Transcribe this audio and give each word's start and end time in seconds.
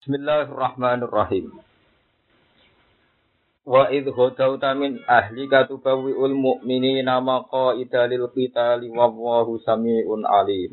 Bismillahirrahmanirrahim. 0.00 1.60
Wa 3.68 3.92
idh 3.92 4.08
ghadawta 4.08 4.72
min 4.72 4.96
ahlika 5.04 5.68
tubawwi'ul 5.68 6.32
mu'minina 6.40 7.20
maqa'ida 7.20 8.08
lil 8.08 8.32
qitali 8.32 8.88
wallahu 8.88 9.60
samii'un 9.60 10.24
'aliim. 10.24 10.72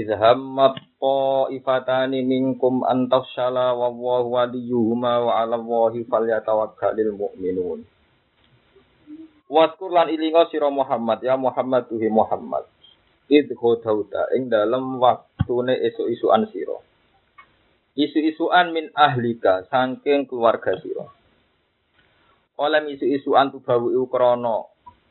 Idh 0.00 0.16
hammat 0.16 0.80
ta'ifatani 0.96 2.24
minkum 2.24 2.88
an 2.88 3.04
tafshala 3.12 3.76
wallahu 3.76 4.32
waliyuhuma 4.32 5.20
wa 5.20 5.36
'ala 5.36 5.60
Allahi 5.60 6.00
falyatawakkalul 6.08 7.12
mu'minun. 7.12 7.84
Waskur 9.44 9.92
lan 9.92 10.08
ilinga 10.08 10.48
sira 10.48 10.72
Muhammad 10.72 11.20
ya 11.20 11.36
Muhammad 11.36 11.84
tuhi 11.92 12.08
Muhammad. 12.08 12.64
Idh 13.28 13.52
ghadawta 13.52 14.32
ing 14.40 14.48
dalem 14.48 14.96
waktune 14.96 15.76
esuk-isukan 15.84 16.48
sira. 16.48 16.80
Isu-isuan 18.00 18.72
min 18.72 18.88
ahlika 18.96 19.68
saking 19.68 20.24
keluarga 20.24 20.72
sira. 20.80 21.04
Oleh 22.56 22.80
isu-isuan 22.96 23.52
tubawi 23.52 23.92
krana 24.08 24.64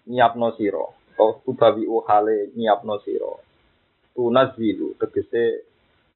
nyiapno 0.10 0.58
sira. 0.58 0.90
Atau 1.14 1.46
tubawi 1.46 1.86
hale 2.10 2.50
nyiapno 2.58 2.98
sira. 3.06 3.30
Tunazilu 4.18 4.98
tegese 4.98 5.70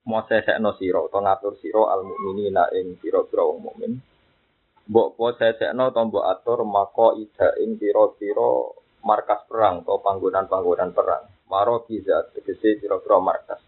mau 0.09 0.25
sesekno 0.25 0.73
sira 0.81 0.99
atau 1.05 1.21
ngatur 1.21 1.53
sira 1.61 1.93
al 1.93 2.01
mukminina 2.09 2.73
ing 2.73 2.97
pira-pira 2.97 3.45
wong 3.45 3.59
mukmin. 3.69 3.93
Mbok 4.89 5.07
po 5.13 5.29
sesekno 5.37 5.93
to 5.93 6.01
mbok 6.09 6.25
atur 6.25 6.59
mako 6.65 7.21
ida 7.21 7.53
ing 7.61 7.77
pira-pira 7.77 8.51
markas 9.05 9.45
perang 9.45 9.85
atau 9.85 10.01
panggonan-panggonan 10.01 10.89
perang. 10.89 11.29
Maro 11.53 11.85
kiza 11.85 12.33
tegese 12.33 12.81
pira-pira 12.81 13.21
markas. 13.21 13.61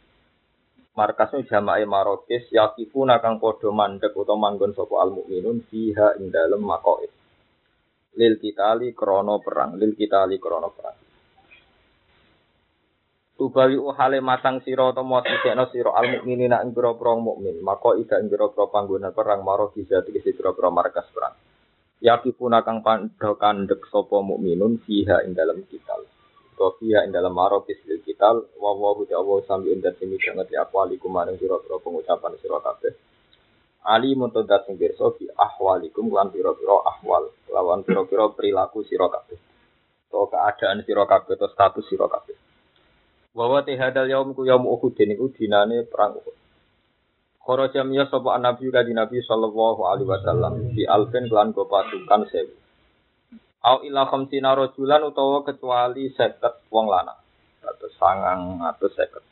Markasnya 0.96 1.44
jamae 1.52 1.84
marokis 1.84 2.48
yakifun 2.56 3.12
kang 3.20 3.38
podo 3.44 3.76
mandek 3.76 4.16
utawa 4.16 4.40
manggon 4.48 4.72
sapa 4.72 5.04
al 5.04 5.12
mukminun 5.12 5.68
fiha 5.68 6.16
ing 6.18 6.32
dalem 6.32 6.64
makoid 6.64 7.12
lil 8.16 8.40
kitali 8.40 8.96
krono 8.96 9.44
perang 9.44 9.76
lil 9.76 9.92
kitali 9.92 10.40
krono 10.40 10.72
perang. 10.72 10.98
Tubawi 13.36 13.76
uhale 13.76 14.24
matang 14.24 14.64
sira 14.64 14.96
utawa 14.96 15.20
sisekno 15.20 15.68
sira 15.68 15.92
al 15.92 16.08
mukminina 16.16 16.64
ing 16.64 16.72
pira-pira 16.72 17.20
mukmin. 17.20 17.60
Maka 17.60 18.00
ida 18.00 18.24
ing 18.24 18.32
pira-pira 18.32 18.72
panggonan 18.72 19.12
perang 19.12 19.44
maro 19.44 19.76
bisa 19.76 20.00
tegese 20.00 20.32
pira-pira 20.32 20.72
markas 20.72 21.12
perang. 21.12 21.36
Yakifun 22.00 22.56
kang 22.64 22.80
pandha 22.80 23.36
kandek 23.36 23.84
sapa 23.92 24.24
mukminun 24.24 24.80
fiha 24.80 25.28
ing 25.28 25.36
dalem 25.36 25.68
kital 25.68 26.08
Sofia 26.56 27.04
ing 27.04 27.12
dalam 27.12 27.36
marokis 27.36 27.84
lil 27.84 28.00
kital 28.00 28.48
wa 28.56 28.72
wa 28.72 28.96
huda 28.96 29.20
wa 29.20 29.44
sambi 29.44 29.76
unda 29.76 29.92
sini 30.00 30.16
banget 30.16 30.56
ya 30.56 30.64
ahwalikum 30.64 31.12
maring 31.12 31.36
sira-sira 31.36 31.76
pengucapan 31.84 32.32
sira 32.40 32.64
kabeh. 32.64 32.96
Ali 33.86 34.16
muntadat 34.16 34.64
sing 34.66 34.80
pirsa 34.80 35.12
fi 35.20 35.28
ahwalikum 35.36 36.10
lan 36.16 36.32
pira-pira 36.32 36.80
ahwal 36.88 37.28
lawan 37.52 37.84
pira-pira 37.84 38.32
perilaku 38.32 38.88
sira 38.88 39.12
kabeh. 39.12 39.36
To 40.10 40.32
keadaan 40.32 40.82
sira 40.88 41.04
kabeh 41.04 41.36
to 41.36 41.52
status 41.52 41.84
sira 41.92 42.08
kabeh. 42.08 42.40
Wa 43.36 43.52
wa 43.52 43.60
hadal 43.60 44.08
yaum 44.08 44.32
ku 44.32 44.48
yaum 44.48 44.64
Uhud 44.64 44.96
niku 44.96 45.28
dinane 45.36 45.84
perang 45.92 46.24
Uhud. 46.24 46.36
Kharaja 47.46 47.86
miya 47.86 48.10
sapa 48.10 48.42
nabi 48.42 48.74
kanjeng 48.74 48.98
Nabi 48.98 49.22
sallallahu 49.22 49.86
alaihi 49.86 50.10
wasallam 50.10 50.74
di 50.74 50.88
alfen 50.88 51.30
kelan 51.30 51.54
go 51.54 51.70
pasukan 51.70 52.26
sewu. 52.32 52.65
Au 53.66 53.82
ila 53.82 54.06
khamsina 54.06 54.54
rajulan 54.54 55.02
utawa 55.10 55.42
kecuali 55.42 56.14
seket 56.14 56.70
wong 56.70 56.86
lanang. 56.86 57.18
Atau 57.66 57.90
sangang 57.98 58.62
atau 58.62 58.86
seket. 58.94 59.26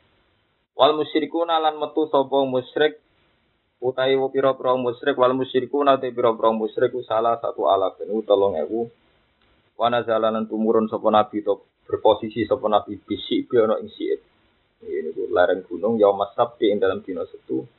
Wal 0.73 0.97
musyrikuna 0.97 1.61
lan 1.61 1.77
metu 1.77 2.09
sapa 2.09 2.41
musyrik 2.41 2.97
utawi 3.77 4.17
pira-pira 4.33 4.73
musyrik 4.73 5.13
wal 5.21 5.37
musyrikuna 5.37 6.01
te 6.01 6.09
pira-pira 6.09 6.49
musyrik 6.49 6.97
salah 7.05 7.37
satu 7.37 7.69
alafin 7.69 8.09
utolong 8.09 8.57
ewu. 8.57 8.89
Wana 9.77 10.01
jalanan 10.01 10.49
tumurun 10.49 10.89
sapa 10.89 11.13
nabi 11.13 11.45
to 11.45 11.61
berposisi 11.85 12.49
sapa 12.49 12.65
nabi 12.65 12.97
bisik 12.97 13.45
bi 13.45 13.61
ana 13.61 13.77
ing. 13.77 13.93
Ini 14.83 15.13
ku 15.13 15.29
lereng 15.29 15.61
gunung 15.69 16.01
ya 16.01 16.09
masabti 16.09 16.73
ing 16.73 16.81
dalam 16.81 17.05
dina 17.05 17.21
setu. 17.29 17.69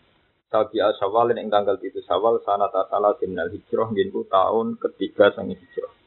Sabi 0.54 0.78
asawal 0.78 1.34
ing 1.34 1.50
tanggal 1.50 1.82
itu 1.82 1.98
sawal 2.06 2.38
sanata 2.47 2.87
salah 2.87 3.19
dinal 3.19 3.50
hijrah 3.50 3.91
nginku 3.91 4.31
tahun 4.31 4.78
ketiga 4.78 5.34
sang 5.34 5.50
hijrah. 5.50 6.03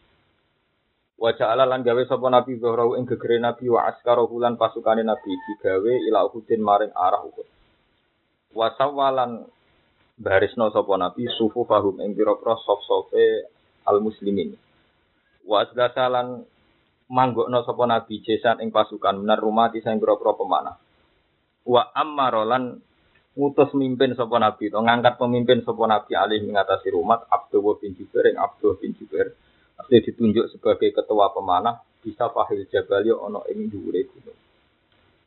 Wajah 1.17 1.49
Allah 1.49 1.65
lan 1.65 1.81
gawe 1.81 2.03
sapa 2.05 2.29
Nabi 2.29 2.61
Zuhrau 2.61 2.93
ing 2.93 3.09
gegere 3.09 3.41
Nabi 3.41 3.65
wa 3.73 3.89
askarahu 3.89 4.37
lan 4.37 4.53
pasukane 4.53 5.01
Nabi 5.01 5.33
digawe 5.33 5.93
ila 6.13 6.29
Uhudin 6.29 6.61
maring 6.61 6.93
arah 6.93 7.25
Uhud. 7.25 7.47
Wa 8.53 8.69
sawalan 8.77 9.49
barisno 10.13 10.69
sapa 10.69 10.93
Nabi 10.93 11.25
sufu 11.33 11.65
fahum 11.65 12.05
ing 12.05 12.13
pira-pira 12.13 12.53
sof-sofe 12.61 13.49
al 13.89 13.97
muslimin. 13.97 14.53
Wa 15.41 15.65
asgasalan 15.65 16.45
manggokno 17.09 17.65
sapa 17.65 17.89
Nabi 17.89 18.21
jesan 18.21 18.61
ing 18.61 18.69
pasukan 18.69 19.17
benar 19.17 19.41
rumah 19.41 19.73
di 19.73 19.81
sing 19.81 19.97
pira-pira 19.97 20.37
pemanah. 20.37 20.77
Wa 21.65 21.97
ammarolan 21.97 22.77
ngutus 23.33 23.73
mimpin 23.73 24.13
sapa 24.13 24.37
Nabi 24.37 24.69
to 24.69 24.77
ngangkat 24.85 25.17
pemimpin 25.17 25.65
sapa 25.65 25.81
Nabi 25.89 26.13
alih 26.13 26.45
mengatasi 26.45 26.93
rumah 26.93 27.25
Abdul 27.25 27.81
bin 27.81 27.97
Jubair 27.97 28.29
ing 28.29 28.37
Abdul 28.37 28.77
bin 28.77 28.93
Jubair 28.93 29.33
Artinya 29.77 30.01
ditunjuk 30.09 30.45
sebagai 30.57 30.89
ketua 30.89 31.29
pemanah 31.31 31.81
bisa 32.01 32.33
fahil 32.33 32.65
jabali 32.67 33.13
ono 33.13 33.45
ing 33.49 33.69
dhuwure 33.69 34.01
gunung. 34.09 34.39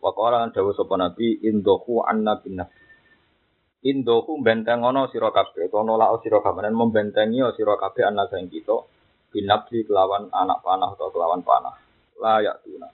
Waqala 0.00 0.43
lan 0.43 0.50
dawuh 0.50 0.75
sapa 0.75 0.97
Nabi 0.97 1.44
indohu 1.44 2.03
anna 2.03 2.41
bin 2.41 2.59
Indohu 3.81 4.44
benteng 4.44 4.84
ono 4.84 5.09
sira 5.09 5.33
kabeh 5.33 5.72
utawa 5.72 5.81
nolak 5.89 6.21
sira 6.21 6.44
kabeh 6.44 6.69
membentengi 6.69 7.41
sira 7.56 7.81
kabeh 7.81 8.05
ana 8.05 8.28
sing 8.28 8.53
kita 8.53 8.77
binabli 9.33 9.89
kelawan 9.89 10.28
anak 10.28 10.60
panah 10.60 10.93
atau 10.93 11.09
kelawan 11.09 11.41
panah. 11.41 11.81
Layak 12.21 12.60
tuna. 12.60 12.93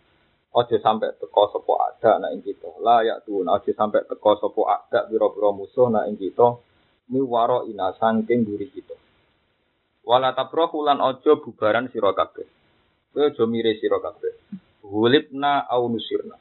Ojo 0.55 0.77
sampai 0.79 1.19
teko 1.19 1.51
sopo 1.51 1.75
ada 1.83 2.23
nak 2.23 2.31
ing 2.39 2.41
kita. 2.47 2.71
Layak 2.79 3.27
tuna. 3.27 3.59
Ojo 3.59 3.71
sampai 3.75 4.07
teko 4.07 4.31
sopo 4.39 4.71
ada 4.71 5.11
biro-biro 5.11 5.51
musuh 5.59 5.91
nak 5.91 6.07
ing 6.07 6.15
kita. 6.23 6.55
Miwaro 7.11 7.67
ina 7.67 7.91
sangking 7.99 8.47
duri 8.47 8.71
kita. 8.71 8.95
Wala 10.07 10.39
tabrohu 10.39 10.87
lan 10.87 11.03
ojo 11.03 11.43
bubaran 11.43 11.91
sira 11.91 12.15
kabeh. 12.15 12.47
Kowe 13.11 13.27
aja 13.27 13.43
mire 13.51 13.75
sira 13.83 13.99
kabeh. 13.99 14.39
Hulibna 14.87 15.67
au 15.67 15.91
nusirna. 15.91 16.39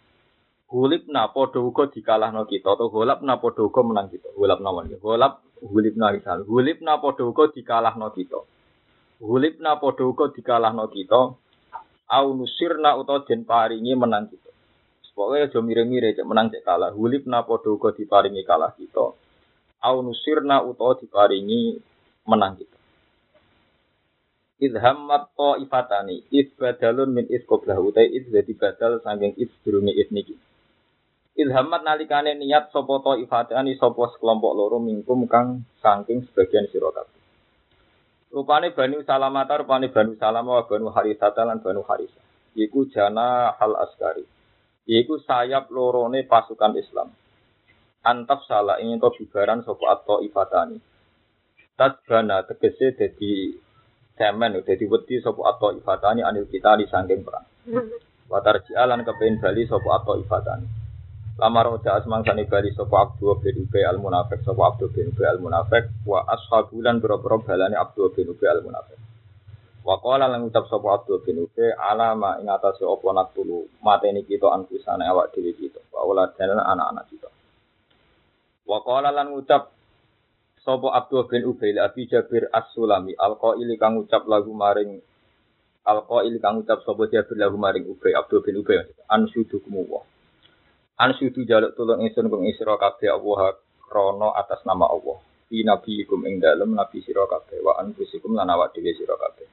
Hulibna 0.69 1.33
padha 1.33 1.57
uga 1.57 1.89
dikalahno 1.89 2.45
kita 2.45 2.77
atau 2.77 2.93
hulabna 2.93 3.41
padha 3.41 3.65
uga 3.65 3.81
menang 3.81 4.13
kita. 4.13 4.29
Hulabna 4.37 4.69
wan. 4.69 4.85
Hulab 5.01 5.41
hulibna 5.65 6.13
misal. 6.13 6.45
Hulibna 6.45 7.01
padha 7.01 7.25
uga 7.25 7.49
dikalahno 7.49 8.13
kita. 8.13 8.37
Hulibna 9.17 9.81
padha 9.81 10.05
uga 10.05 10.29
dikalahno 10.29 10.85
kita. 10.93 11.21
Au 12.05 12.27
nusirna 12.37 12.93
utawa 13.01 13.25
den 13.25 13.49
paringi 13.49 13.97
menang 13.97 14.29
kita. 14.29 14.53
Pokoknya 15.15 15.47
aja 15.47 15.59
mire-mire 15.63 16.13
cek 16.13 16.27
menang 16.27 16.53
cek 16.53 16.61
kalah. 16.61 16.93
Hulibna 16.93 17.41
padha 17.49 17.73
uga 17.73 17.97
diparingi 17.97 18.45
kalah 18.45 18.77
kita. 18.77 19.05
Au 19.81 19.97
nusirna 20.05 20.61
utawa 20.61 21.01
diparingi 21.01 21.81
menang 22.29 22.61
kita. 22.61 22.74
Idhammat 24.55 25.35
to 25.35 25.59
ifatani, 25.59 26.23
id 26.31 26.55
badalun 26.55 27.11
min 27.11 27.27
id 27.27 27.43
qoblah 27.43 27.75
utai 27.75 28.07
id 28.07 28.31
jadi 28.31 28.53
badal 28.55 29.03
saking 29.03 29.35
id 29.35 29.51
durungi 29.67 29.91
id 29.91 30.15
niki. 30.15 30.35
Idhammat 31.35 31.83
nalikane 31.83 32.39
niat 32.39 32.71
sopo 32.71 33.03
to 33.03 33.19
ifatani 33.19 33.75
sopo 33.75 34.07
sekelompok 34.15 34.55
loro 34.55 34.79
mingkum 34.79 35.27
kang 35.27 35.67
saking 35.83 36.23
sebagian 36.31 36.71
sirokat. 36.71 37.03
Rupane 38.31 38.71
Bani 38.71 39.03
Salamata, 39.03 39.59
rupane 39.59 39.91
Bani 39.91 40.15
Salama 40.15 40.59
wa 40.59 40.63
Banu 40.63 40.87
Harisata 40.87 41.43
lan 41.43 41.59
Banu 41.59 41.83
Harisa. 41.83 42.19
Iku 42.55 42.87
jana 42.87 43.51
hal 43.59 43.75
askari. 43.75 44.23
Iku 44.87 45.19
sayap 45.19 45.67
lorone 45.67 46.23
pasukan 46.23 46.79
Islam. 46.79 47.11
Antaf 48.07 48.47
salah 48.47 48.79
ingin 48.79 49.03
to 49.03 49.11
bubaran 49.11 49.67
sopo 49.67 49.91
atau 49.91 50.23
ifatani. 50.23 50.79
Tadbana 51.75 52.47
tegese 52.47 52.95
jadi 52.95 53.64
semen 54.15 54.55
udah 54.63 54.75
diwedi 54.75 55.19
sopo 55.19 55.43
atau 55.43 55.75
ifatani 55.75 56.23
anil 56.23 56.47
kita 56.47 56.79
di 56.79 56.87
sangking 56.87 57.21
perang. 57.21 57.45
Watar 58.31 58.63
jalan 58.65 59.03
kepen 59.03 59.37
bali 59.43 59.67
sopo 59.67 59.91
atau 59.91 60.15
ifatani. 60.17 60.65
Lama 61.35 61.67
roja 61.67 61.99
asmang 61.99 62.23
sani 62.23 62.47
bali 62.47 62.71
sopo 62.71 62.95
abdu 62.95 63.35
bin 63.43 63.67
ubay 63.67 63.83
al 63.83 63.99
munafik 63.99 64.39
sopo 64.47 64.63
abdu 64.63 64.87
bin 64.87 65.11
ubay 65.11 65.27
al 65.27 65.43
munafik 65.43 65.91
wa 66.07 66.23
ashabulan 66.31 67.03
boro-boro 67.03 67.43
balani 67.43 67.75
abdu 67.75 68.07
bin 68.15 68.31
ubay 68.31 68.47
al 68.47 68.63
munafik. 68.63 68.97
Wa 69.83 69.99
qala 69.99 70.31
lan 70.31 70.47
ucap 70.47 70.71
sopo 70.71 70.95
abdu 70.95 71.19
bin 71.27 71.43
ubay 71.43 71.75
alama 71.75 72.39
ing 72.39 72.47
atase 72.47 72.87
opo 72.87 73.11
natulu 73.11 73.67
mateni 73.83 74.23
kita 74.23 74.47
anfusane 74.47 75.03
awak 75.03 75.35
dhewe 75.35 75.51
kita. 75.59 75.83
Wa 75.91 76.07
dan 76.39 76.55
anak-anak 76.55 77.05
kita. 77.11 77.29
Wa 78.63 78.79
qala 78.79 79.11
lan 79.11 79.35
ucap 79.35 79.74
Sopo 80.65 80.89
Abdul 80.89 81.29
bin 81.29 81.45
Ubay 81.45 81.77
Abi 81.77 82.09
Jabir 82.09 82.49
As-Sulami 82.49 83.13
Al-Qaili 83.13 83.77
kang 83.77 84.01
ucap 84.01 84.25
lagu 84.25 84.49
maring 84.49 84.97
Al-Qaili 85.85 86.41
kang 86.41 86.65
ucap 86.65 86.81
sopo 86.81 87.05
Jabir 87.05 87.37
lagu 87.37 87.53
maring 87.53 87.85
Ubay 87.85 88.17
Abdul 88.17 88.41
bin 88.41 88.65
Ubay 88.65 88.81
Ansyudu 89.05 89.61
kumuwa 89.61 90.01
Ansyudu 90.95 91.43
jaluk 91.43 91.75
tulung 91.75 91.99
ingsun 92.07 92.31
kung 92.31 92.47
isra 92.47 92.79
kabeh 92.79 93.11
Allah 93.11 93.59
krono 93.83 94.31
atas 94.31 94.63
nama 94.63 94.87
Allah. 94.87 95.19
Di 95.45 95.59
nabi 95.61 96.07
ikum 96.07 96.23
ing 96.23 96.39
dalem 96.39 96.71
nabi 96.71 97.03
sira 97.03 97.27
kabeh 97.27 97.59
wa 97.59 97.75
anfusikum 97.83 98.31
lan 98.31 98.47
awak 98.47 98.71
dhewe 98.71 98.95
sira 98.95 99.19
kabeh. 99.19 99.43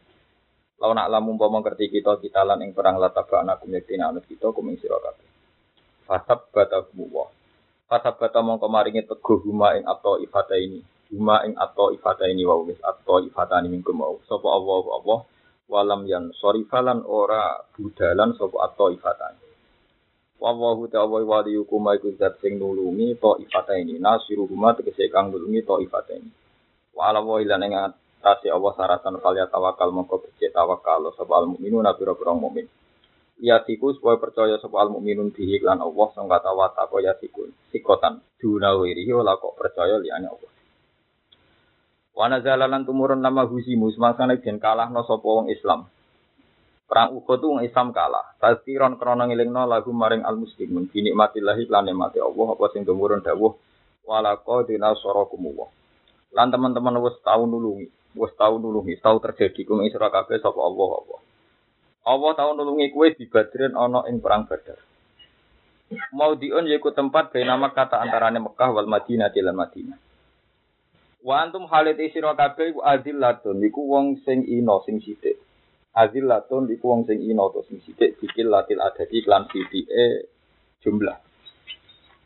Lawan 0.79 1.03
nak 1.03 1.11
lamun 1.11 1.35
umpama 1.35 1.59
ngerti 1.59 1.91
kita 1.91 2.23
kita 2.23 2.47
lan 2.47 2.63
ing 2.63 2.71
perang 2.71 2.95
lataba 2.99 3.43
anak 3.43 3.59
kumektina 3.59 4.15
anut 4.15 4.23
kita 4.23 4.55
kuming 4.55 4.79
sira 4.79 5.03
kabeh. 5.03 5.29
Fasab 6.07 6.47
batahu 6.55 7.11
wa. 7.11 7.27
Fasab 7.91 8.23
bata 8.23 8.39
mongko 8.39 8.71
maringi 8.71 9.03
teguh 9.03 9.43
huma 9.43 9.75
ing 9.75 9.83
atau 9.83 10.23
ifata 10.23 10.55
ini. 10.55 10.79
Huma 11.13 11.45
ing 11.45 11.53
atau 11.61 11.93
ifata 11.93 12.25
ini 12.25 12.49
wa 12.49 12.57
wis 12.65 12.81
atau 12.81 13.21
ifata 13.21 13.61
ini 13.61 13.69
minggu 13.69 13.93
mau. 13.93 14.17
Sapa 14.25 14.49
Allah 14.49 14.81
Allah 14.97 15.19
walam 15.69 16.09
yan 16.09 16.33
sorifalan 16.41 17.05
ora 17.05 17.69
budalan 17.77 18.33
sapa 18.41 18.73
atau 18.73 18.89
ifata. 18.89 19.37
Wallahu 20.43 20.91
ta'ala 20.91 21.23
waliyukum 21.23 21.87
iku 21.95 22.19
zat 22.19 22.43
sing 22.43 22.59
nulungi 22.59 23.15
to 23.21 23.39
ifata 23.45 23.79
ini 23.79 24.01
nasiruhuma 24.01 24.75
tegese 24.75 25.07
kang 25.13 25.31
nulungi 25.31 25.63
to 25.63 25.85
ifata 25.85 26.17
ini. 26.17 26.33
Wa 26.97 27.13
ala 27.13 27.21
wa 27.21 27.39
ilan 27.39 27.63
ing 27.63 27.77
atase 27.77 28.49
Allah 28.49 28.73
saratan 28.73 29.21
kaliya 29.21 29.47
tawakal 29.53 29.95
mongko 29.95 30.19
becik 30.25 30.51
tawakal 30.51 31.13
sapa 31.15 31.45
al 31.45 31.47
mukminun 31.47 31.87
pira-pira 31.95 32.33
mukmin. 32.35 32.67
Ya 33.39 33.61
tiku 33.63 33.95
supaya 33.95 34.17
percaya 34.17 34.59
sapa 34.59 34.83
al 34.83 34.91
mukminun 34.91 35.31
bihi 35.31 35.61
lan 35.61 35.79
Allah 35.79 36.09
sing 36.17 36.25
kata 36.25 36.51
wa 36.57 36.73
tako 36.73 37.05
ya 37.05 37.15
tiku 37.21 37.47
sikotan 37.71 38.25
duna 38.43 38.75
wiri 38.81 39.07
ora 39.15 39.39
kok 39.39 39.55
percaya 39.55 40.01
liyane 40.01 40.27
Allah. 40.27 40.51
Wa 42.13 42.29
nazalalan 42.29 42.85
tumurun 42.85 43.25
nama 43.25 43.49
husimu 43.49 43.89
semasane 43.97 44.37
den 44.45 44.61
kalahno 44.61 45.01
sapa 45.09 45.25
wong 45.25 45.49
Islam. 45.49 45.89
Perang 46.85 47.17
Uhud 47.17 47.41
wong 47.41 47.61
Islam 47.65 47.97
kalah. 47.97 48.37
Tazkiron 48.37 49.01
krana 49.01 49.25
ngelingno 49.25 49.65
lagu 49.65 49.97
maring 49.97 50.29
al 50.29 50.37
muslimun 50.37 50.93
bi 50.93 51.01
nikmatillahi 51.01 51.65
lan 51.73 51.89
nikmati 51.89 52.21
Allah 52.21 52.47
apa 52.53 52.65
sing 52.77 52.85
tumurun 52.85 53.25
dawuh 53.25 53.57
wala 54.05 54.37
qadina 54.45 54.93
sarakum 55.01 55.41
wa. 55.57 55.73
Lan 56.37 56.53
teman-teman 56.53 57.01
wis 57.01 57.17
tau 57.25 57.49
nulungi, 57.49 57.89
wis 58.13 58.33
tau 58.37 58.61
nulungi, 58.61 59.01
tau 59.01 59.17
terjadi 59.21 59.65
kum 59.65 59.81
isra 59.85 60.13
kabeh 60.13 60.37
sapa 60.37 60.61
Allah 60.61 60.89
apa. 61.01 61.17
Allah 62.13 62.31
tau 62.37 62.51
nulungi 62.53 62.93
kowe 62.93 63.09
di 63.09 63.25
Badrin 63.25 63.73
ana 63.73 64.05
ing 64.13 64.21
perang 64.21 64.45
Badar. 64.45 64.77
Mau 66.13 66.37
diun 66.37 66.69
yaiku 66.69 66.93
tempat 66.93 67.33
nama 67.41 67.73
kata 67.73 68.01
antarane 68.01 68.41
Mekah 68.41 68.69
wal 68.73 68.89
Madinah 68.89 69.33
lan 69.33 69.57
Madinah. 69.57 70.12
Wa 71.23 71.47
antum 71.47 71.71
halit 71.71 72.03
isira 72.03 72.35
kabeh 72.35 72.75
iku 72.75 72.81
azillatun 72.83 73.63
iku 73.63 73.81
wong 73.87 74.19
sing 74.27 74.43
ino 74.43 74.83
sing 74.83 74.99
sithik. 74.99 75.39
Azillatun 75.95 76.67
iku 76.75 76.85
wong 76.91 77.07
sing 77.07 77.23
ino 77.23 77.47
to 77.55 77.63
sing 77.71 77.79
sithik 77.87 78.19
dikil 78.19 78.51
latil 78.51 78.83
adadi 78.83 79.23
lan 79.23 79.47
sithike 79.47 80.27
jumlah. 80.83 81.15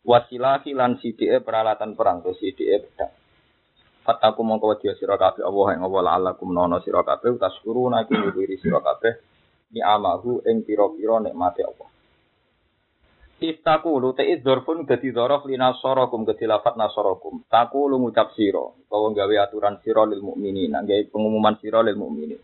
Wasilahi 0.01 0.73
lan 0.73 0.97
sithike 0.97 1.45
peralatan 1.45 1.93
perang 1.93 2.25
to 2.25 2.33
sithike 2.41 2.89
pedang. 2.89 3.13
Fataku 4.07 4.41
mongko 4.47 4.79
wedi 4.79 4.95
sira 4.97 5.19
kabeh 5.19 5.43
Allah 5.43 5.67
ing 5.77 5.83
Allah 5.83 6.01
la'allakum 6.07 6.55
nono 6.55 6.79
sira 6.81 7.03
kabeh 7.03 7.37
taskuruna 7.37 8.07
iku 8.07 8.15
nyuwiri 8.17 8.57
sira 8.57 8.79
kabeh 8.79 9.13
ni 9.75 9.83
amahu 9.83 10.47
ing 10.47 10.63
pira-pira 10.63 11.21
nikmate 11.21 11.67
Allah. 11.67 11.91
Istaku 13.37 14.01
lu 14.01 14.17
te 14.17 14.25
dzorfun 14.41 14.89
dadi 14.89 15.13
dzorof 15.13 15.45
li 15.45 15.61
nasarakum 15.61 16.25
dadi 16.25 16.49
lafat 16.49 16.81
nasarakum. 16.81 17.45
Taku 17.45 17.85
lu 17.85 18.01
ngucap 18.01 18.33
sira 18.33 18.65
utawa 18.65 19.13
gawe 19.13 19.35
aturan 19.45 19.77
sira 19.85 20.09
lil 20.09 20.25
mukminin, 20.25 20.73
gawe 20.73 21.03
pengumuman 21.13 21.61
sira 21.61 21.85
lil 21.85 22.01
mukminin. 22.01 22.41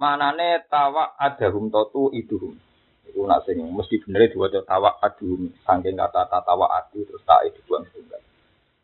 Manane 0.00 0.64
tawa 0.64 1.12
adahum 1.12 1.68
totu 1.68 2.08
iduhum. 2.16 2.56
Iku 3.04 3.20
nak 3.28 3.44
sing 3.44 3.60
mesti 3.60 4.00
bener 4.00 4.32
diwaca 4.32 4.64
tawa 4.64 4.96
aduhum 4.96 5.52
saking 5.60 6.00
kata 6.00 6.40
tawa 6.40 6.72
adu 6.80 7.04
terus 7.04 7.20
tak 7.28 7.44
dibuang 7.52 7.84
tunggal. 7.92 8.24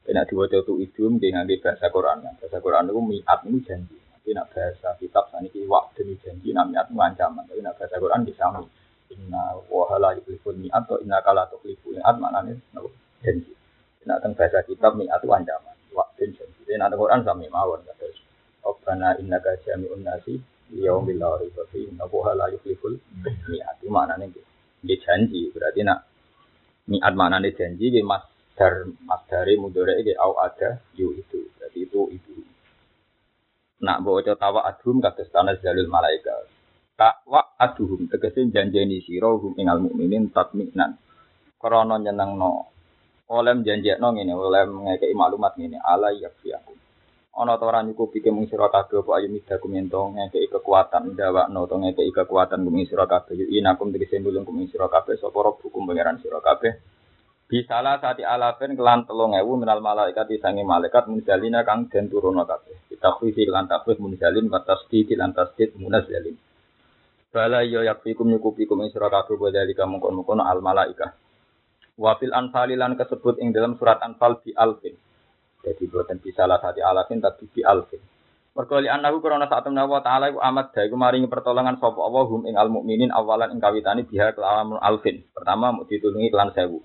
Nek 0.05 0.29
diwaca 0.29 0.61
tu 0.61 0.77
idum 0.77 1.17
ki 1.17 1.33
ngangge 1.33 1.57
bahasa 1.65 1.89
Quran. 1.89 2.21
Bahasa 2.37 2.61
Quran 2.61 2.93
itu 2.93 3.01
miat 3.01 3.41
ini 3.49 3.59
janji. 3.65 3.97
Tapi 3.97 4.37
nak 4.37 4.53
bahasa 4.53 4.93
kitab 5.01 5.33
saniki 5.33 5.65
wak 5.65 5.97
demi 5.97 6.21
janji 6.21 6.53
nak 6.53 6.69
miat 6.69 6.93
itu 6.93 7.01
ancaman. 7.01 7.49
Tapi 7.49 7.65
nak 7.65 7.81
bahasa 7.81 7.97
Quran 7.97 8.29
bisa 8.29 8.45
Inna 9.13 9.61
wahala 9.69 10.17
yuklifun 10.17 10.65
mi'at 10.65 10.89
atau 10.89 10.97
inna 11.05 11.21
kala 11.21 11.45
tuklifu 11.53 11.93
mi'at 11.93 12.17
maknanya 12.17 12.57
janji. 13.21 13.53
Nak 14.05 14.21
teng 14.25 14.33
bahasa 14.33 14.65
kitab 14.65 14.97
mi'at 14.97 15.21
itu 15.21 15.29
ancaman. 15.33 15.77
Wak 15.93 16.17
dan 16.17 16.33
janji. 16.33 16.61
Dan 16.65 16.85
ada 16.85 16.97
Quran 16.97 17.21
sami 17.25 17.49
mawon. 17.53 17.85
Rabbana 18.65 19.21
innaka 19.21 19.61
jami'un 19.61 20.01
nasi 20.01 20.41
yaumil 20.73 21.21
la 21.21 21.37
raiba 21.37 21.69
fi 21.69 21.85
inna 21.85 22.09
wahala 22.09 22.49
yukliful 22.49 22.97
mi'at. 23.25 23.77
Itu 23.81 23.93
maknanya 23.93 24.33
dia 24.85 24.97
janji. 25.05 25.53
Berarti 25.53 25.85
nak 25.85 26.09
mi'at 26.89 27.13
maknanya 27.13 27.53
janji 27.53 27.93
dia 27.93 28.01
mas 28.01 28.25
dar 28.55 28.87
masdare 29.05 29.59
mudhari 29.59 30.01
iki 30.01 30.15
au 30.17 30.39
ada 30.41 30.81
yu 30.97 31.13
itu. 31.13 31.45
Jadi 31.61 31.85
itu 31.85 32.01
itu. 32.15 32.35
Nak 33.85 34.01
bawa 34.01 34.25
tawa 34.25 34.65
adhum 34.65 35.05
kados 35.05 35.29
tanah 35.29 35.61
jalul 35.61 35.91
malaikat. 35.93 36.44
Takwa 36.95 37.59
aduhum 37.59 38.07
tegese 38.07 38.47
janjeni 38.55 39.03
sira 39.03 39.27
hum 39.35 39.59
ingal 39.59 39.83
mukminin 39.83 40.31
tatminan. 40.31 40.95
Krana 41.59 41.99
nyenengno. 41.99 42.71
Oleh 43.35 43.57
janjekno 43.67 44.15
ngene, 44.15 44.33
oleh 44.37 44.63
ngekeki 44.69 45.17
maklumat 45.17 45.59
ngene, 45.59 45.83
ala 45.83 46.15
yakfiakum. 46.15 46.79
Ana 47.35 47.59
ta 47.59 47.67
ora 47.67 47.83
nyukupi 47.83 48.23
ke 48.23 48.31
mung 48.31 48.47
sira 48.47 48.71
kabeh 48.71 49.03
apa 49.03 49.19
ayu 49.19 49.27
midakum 49.27 49.75
ento 49.75 50.07
ngekeki 50.15 50.55
kekuatan 50.55 51.19
dawakno 51.19 51.67
to 51.67 51.75
ngekeki 51.83 52.15
kekuatan 52.15 52.63
kuming 52.63 52.87
sira 52.87 53.11
kabeh. 53.11 53.35
Inakum 53.51 53.91
tegese 53.91 54.23
nulung 54.23 54.47
kuming 54.47 54.71
sira 54.71 54.87
kabeh 54.87 55.19
sapa 55.19 55.35
hukum 55.35 55.83
pangeran 55.91 56.23
sira 56.23 56.39
kabeh. 56.39 56.79
Bisalah 57.51 57.99
saati 57.99 58.23
alafin 58.23 58.79
kelan 58.79 59.03
telung 59.03 59.35
ewu 59.35 59.59
minal 59.59 59.83
malaikat 59.83 60.31
disangi 60.31 60.63
malaikat 60.63 61.11
munzalina 61.11 61.67
kang 61.67 61.91
den 61.91 62.07
turuna 62.07 62.47
kabeh. 62.47 62.87
Kita 62.87 63.19
khisi 63.19 63.51
kelan 63.51 63.67
takwih 63.67 63.99
munzalin 63.99 64.47
batas 64.47 64.87
di 64.87 65.03
lan 65.19 65.35
tasdid 65.35 65.75
munazalin. 65.75 66.39
Bala 67.35 67.67
yo 67.67 67.83
yakfikum 67.83 68.31
nyukupikum 68.31 68.79
ing 68.87 68.95
sira 68.95 69.11
kabeh 69.11 69.35
bodali 69.35 69.75
kamu 69.75 69.99
kon 69.99 70.39
al 70.39 70.63
malaika. 70.63 71.19
Wa 71.99 72.15
fil 72.15 72.31
anfali 72.31 72.79
lan 72.79 72.95
kesebut 72.95 73.43
ing 73.43 73.51
dalam 73.51 73.75
surat 73.75 73.99
anfal 74.07 74.39
bi 74.39 74.55
alfin. 74.55 74.95
Jadi 75.67 75.83
boten 75.91 76.23
bisalah 76.23 76.63
saati 76.63 76.79
alafin 76.79 77.19
tapi 77.19 77.51
bi 77.51 77.67
alfin. 77.67 77.99
Mergo 78.55 78.79
li 78.79 78.87
annahu 78.87 79.19
krana 79.19 79.51
sak 79.51 79.67
temne 79.67 79.83
Allah 79.83 79.99
taala 79.99 80.31
iku 80.31 80.39
amat 80.39 80.79
dae 80.79 80.87
iku 80.87 80.95
maringi 80.95 81.27
pertolongan 81.27 81.75
sapa 81.83 81.99
Allah 81.99 82.23
hum 82.31 82.47
ing 82.47 82.55
al 82.55 82.71
mukminin 82.71 83.11
awalan 83.11 83.51
ing 83.51 83.59
kawitane 83.59 84.07
biha 84.07 84.31
kelawan 84.39 84.79
alfin. 84.79 85.27
Pertama 85.35 85.75
mau 85.75 85.83
ditulungi 85.91 86.31
kelan 86.31 86.55
sewu. 86.55 86.79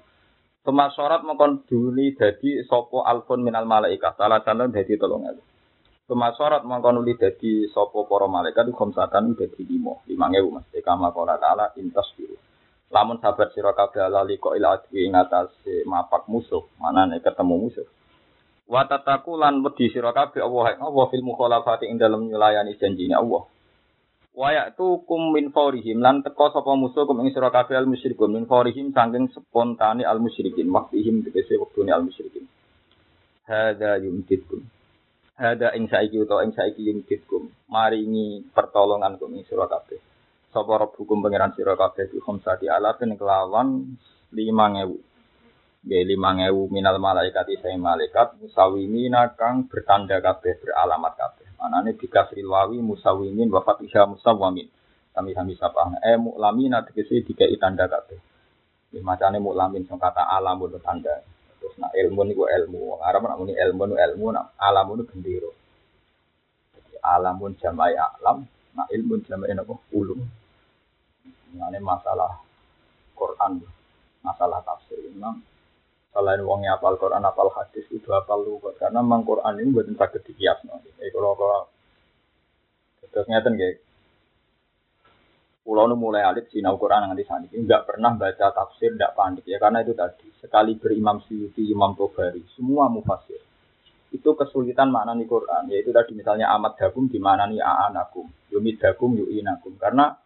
Suma 0.66 0.90
syarat 0.98 1.22
mengkon 1.30 1.62
duli 1.69 2.18
dadi 2.18 2.66
sapa 2.66 3.06
alfun 3.06 3.46
minal 3.46 3.69
malaikat. 3.69 4.18
Salah 4.18 4.42
satu 4.42 4.66
dadi 4.74 4.98
tolong 4.98 5.30
ewu. 5.30 5.42
Suma 6.10 6.34
syarat 6.34 6.66
mengkon 6.66 6.98
nuli 6.98 7.13
dadi 7.13 7.70
sapa 7.70 8.01
para 8.10 8.25
malaikat 8.25 8.74
khamsatan 8.74 9.38
dadi 9.38 9.62
limo. 9.62 10.01
Limang 10.10 10.34
ewu 10.34 10.50
mas. 10.58 10.66
Kama 10.82 11.13
qala 11.13 11.38
ta'ala 11.38 11.78
intas 11.78 12.10
biru. 12.18 12.34
Lamun 12.89 13.22
sabar 13.22 13.54
sira 13.54 13.78
kabeh 13.78 14.01
ala 14.01 14.25
liko 14.25 14.58
ila 14.58 14.82
adwi 14.82 15.06
ing 15.06 15.13
atase 15.13 15.86
mapak 15.86 16.25
musuh. 16.25 16.66
Manane 16.82 17.22
ketemu 17.22 17.56
musuh. 17.62 17.86
Wa 18.66 18.89
tataku 18.89 19.38
lan 19.38 19.62
wedi 19.62 19.94
sira 19.94 20.10
kabeh 20.10 20.42
Allah 20.42 20.82
Allah 20.82 21.06
fil 21.13 21.22
mukhalafati 21.22 21.86
ing 21.86 22.01
dalem 22.01 22.25
nyulayani 22.34 22.74
janjine 22.82 23.13
Allah. 23.13 23.46
Wayak 24.34 24.82
tu 24.82 25.06
kum 25.06 25.30
min 25.30 25.54
faurihim 25.54 26.01
lan 26.01 26.25
teko 26.25 26.50
sapa 26.50 26.74
musuh 26.74 27.06
kum 27.06 27.22
ing 27.22 27.30
sira 27.30 27.54
kabeh 27.54 27.78
al 27.78 27.86
musyrikun 27.86 28.34
min 28.34 28.50
faurihim 28.50 28.98
saking 28.98 29.30
spontane 29.30 30.01
al 30.01 30.18
musyrikin 30.18 30.74
waktihim 30.74 31.22
tegese 31.22 31.54
wektune 31.62 31.94
al 31.94 32.01
musyrikin. 32.01 32.50
Hada 33.46 34.01
yumkitkum. 34.01 34.78
Hada 35.39 35.72
ing 35.72 35.88
saiki 35.88 36.19
utawa 36.19 36.43
ing 36.43 36.51
saiki 36.51 36.84
yumkitkum. 36.84 37.48
Maringi 37.72 38.43
pertolongan 38.51 39.15
kum 39.15 39.31
ing 39.39 39.48
sira 39.48 39.72
kabeh. 39.72 39.96
Sapa 40.51 40.84
hukum 41.00 41.24
pangeran 41.24 41.55
sira 41.55 41.79
kabeh 41.79 42.12
di 42.12 42.19
khamsati 42.19 42.67
alafin 42.67 43.15
kelawan 43.15 43.96
5000. 44.36 45.00
Ya 45.88 46.03
lima 46.03 46.36
ngewu 46.36 46.67
minal 46.67 47.00
malaikat 47.00 47.55
isai 47.55 47.79
malaikat 47.79 48.36
musawimina 48.43 49.31
kang 49.39 49.72
bertanda 49.72 50.19
kabeh 50.19 50.60
beralamat 50.60 51.15
kabeh. 51.15 51.48
Manane 51.55 51.96
dikasri 51.96 52.43
wawi 52.43 52.84
musawimin 52.84 53.48
wa 53.48 53.63
fatihah 53.63 54.12
musawamin. 54.12 54.67
Kami 55.15 55.31
sami 55.31 55.55
sapa 55.55 55.88
eh 56.03 56.19
muklamina 56.19 56.84
tegese 56.84 57.24
dikai 57.24 57.55
tanda 57.55 57.88
kabeh. 57.88 58.19
Ya 58.91 59.00
macane 59.00 59.39
muklamin 59.39 59.88
sing 59.88 59.96
kata 59.96 60.19
alam 60.19 60.60
tanda. 60.84 61.24
Terus 61.60 61.75
nak 61.75 61.92
ilmu 61.92 62.22
niku 62.24 62.48
ilmu. 62.48 63.04
Arab 63.04 63.28
nak 63.28 63.38
muni 63.39 63.54
ilmu 63.56 63.84
nu 63.92 63.96
ilmu 64.00 64.25
nak 64.32 64.56
alam 64.56 64.96
nu 64.96 65.04
gendero. 65.04 65.51
Alamun 67.00 67.56
jamai 67.56 67.96
alam, 67.96 68.44
nak 68.75 68.88
ilmu 68.92 69.24
jamai 69.24 69.56
napa 69.56 69.75
ulum. 69.96 70.20
Mengenai 71.56 71.80
masalah 71.82 72.44
Quran, 73.16 73.63
masalah 74.22 74.60
tafsir 74.62 75.00
memang 75.10 75.42
selain 76.12 76.44
wongnya 76.44 76.75
apal 76.75 77.00
Quran, 77.00 77.24
apal 77.24 77.50
hadis, 77.56 77.88
itu 77.89 78.10
apal 78.12 78.44
lugat. 78.44 78.75
Karena 78.78 79.00
memang 79.00 79.24
Quran 79.24 79.63
ini 79.63 79.72
buatan 79.72 79.96
sakit 79.96 80.22
dikias. 80.28 80.60
No. 80.68 80.78
Kalau 80.84 81.34
kalau 81.39 81.62
terus 83.10 83.25
ngeten 83.25 83.58
kayak 83.58 83.82
Pulau 85.70 85.86
nu 85.86 85.94
mulai 85.94 86.26
alit 86.26 86.50
sinau 86.50 86.82
Quran 86.82 87.14
nanti 87.14 87.22
saat 87.30 87.46
ini. 87.46 87.62
Nggak 87.62 87.86
pernah 87.86 88.18
baca 88.18 88.50
tafsir, 88.50 88.90
nggak 88.90 89.14
panik. 89.14 89.46
Ya 89.46 89.62
karena 89.62 89.86
itu 89.86 89.94
tadi 89.94 90.26
sekali 90.42 90.74
berimam 90.82 91.22
Syuuti, 91.22 91.62
Imam 91.70 91.94
Tobari, 91.94 92.42
semua 92.58 92.90
mufasir. 92.90 93.38
Itu 94.10 94.34
kesulitan 94.34 94.90
makna 94.90 95.14
nih 95.14 95.30
Quran. 95.30 95.70
Yaitu 95.70 95.94
tadi 95.94 96.18
misalnya 96.18 96.50
amat 96.58 96.74
dakum 96.74 97.06
di 97.06 97.22
mana 97.22 97.46
nih 97.46 97.62
aanakum, 97.62 98.26
yumid 98.50 98.82
dakum 98.82 99.14
yuinakum 99.14 99.78
karena 99.78 100.18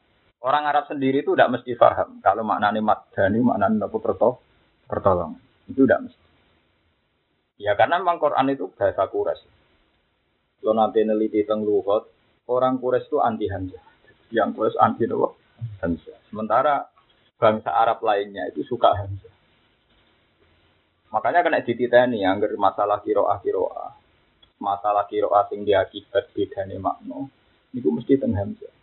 orang 0.48 0.64
Arab 0.64 0.88
sendiri 0.88 1.28
itu 1.28 1.36
tidak 1.36 1.60
mesti 1.60 1.76
paham 1.76 2.24
kalau 2.24 2.48
maknanya 2.48 2.80
madani 2.80 3.44
maknanya 3.44 3.92
apa 3.92 3.98
pertol 4.00 4.40
pertolong 4.88 5.36
itu 5.68 5.84
tidak 5.84 6.08
mesti. 6.08 6.24
Ya 7.60 7.76
karena 7.76 8.00
memang 8.00 8.16
Quran 8.16 8.48
itu 8.48 8.72
bahasa 8.80 9.12
Quraisy. 9.12 9.48
Lo 10.64 10.72
nanti 10.72 11.04
neliti 11.04 11.44
tentang 11.44 11.68
lugat 11.68 12.08
orang 12.48 12.80
Quraisy 12.80 13.12
itu 13.12 13.20
anti 13.20 13.52
Hamzah 13.52 13.93
yang 14.34 14.52
plus 14.52 14.74
anti 14.82 15.06
nopo 15.06 15.38
Hamzah. 15.80 16.18
Sementara 16.28 16.90
bangsa 17.38 17.70
Arab 17.72 18.02
lainnya 18.02 18.50
itu 18.50 18.66
suka 18.66 18.92
Hamzah. 18.98 19.32
Makanya 21.14 21.46
kena 21.46 21.62
dititeni 21.62 22.26
anggar 22.26 22.50
masalah 22.58 22.98
kiroah 23.06 23.38
kiroah, 23.46 23.94
masalah 24.58 25.06
kiroah 25.06 25.46
sing 25.46 25.62
diakibat 25.62 26.34
bedane 26.34 26.82
makna, 26.82 27.30
itu 27.70 27.86
mesti 27.94 28.18
teng 28.18 28.34
Hamzah. 28.34 28.74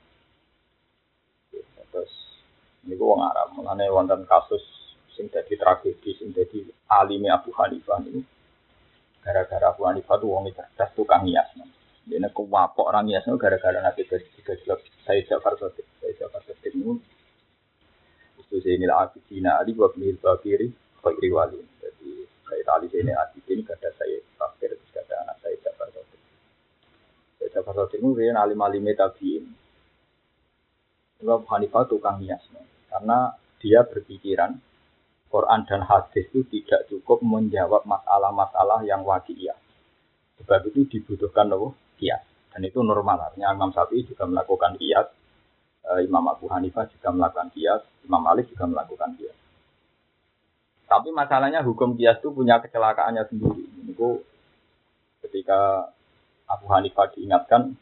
Terus 1.90 2.12
ini 2.86 2.94
wong 2.94 3.18
Arab, 3.26 3.58
mengenai 3.58 3.90
wonten 3.90 4.22
kasus 4.30 4.62
sing 5.18 5.26
jadi 5.26 5.58
tragedi, 5.58 6.14
sing 6.14 6.30
jadi 6.30 6.70
alimi 6.86 7.26
Abu 7.26 7.50
Hanifah 7.50 7.98
ini, 8.06 8.22
gara-gara 9.26 9.74
Abu 9.74 9.90
Hanifah 9.90 10.16
tuh 10.22 10.30
wong 10.30 10.54
cerdas 10.54 10.94
tukang 10.94 11.26
hias. 11.26 11.50
Ini 12.10 12.26
kewapok 12.34 12.90
orang 12.90 13.06
hias 13.06 13.22
gara-gara 13.38 13.78
nanti 13.78 14.02
tiga 14.02 14.52
jelas 14.66 14.82
saya 15.06 15.22
Jafar 15.30 15.54
Sotik. 15.54 15.86
Saya 16.02 16.10
Jafar 16.18 16.42
Sotik 16.42 16.74
ini 16.74 16.98
itu 18.42 18.56
saya 18.58 18.74
ini 18.74 18.90
Abidina 18.90 19.62
Ali 19.62 19.78
buat 19.78 19.94
mil 19.94 20.18
bakiri 20.18 20.74
bakiri 20.98 21.30
wali. 21.30 21.62
Jadi 21.78 22.26
saya 22.50 22.62
tali 22.66 22.90
ini 22.90 23.14
Abidin 23.14 23.62
kata 23.62 23.94
saya 23.94 24.18
Fakir 24.34 24.74
kata 24.90 25.14
anak 25.22 25.38
saya 25.38 25.54
Jafar 25.62 25.86
Sotik. 25.94 26.20
Saya 27.38 27.48
Jafar 27.54 27.74
Sotik 27.78 28.02
ini 28.02 28.10
dia 28.18 28.34
alim 28.34 28.58
alim 28.58 28.90
tabiin. 28.90 29.44
Sebab 31.22 31.46
Hanifah 31.46 31.86
tukang 31.86 32.18
hias 32.18 32.42
karena 32.90 33.38
dia 33.62 33.86
berpikiran 33.86 34.58
Quran 35.30 35.62
dan 35.62 35.86
hadis 35.86 36.26
itu 36.34 36.42
tidak 36.50 36.90
cukup 36.90 37.22
menjawab 37.22 37.86
masalah-masalah 37.86 38.82
yang 38.82 39.06
wakiyah. 39.06 39.54
Sebab 40.42 40.74
itu 40.74 40.90
dibutuhkan 40.90 41.46
loh 41.46 41.78
kias. 42.00 42.24
Dan 42.50 42.66
itu 42.66 42.80
normal. 42.80 43.30
Artinya 43.30 43.52
Imam 43.52 43.70
Syafi'i 43.70 44.08
juga 44.08 44.24
melakukan 44.26 44.74
kias. 44.80 45.06
Eh, 45.86 46.08
Imam 46.08 46.24
Abu 46.26 46.48
Hanifah 46.48 46.88
juga 46.90 47.12
melakukan 47.12 47.52
kias. 47.54 47.84
Imam 48.08 48.24
Malik 48.24 48.48
juga 48.50 48.66
melakukan 48.66 49.14
kias. 49.20 49.36
Tapi 50.90 51.14
masalahnya 51.14 51.62
hukum 51.62 51.94
kias 51.94 52.18
itu 52.18 52.34
punya 52.34 52.58
kecelakaannya 52.58 53.22
sendiri. 53.30 53.62
Itu 53.86 54.26
ketika 55.22 55.92
Abu 56.50 56.66
Hanifah 56.66 57.14
diingatkan, 57.14 57.78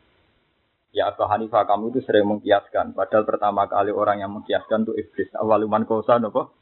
ya 0.92 1.08
Abu 1.08 1.24
Hanifah 1.24 1.64
kamu 1.64 1.96
itu 1.96 2.04
sering 2.04 2.28
mengkiaskan. 2.28 2.92
Padahal 2.92 3.24
pertama 3.24 3.64
kali 3.64 3.94
orang 3.94 4.20
yang 4.20 4.34
mengkiaskan 4.36 4.84
itu 4.84 4.92
iblis. 5.00 5.32
Awaluman 5.40 5.88
kosa 5.88 6.20
nopo 6.20 6.52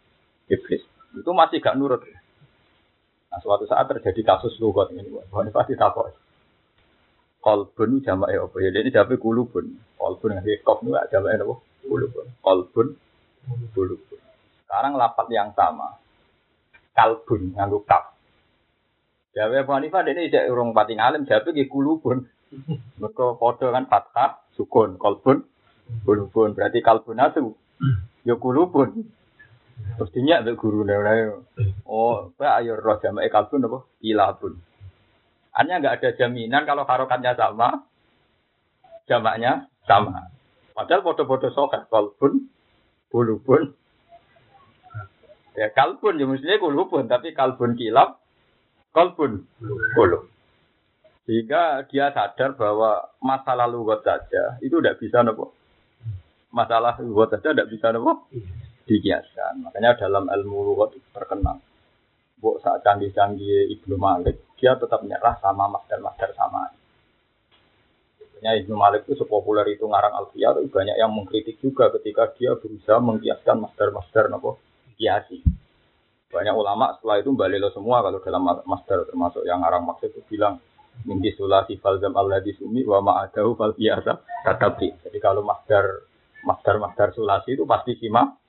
iblis. 0.47 0.87
Itu 1.17 1.35
masih 1.35 1.59
gak 1.59 1.75
nurut. 1.75 2.07
Nah, 3.27 3.43
suatu 3.43 3.67
saat 3.67 3.91
terjadi 3.91 4.23
kasus 4.23 4.55
lugot 4.63 4.95
ini. 4.95 5.03
Abu 5.11 5.35
Hanifah 5.35 5.67
ditakut 5.67 6.15
kolbun 7.47 8.03
jamak 8.03 8.35
ya 8.35 8.43
apa? 8.43 8.57
Ya 8.59 8.75
ini 8.75 8.91
jamak 8.91 9.23
kulubun. 9.23 9.79
Kolbun 9.95 10.35
yang 10.35 10.43
kof 10.67 10.83
itu 10.83 10.91
jamak 11.15 11.39
apa? 11.39 11.55
Kulubun. 11.87 12.27
Kolbun 12.43 12.87
kulubun. 13.71 14.19
Sekarang 14.67 14.99
lapat 14.99 15.31
yang 15.31 15.55
sama. 15.55 15.95
Kalbun 16.91 17.55
nganggu 17.55 17.87
kaf 17.87 18.19
Jawa 19.37 19.69
Abu 19.69 19.77
Hanifah 19.77 20.01
ini 20.09 20.33
tidak 20.33 20.49
urung 20.49 20.73
pati 20.73 20.97
ngalim 20.97 21.29
jawa 21.29 21.47
ki 21.47 21.71
kulubun. 21.71 22.27
Mereka 22.99 23.37
foto 23.37 23.69
kan 23.71 23.87
fathah 23.87 24.43
sukun 24.59 24.99
kolbun 24.99 25.47
kulubun. 26.03 26.59
Berarti 26.59 26.83
kalbun 26.83 27.23
itu 27.23 27.55
ya 28.27 28.35
kulubun. 28.35 29.07
Terus 29.77 30.11
dinyak 30.11 30.51
guru 30.57 30.89
oh 31.87 32.33
pak 32.35 32.65
ayo 32.65 32.81
roh 32.81 32.99
jamak 32.99 33.31
kalbun 33.31 33.71
apa? 33.71 33.79
Ilabun 34.03 34.59
hanya 35.57 35.81
nggak 35.81 35.97
ada 36.01 36.11
jaminan 36.21 36.69
kalau 36.69 36.85
harokatnya 36.85 37.33
sama, 37.33 37.89
jamaknya 39.09 39.73
sama. 39.89 40.29
Padahal 40.77 41.01
foto-foto 41.01 41.49
sokat 41.57 41.89
kalbun, 41.89 42.53
bulubun. 43.09 43.73
Ya 45.57 45.73
kalbun, 45.73 46.21
ya 46.21 46.29
mestinya 46.29 46.61
kulubun, 46.61 47.09
tapi 47.09 47.33
kalbun 47.33 47.73
kilap, 47.81 48.21
kalbun, 48.93 49.49
kulub. 49.97 50.29
Sehingga 51.25 51.89
dia 51.89 52.13
sadar 52.13 52.55
bahwa 52.55 53.09
masalah 53.25 53.65
lugat 53.65 54.05
saja 54.05 54.61
itu 54.61 54.77
tidak 54.79 55.01
bisa 55.01 55.25
nopo. 55.25 55.57
Masalah 56.53 57.01
lugat 57.01 57.41
saja 57.41 57.57
tidak 57.57 57.73
bisa 57.73 57.97
nopo 57.97 58.29
dikiaskan. 58.85 59.65
Makanya 59.65 59.97
dalam 59.97 60.29
ilmu 60.29 60.77
lugat 60.77 60.95
terkenal. 61.17 61.59
Bu 62.37 62.61
saat 62.61 62.85
canggih-canggih 62.85 63.73
Ibnu 63.81 63.97
Malik, 63.97 64.53
dia 64.61 64.77
tetap 64.77 65.01
menyerah 65.01 65.41
sama 65.41 65.73
master-master 65.73 66.37
sama. 66.37 66.69
Sebenarnya 68.21 68.61
Ibnu 68.61 68.75
Malik 68.77 69.09
itu 69.09 69.17
sepopuler 69.17 69.65
itu 69.73 69.89
ngarang 69.89 70.13
Alfiyah, 70.21 70.61
itu 70.61 70.69
banyak 70.69 70.97
yang 71.01 71.11
mengkritik 71.17 71.57
juga 71.65 71.89
ketika 71.97 72.29
dia 72.37 72.53
berusaha 72.53 73.01
mengkiaskan 73.01 73.57
master-master 73.65 74.29
nopo 74.29 74.61
kiasi. 75.01 75.41
Banyak 76.29 76.53
ulama 76.53 76.93
setelah 76.99 77.25
itu 77.25 77.33
lo 77.33 77.71
semua 77.73 78.05
kalau 78.05 78.21
dalam 78.21 78.43
master 78.45 79.09
termasuk 79.09 79.47
yang 79.49 79.65
ngarang 79.65 79.89
maksud 79.89 80.13
itu 80.13 80.21
bilang 80.29 80.61
Minggi 81.05 81.37
sulasi 81.37 81.77
falzam 81.77 82.17
di 82.41 82.57
sumi 82.57 82.81
wa 82.89 83.05
ma'adahu 83.05 83.53
fal 83.53 83.77
biasa 83.77 84.17
tetapi. 84.49 85.05
Jadi 85.05 85.19
kalau 85.21 85.45
master 85.45 86.09
master 86.41 86.81
master 86.81 87.09
sulasi 87.13 87.53
itu 87.53 87.69
pasti 87.69 88.01
simak 88.01 88.41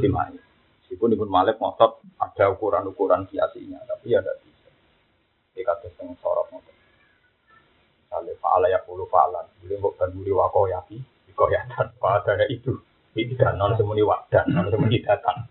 simak. 0.00 0.49
Meskipun 0.90 1.14
Ibnu 1.14 1.30
Malik 1.30 1.62
ngotot 1.62 2.02
ada 2.18 2.50
ukuran-ukuran 2.50 3.30
kiasinya, 3.30 3.78
tapi 3.86 4.10
ya 4.10 4.18
tidak 4.18 4.42
bisa. 4.42 4.66
Di 5.54 5.62
kata 5.62 5.86
yang 6.02 6.18
sorot 6.18 6.50
ngotot. 6.50 6.74
Misalnya 8.02 8.34
fa'ala 8.42 8.66
ya 8.66 8.82
puluh 8.82 9.06
fa'alan. 9.06 9.46
Jadi 9.62 9.78
mbok 9.78 9.94
banduri 9.94 10.34
wako 10.34 10.66
yaki, 10.66 10.98
dikoyatan. 11.30 11.94
Pada 11.94 12.42
itu. 12.50 12.74
Ini 13.14 13.38
tidak 13.38 13.54
non 13.54 13.78
semuni 13.78 14.02
wadan, 14.02 14.50
non 14.50 14.66
semuni 14.66 14.98
datang. 14.98 15.46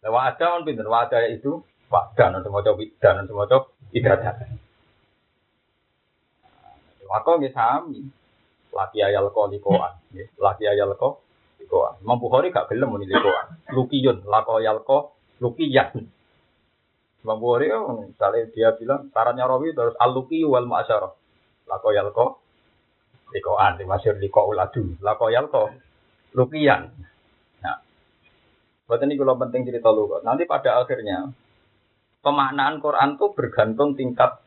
Nah, 0.00 0.08
wa'ada 0.08 0.56
kan 0.56 0.64
pinter, 0.64 0.88
wa'ada 0.88 1.28
itu 1.28 1.60
wadan, 1.92 2.40
non 2.40 2.40
semua 2.40 2.64
coba 2.64 2.80
dan 2.96 3.12
non 3.20 3.28
semua 3.28 3.44
coba 3.44 3.68
tidak 3.92 4.16
datang. 4.24 4.56
Wako 7.12 7.30
nggih 7.44 7.52
sami. 7.52 8.08
Laki 8.72 9.04
ayal 9.04 9.28
ko 9.36 9.52
likoan, 9.52 9.96
laki 10.40 10.64
ayal 10.64 10.96
ko 10.96 11.20
likoan. 11.68 12.00
Imam 12.00 12.16
Bukhari 12.16 12.48
gak 12.48 12.72
gelem 12.72 12.88
muni 12.88 13.04
likoan. 13.04 13.60
Lukiyun, 13.76 14.24
lako 14.24 14.64
yalko, 14.64 14.98
lukiyan. 15.44 15.92
Imam 17.20 17.36
Bukhari 17.36 17.68
oh, 17.76 18.08
misalnya 18.08 18.48
dia 18.48 18.72
bilang 18.72 19.12
sarannya 19.12 19.44
Rawi 19.44 19.76
terus 19.76 19.92
aluki 20.00 20.40
wal 20.48 20.64
ma'asyarah. 20.64 21.12
Lako 21.68 21.88
yalko, 21.92 22.26
likoan, 23.36 23.76
dimasir 23.76 24.16
liko 24.16 24.48
uladu. 24.48 24.96
Lako 25.04 25.28
yalko, 25.28 25.68
lukiyan. 26.32 26.88
Nah, 27.60 27.76
buat 28.88 29.04
ini 29.04 29.20
kalau 29.20 29.36
penting 29.36 29.68
cerita 29.68 29.92
lu. 29.92 30.08
Nanti 30.24 30.48
pada 30.48 30.80
akhirnya 30.80 31.28
pemaknaan 32.24 32.80
Quran 32.80 33.20
tuh 33.20 33.36
bergantung 33.36 33.92
tingkat 33.92 34.40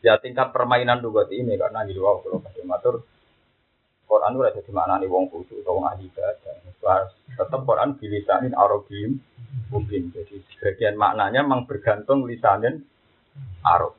ya 0.00 0.16
tingkat 0.16 0.48
permainan 0.52 1.04
lugat 1.04 1.28
ini 1.28 1.60
karena 1.60 1.84
di 1.84 1.92
luar 1.92 2.24
kalau 2.24 2.40
matur 2.64 3.04
Quran 4.10 4.34
di 4.34 4.72
mana 4.74 4.98
nih 4.98 5.06
wong 5.06 5.30
khusus 5.30 5.62
atau 5.62 5.78
wong 5.78 5.86
ahli 5.86 6.10
ibadah. 6.10 6.58
Tetap 7.38 7.60
Quran 7.62 7.94
bilisanin 7.94 8.58
Arabim 8.58 9.22
mungkin. 9.70 10.10
Jadi 10.10 10.42
sebagian 10.50 10.98
maknanya 10.98 11.46
memang 11.46 11.70
bergantung 11.70 12.26
lisanin 12.26 12.82
Arab. 13.62 13.94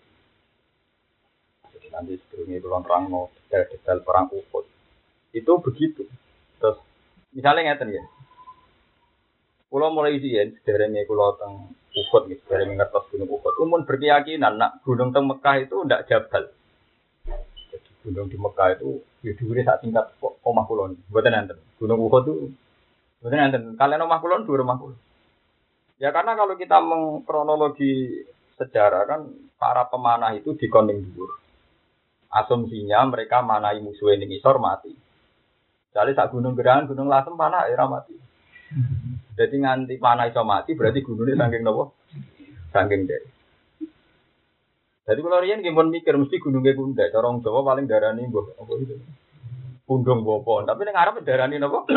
Jadi 1.72 1.88
nanti 1.96 2.20
sebelumnya 2.28 2.60
kalau 2.60 2.84
terang 2.84 3.04
mau 3.08 3.24
detail-detail 3.32 4.00
perang 4.04 4.28
Uhud 4.36 4.66
itu 5.32 5.52
begitu. 5.64 6.04
Terus 6.60 6.78
misalnya 7.32 7.72
ngeten 7.72 7.96
ya. 7.96 8.04
Kulo 9.72 9.88
mulai 9.96 10.20
izin, 10.20 10.60
sederhana 10.60 11.00
kulo 11.08 11.40
teng 11.40 11.72
Uhud, 11.96 12.28
sederhana 12.28 12.84
ngertos 12.84 13.08
gunung 13.16 13.32
Uhud. 13.32 13.56
Umum 13.64 13.88
berkeyakinan 13.88 14.60
nak 14.60 14.84
gunung 14.84 15.16
teng 15.16 15.32
Mekah 15.32 15.64
itu 15.64 15.88
tidak 15.88 16.12
jabal 16.12 16.52
gunung 18.02 18.28
di 18.28 18.38
Mekah 18.38 18.78
itu 18.78 19.02
ya 19.22 19.32
dhuwure 19.38 19.62
sak 19.62 19.86
tingkat 19.86 20.14
omah 20.22 20.66
kulon. 20.66 20.98
Mboten 21.10 21.34
enten. 21.38 21.58
Gunung 21.78 22.02
Uhud 22.02 22.24
itu 22.26 22.36
mboten 23.22 23.40
enten. 23.40 23.64
Kalian 23.78 24.06
omah 24.06 24.20
kulon 24.20 24.46
dua 24.46 24.62
rumah 24.62 24.78
kulon. 24.82 24.98
Ya 26.02 26.10
karena 26.10 26.34
kalau 26.34 26.58
kita 26.58 26.82
mengkronologi 26.82 28.26
sejarah 28.58 29.06
kan 29.06 29.22
para 29.62 29.86
pemanah 29.90 30.34
itu 30.34 30.58
dikoning 30.58 31.14
dhuwur. 31.14 31.38
Asumsinya 32.32 33.06
mereka 33.06 33.44
manai 33.46 33.84
musuh 33.84 34.16
ini 34.16 34.26
ngisor 34.26 34.58
mati. 34.58 34.94
Jadi 35.92 36.16
sak 36.16 36.32
gunung 36.32 36.56
gerangan, 36.56 36.88
gunung 36.88 37.12
lasem 37.12 37.36
panah 37.36 37.68
ya 37.68 37.84
mati. 37.86 38.16
Jadi 39.36 39.56
nganti 39.60 40.00
panah 40.00 40.32
iso 40.32 40.42
mati 40.48 40.72
berarti 40.74 41.04
gunungnya 41.04 41.44
saking 41.44 41.62
nopo? 41.62 41.92
Saking 42.72 43.04
deh. 43.04 43.41
Jadi 45.02 45.20
kalau 45.26 45.42
rian 45.42 45.66
gimana 45.66 45.90
mikir 45.90 46.14
mesti 46.14 46.38
gunungnya 46.38 46.78
gunda. 46.78 47.10
Corong 47.10 47.42
Jawa 47.42 47.66
paling 47.66 47.90
darani 47.90 48.30
mbok 48.30 48.54
apa 48.54 48.72
itu? 48.78 48.96
Pundung 49.90 50.22
bopo. 50.22 50.62
Tapi 50.62 50.82
ning 50.86 50.94
Arab 50.94 51.26
darani 51.26 51.58
nopo? 51.58 51.90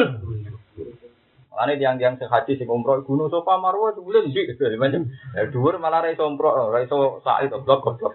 Ane 1.54 1.78
tiang-tiang 1.78 2.18
sehaji 2.18 2.58
sing 2.58 2.66
umroh 2.66 3.06
gunung 3.06 3.30
Sofa 3.30 3.54
Marwah 3.62 3.94
bulan 3.94 4.26
di 4.26 4.42
macam. 4.74 5.06
Ya 5.38 5.46
malah 5.78 6.02
ra 6.02 6.10
iso 6.10 6.26
umroh, 6.26 6.74
ra 6.74 6.82
iso 6.82 7.22
sak 7.22 7.46
itu 7.46 7.62
blok 7.62 7.94
blok. 7.94 8.10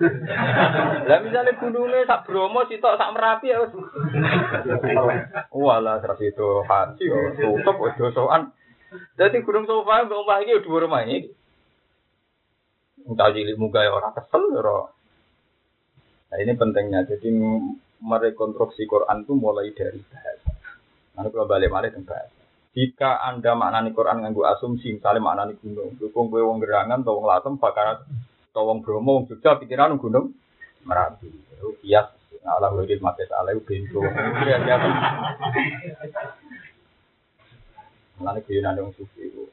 Lah 1.08 1.20
misale 1.24 1.56
sak 1.56 2.28
Bromo 2.28 2.68
sitok 2.68 3.00
sak 3.00 3.16
Merapi 3.16 3.48
ya 3.48 3.64
wis. 3.64 3.72
Walah 5.56 6.04
terus 6.04 6.20
itu 6.20 6.50
haji 6.68 7.06
tutup 7.40 7.76
wis 7.80 7.96
dosoan. 7.96 8.52
Jadi 9.16 9.40
gunung 9.48 9.64
Sofa 9.64 10.04
mbok 10.04 10.28
omah 10.28 10.44
iki 10.44 10.60
dhuwur 10.60 10.92
omah 10.92 11.08
iki. 11.08 11.39
Entah 13.10 13.34
cilik 13.34 13.58
muga 13.58 13.82
ya 13.82 13.90
orang 13.90 14.14
kesel 14.14 14.44
ya 14.54 14.62
Nah 16.30 16.38
ini 16.38 16.54
pentingnya. 16.54 17.10
Jadi 17.10 17.34
merekonstruksi 18.00 18.86
Quran 18.86 19.26
itu 19.26 19.34
mulai 19.34 19.74
dari 19.74 19.98
bahasa. 20.06 20.54
Nanti 21.18 21.34
kalau 21.34 21.50
balik 21.50 21.74
balik 21.74 21.92
ke 21.98 22.02
bahasa. 22.06 22.38
Jika 22.78 23.26
Anda 23.26 23.58
maknani 23.58 23.92
Quran 23.98 24.22
nganggu 24.22 24.46
asumsi, 24.46 24.94
misalnya 24.94 25.26
maknani 25.26 25.58
gunung, 25.58 25.98
dukung 25.98 26.30
gue 26.30 26.46
wong 26.46 26.62
gerangan, 26.62 27.02
atau 27.02 27.18
wong 27.18 27.26
latem, 27.26 27.58
bakar, 27.58 28.06
atau 28.54 28.64
wong 28.70 28.86
bromo, 28.86 29.20
wong 29.20 29.26
jogja, 29.26 29.58
pikiran 29.58 29.98
gunung, 29.98 30.38
merapi. 30.86 31.28
Kias, 31.82 32.08
Allah 32.46 32.72
wajib 32.72 33.02
mati 33.04 33.26
salah. 33.28 33.52
Mengenai 38.20 38.44
kuyunan 38.46 38.80
yang 38.80 38.92
sufi 38.96 39.28
itu. 39.28 39.44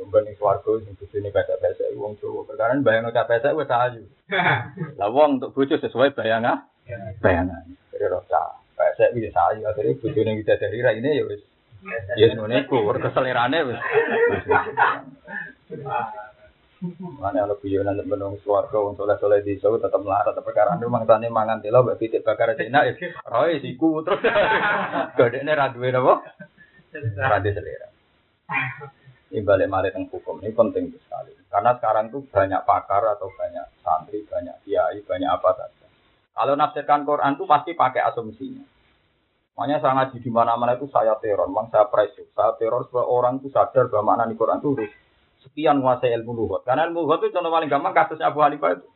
Nih 0.00 0.34
suarga, 0.40 0.72
yang 0.80 0.96
sufi 0.96 1.20
ini 1.20 1.28
pesek-pesek, 1.28 1.92
wong 2.00 2.16
Jawa. 2.24 2.48
Karena 2.56 2.80
bayang 2.80 3.04
ngecap 3.04 3.28
pesek, 3.28 3.52
gue 3.52 3.68
sahayu. 3.68 4.02
Lah 5.00 5.08
wong 5.12 5.36
untuk 5.36 5.52
bucu 5.52 5.76
sesuai 5.76 6.16
bayangan, 6.16 6.64
bayangan. 7.20 7.68
Jadi 7.92 8.06
rosa, 8.08 8.56
pesek 8.72 9.12
bisa 9.12 9.28
sahayu. 9.36 9.68
Akhirnya 9.68 10.00
bucu 10.00 10.18
yang 10.24 10.40
kita 10.40 10.56
dari 10.56 10.80
ini 10.80 11.20
ya 11.20 11.24
wis 11.28 11.42
Ya 12.16 12.28
ngono 12.36 12.52
iku, 12.60 12.84
keselerane 12.96 13.58
wis. 13.68 13.80
Mana 17.20 17.44
kalau 17.44 17.60
guyonan 17.60 18.00
menung 18.08 18.40
swarga 18.40 18.72
wong 18.72 18.96
soleh-soleh 18.96 19.44
di 19.44 19.60
Jawa 19.60 19.76
tetep 19.76 20.00
melarat 20.00 20.32
tetep 20.32 20.48
perkara 20.48 20.80
itu 20.80 20.88
mangsane 20.88 21.28
mangan 21.28 21.60
telo 21.60 21.84
mbek 21.84 22.00
pitik 22.00 22.24
bakar 22.24 22.56
cina 22.56 22.88
ya. 22.88 22.96
Roy 23.28 23.60
siku 23.60 24.00
terus 24.00 24.24
godekne 25.20 25.52
ra 25.52 25.68
duwe 25.76 25.92
napa? 25.92 26.24
Ra 27.20 27.36
selera. 27.44 27.88
Ini 29.30 29.46
balik 29.46 29.70
malik 29.70 29.94
tentang 29.94 30.10
hukum 30.10 30.42
ini 30.42 30.50
penting 30.50 30.90
sekali. 30.90 31.30
Karena 31.46 31.78
sekarang 31.78 32.10
itu 32.10 32.18
banyak 32.34 32.66
pakar 32.66 33.02
atau 33.14 33.30
banyak 33.30 33.62
santri, 33.78 34.26
banyak 34.26 34.58
kiai, 34.66 34.98
banyak 35.06 35.30
apa 35.30 35.50
saja. 35.54 35.86
Kalau 36.34 36.58
nafsirkan 36.58 37.06
Quran 37.06 37.38
itu 37.38 37.46
pasti 37.46 37.70
pakai 37.78 38.02
asumsinya. 38.10 38.66
Makanya 39.54 39.76
saya 39.78 39.92
ngaji 39.92 40.18
di 40.18 40.30
mana-mana 40.34 40.74
itu 40.74 40.90
saya 40.90 41.14
teror, 41.22 41.46
memang 41.46 41.70
saya 41.70 41.86
pressure. 41.86 42.26
Saya 42.34 42.58
teror 42.58 42.90
supaya 42.90 43.06
orang 43.06 43.38
itu 43.38 43.54
sadar 43.54 43.86
bahwa 43.86 44.18
makna 44.18 44.26
di 44.26 44.34
Quran 44.34 44.58
itu 44.58 44.68
harus 44.74 44.92
sekian 45.46 45.78
menguasai 45.78 46.10
ilmu 46.10 46.32
luhut. 46.34 46.66
Karena 46.66 46.90
ilmu 46.90 47.06
luhut 47.06 47.22
itu 47.22 47.30
contoh 47.30 47.54
paling 47.54 47.70
gampang 47.70 47.94
kasusnya 47.94 48.34
Abu 48.34 48.42
Hanifah 48.42 48.82
itu. 48.82 48.88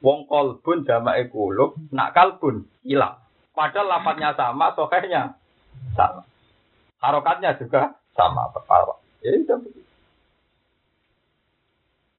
Wong 0.00 0.24
kolbun 0.28 0.88
jama 0.88 1.20
ekulub, 1.20 1.76
nak 1.92 2.16
kalbun 2.16 2.64
hilang. 2.84 3.20
Padahal 3.52 4.00
lapatnya 4.00 4.32
sama, 4.32 4.72
sokehnya 4.72 5.36
sama. 5.92 6.24
Harokatnya 7.04 7.60
juga 7.60 8.00
sama. 8.16 8.48
Perpara. 8.48 9.03
Ya 9.24 9.32
itu 9.32 9.56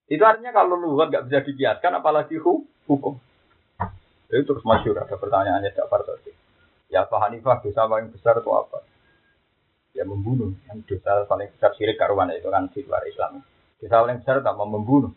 Itu 0.05 0.21
artinya 0.25 0.53
kalau 0.53 0.77
luhut 0.77 1.09
nggak 1.09 1.29
bisa 1.29 1.39
dikiaskan, 1.45 2.01
apalagi 2.01 2.37
hukum. 2.41 3.17
Itu 4.29 4.41
terus 4.41 4.65
masyur 4.65 4.97
ada 4.97 5.13
pertanyaannya 5.13 5.73
Ja'far 5.73 6.01
tadi. 6.01 6.33
Ya 6.89 7.05
Pak 7.05 7.29
Hanifah 7.29 7.61
dosa 7.61 7.89
paling 7.89 8.09
besar 8.13 8.37
itu 8.41 8.49
apa? 8.53 8.81
Ya 9.93 10.05
membunuh. 10.05 10.53
Yang 10.69 10.97
dosa 10.97 11.25
paling 11.25 11.49
besar 11.53 11.73
syirik 11.77 11.97
karuan 11.97 12.29
itu 12.33 12.49
kan 12.49 12.69
di 12.69 12.81
luar 12.85 13.05
Islam. 13.05 13.41
Dosa 13.81 13.95
paling 14.01 14.17
besar 14.21 14.41
tak 14.41 14.53
mau 14.57 14.69
membunuh. 14.69 15.13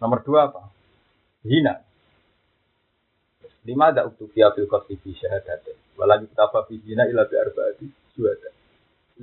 Nomor 0.00 0.20
dua 0.24 0.48
apa? 0.52 0.68
Zina. 1.44 1.80
Lima 3.62 3.94
ada 3.94 4.10
uktubiya 4.10 4.52
fil 4.52 4.66
qasdi 4.66 4.98
fi 5.00 5.14
syahadatin. 5.16 5.76
Walagi 5.96 6.26
kita 6.28 6.50
fi 6.66 6.74
zina 6.82 7.06
ila 7.06 7.24
bi 7.28 7.36
arba'ati 7.38 7.86
syuhada. 8.16 8.50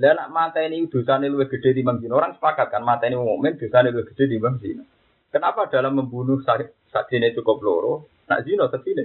Dan 0.00 0.16
nak 0.16 0.32
mata 0.32 0.64
ini 0.64 0.88
dosa 0.88 1.20
ini 1.20 1.28
lebih 1.28 1.52
gede 1.52 1.76
di 1.76 1.84
zina. 1.84 2.16
Orang 2.16 2.32
sepakat 2.40 2.72
kan 2.72 2.80
mata 2.80 3.04
ini 3.04 3.20
mukmin 3.20 3.60
dosa 3.60 3.84
ini 3.84 3.92
lebih 3.92 4.16
gede 4.16 4.24
di 4.32 4.40
zina. 4.40 4.80
Kenapa 5.28 5.68
dalam 5.68 6.00
membunuh 6.00 6.40
zina 6.40 7.28
cukup 7.36 7.60
loro, 7.60 8.08
nak 8.24 8.48
zina 8.48 8.64
sesini? 8.72 9.04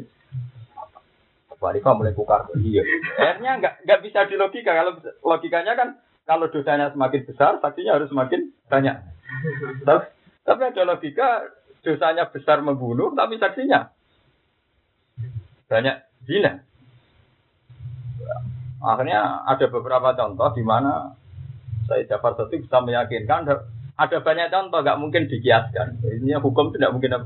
Wanita 1.60 1.92
mulai 1.92 2.16
kukar. 2.16 2.48
Iya. 2.56 2.84
Akhirnya 3.20 3.52
nggak 3.60 3.74
nggak 3.84 4.02
bisa 4.08 4.24
di 4.32 4.40
logika. 4.40 4.72
Kalau 4.72 4.96
logikanya 5.24 5.76
kan 5.76 6.00
kalau 6.24 6.48
dosanya 6.48 6.96
semakin 6.96 7.22
besar, 7.28 7.60
saksinya 7.60 8.00
harus 8.00 8.08
semakin 8.08 8.56
banyak. 8.72 8.96
Tapi, 9.84 10.06
tapi 10.48 10.62
ada 10.64 10.84
logika 10.88 11.44
dosanya 11.84 12.32
besar 12.32 12.64
membunuh, 12.64 13.12
tapi 13.12 13.36
saksinya 13.36 13.92
banyak 15.68 15.96
zina. 16.24 16.64
Akhirnya 18.86 19.42
ada 19.50 19.66
beberapa 19.66 20.14
contoh 20.14 20.54
di 20.54 20.62
mana 20.62 21.18
saya 21.90 22.06
dapat 22.06 22.38
satu 22.38 22.54
bisa 22.54 22.78
meyakinkan 22.82 23.50
ada 23.96 24.18
banyak 24.20 24.52
contoh 24.52 24.80
nggak 24.84 25.00
mungkin 25.02 25.26
dikiaskan. 25.26 26.04
Ini 26.04 26.38
hukum 26.44 26.70
tidak 26.76 26.94
mungkin 26.94 27.26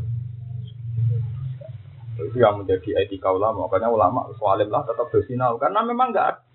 itu 2.19 2.37
yang 2.37 2.61
menjadi 2.61 3.03
etika 3.03 3.31
ulama. 3.31 3.65
Makanya 3.67 3.89
ulama 3.89 4.29
soalim 4.37 4.69
lah 4.69 4.85
tetap 4.85 5.09
bersinau. 5.09 5.57
Karena 5.57 5.81
memang 5.81 6.13
nggak 6.13 6.45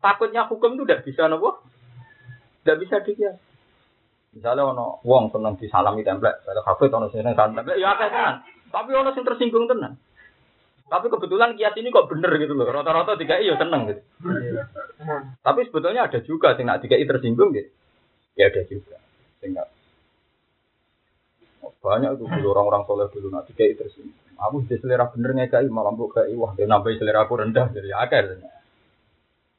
takutnya 0.00 0.48
hukum 0.48 0.78
itu 0.78 0.82
tidak 0.86 1.02
bisa 1.04 1.28
nopo, 1.28 1.60
tidak 2.62 2.78
bisa 2.82 2.96
dikias. 3.04 3.36
Misalnya 4.34 4.66
ono 4.66 4.98
wong 5.06 5.30
seneng 5.30 5.54
disalami 5.62 6.02
template, 6.02 6.42
ada 6.42 6.62
kafe 6.66 6.90
ono 6.90 7.06
seneng 7.06 7.38
template, 7.38 7.78
ya 7.78 7.94
tenan. 7.94 8.42
Tapi 8.72 8.90
ono 8.90 9.14
sing 9.14 9.22
tersinggung 9.22 9.70
tenan. 9.70 9.94
Tapi 10.94 11.10
kebetulan 11.10 11.58
kias 11.58 11.74
ini 11.74 11.90
kok 11.90 12.06
bener 12.06 12.30
gitu 12.38 12.54
loh. 12.54 12.70
Rata-rata 12.70 13.18
tiga 13.18 13.42
iya 13.42 13.58
seneng 13.58 13.90
gitu. 13.90 14.02
Tapi 15.42 15.66
sebetulnya 15.66 16.06
ada 16.06 16.22
juga 16.22 16.54
sing 16.54 16.70
nak 16.70 16.86
tiga 16.86 16.94
tersinggung 16.94 17.50
gitu. 17.50 17.66
Ya 18.38 18.46
ada 18.46 18.62
juga. 18.62 19.02
Sehingga 19.42 19.66
banyak 21.82 22.14
itu 22.14 22.24
dulu 22.30 22.46
orang-orang 22.54 22.86
soleh 22.86 23.10
dulu 23.10 23.26
nak 23.34 23.50
tiga 23.50 23.66
tersinggung. 23.74 24.14
Aku 24.38 24.62
sudah 24.62 24.78
selera 24.78 25.10
bener 25.10 25.34
ngekai 25.34 25.66
malah 25.66 25.90
mbok 25.90 26.14
kai 26.14 26.30
wah 26.38 26.54
dia 26.54 26.70
nambah 26.70 26.94
selera 26.94 27.26
aku 27.26 27.42
rendah 27.42 27.74
jadi 27.74 27.90
akar. 27.90 28.38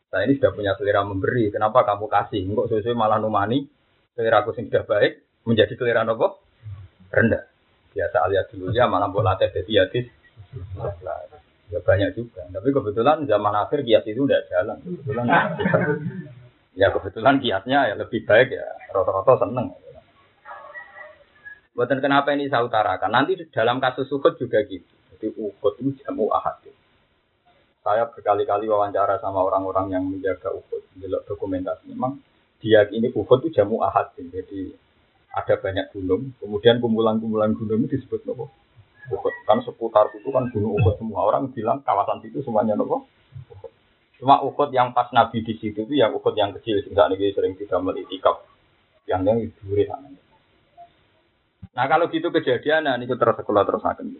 Saya 0.08 0.32
ini 0.32 0.40
sudah 0.40 0.56
punya 0.56 0.72
selera 0.80 1.04
memberi. 1.04 1.52
Kenapa 1.52 1.84
kamu 1.84 2.08
kasih? 2.08 2.48
Enggak 2.48 2.72
sesuai 2.72 2.96
malah 2.96 3.20
numani 3.20 3.68
selera 4.16 4.40
aku 4.40 4.56
sudah 4.56 4.88
baik 4.88 5.44
menjadi 5.44 5.76
selera 5.76 6.08
nopo 6.08 6.40
rendah. 7.12 7.44
Biasa 7.92 8.24
alias 8.24 8.48
dulu 8.56 8.72
ya 8.72 8.88
malah 8.88 9.12
mbok 9.12 9.20
latih 9.20 9.52
jadi 9.52 9.84
hadis. 9.84 10.08
Ya 11.74 11.80
banyak 11.82 12.14
juga. 12.14 12.46
Tapi 12.46 12.70
kebetulan 12.70 13.26
zaman 13.26 13.54
akhir 13.58 13.82
kias 13.82 14.06
itu 14.06 14.22
udah 14.24 14.42
jalan. 14.54 14.78
Kebetulan 14.86 15.26
ya 16.80 16.88
kebetulan 16.94 17.36
kiasnya 17.42 17.80
ya 17.90 17.96
lebih 17.98 18.22
baik 18.24 18.54
ya. 18.54 18.66
Rata-rata 18.94 19.42
seneng. 19.42 19.74
Buatan 21.76 22.00
kenapa 22.00 22.32
ini 22.32 22.48
saya 22.48 22.64
utarakan. 22.64 23.12
Nanti 23.12 23.36
dalam 23.52 23.84
kasus 23.84 24.08
Uhud 24.08 24.40
juga 24.40 24.64
gitu. 24.64 24.88
Jadi 25.16 25.28
Uhud 25.36 25.74
itu 25.84 25.92
jamu 26.06 26.32
ahad. 26.32 26.64
Saya 27.84 28.08
berkali-kali 28.10 28.66
wawancara 28.66 29.20
sama 29.22 29.46
orang-orang 29.46 29.94
yang 29.94 30.04
menjaga 30.08 30.56
Uhud, 30.56 30.82
menjelok 30.96 31.28
dokumentasi. 31.28 31.92
Memang 31.92 32.18
dia 32.64 32.88
ini 32.90 33.12
Uhud 33.12 33.44
itu 33.46 33.60
jamu 33.60 33.84
ahad. 33.84 34.16
Jadi 34.16 34.72
ada 35.36 35.54
banyak 35.60 35.92
gunung, 35.92 36.32
kemudian 36.40 36.80
kumpulan-kumpulan 36.80 37.52
gunung 37.60 37.84
itu 37.86 38.00
disebut 38.00 38.24
nopo. 38.24 38.48
Uhud. 39.12 39.34
Kan 39.46 39.62
seputar 39.62 40.10
itu 40.18 40.30
kan 40.34 40.50
gunung 40.50 40.78
Uhud 40.82 40.96
semua. 40.98 41.30
Orang 41.30 41.54
bilang 41.54 41.86
kawasan 41.86 42.24
itu 42.26 42.42
semuanya 42.42 42.74
nopo. 42.74 43.06
Cuma 44.18 44.42
Uhud 44.42 44.72
yang 44.72 44.96
pas 44.96 45.12
Nabi 45.14 45.44
di 45.46 45.54
situ 45.60 45.86
itu 45.86 45.94
yang 45.94 46.16
Uhud 46.16 46.34
yang 46.34 46.56
kecil. 46.58 46.82
Sehingga 46.82 47.12
ini 47.14 47.34
sering 47.36 47.54
tidak 47.60 47.80
melitikap. 47.84 48.46
Yang 49.06 49.22
yang 49.22 49.38
duri 49.62 49.84
sana. 49.86 50.10
Nah 51.76 51.86
kalau 51.92 52.08
gitu 52.08 52.32
kejadian, 52.32 52.88
nah 52.88 52.96
ini 52.96 53.06
terus 53.06 53.36
sekolah 53.36 53.64
terus 53.68 53.84
akan. 53.84 54.18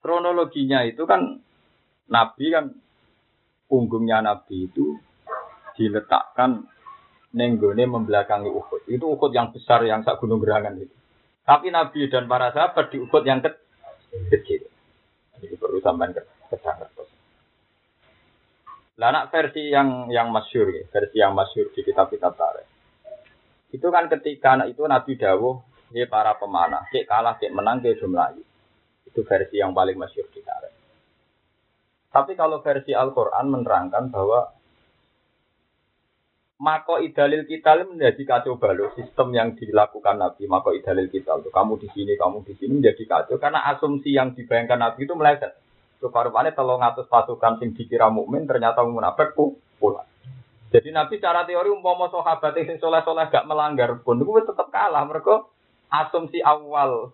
Kronologinya 0.00 0.82
itu 0.88 1.04
kan 1.04 1.38
Nabi 2.08 2.46
kan 2.48 2.72
punggungnya 3.68 4.24
Nabi 4.24 4.66
itu 4.66 4.96
diletakkan 5.76 6.64
nenggone 7.36 7.84
membelakangi 7.84 8.48
Uhud. 8.48 8.88
Itu 8.88 9.04
Uhud 9.14 9.30
yang 9.36 9.52
besar 9.52 9.84
yang 9.84 10.00
sak 10.02 10.18
gunung 10.18 10.40
gerangan 10.40 10.80
itu. 10.80 10.96
Tapi 11.48 11.72
Nabi 11.72 12.12
dan 12.12 12.28
para 12.28 12.52
sahabat 12.52 12.92
di 12.92 13.00
Uhud 13.00 13.24
yang 13.24 13.40
ke 13.40 13.48
kecil. 14.28 14.68
Jadi 15.40 15.56
perlu 15.56 15.80
sampai 15.80 16.12
ke, 16.12 16.20
ke 16.20 16.56
Lah 18.98 19.08
nak 19.14 19.32
versi 19.32 19.72
yang 19.72 20.12
yang 20.12 20.28
masyur 20.28 20.68
ya, 20.68 20.84
versi 20.92 21.16
yang 21.16 21.32
masyur 21.32 21.72
di 21.72 21.80
kitab-kitab 21.80 22.36
tarikh. 22.36 22.68
Itu 23.72 23.88
kan 23.88 24.12
ketika 24.12 24.60
anak 24.60 24.76
itu 24.76 24.84
Nabi 24.84 25.16
Dawuh, 25.16 25.56
ya 25.96 26.04
para 26.04 26.36
pemanah, 26.36 26.84
cek 26.92 27.08
kalah, 27.08 27.40
cek 27.40 27.54
menang, 27.54 27.80
cek 27.80 27.96
jumlah. 27.96 28.36
Itu 29.08 29.24
versi 29.24 29.56
yang 29.56 29.72
paling 29.72 29.96
masyur 29.96 30.28
di 30.28 30.44
tarikh. 30.44 30.74
Tapi 32.12 32.36
kalau 32.36 32.60
versi 32.60 32.92
Al-Quran 32.92 33.46
menerangkan 33.48 34.12
bahwa 34.12 34.52
mako 36.58 36.98
idalil 36.98 37.46
kita 37.46 37.86
menjadi 37.86 38.22
kacau 38.26 38.58
balau 38.58 38.90
sistem 38.98 39.30
yang 39.30 39.54
dilakukan 39.54 40.18
Nabi 40.18 40.50
mako 40.50 40.74
idalil 40.74 41.06
kita 41.06 41.38
itu 41.38 41.50
kamu 41.54 41.78
di 41.78 41.88
sini 41.94 42.12
kamu 42.18 42.42
di 42.42 42.54
sini 42.58 42.82
menjadi 42.82 43.04
kacau 43.06 43.38
karena 43.38 43.62
asumsi 43.70 44.14
yang 44.18 44.34
dibayangkan 44.34 44.78
Nabi 44.78 45.06
itu 45.06 45.14
meleset 45.14 45.54
Rupa-rupanya 45.98 46.54
tolong 46.54 46.78
ngatus 46.78 47.10
pasukan 47.10 47.58
sing 47.58 47.74
dikira 47.74 48.06
mukmin 48.06 48.46
ternyata 48.46 48.86
munafik 48.86 49.34
pulang. 49.82 50.06
Jadi 50.70 50.94
Nabi 50.94 51.18
cara 51.18 51.42
teori 51.42 51.74
umpama 51.74 52.06
sahabat 52.06 52.54
sing 52.54 52.78
soleh-soleh 52.78 53.26
gak 53.26 53.48
melanggar 53.50 53.98
pun 54.06 54.22
itu 54.22 54.46
tetap 54.46 54.70
kalah 54.70 55.02
mereka 55.02 55.42
asumsi 55.90 56.38
awal 56.38 57.10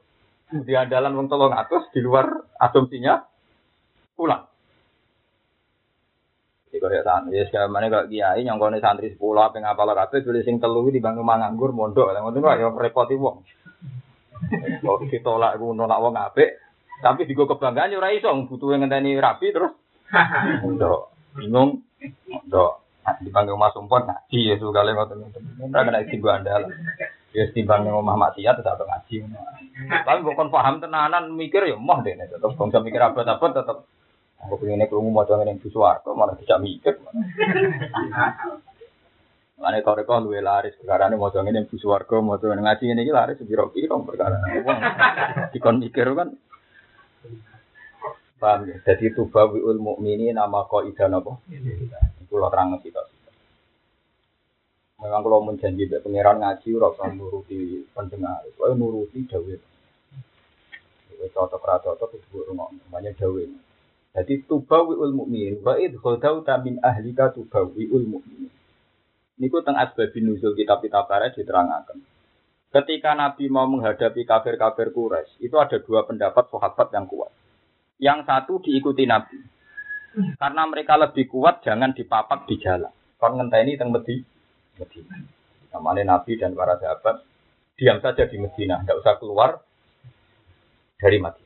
di 0.53 0.77
andalan 0.77 1.17
wong 1.17 1.55
atus 1.57 1.89
di 1.97 2.05
luar 2.05 2.29
asumsinya 2.61 3.25
pulang. 4.13 4.45
Kalau 6.79 6.95
ya 6.95 7.03
santri, 7.07 7.39
ya 7.39 7.45
sekarang 7.47 7.71
mana 7.71 7.87
kalau 7.87 8.11
kiai 8.11 8.43
yang 8.43 8.59
kau 8.59 8.71
santri 8.79 9.15
sepuluh 9.15 9.47
apa 9.47 9.63
ngapal 9.63 9.95
rapi, 9.95 10.27
tulis 10.27 10.43
sing 10.43 10.59
telu 10.59 10.91
di 10.91 10.99
bangun 10.99 11.23
manganggur 11.23 11.71
mondok, 11.71 12.11
yang 12.11 12.27
itu 12.31 12.41
ya 12.43 12.69
repoti 12.71 13.15
wong. 13.15 13.47
Kalau 14.85 15.01
ditolak, 15.09 15.57
gue 15.57 15.73
nolak 15.73 16.03
wong 16.05 16.15
apik, 16.21 16.61
tapi 17.01 17.25
digo 17.25 17.49
kebanggaan 17.49 17.93
yo 17.93 17.99
ora 17.99 18.13
iso 18.13 18.29
butuh 18.45 18.77
ngenteni 18.77 19.17
rapi 19.17 19.51
terus. 19.51 19.73
Ndok, 20.65 21.01
bingung. 21.41 21.81
Ndok, 22.49 22.73
dipanggil 23.25 23.57
Mas 23.57 23.77
Umpon 23.77 24.05
ngaji 24.09 24.39
ya 24.53 24.55
kali 24.57 24.91
ngoten 24.93 25.17
ngoten. 25.21 25.43
Ora 25.69 25.81
kena 25.85 26.05
timbang 26.07 26.35
andal. 26.41 26.63
Ya 27.35 27.45
timbang 27.51 27.89
omah 27.89 28.17
maksiat 28.17 28.61
tetep 28.61 28.87
ngaji. 28.87 29.17
Tapi 29.91 30.21
bukan 30.23 30.49
paham 30.55 30.79
tenanan 30.79 31.35
mikir 31.35 31.67
ya 31.67 31.77
moh 31.77 31.99
deh 32.05 32.15
tetep 32.15 32.51
bangsa 32.55 32.79
mikir 32.79 33.01
apa-apa 33.03 33.47
tetep 33.53 33.79
Aku 34.43 34.59
pengen 34.59 34.83
krungu 34.91 35.15
maca 35.15 35.39
ngene 35.39 35.55
ing 35.55 35.61
suwarga 35.71 36.11
malah 36.13 36.35
tidak 36.35 36.59
mikir. 36.59 36.95
Mane 39.55 39.79
toreko 39.87 40.19
luwe 40.19 40.43
laris 40.43 40.75
perkara 40.75 41.07
ini 41.07 41.17
maca 41.17 41.39
ngene 41.41 41.65
ing 41.65 41.79
suwarga 41.79 42.19
maca 42.19 42.45
ngaji 42.51 42.83
ngene 42.91 43.03
iki 43.07 43.13
laris 43.15 43.39
piro-piro 43.39 44.03
perkara. 44.03 44.43
Dikon 45.55 45.79
mikir 45.81 46.11
kan 46.13 46.35
Paham 48.45 48.69
ya? 48.69 48.77
Jadi 48.85 49.17
tubawiul 49.17 49.81
mukmini 49.81 50.29
nama 50.35 50.69
kok 50.69 50.85
ida 50.85 51.09
nopo. 51.09 51.41
Itu 52.21 52.37
lo 52.37 52.53
terang 52.53 52.77
kita. 52.77 53.01
Memang 55.01 55.21
kalau 55.25 55.41
menjanji 55.45 55.89
be 55.89 56.01
pangeran 56.05 56.45
ngaji 56.45 56.69
ora 56.77 57.09
nuruti 57.13 57.89
pendengar. 57.97 58.45
Kowe 58.57 58.73
nuruti 58.77 59.25
dawuh. 59.25 59.61
Kowe 61.09 61.27
cocok 61.33 61.65
ra 61.65 61.77
cocok 61.81 62.21
itu 62.21 62.45
rumah 62.45 62.69
namanya 62.69 63.17
dawuh. 63.17 63.49
Jadi 64.15 64.47
tubawiul 64.47 65.11
mukminin 65.11 65.59
wa 65.67 65.75
idkhudau 65.75 66.47
min 66.63 66.79
ahlika 66.79 67.35
tubawiul 67.35 68.07
mukminin. 68.07 68.53
Niku 69.43 69.59
teng 69.67 69.75
asbabin 69.75 70.31
nuzul 70.31 70.55
kitab-kitab 70.55 71.11
barat 71.11 71.35
diterangkan. 71.35 71.99
Ketika 72.71 73.15
Nabi 73.19 73.51
mau 73.51 73.67
menghadapi 73.67 74.23
kafir-kafir 74.23 74.95
Quraisy, 74.95 75.43
itu 75.43 75.55
ada 75.59 75.79
dua 75.79 76.07
pendapat 76.07 76.47
sahabat 76.51 76.91
yang 76.95 77.07
kuat. 77.07 77.31
Yang 77.99 78.27
satu 78.27 78.63
diikuti 78.63 79.07
Nabi. 79.07 79.39
Karena 80.39 80.63
mereka 80.67 80.95
lebih 80.99 81.27
kuat, 81.27 81.63
jangan 81.63 81.95
dipapak 81.95 82.47
di 82.47 82.59
jalan. 82.59 82.91
Kon 83.19 83.39
ngenteni 83.39 83.79
teng 83.79 83.95
Medi, 83.95 84.23
Medina. 84.79 85.19
Namanya 85.75 86.19
Nabi 86.19 86.39
dan 86.39 86.55
para 86.55 86.79
sahabat 86.79 87.27
diam 87.75 87.99
saja 87.99 88.27
di 88.31 88.39
Medina, 88.39 88.83
tidak 88.83 89.03
usah 89.03 89.15
keluar 89.19 89.59
dari 90.99 91.19
Madinah. 91.19 91.44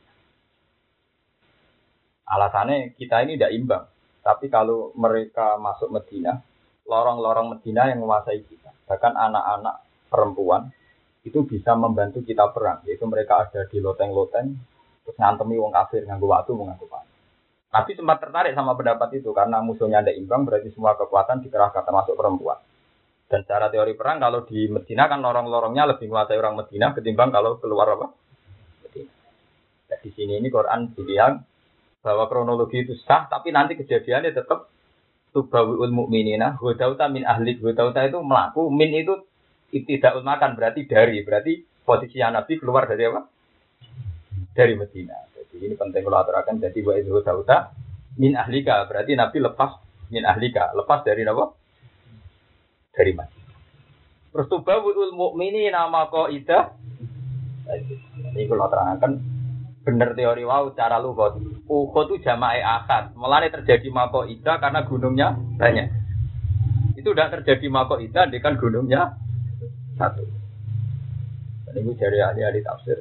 Alasannya 2.28 2.92
kita 2.94 3.24
ini 3.24 3.40
tidak 3.40 3.52
imbang. 3.56 3.84
Tapi 4.20 4.52
kalau 4.52 4.92
mereka 4.92 5.56
masuk 5.56 5.88
Medina, 5.88 6.36
lorong-lorong 6.84 7.56
Medina 7.56 7.88
yang 7.88 8.04
menguasai 8.04 8.44
kita. 8.44 8.70
Bahkan 8.84 9.12
anak-anak 9.16 9.76
perempuan 10.12 10.68
itu 11.24 11.44
bisa 11.48 11.72
membantu 11.72 12.20
kita 12.20 12.52
perang. 12.52 12.84
Yaitu 12.84 13.08
mereka 13.08 13.48
ada 13.48 13.64
di 13.64 13.80
loteng-loteng 13.80 14.56
terus 15.08 15.16
ngantemi 15.16 15.56
wong 15.56 15.72
kafir 15.72 16.04
nganggo 16.04 16.28
waktu 16.28 16.52
mau 16.52 16.68
nganggo 16.68 16.84
panah. 16.84 17.16
Nabi 17.68 17.92
sempat 17.96 18.20
tertarik 18.20 18.52
sama 18.52 18.76
pendapat 18.76 19.08
itu 19.20 19.32
karena 19.32 19.64
musuhnya 19.64 20.04
ada 20.04 20.12
imbang 20.12 20.44
berarti 20.44 20.68
semua 20.72 20.96
kekuatan 21.00 21.40
dikerahkan 21.44 21.84
termasuk 21.84 22.12
perempuan. 22.12 22.60
Dan 23.28 23.44
secara 23.44 23.72
teori 23.72 23.92
perang 23.92 24.20
kalau 24.20 24.44
di 24.44 24.68
Medina 24.68 25.04
kan 25.08 25.20
lorong-lorongnya 25.20 25.84
lebih 25.84 26.08
menguasai 26.12 26.36
orang 26.36 26.64
Medina 26.64 26.92
ketimbang 26.92 27.32
kalau 27.32 27.56
keluar 27.60 27.88
apa? 27.92 28.08
Medina. 28.84 29.12
Di 30.00 30.10
sini 30.12 30.40
ini 30.40 30.48
Quran 30.52 30.92
bilang 30.92 31.44
bahwa 32.00 32.30
kronologi 32.30 32.86
itu 32.86 32.94
sah 33.02 33.26
tapi 33.26 33.50
nanti 33.50 33.74
kejadiannya 33.74 34.30
tetap 34.32 34.70
tubawiul 35.34 35.90
mukminina 35.92 36.56
hudauta 36.56 37.10
min 37.10 37.26
ahli 37.26 37.58
hudauta 37.58 38.06
itu 38.06 38.18
melaku 38.22 38.70
min 38.70 38.90
itu 38.94 39.14
tidak 39.68 40.24
makan 40.24 40.56
berarti 40.56 40.88
dari 40.88 41.20
berarti 41.20 41.60
posisi 41.84 42.20
Nabi 42.20 42.56
keluar 42.56 42.88
dari 42.88 43.04
apa? 43.08 43.24
dari 44.52 44.74
Medina. 44.74 45.14
Jadi 45.30 45.70
ini 45.70 45.74
penting 45.78 46.02
kalau 46.02 46.18
aturakan. 46.18 46.58
Jadi 46.58 46.82
wa 46.82 46.98
itu 46.98 47.14
dauta 47.22 47.70
min 48.18 48.34
ahlika 48.34 48.90
berarti 48.90 49.14
Nabi 49.14 49.38
lepas 49.38 49.78
min 50.10 50.26
ahlika 50.26 50.74
lepas 50.74 51.06
dari 51.06 51.22
apa? 51.22 51.54
Dari 52.90 53.12
Medina. 53.14 53.54
Terus 54.34 54.46
tubawul 54.50 55.14
mukmini 55.14 55.70
nama 55.70 56.10
ida. 56.28 56.74
Ini 58.34 58.48
kalau 58.48 58.66
terangkan 58.66 59.12
bener 59.88 60.12
teori 60.12 60.44
wow 60.44 60.68
cara 60.76 61.00
lu 61.00 61.16
kok. 61.16 61.40
Uhud 61.64 62.12
itu 62.12 62.28
jamae 62.28 62.60
akad. 62.60 63.16
Mulanya 63.16 63.48
terjadi 63.56 63.88
mako 63.88 64.28
ida 64.28 64.60
karena 64.60 64.84
gunungnya 64.84 65.32
banyak. 65.56 65.88
Itu 67.00 67.16
udah 67.16 67.32
terjadi 67.32 67.64
mako 67.72 67.96
ida 68.04 68.28
dengan 68.28 68.60
gunungnya 68.60 69.16
satu. 69.96 70.28
Dan 71.64 71.80
ini 71.80 71.96
dari 71.96 72.20
ahli-ahli 72.20 72.60
tafsir 72.60 73.00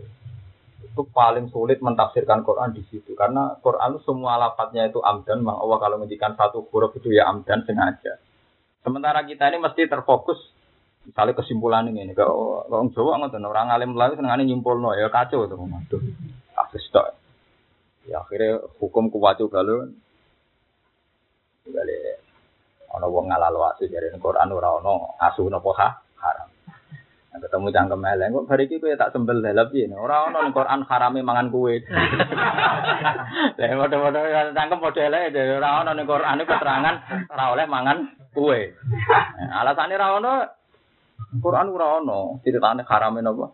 itu 0.98 1.04
paling 1.14 1.52
sulit 1.54 1.78
mentafsirkan 1.78 2.42
Quran 2.42 2.74
di 2.74 2.82
situ 2.90 3.14
karena 3.14 3.54
Quran 3.62 3.98
itu 3.98 4.02
semua 4.02 4.42
lapatnya 4.42 4.90
itu 4.90 4.98
amdan 4.98 5.46
mang 5.46 5.62
Allah 5.62 5.78
kalau 5.78 6.02
menjadikan 6.02 6.34
satu 6.34 6.66
huruf 6.74 6.98
itu 6.98 7.14
ya 7.14 7.30
amdan 7.30 7.62
sengaja 7.70 8.18
sementara 8.82 9.22
kita 9.22 9.46
ini 9.46 9.62
mesti 9.62 9.86
terfokus 9.86 10.42
misalnya 11.06 11.38
kesimpulan 11.38 11.86
ini 11.94 12.18
kalau 12.18 12.66
orang 12.66 12.90
Jawa 12.98 13.30
nggak 13.30 13.46
orang 13.46 13.70
alim 13.70 13.94
lalu 13.94 14.18
senengane 14.18 14.50
nyimpul 14.50 14.74
ya 14.98 15.10
kacau 15.14 15.46
tok 15.46 16.02
ya 18.08 18.24
akhirnya 18.24 18.64
hukum 18.80 19.12
kuwacu 19.12 19.52
kalau 19.52 19.92
balik. 21.68 22.24
Ono 22.96 23.06
wong 23.12 23.28
ngalalo 23.28 23.68
asu 23.68 23.92
dari 23.92 24.08
Quran 24.16 24.50
ora 24.56 24.80
ono 24.80 25.20
asu 25.20 25.52
nopo 25.52 25.76
haram. 25.76 26.50
Ketemu 27.38 27.70
cangkem 27.70 28.02
eleng 28.02 28.34
kok 28.34 28.50
hari 28.50 28.66
iki 28.66 28.82
kowe 28.82 28.98
tak 28.98 29.14
sembel 29.14 29.46
lha 29.46 29.70
piye? 29.70 29.86
Ora 29.94 30.26
ono 30.26 30.42
ning 30.42 30.56
Quran 30.58 30.82
harame 30.90 31.22
mangan 31.22 31.54
kue 31.54 31.86
lha 31.86 33.76
padha-padha 33.86 34.20
ya 34.26 34.42
cangkem 34.58 34.82
padha 34.82 35.02
elek 35.06 35.38
ora 35.62 35.86
ono 35.86 35.92
ning 35.94 36.10
Quran 36.10 36.42
keterangan 36.42 36.96
ora 37.30 37.46
oleh 37.54 37.66
mangan 37.70 37.98
kue 38.34 38.74
alasane 39.54 39.94
ora 40.02 40.08
ono 40.18 40.34
Quran 41.38 41.68
ora 41.70 41.88
ono. 42.02 42.42
Ceritane 42.42 42.82
harame 42.90 43.22
napa 43.22 43.54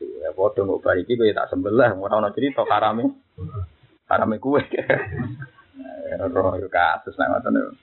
ya 0.00 0.34
padha 0.34 0.60
kok 0.66 0.82
bar 0.82 0.96
iki 0.98 1.14
kowe 1.14 1.30
tak 1.30 1.46
sembel 1.46 1.78
lah 1.78 1.94
ora 1.94 2.18
ono 2.18 2.34
cerita 2.34 2.66
harame 2.66 3.29
harame 4.10 4.36
kue 4.42 4.62
roh 6.32 6.54
kasus 6.68 7.14
nek 7.16 7.28
ngoten 7.30 7.76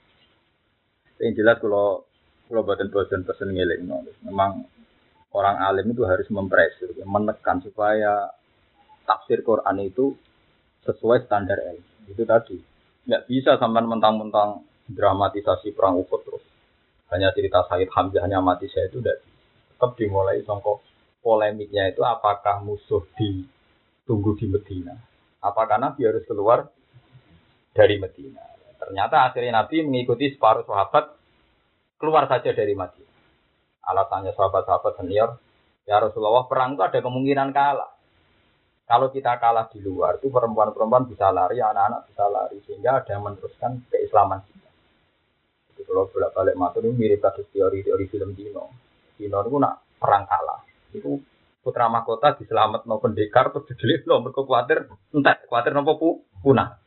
Yang 1.18 1.34
jelas 1.42 1.58
kalau 1.58 2.06
kalau 2.46 2.62
buatan 2.62 2.94
bosan-bosan 2.94 3.52
ngiling, 3.52 3.90
memang 4.22 4.70
orang 5.34 5.58
alim 5.66 5.90
itu 5.90 6.06
harus 6.06 6.30
mempresir, 6.30 6.94
menekan 7.04 7.58
supaya 7.60 8.30
tafsir 9.04 9.42
Quran 9.42 9.82
itu 9.82 10.14
sesuai 10.86 11.26
standar 11.26 11.58
ilmu. 11.58 12.14
Itu 12.14 12.24
tadi. 12.24 12.62
Nggak 13.10 13.26
bisa 13.28 13.58
sampai 13.58 13.82
mentang-mentang 13.84 14.64
dramatisasi 14.88 15.74
perang 15.74 16.00
Uhud 16.00 16.22
terus. 16.24 16.46
Hanya 17.12 17.34
cerita 17.34 17.66
Said 17.68 17.90
Hamzah 17.92 18.24
hanya 18.24 18.40
mati 18.40 18.70
saya 18.70 18.88
itu 18.92 19.00
tidak 19.00 19.24
tetap 19.74 19.96
dimulai 20.00 20.44
songkok 20.44 20.84
polemiknya 21.24 21.92
itu 21.92 22.04
apakah 22.04 22.64
musuh 22.64 23.04
ditunggu 23.16 24.36
di 24.40 24.46
Medina? 24.48 24.96
Apakah 25.48 25.80
Nabi 25.80 26.04
harus 26.04 26.28
keluar 26.28 26.68
dari 27.72 27.96
Medina? 27.96 28.44
Ternyata 28.78 29.32
akhirnya 29.32 29.64
Nabi 29.64 29.88
mengikuti 29.88 30.36
separuh 30.36 30.68
sahabat 30.68 31.16
keluar 31.98 32.28
saja 32.28 32.52
dari 32.52 32.76
Madinah 32.76 33.08
alasannya 33.88 34.36
sahabat-sahabat 34.36 35.00
senior, 35.00 35.40
ya 35.88 36.04
Rasulullah 36.04 36.44
perang 36.46 36.76
itu 36.76 36.84
ada 36.84 37.00
kemungkinan 37.00 37.50
kalah. 37.56 37.92
Kalau 38.88 39.12
kita 39.12 39.36
kalah 39.40 39.68
di 39.68 39.84
luar 39.84 40.20
itu 40.20 40.32
perempuan-perempuan 40.32 41.12
bisa 41.12 41.28
lari, 41.32 41.60
anak-anak 41.60 42.08
bisa 42.08 42.24
lari 42.32 42.60
sehingga 42.64 43.04
ada 43.04 43.20
yang 43.20 43.24
meneruskan 43.28 43.84
keislaman 43.92 44.44
kita. 44.48 44.70
kalau 45.88 46.08
bolak 46.12 46.32
balik 46.36 46.56
matur 46.56 46.84
ini 46.84 46.96
mirip 46.96 47.24
kasus 47.24 47.48
teori-teori 47.52 48.06
film 48.12 48.32
Dino. 48.36 48.72
Dino 49.16 49.40
itu 49.44 49.58
nak 49.60 49.84
perang 50.00 50.24
kalah. 50.24 50.64
Itu 50.96 51.20
putra 51.68 51.92
mahkota 51.92 52.40
diselamat 52.40 52.88
no 52.88 53.04
pendekar 53.04 53.52
terus 53.52 53.68
didelik 53.68 54.08
lo 54.08 54.24
mereka 54.24 54.48
khawatir 54.48 54.88
entah 55.12 55.36
khawatir 55.52 55.76
nopo 55.76 55.94
pu 56.00 56.10
punah. 56.40 56.80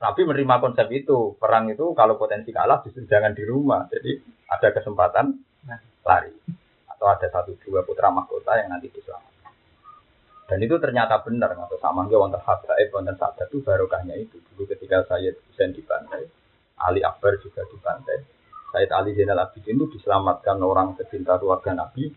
Nabi 0.00 0.20
menerima 0.24 0.56
konsep 0.64 0.88
itu 0.96 1.36
perang 1.36 1.68
itu 1.68 1.92
kalau 1.92 2.16
potensi 2.16 2.56
kalah 2.56 2.80
justru 2.80 3.04
jangan 3.04 3.36
di 3.36 3.44
rumah. 3.44 3.84
Jadi 3.92 4.16
ada 4.48 4.68
kesempatan 4.72 5.36
lari 6.04 6.32
atau 6.88 7.06
ada 7.08 7.28
satu 7.28 7.52
dua 7.60 7.84
putra 7.84 8.08
mahkota 8.08 8.56
yang 8.56 8.72
nanti 8.72 8.88
diselamat. 8.88 9.32
Dan 10.44 10.60
itu 10.60 10.76
ternyata 10.76 11.24
benar, 11.24 11.56
atau 11.56 11.80
sama 11.80 12.04
nggak 12.04 12.20
wonten 12.20 12.40
habaib, 12.44 12.88
wonten 12.92 13.16
sabda 13.16 13.48
itu 13.48 13.64
barokahnya 13.64 14.12
itu. 14.20 14.36
Dulu 14.52 14.68
ketika 14.68 15.00
saya 15.08 15.32
Husain 15.48 15.72
dibantai, 15.72 16.28
Ali 16.84 17.00
Akbar 17.00 17.40
juga 17.40 17.64
dibantai. 17.64 18.28
Said 18.68 18.92
Ali 18.92 19.16
Zainal 19.16 19.40
Abidin 19.40 19.80
itu 19.80 19.96
diselamatkan 19.96 20.60
orang 20.60 21.00
pecinta 21.00 21.40
keluarga 21.40 21.72
Nabi. 21.72 22.12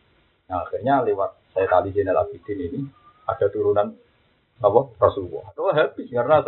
Nah, 0.47 0.63
akhirnya 0.63 1.03
lewat 1.03 1.51
Said 1.51 1.67
Ali 1.67 1.91
Zainal 1.91 2.23
Abidin 2.23 2.59
ini 2.59 2.79
ada 3.27 3.51
turunan 3.51 3.91
apa 4.63 4.79
Rasulullah. 4.95 5.51
Itu 5.51 5.67
habis 5.75 6.07
karena 6.07 6.39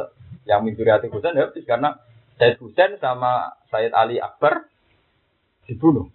yang 0.48 0.64
hati 0.64 1.08
Husain 1.12 1.36
habis 1.36 1.64
karena 1.68 2.00
Said 2.40 2.56
Husain 2.64 2.96
sama 3.04 3.60
Said 3.68 3.92
Ali 3.92 4.24
Akbar 4.24 4.72
dibunuh. 5.68 6.08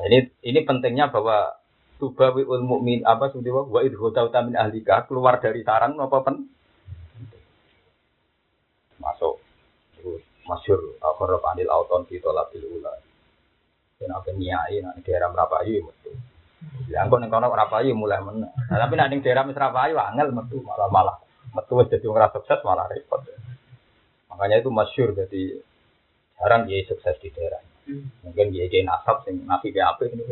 Nah, 0.00 0.04
ini 0.08 0.32
ini 0.40 0.60
pentingnya 0.64 1.12
bahwa 1.12 1.60
tubawi 2.00 2.48
ul 2.48 2.64
mukmin 2.64 3.04
apa 3.04 3.28
sudah 3.28 3.68
wa 3.68 3.84
idhota 3.84 4.40
min 4.40 4.56
ahlika 4.56 5.04
keluar 5.04 5.36
dari 5.36 5.60
sarang 5.60 6.00
apa 6.00 6.16
pen 6.24 6.48
masuk 8.96 9.36
masyur 10.48 10.80
akhir 10.96 11.30
panil 11.44 11.68
auton 11.68 12.08
fi 12.08 12.16
tolabil 12.16 12.64
dan 14.00 14.16
apa 14.16 14.32
niai 14.32 14.80
nak 14.80 15.04
daerah 15.04 15.28
Merapayu 15.28 15.84
metu 15.84 16.10
ya 16.88 17.04
engko 17.04 17.20
ning 17.20 17.28
kono 17.28 17.52
Merapayu 17.52 17.92
mulai 17.92 18.24
men 18.24 18.48
nah, 18.48 18.78
tapi 18.80 18.96
nak 18.96 19.12
ning 19.12 19.20
daerah 19.20 19.44
Merapayu 19.44 20.00
angel 20.00 20.32
metu 20.32 20.64
malah 20.64 20.88
malah 20.88 21.16
metu 21.52 21.76
wis 21.76 21.92
dadi 21.92 22.08
ora 22.08 22.32
sukses 22.32 22.64
malah 22.64 22.88
repot 22.88 23.20
makanya 24.32 24.64
itu 24.64 24.72
masyur 24.72 25.12
jadi 25.12 25.60
jarang 26.40 26.64
dia 26.64 26.80
sukses 26.88 27.20
di 27.20 27.28
daerah 27.28 27.60
Mungkin 28.22 28.54
dia 28.54 28.70
jadi 28.70 28.86
nasab 28.86 29.26
sing 29.26 29.42
nabi 29.50 29.74
ke 29.74 29.82
apa 29.82 30.06
ini. 30.06 30.22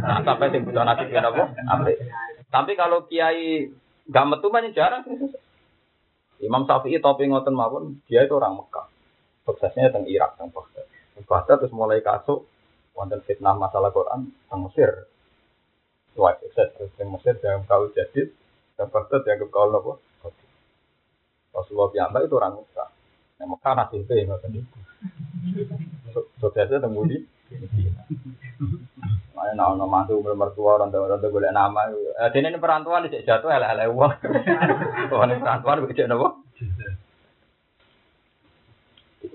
Nasab 0.00 0.40
sing 0.48 0.64
butuh 0.64 0.88
nabi 0.88 1.04
ke 1.10 1.20
apa? 1.20 1.52
Apa? 1.52 1.90
Tapi 2.48 2.72
kalau 2.80 3.04
kiai 3.04 3.68
gak 4.08 4.24
metu 4.30 4.48
banyak 4.48 4.72
jarang. 4.72 5.04
Imam 6.40 6.64
Syafi'i 6.64 7.00
topi 7.04 7.28
ngoten 7.28 7.52
mawon, 7.52 8.00
dia 8.08 8.24
itu 8.24 8.36
orang 8.36 8.56
Mekah. 8.56 8.88
Suksesnya 9.44 9.92
teng 9.92 10.08
Irak, 10.08 10.36
teng 10.40 10.48
Baghdad. 10.48 10.86
Baghdad 11.28 11.56
terus 11.60 11.76
mulai 11.76 12.00
kasuk 12.00 12.48
wonten 12.94 13.20
fitnah 13.26 13.58
masalah 13.58 13.90
Quran 13.90 14.30
teng 14.48 14.64
Mesir. 14.64 15.10
Wah, 16.14 16.34
terus 16.38 16.90
teng 16.94 17.10
Mesir 17.10 17.34
dalam 17.42 17.66
kau 17.66 17.90
jadi 17.90 18.30
Baghdad 18.74 19.22
dianggap 19.22 19.48
kau 19.50 19.70
nopo. 19.70 19.92
Rasulullah 21.54 21.90
piyambak 21.94 22.26
itu 22.26 22.34
orang 22.34 22.58
Mekah. 22.58 22.90
Yang 23.38 23.48
Mekah 23.54 23.72
nasibnya 23.78 24.26
ngoten 24.26 24.58
itu. 24.58 24.78
Suksesnya 26.42 26.82
temu 26.82 27.06
di 27.06 27.18
Mana 29.34 29.50
nak 29.54 29.74
ono 29.74 29.86
mantu 29.86 30.18
mertua 30.22 30.78
orang 30.78 30.90
tua 30.90 31.06
orang 31.06 31.18
tua 31.22 31.30
boleh 31.30 31.50
nama. 31.54 31.90
Eh 31.90 32.30
ini 32.34 32.58
perantuan 32.58 33.06
di 33.06 33.22
jatuh 33.22 33.50
elek 33.50 33.70
elek 33.78 33.90
uang. 33.90 34.12
Ini 35.14 35.42
perantuan 35.42 35.82
gue 35.82 35.94
cek 35.94 36.08
nopo. 36.10 36.43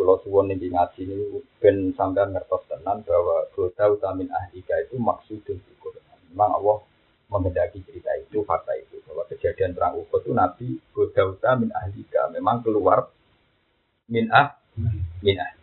Di 0.09 0.25
pulau 0.25 0.25
suwon 0.25 0.49
ini 0.49 0.73
ngaji 0.73 1.05
ini 1.05 1.37
ben 1.61 1.93
sampai 1.93 2.33
ngertos 2.33 2.65
tenan 2.65 3.05
bahwa 3.05 3.45
kota 3.53 3.93
utamin 3.93 4.25
ahlika 4.33 4.73
itu 4.81 4.97
maksud 4.97 5.45
dan 5.45 5.61
Memang 6.33 6.57
Allah 6.57 6.81
menghendaki 7.29 7.85
cerita 7.85 8.09
itu, 8.17 8.41
fakta 8.41 8.73
itu 8.73 8.97
bahwa 9.05 9.29
kejadian 9.29 9.77
perang 9.77 10.01
Uhud 10.01 10.09
itu 10.09 10.33
Nabi 10.33 10.81
kota 10.89 11.53
min 11.61 11.69
ahlika 11.69 12.25
memang 12.33 12.65
keluar 12.65 13.05
min 14.09 14.33
ah 14.33 14.57
min 15.21 15.37
ah 15.37 15.53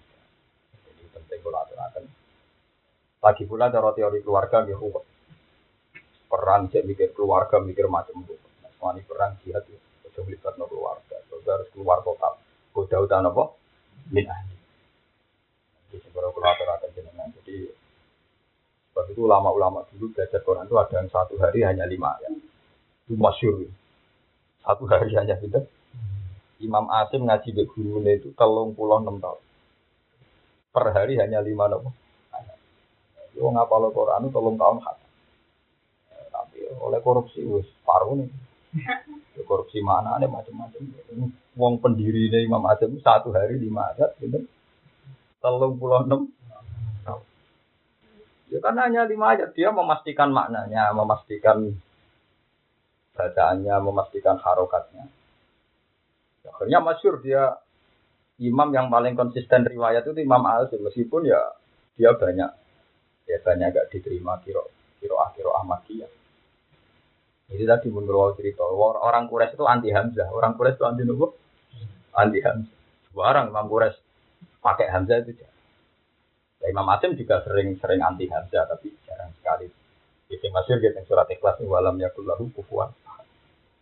Lagi 3.19 3.43
pula 3.51 3.67
cara 3.67 3.91
teori 3.91 4.23
keluarga 4.23 4.63
ya 4.63 4.79
ruwet. 4.79 5.03
Perang 6.31 6.71
cek 6.71 6.87
mikir 6.87 7.11
keluarga, 7.11 7.59
mikir 7.59 7.91
macam-macam. 7.91 8.39
Nah, 8.63 9.03
perang 9.03 9.35
jihad 9.43 9.67
ya, 9.67 9.79
sudah 10.07 10.23
melibat 10.31 10.55
no 10.55 10.71
keluarga. 10.71 11.19
Sudah 11.27 11.59
harus 11.59 11.67
keluar 11.75 12.07
total. 12.07 12.39
Kuda 12.71 13.03
utama 13.03 13.35
apa? 13.35 13.66
Min 14.11 14.27
ahli. 14.27 14.57
Jadi 15.91 15.97
sebenarnya 16.07 16.75
akan 16.79 16.91
jenengan. 16.95 17.29
Jadi 17.43 17.57
sebab 18.91 19.07
itu 19.13 19.21
ulama-ulama 19.27 19.85
dulu 19.95 20.15
belajar 20.15 20.41
Quran 20.43 20.67
itu 20.67 20.77
ada 20.79 20.95
yang 20.99 21.11
satu 21.11 21.35
hari 21.39 21.61
hanya 21.67 21.85
lima 21.85 22.15
ya. 22.23 22.31
Itu 23.07 23.15
masyur. 23.19 23.67
Satu 24.63 24.85
hari 24.91 25.15
hanya 25.15 25.39
gitu. 25.39 25.63
Imam 26.57 26.89
Asim 26.89 27.29
ngaji 27.29 27.53
di 27.53 27.65
itu 28.17 28.33
telung 28.33 28.73
pulau 28.73 29.03
enam 29.05 29.21
tahun. 29.21 29.43
Per 30.73 30.85
hari 30.93 31.21
hanya 31.21 31.45
lima 31.45 31.69
nopo 31.69 31.93
Yo 33.37 33.53
ngapal 33.53 33.93
Quran 33.93 34.33
tolong 34.33 34.57
tahun 34.57 34.81
hat. 34.81 34.97
Tapi 36.33 36.73
oleh 36.81 37.01
korupsi 37.05 37.45
wis 37.45 37.69
paruh 37.85 38.17
nih. 38.17 38.33
korupsi 39.45 39.85
mana 39.85 40.17
ada 40.17 40.31
macam-macam. 40.31 40.83
Wong 41.57 41.75
pendiri 41.83 42.33
dari 42.33 42.49
Imam 42.49 42.65
Azam 42.65 42.97
satu 43.03 43.35
hari 43.37 43.61
lima 43.61 43.93
adat, 43.93 44.17
gitu. 44.23 44.47
Tolong 45.43 45.77
pulau 45.77 46.07
enam. 46.07 46.33
Ya 48.47 48.63
karena 48.63 48.87
hanya 48.87 49.03
lima 49.11 49.35
adat 49.35 49.53
dia 49.59 49.75
memastikan 49.75 50.31
maknanya, 50.31 50.95
memastikan 50.95 51.75
bacaannya, 53.19 53.75
memastikan 53.83 54.39
harokatnya. 54.39 55.11
Akhirnya 56.47 56.79
masyur 56.79 57.19
dia 57.21 57.59
imam 58.39 58.69
yang 58.71 58.87
paling 58.93 59.17
konsisten 59.17 59.65
riwayat 59.65 60.05
itu 60.07 60.23
Imam 60.23 60.45
Azim 60.47 60.85
meskipun 60.85 61.27
ya 61.27 61.41
dia 61.97 62.13
banyak 62.15 62.51
biasanya 63.27 63.73
agak 63.73 63.91
diterima 63.91 64.39
kiro 64.45 64.69
kiro 65.01 65.17
ah 65.19 65.33
kiro 65.35 65.57
Ahmadiyah. 65.57 66.09
Jadi 67.47 67.63
tadi 67.63 67.89
menurut 67.95 68.35
cerita 68.35 68.67
orang 68.67 69.31
Quraisy 69.31 69.55
itu 69.55 69.65
anti 69.65 69.95
Hamzah, 69.95 70.35
orang 70.35 70.59
Quraisy 70.59 70.83
itu 70.83 70.85
anti 70.85 71.03
Nubuh, 71.07 71.31
anti 72.19 72.43
Hamzah. 72.43 72.75
Sekarang 73.07 73.55
Imam 73.55 73.67
Quraisy 73.71 73.99
pakai 74.59 74.91
Hamzah 74.91 75.23
itu 75.23 75.39
jarang. 75.39 75.55
Ya, 76.59 76.67
Imam 76.75 76.89
Asim 76.91 77.15
juga 77.15 77.47
sering-sering 77.47 78.03
anti 78.03 78.27
Hamzah, 78.27 78.67
tapi 78.67 78.91
jarang 79.07 79.31
sekali. 79.39 79.71
Jadi 80.27 80.47
masih 80.51 80.83
gitu 80.83 80.99
surat 81.07 81.31
ikhlas 81.31 81.63
ini 81.63 81.71
walam 81.71 81.95
yakullahu 82.03 82.51
kufuan. 82.51 82.91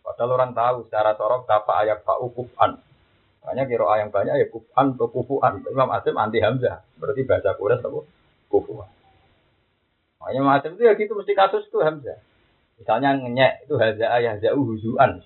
Padahal 0.05 0.37
orang 0.37 0.53
tahu 0.53 0.85
secara 0.85 1.17
torok 1.17 1.49
apa 1.49 1.81
ayat 1.81 2.05
pak 2.05 2.21
kufan. 2.37 2.77
Makanya 3.41 3.65
kira 3.65 3.85
yang 3.97 4.13
banyak 4.13 4.45
ya 4.45 4.47
kufan 4.53 4.93
atau 4.93 5.09
kufuan. 5.09 5.65
Imam 5.65 5.89
Asim 5.89 6.13
anti 6.21 6.37
Hamzah, 6.37 6.85
berarti 7.01 7.25
bahasa 7.25 7.57
Quraisy 7.57 7.81
apa? 7.81 7.99
Kufuan. 8.45 8.89
Makanya 10.21 10.41
macam 10.45 10.69
itu 10.77 10.85
ya 10.85 10.93
gitu 10.93 11.17
mesti 11.17 11.33
kasus 11.33 11.65
itu 11.65 11.81
Hamzah. 11.81 12.21
Misalnya 12.75 13.15
ngenyek 13.15 13.67
itu 13.67 13.75
haza 13.79 14.05
ayah 14.19 14.35
jauh 14.39 14.63
huzuan. 14.67 15.23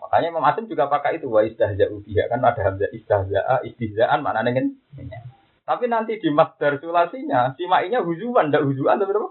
Makanya 0.00 0.32
Imam 0.32 0.46
Asim 0.46 0.66
juga 0.70 0.86
pakai 0.86 1.18
itu 1.18 1.26
wa 1.28 1.42
istahza'u 1.42 2.02
biha 2.02 2.30
kan 2.30 2.42
ada 2.42 2.62
hamzah 2.62 2.90
istahza'a 2.94 3.66
istihza'an 3.66 4.22
mana 4.22 4.46
ngenyek. 4.46 5.22
Tapi 5.66 5.86
nanti 5.86 6.18
di 6.18 6.30
masdar 6.34 6.82
sulasinya 6.82 7.54
simainya 7.54 8.02
huzuan 8.02 8.50
ndak 8.50 8.66
huzuan 8.66 8.98
tapi 8.98 9.14
apa? 9.14 9.30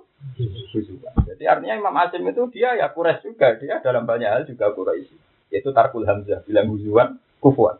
Huzuan. 0.71 1.13
Jadi 1.27 1.43
artinya 1.47 1.75
Imam 1.79 1.95
Asim 1.99 2.23
itu 2.23 2.43
dia 2.51 2.75
ya 2.79 2.91
kures 2.91 3.19
juga, 3.23 3.55
dia 3.59 3.83
dalam 3.83 4.07
banyak 4.07 4.29
hal 4.29 4.43
juga 4.47 4.71
Quraisy. 4.71 5.15
Yaitu 5.51 5.75
tarkul 5.75 6.07
hamzah 6.07 6.45
bilang 6.47 6.71
huzuan 6.71 7.19
kufuan. 7.43 7.75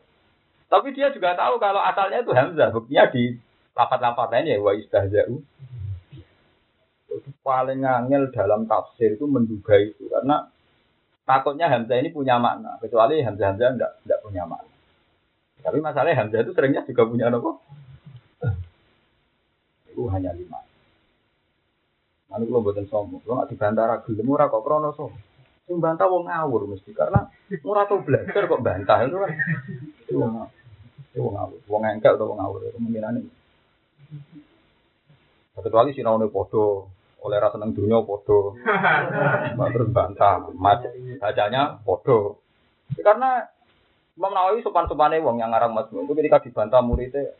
Tapi 0.68 0.92
dia 0.92 1.10
juga 1.10 1.34
tahu 1.40 1.58
kalau 1.58 1.82
asalnya 1.82 2.22
itu 2.22 2.32
hamzah, 2.36 2.70
buktinya 2.70 3.10
di 3.10 3.38
lapat-lapat 3.74 4.28
lainnya 4.28 4.60
wa 4.60 4.74
itu 7.10 7.30
paling 7.42 7.82
angel 7.82 8.30
dalam 8.30 8.70
tafsir 8.70 9.18
itu 9.18 9.26
menduga 9.26 9.76
itu. 9.82 10.06
Karena 10.10 10.46
takutnya 11.26 11.70
Hamzah 11.70 11.98
ini 11.98 12.10
punya 12.14 12.38
makna. 12.38 12.78
Kecuali 12.78 13.22
Hamzah 13.26 13.54
Hamzah 13.54 13.74
tidak 13.74 13.92
tidak 14.06 14.20
punya 14.22 14.44
makna. 14.46 14.74
Tapi 15.60 15.78
masalahnya 15.82 16.18
Hamzah 16.24 16.40
itu 16.46 16.52
seringnya 16.54 16.86
juga 16.86 17.04
punya 17.10 17.28
apa? 17.34 17.52
Itu 19.90 20.08
hanya 20.14 20.32
lima. 20.32 20.60
Lalu 22.30 22.44
kalau 22.46 22.62
buatan 22.62 22.86
sombong, 22.86 23.26
kalau 23.26 23.42
nggak 23.42 23.50
dibantah 23.50 23.86
ragu, 23.90 24.14
murah 24.22 24.48
kok 24.54 24.62
krono 24.62 24.94
sombong. 24.94 25.26
Yang 25.70 25.80
bantah 25.86 26.08
wong 26.10 26.26
ngawur 26.26 26.62
mesti 26.66 26.92
karena 26.98 27.30
murah 27.62 27.86
tuh 27.86 28.02
belajar 28.02 28.42
kok 28.50 28.62
bantah 28.62 29.06
itu 29.06 29.18
kan. 29.18 29.32
Itu 30.06 30.14
wong 30.18 30.34
itu 31.10 31.20
wong 31.22 31.34
ngawur, 31.38 31.60
wong 31.66 31.82
engkel 31.90 32.14
atau 32.18 32.26
wong 32.30 32.40
ngawur 32.42 32.60
kemungkinan 32.74 33.22
ini. 33.22 33.32
Kecuali 35.60 35.92
si 35.92 36.02
naune 36.02 36.32
podo, 36.32 36.88
oleh 37.20 37.38
rasa 37.38 37.60
seneng 37.60 37.76
dunia 37.76 38.00
podo 38.04 38.56
terus 39.76 39.90
bantah 39.92 40.48
bacanya 41.20 41.78
podo 41.84 42.40
karena 42.98 43.46
Imam 44.20 44.36
Nawawi 44.36 44.60
sopan-sopane 44.60 45.24
wong 45.24 45.40
yang 45.40 45.56
ngarang 45.56 45.72
Mazmun 45.72 46.04
itu 46.04 46.12
ketika 46.12 46.44
dibantah 46.44 46.84
muridnya 46.84 47.32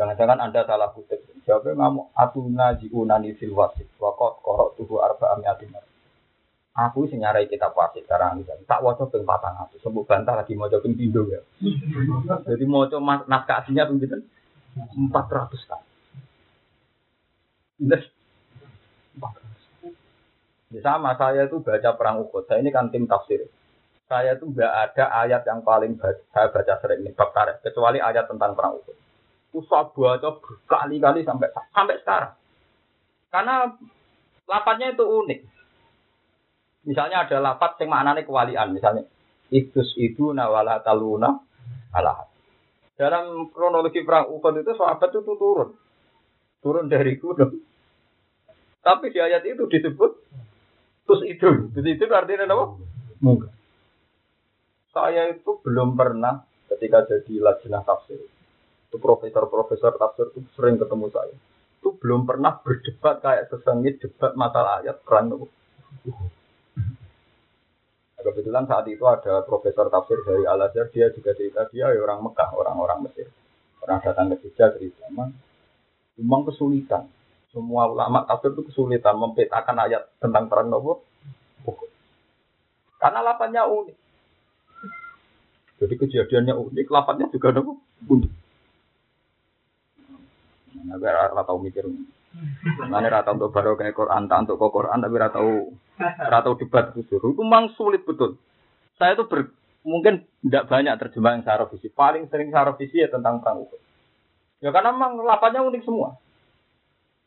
jangan-jangan 0.00 0.40
Anda 0.40 0.64
salah 0.64 0.88
kutip. 0.96 1.20
Jawabnya 1.44 1.76
ngamu 1.76 2.08
atuna 2.16 2.72
jiunani 2.80 3.36
fil 3.36 3.52
wasit 3.52 3.84
wakot 4.00 4.40
korok 4.40 4.72
tubuh 4.80 5.04
arba 5.04 5.36
amiatin. 5.36 5.76
Aku 6.72 7.04
sing 7.04 7.20
nyarai 7.20 7.52
kitab 7.52 7.76
wasit 7.76 8.08
sekarang 8.08 8.40
ini. 8.40 8.48
Tak 8.64 8.80
waca 8.80 9.04
ping 9.12 9.28
400. 9.28 9.76
Sembuh 9.84 10.04
bantah 10.08 10.32
lagi 10.32 10.56
maca 10.56 10.80
ping 10.80 10.96
pindho 10.96 11.28
ya. 11.28 11.40
Jadi 12.48 12.64
maca 12.64 12.96
naskah 13.28 13.56
aslinya 13.60 13.84
ping 13.92 14.00
pinten? 14.00 14.20
400 15.12 15.68
kan. 15.68 15.84
Yes. 17.76 18.08
Ya 20.72 20.80
sama, 20.80 21.12
saya 21.20 21.44
itu 21.44 21.60
baca 21.60 21.90
perang 22.00 22.24
Uhud. 22.24 22.48
Saya 22.48 22.64
ini 22.64 22.72
kan 22.72 22.88
tim 22.88 23.04
tafsir. 23.04 23.44
Saya 24.08 24.40
itu 24.40 24.48
nggak 24.48 24.72
ada 24.72 25.04
ayat 25.24 25.44
yang 25.44 25.60
paling 25.60 26.00
baca, 26.00 26.20
saya 26.32 26.48
baca 26.48 26.74
sering 26.80 27.04
ini 27.04 27.12
bab 27.12 27.32
kecuali 27.60 28.00
ayat 28.00 28.24
tentang 28.24 28.56
perang 28.56 28.80
Uhud. 28.80 28.96
Itu 29.52 29.60
saya 29.68 29.92
baca 29.92 30.28
berkali-kali 30.40 31.28
sampai 31.28 31.48
sampai 31.52 31.96
sekarang. 32.00 32.32
Karena 33.28 33.68
lapatnya 34.48 34.96
itu 34.96 35.04
unik. 35.04 35.40
Misalnya 36.88 37.28
ada 37.28 37.38
lapat 37.38 37.78
yang 37.78 37.94
maknanya 37.94 38.26
kewalian, 38.26 38.68
misalnya 38.74 39.04
itus 39.52 39.92
itu 40.00 40.32
nawala 40.32 40.80
taluna 40.80 41.36
Allah. 41.92 42.26
Dalam 42.96 43.52
kronologi 43.52 44.00
perang 44.08 44.32
Uhud 44.32 44.56
itu 44.56 44.72
sahabat 44.72 45.12
itu 45.12 45.20
turun, 45.36 45.76
turun 46.64 46.88
dari 46.88 47.20
gunung. 47.20 47.71
Tapi 48.82 49.14
di 49.14 49.18
ayat 49.22 49.46
itu 49.46 49.62
disebut 49.70 50.22
Terus 51.12 51.22
itu, 51.26 51.48
terus 51.74 51.86
itu 51.92 52.04
artinya 52.08 52.46
apa? 52.46 52.78
Mungkin. 53.20 53.50
Saya 54.92 55.28
itu 55.32 55.60
belum 55.60 55.92
pernah 55.92 56.46
ketika 56.72 57.04
jadi 57.08 57.36
lajnah 57.42 57.82
tafsir. 57.82 58.20
Itu 58.88 58.96
profesor-profesor 59.00 59.96
tafsir 59.98 60.32
itu 60.32 60.40
sering 60.54 60.78
ketemu 60.78 61.08
saya. 61.10 61.36
Itu 61.80 61.98
belum 61.98 62.28
pernah 62.28 62.60
berdebat 62.64 63.20
kayak 63.24 63.50
sesengit 63.50 63.98
debat 63.98 64.32
masalah 64.38 64.84
ayat 64.84 65.02
perang 65.02 65.36
itu. 65.36 65.46
Nah, 68.16 68.22
kebetulan 68.22 68.64
saat 68.70 68.86
itu 68.86 69.02
ada 69.02 69.42
profesor 69.42 69.90
tafsir 69.90 70.22
dari 70.22 70.46
Al 70.46 70.64
Azhar, 70.64 70.88
dia 70.94 71.10
juga 71.10 71.34
cerita 71.34 71.66
dia 71.74 71.90
ya 71.90 71.98
orang 71.98 72.22
Mekah, 72.22 72.54
orang-orang 72.54 73.10
Mesir. 73.10 73.26
Orang 73.82 73.98
datang 73.98 74.30
ke 74.30 74.46
Jogja 74.46 74.70
cerita, 74.78 75.10
memang 75.10 76.46
kesulitan 76.46 77.10
semua 77.52 77.84
ulama 77.84 78.24
tafsir 78.24 78.56
itu 78.56 78.64
kesulitan 78.64 79.20
mempetakan 79.20 79.76
ayat 79.84 80.08
tentang 80.18 80.48
perang 80.48 80.72
Nabi. 80.72 80.96
Karena 82.96 83.20
lapatnya 83.20 83.68
unik. 83.68 83.96
Jadi 85.82 85.94
kejadiannya 85.98 86.54
unik, 86.56 86.86
lapatnya 86.88 87.28
juga 87.28 87.52
Nabi 87.52 87.76
unik. 88.08 88.32
Nah, 90.82 90.98
ora 90.98 91.44
tahu 91.44 91.58
mikir. 91.62 91.84
Mana 92.88 93.12
rata 93.12 93.36
untuk 93.36 93.52
baru 93.52 93.76
kayak 93.76 93.92
Quran, 93.92 94.24
tak 94.24 94.48
untuk 94.48 94.56
Quran, 94.56 95.04
tapi 95.04 95.14
rata 95.20 95.36
tahu 95.36 95.76
rata 96.00 96.48
debat 96.56 96.96
itu 96.96 97.20
Itu 97.20 97.42
memang 97.44 97.76
sulit 97.76 98.08
betul. 98.08 98.40
Saya 98.96 99.12
itu 99.12 99.28
ber, 99.28 99.52
mungkin 99.84 100.24
tidak 100.40 100.64
banyak 100.72 100.94
terjemahan 100.96 101.44
secara 101.44 101.68
visi. 101.68 101.92
Paling 101.92 102.32
sering 102.32 102.48
secara 102.48 102.72
visi 102.72 102.96
ya 103.04 103.12
tentang 103.12 103.44
perang 103.44 103.68
Uhud. 103.68 103.80
Ya 104.64 104.72
karena 104.72 104.96
memang 104.96 105.20
lapatnya 105.20 105.60
unik 105.60 105.84
semua. 105.84 106.21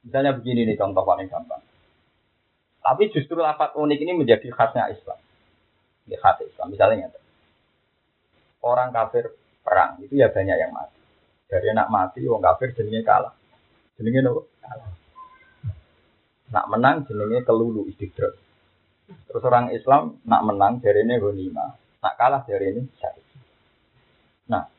Misalnya 0.05 0.37
begini 0.37 0.69
nih 0.69 0.77
contoh 0.77 1.01
paling 1.01 1.25
gampang. 1.27 1.61
Tapi 2.85 3.09
justru 3.09 3.41
lapat 3.41 3.73
unik 3.73 3.99
ini 4.05 4.13
menjadi 4.13 4.45
khasnya 4.53 4.93
Islam. 4.93 5.17
Ini 6.05 6.15
khas 6.21 6.37
Islam. 6.45 6.69
Misalnya 6.69 7.09
orang 8.61 8.93
kafir 8.93 9.33
perang 9.65 9.97
itu 10.05 10.21
ya 10.21 10.29
banyak 10.29 10.57
yang 10.57 10.69
mati. 10.69 11.01
Dari 11.49 11.73
nak 11.73 11.89
mati, 11.89 12.21
orang 12.29 12.45
kafir 12.53 12.77
jenenge 12.77 13.01
kalah. 13.01 13.33
Jenenge 13.97 14.21
nopo? 14.21 14.45
Kalah. 14.61 14.89
Nak 16.53 16.65
menang 16.69 16.95
jenenge 17.09 17.41
kelulu 17.41 17.89
istidrak. 17.89 18.37
Terus 19.05 19.43
orang 19.45 19.73
Islam 19.73 20.21
nak 20.25 20.41
menang 20.45 20.77
dari 20.81 21.05
ini. 21.05 21.17
Nak 22.01 22.13
kalah 22.17 22.45
dari 22.45 22.77
ini. 22.77 22.81
Nah, 24.45 24.69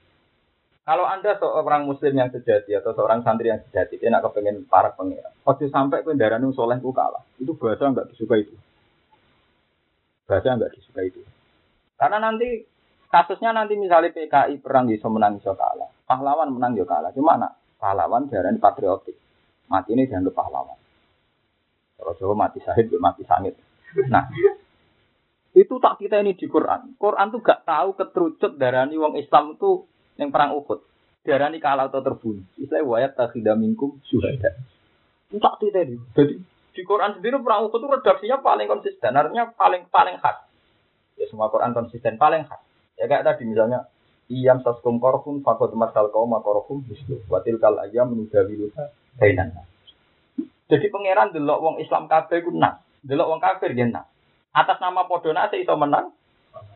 kalau 0.86 1.02
Anda 1.02 1.34
seorang 1.34 1.82
muslim 1.82 2.14
yang 2.14 2.30
sejati 2.30 2.70
atau 2.78 2.94
seorang 2.94 3.26
santri 3.26 3.50
yang 3.50 3.58
sejati, 3.58 3.98
dia 3.98 4.06
nak 4.06 4.30
kepengen 4.30 4.70
para 4.70 4.94
pengira. 4.94 5.34
Waktu 5.42 5.66
sampai 5.66 6.06
kendaraan 6.06 6.46
yang 6.46 6.54
soleh 6.54 6.78
ku 6.78 6.94
kalah. 6.94 7.26
Itu 7.42 7.58
bahasa 7.58 7.90
nggak 7.90 8.14
disuka 8.14 8.38
itu. 8.38 8.54
Bahasa 10.30 10.54
nggak 10.54 10.70
disuka 10.78 11.02
itu. 11.02 11.26
Karena 11.98 12.22
nanti 12.22 12.62
kasusnya 13.10 13.50
nanti 13.50 13.74
misalnya 13.74 14.14
PKI 14.14 14.62
perang 14.62 14.86
bisa 14.86 15.10
menang 15.10 15.42
bisa 15.42 15.58
kalah. 15.58 15.90
Pahlawan 16.06 16.54
menang 16.54 16.78
juga 16.78 17.02
kalah. 17.02 17.10
Cuma 17.10 17.34
nak 17.34 17.58
pahlawan 17.82 18.30
jarang 18.30 18.62
patriotik. 18.62 19.18
Mati 19.66 19.90
ini 19.90 20.06
dianggap 20.06 20.38
pahlawan. 20.38 20.78
Kalau 21.98 22.14
Jawa 22.14 22.46
mati 22.46 22.62
sahid, 22.62 22.94
mati 23.02 23.26
sangit. 23.26 23.58
Nah, 24.06 24.30
itu 25.50 25.74
tak 25.82 25.98
kita 25.98 26.22
ini 26.22 26.38
di 26.38 26.46
Quran. 26.46 26.94
Quran 26.94 27.34
tuh 27.34 27.42
gak 27.42 27.66
tahu 27.66 27.98
keterucut 27.98 28.54
darani 28.54 28.94
wong 28.94 29.18
Islam 29.18 29.58
itu 29.58 29.88
yang 30.16 30.32
perang 30.32 30.56
Uhud. 30.56 30.80
Darani 31.26 31.58
kalah 31.58 31.90
atau 31.90 32.00
terbunuh. 32.00 32.44
Istilah 32.54 32.86
wayat 32.86 33.18
takhida 33.18 33.58
minkum 33.58 33.98
syuhada. 34.06 34.56
Tak 35.32 35.54
tidak 35.58 35.90
ini. 35.90 35.98
Jadi 36.14 36.34
di 36.76 36.82
Quran 36.84 37.18
sendiri 37.18 37.40
perang 37.42 37.66
Uhud 37.66 37.80
itu 37.82 37.88
redaksinya 37.88 38.38
paling 38.40 38.66
konsisten. 38.70 39.12
Artinya 39.16 39.50
paling 39.52 39.90
paling 39.90 40.16
khas. 40.22 40.46
Ya 41.18 41.24
semua 41.26 41.50
Quran 41.50 41.74
konsisten 41.74 42.14
paling 42.20 42.46
khas. 42.46 42.62
Ya 42.96 43.10
kayak 43.10 43.26
tadi 43.26 43.44
misalnya 43.48 43.90
Iyam 44.26 44.58
saskum 44.66 44.98
korhum 44.98 45.46
fakot 45.46 45.70
masal 45.78 46.10
kaum 46.10 46.34
makorhum 46.34 46.82
mislu 46.82 47.22
watil 47.30 47.62
kal 47.62 47.78
ayam 47.78 48.10
menudawiluha 48.10 48.90
kainan. 49.22 49.54
Jadi 50.66 50.90
pangeran 50.90 51.30
delok 51.30 51.62
wong 51.62 51.76
Islam 51.78 52.10
kabeh 52.10 52.42
ku 52.42 52.50
nak, 52.50 52.82
delok 53.06 53.30
wong 53.30 53.38
kafir 53.38 53.70
ya 53.70 53.86
nak. 53.86 54.10
Atas 54.50 54.82
nama 54.82 55.06
podona 55.06 55.46
iso 55.54 55.78
menang, 55.78 56.10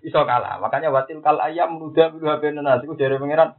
iso 0.01 0.21
kalah. 0.25 0.57
Makanya 0.61 0.89
watil 0.89 1.21
kal 1.21 1.37
ayam 1.41 1.77
muda 1.77 2.09
bilu 2.13 2.29
habene 2.29 2.61
nasi 2.65 2.89
ku 2.89 2.97
dari 2.97 3.21
pangeran. 3.21 3.53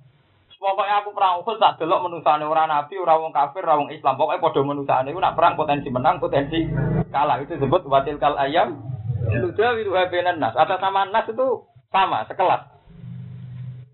Pokoknya 0.61 1.01
aku 1.01 1.09
perang 1.17 1.41
Uhud 1.41 1.57
tak 1.57 1.81
delok 1.81 2.05
menusane 2.05 2.45
ora 2.45 2.69
nabi, 2.69 2.93
ora 3.01 3.17
wong 3.17 3.33
kafir, 3.33 3.65
ora 3.65 3.81
wong 3.81 3.89
Islam. 3.89 4.13
Pokoknya 4.13 4.45
padha 4.45 4.61
menusane 4.61 5.09
iku 5.09 5.17
nak 5.17 5.33
perang 5.33 5.57
potensi 5.57 5.89
menang, 5.89 6.21
potensi 6.21 6.69
kalah. 7.09 7.41
Itu 7.41 7.57
disebut 7.57 7.89
watil 7.89 8.21
kal 8.21 8.37
ayam 8.37 8.77
muda 9.25 9.67
bilu 9.73 9.97
habene 9.97 10.37
nas. 10.37 10.53
Atas 10.53 10.77
nama 10.77 11.09
nas 11.09 11.25
itu 11.25 11.65
sama, 11.89 12.29
sekelas. 12.29 12.61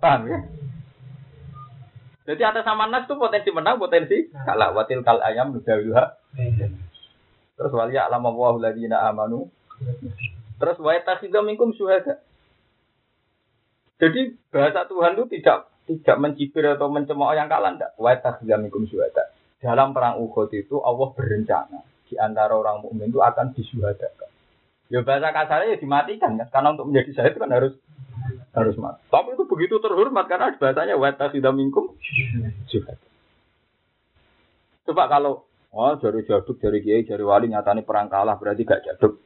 Paham 0.03 0.27
ya? 0.27 0.37
Jadi 2.27 2.41
atas 2.43 2.67
sama 2.67 2.91
nas 2.91 3.07
itu 3.07 3.15
potensi 3.15 3.49
menang, 3.55 3.79
potensi 3.79 4.27
kalah. 4.35 4.75
Watil 4.75 5.07
kal 5.07 5.23
ayam 5.23 5.55
muda 5.55 5.71
bilu 5.79 5.95
Terus 7.57 7.71
wali 7.71 7.95
alam 7.95 8.27
wa 8.27 8.53
amanu. 9.07 9.47
Terus 10.57 10.77
wa 10.81 10.93
takhidha 10.97 11.45
minkum 11.45 11.73
syuhada. 11.73 12.21
Jadi 13.97 14.37
bahasa 14.53 14.85
Tuhan 14.85 15.17
itu 15.17 15.25
tidak 15.37 15.73
tidak 15.89 16.17
mencibir 16.21 16.65
atau 16.67 16.91
mencemooh 16.91 17.33
yang 17.33 17.49
kalah 17.49 17.73
ndak. 17.73 17.97
Wa 17.97 18.13
tahzamikum 18.19 18.85
syuhada. 18.85 19.33
Dalam 19.57 19.95
perang 19.95 20.21
Uhud 20.21 20.53
itu 20.53 20.77
Allah 20.85 21.09
berencana 21.17 21.81
di 22.05 22.15
antara 22.15 22.53
orang 22.53 22.85
mukmin 22.85 23.09
itu 23.09 23.17
akan 23.17 23.57
disuhadakan. 23.57 24.29
Ya 24.87 25.03
bahasa 25.03 25.33
kasarnya 25.33 25.75
ya 25.75 25.77
dimatikan 25.81 26.39
kan 26.39 26.47
karena 26.47 26.69
untuk 26.77 26.87
menjadi 26.87 27.09
syahid 27.19 27.35
kan 27.41 27.49
harus 27.51 27.73
harus 28.53 28.75
mati. 28.77 29.01
Tapi 29.09 29.33
itu 29.33 29.43
begitu 29.49 29.75
terhormat 29.81 30.29
karena 30.29 30.53
bahasanya 30.55 30.95
wa 30.95 31.09
tahzamikum 31.09 31.97
syuhada. 32.69 33.07
Coba 34.87 35.09
kalau 35.11 35.43
oh 35.73 35.93
jari 35.99 36.23
jaduk, 36.23 36.61
jari 36.63 36.79
kiai, 36.79 37.03
jari 37.03 37.23
wali 37.25 37.51
nyatani 37.51 37.83
perang 37.83 38.07
kalah 38.07 38.39
berarti 38.39 38.63
gak 38.63 38.85
jaduk. 38.87 39.19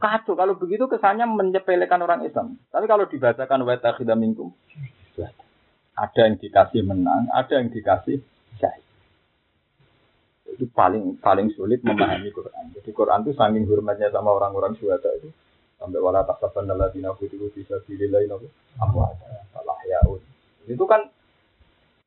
Kacau 0.00 0.32
kalau 0.32 0.56
begitu 0.56 0.88
kesannya 0.88 1.28
menyepelekan 1.28 2.00
orang 2.00 2.24
Islam. 2.24 2.56
Tapi 2.72 2.88
kalau 2.88 3.04
dibacakan 3.04 3.68
wa 3.68 3.76
takhidha 3.76 4.16
minkum 4.16 4.56
ada 6.00 6.20
yang 6.24 6.36
dikasih 6.40 6.80
menang, 6.80 7.28
ada 7.28 7.60
yang 7.60 7.68
dikasih 7.68 8.24
syahid. 8.56 8.84
Itu 10.48 10.64
paling 10.72 11.20
paling 11.20 11.52
sulit 11.52 11.84
memahami 11.84 12.32
Quran. 12.32 12.72
Jadi 12.72 12.90
Quran 12.96 13.20
itu 13.28 13.36
saking 13.36 13.68
hormatnya 13.68 14.08
sama 14.08 14.32
orang-orang 14.32 14.72
syuhada 14.80 15.12
itu 15.20 15.28
sampai 15.76 16.00
wala 16.00 16.24
tasaban 16.24 16.72
alladziina 16.72 17.12
qutilu 17.16 17.52
fi 17.52 17.68
sabilillah 17.68 18.24
amwat 18.80 19.20
yaud. 19.90 20.20
Itu 20.64 20.84
kan 20.88 21.12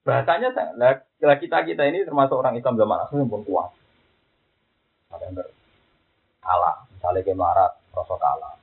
bahasanya 0.04 0.50
lah 0.76 0.98
kita 1.22 1.62
kita 1.66 1.84
ini 1.86 2.02
termasuk 2.04 2.36
orang 2.36 2.58
Islam 2.58 2.76
zaman 2.82 2.98
akhir 3.06 3.18
yang 3.22 3.30
pun 3.30 3.46
kuat. 3.46 3.70
Ada 5.14 5.30
yang 5.30 5.46
kalah, 6.42 6.76
misalnya 6.90 7.22
ke 7.22 7.34
marat, 7.38 7.72
merasa 7.94 8.16
kalah. 8.18 8.54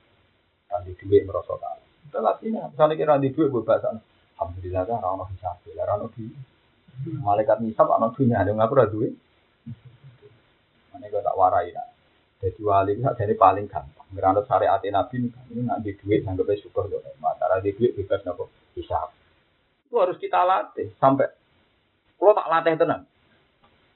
Randi 0.67 0.91
duit 0.99 1.23
merasa 1.23 1.55
kalah. 1.55 1.87
Itu 2.11 2.19
misalnya 2.75 2.95
kira 2.99 3.15
randi 3.15 3.31
duit 3.31 3.47
gue 3.47 3.63
bahasa, 3.63 3.95
Alhamdulillah 4.35 4.83
kan 4.83 4.99
rano 4.99 5.23
bisa, 5.31 5.55
rano 5.87 6.11
di 6.11 6.27
malaikat 7.23 7.63
nisab 7.63 7.87
rano 7.87 8.11
dunia, 8.11 8.43
ada 8.43 8.51
ngaku 8.51 8.73
radu 8.75 8.91
duit. 8.99 9.13
Mana 10.91 11.07
gue 11.07 11.21
tak 11.23 11.37
warai 11.39 11.71
lah. 11.71 11.87
Jadi 12.41 12.59
wali 12.65 12.97
itu 12.97 13.05
jadi 13.05 13.37
paling 13.37 13.69
gampang. 13.69 14.07
Ngeranut 14.11 14.49
syariat 14.49 14.81
Nabi 14.81 15.29
ini 15.29 15.61
nak 15.61 15.85
di 15.85 15.93
duit, 15.93 16.25
anggapnya 16.25 16.57
syukur 16.57 16.89
dong. 16.89 17.05
Mata 17.21 17.47
di 17.61 17.71
duit 17.71 17.93
bebas 17.93 18.25
nopo 18.25 18.49
hisap. 18.73 19.13
Itu 19.87 20.01
harus 20.01 20.17
kita 20.17 20.41
latih 20.41 20.89
sampai 20.97 21.29
kalau 22.17 22.33
tak 22.33 22.49
latih 22.49 22.73
tenang. 22.81 23.05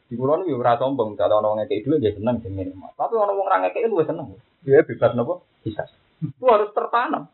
Di 0.05 0.13
pulau 0.13 0.45
ini 0.45 0.53
ora 0.53 0.77
sombong, 0.77 1.17
kalau 1.17 1.41
orang 1.41 1.65
ngekei 1.65 1.81
duit 1.81 1.97
dia 1.97 2.13
seneng 2.13 2.37
sih 2.45 2.53
minimal. 2.53 2.93
Tapi 2.93 3.17
orang 3.17 3.37
orang 3.41 3.59
ngekei 3.65 3.89
lu 3.89 4.05
seneng. 4.05 4.37
Dia 4.61 4.85
bebas 4.85 5.17
nopo 5.17 5.45
bisa. 5.65 5.89
Itu 6.21 6.45
harus 6.45 6.69
tertanam. 6.77 7.25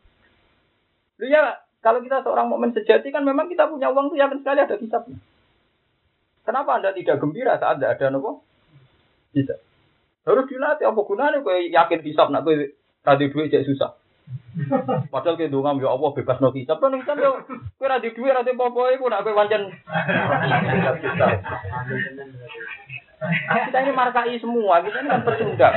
Lu 1.20 1.26
ya 1.28 1.60
kalau 1.84 2.00
kita 2.00 2.24
seorang 2.24 2.48
momen 2.48 2.72
sejati 2.72 3.12
kan 3.12 3.28
memang 3.28 3.52
kita 3.52 3.68
punya 3.68 3.92
uang 3.92 4.12
tuh 4.12 4.16
yakin 4.16 4.40
sekali 4.40 4.58
ada 4.64 4.76
hisapnya. 4.80 5.20
Kenapa 6.42 6.80
anda 6.80 6.90
tidak 6.96 7.20
gembira 7.20 7.60
saat 7.60 7.76
ada 7.78 7.92
ada 7.92 8.08
nopo? 8.08 8.40
Bisa. 9.36 9.60
Harus 10.24 10.48
dilatih 10.48 10.88
apa 10.88 11.00
gunanya 11.04 11.44
kue 11.44 11.68
yakin 11.68 12.00
hisap 12.02 12.32
nak 12.32 12.48
kue 12.48 12.72
tadi 13.04 13.28
duit 13.28 13.52
jadi 13.52 13.68
susah. 13.68 14.01
Padahal 15.08 15.40
ke 15.40 15.48
dongam 15.48 15.80
ya 15.80 15.88
Allah 15.96 16.10
bebas 16.12 16.36
no 16.44 16.52
hisab 16.52 16.76
kan 16.76 16.92
kan 17.08 17.16
yo 17.16 17.40
kowe 17.80 17.88
ra 17.88 17.96
di 17.96 18.12
dhuwit 18.12 18.36
ra 18.36 18.44
di 18.44 18.52
apa 18.52 18.82
iku 18.92 19.08
nak 19.08 19.24
kowe 19.24 19.32
pancen 19.32 19.72
kita 23.22 23.78
ini 23.86 23.92
markai 23.94 24.34
semua, 24.42 24.82
kita 24.82 24.98
ini 24.98 25.08
kan 25.08 25.22
pecundang. 25.22 25.74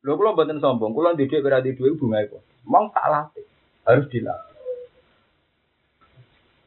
Lho 0.00 0.12
kula 0.16 0.32
mboten 0.32 0.62
sombong, 0.64 0.96
kula 0.96 1.12
ndidik 1.12 1.44
ora 1.44 1.60
di 1.60 1.76
dhuwit 1.76 2.00
bunga 2.00 2.24
iku. 2.24 2.40
Mong 2.64 2.90
tak 2.96 3.06
latih, 3.12 3.44
harus 3.84 4.08
dilatih. 4.08 4.56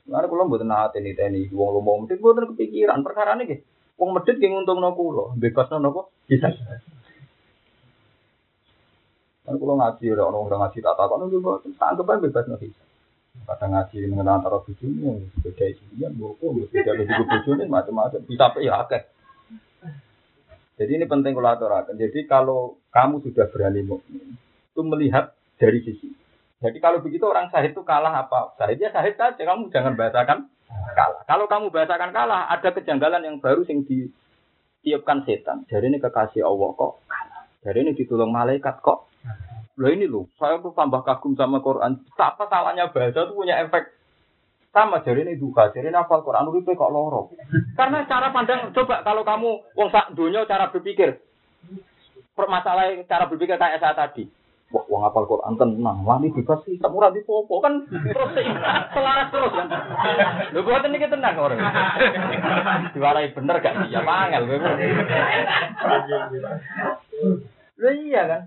Lalu 0.05 0.29
kula 0.29 0.43
mboten 0.45 0.69
nate 0.69 1.01
niteni 1.01 1.49
wong 1.49 1.69
lomo 1.81 2.05
mesti 2.05 2.21
mboten 2.21 2.53
kepikiran 2.53 3.01
perkara 3.01 3.33
niki. 3.35 3.57
Wong 3.97 4.13
medhit 4.13 4.37
ki 4.37 4.47
nguntungno 4.47 4.93
kula, 4.93 5.33
bebasno 5.33 5.81
napa? 5.81 6.07
Bisa. 6.29 6.53
Kan 9.49 9.57
kalau 9.57 9.81
ngaji 9.81 10.05
ada 10.13 10.23
orang 10.29 10.45
orang 10.45 10.61
ngaji 10.61 10.77
tak 10.77 10.93
tahu 10.93 11.09
kan 11.09 11.25
juga 11.33 11.51
anggap 11.81 12.05
aja 12.05 12.21
bebas 12.21 12.45
nanti. 12.45 12.69
Kadang 13.49 13.71
ngaji 13.73 13.97
mengenal 14.13 14.37
antara 14.37 14.61
bujuni 14.61 15.09
yang 15.09 15.17
beda 15.41 15.65
isinya, 15.73 16.07
buku, 16.13 16.69
beda 16.69 16.91
beda 16.93 17.17
bujuni 17.25 17.65
macam-macam. 17.65 18.21
Bisa 18.29 18.45
ya 18.61 18.85
akeh. 18.85 19.01
Jadi 20.77 20.91
ini 21.01 21.05
penting 21.09 21.33
kalau 21.33 21.49
aturakan. 21.49 21.97
Jadi 21.97 22.29
kalau 22.29 22.77
kamu 22.93 23.25
sudah 23.25 23.49
berani 23.49 23.81
mukmin, 23.89 24.37
itu 24.37 24.81
melihat 24.85 25.33
dari 25.57 25.81
sisi. 25.81 26.13
Jadi 26.61 26.77
kalau 26.77 27.01
begitu 27.01 27.25
orang 27.25 27.49
sahid 27.49 27.73
itu 27.73 27.81
kalah 27.81 28.21
apa? 28.21 28.53
Sahidnya 28.53 28.93
sahid 28.93 29.17
saja, 29.17 29.33
kamu 29.33 29.73
jangan 29.73 29.97
bahasakan 29.97 30.45
kalah. 30.93 31.25
Kalau 31.25 31.49
kamu 31.49 31.73
bahasakan 31.73 32.13
kalah, 32.13 32.53
ada 32.53 32.69
kejanggalan 32.69 33.25
yang 33.25 33.41
baru 33.41 33.65
yang 33.65 33.81
ditiupkan 33.81 35.25
setan. 35.25 35.65
Jadi 35.65 35.89
ini 35.89 35.97
kekasih 35.97 36.45
Allah 36.45 36.69
kok 36.77 37.01
kalah. 37.09 37.43
Jadi 37.65 37.77
ini 37.81 37.91
ditolong 37.97 38.29
malaikat 38.29 38.77
kok 38.85 39.08
Loh 39.79 39.89
ini 39.89 40.11
loh, 40.11 40.27
saya 40.35 40.59
tuh 40.59 40.75
tambah 40.75 41.07
kagum 41.07 41.39
sama 41.39 41.63
Quran. 41.63 42.03
Apa 42.19 42.51
salahnya 42.51 42.91
bahasa 42.91 43.31
tuh 43.31 43.35
punya 43.35 43.63
efek 43.63 43.95
sama 44.69 45.01
jadi 45.01 45.25
ini 45.25 45.39
duka, 45.39 45.73
jadi 45.73 45.89
apa 45.89 46.21
Quran 46.21 46.51
itu 46.53 46.77
kok 46.77 46.93
loro. 46.93 47.33
Karena 47.73 48.05
cara 48.05 48.29
pandang, 48.29 48.69
coba 48.69 49.01
kalau 49.01 49.25
kamu 49.25 49.49
wong 49.73 49.89
sak 49.89 50.13
dunia 50.13 50.45
cara 50.45 50.69
berpikir, 50.69 51.17
permasalahan 52.37 53.01
cara 53.09 53.25
berpikir 53.25 53.57
kayak 53.57 53.81
saya 53.81 53.97
tadi. 53.97 54.29
Wah, 54.69 54.85
wong 54.85 55.01
apal 55.01 55.25
Quran 55.25 55.57
tenang, 55.57 56.05
wah 56.05 56.21
ini 56.21 56.29
bebas 56.29 56.61
sih, 56.61 56.77
tak 56.77 56.93
murah 56.93 57.09
di 57.09 57.25
popo 57.25 57.57
kan 57.57 57.89
terus 57.89 58.29
selaras 58.93 59.33
terus 59.33 59.53
kan. 59.57 59.67
Lu 60.53 60.61
buat 60.61 60.85
ini 60.85 61.01
kita 61.01 61.17
tenang 61.17 61.41
orang. 61.41 61.57
Diwarai 62.93 63.33
bener 63.33 63.57
gak 63.65 63.73
sih? 63.81 63.89
Ya 63.89 64.05
pangel, 64.05 64.45
Lu 67.81 67.89
iya 68.05 68.21
kan? 68.29 68.41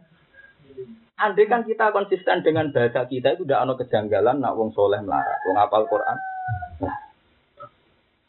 Andai 1.23 1.47
kan 1.47 1.63
kita 1.63 1.95
konsisten 1.95 2.43
dengan 2.43 2.75
bahasa 2.75 3.07
kita 3.07 3.39
itu 3.39 3.47
tidak 3.47 3.63
ada 3.63 3.75
kejanggalan 3.79 4.43
nak 4.43 4.59
wong 4.59 4.75
soleh 4.75 4.99
melarat, 4.99 5.39
wong 5.47 5.57
apal 5.61 5.87
Quran. 5.87 6.19
Nah, 6.83 6.97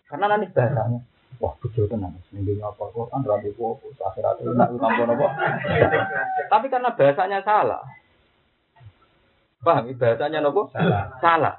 karena 0.05 0.25
nanti 0.29 0.53
bahasanya, 0.53 1.01
wah 1.41 1.57
betul 1.57 1.89
tenan, 1.89 2.13
seminggu 2.29 2.61
apal 2.61 2.93
Quran, 2.93 3.25
rabi 3.25 3.49
popo, 3.57 3.89
akhirat 3.97 4.45
itu 4.45 4.53
nak 4.53 4.69
utang 4.77 4.93
apa. 5.09 5.27
Tapi 6.53 6.65
karena 6.69 6.93
bahasanya 6.93 7.39
salah, 7.41 7.81
paham? 9.65 9.89
Bahasanya 9.97 10.45
nopo? 10.45 10.69
Salah. 10.69 11.17
Salah. 11.17 11.55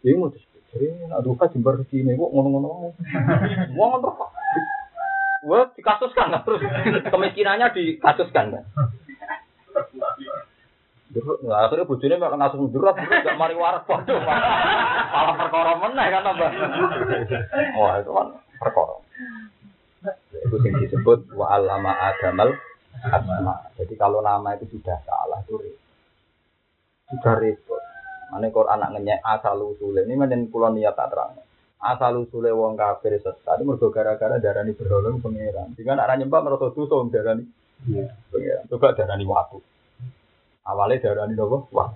Jadi 0.00 0.16
mau 0.16 0.32
jadi 0.70 0.86
aduh 1.12 1.36
kan 1.36 1.52
jembar 1.52 1.76
sini, 1.92 2.16
kok 2.16 2.30
ngono-ngono, 2.30 2.94
wong 3.76 3.90
ngono 4.00 4.10
Wah, 5.40 5.72
dikasuskan 5.72 6.36
terus 6.44 6.60
kemiskinannya 7.08 7.72
dikasuskan 7.72 8.60
kan. 8.60 8.64
Durut, 11.10 11.42
nah, 11.42 11.66
akhirnya 11.66 11.90
bujune 11.90 12.22
mek 12.22 12.38
ngasuh 12.38 12.70
durut, 12.70 12.94
gak 12.94 13.34
mari 13.34 13.58
waras 13.58 13.82
waduh. 13.90 14.14
Malah 14.14 15.34
perkara 15.42 15.72
meneh 15.82 16.06
kan 16.06 16.22
tambah. 16.22 16.50
Wah, 17.74 17.98
itu 17.98 18.10
kan 18.14 18.26
perkara. 18.62 18.94
Itu 20.38 20.56
yang 20.62 20.78
disebut 20.78 21.34
wa 21.34 21.50
alama 21.50 21.98
adamal 21.98 22.54
asma. 23.02 23.74
Jadi 23.74 23.94
kalau 23.98 24.22
nama 24.22 24.54
itu 24.54 24.78
sudah 24.78 25.02
salah 25.02 25.42
itu 25.42 25.58
sudah 27.10 27.34
repot. 27.42 27.82
Mana 28.30 28.46
Quran 28.54 28.78
anak 28.78 28.90
ngenyek 28.94 29.18
asal 29.26 29.58
usule 29.66 30.06
ini 30.06 30.14
menen 30.14 30.46
pulau 30.46 30.70
niat 30.70 30.94
tak 30.94 31.10
terang. 31.10 31.34
Asal 31.82 32.22
usule 32.22 32.54
wong 32.54 32.78
kafir 32.78 33.18
sesat 33.18 33.58
mergo 33.66 33.90
gara-gara 33.90 34.38
darani 34.38 34.78
berhala 34.78 35.10
pangeran. 35.18 35.74
Dengan 35.74 35.98
arah 36.06 36.14
nyembah 36.14 36.38
merasa 36.38 36.70
dosa 36.70 37.02
darani. 37.10 37.50
Iya. 37.88 38.12
Pangeran. 38.28 38.64
Coba 38.68 38.92
darani 38.92 39.24
waktu. 39.24 39.58
Awalnya 40.66 41.02
darah 41.02 41.24
ini 41.28 41.34
nopo 41.38 41.68
wah. 41.72 41.90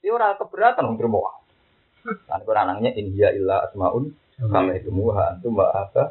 Ini 0.00 0.12
orang 0.12 0.36
keberatan 0.36 0.84
untuk 0.92 1.08
terima 1.08 1.18
wah. 1.24 1.36
Kan 2.28 2.40
Quran 2.44 2.68
anaknya 2.68 2.92
India 2.96 3.28
illa 3.32 3.64
asmaun 3.68 4.12
sama 4.40 4.72
itu 4.72 4.88
muha 4.88 5.36
itu 5.36 5.52
mbak 5.52 5.70
apa? 5.72 6.04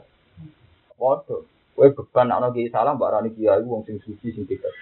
Waduh, 1.02 1.46
kue 1.74 1.90
beban 1.94 2.30
anak 2.30 2.54
kiai 2.54 2.70
salam 2.70 2.98
mbak 2.98 3.10
Rani 3.10 3.30
kiai 3.34 3.62
wong 3.66 3.86
sing 3.86 3.98
suci 4.02 4.34
sing 4.34 4.46
tidak. 4.46 4.74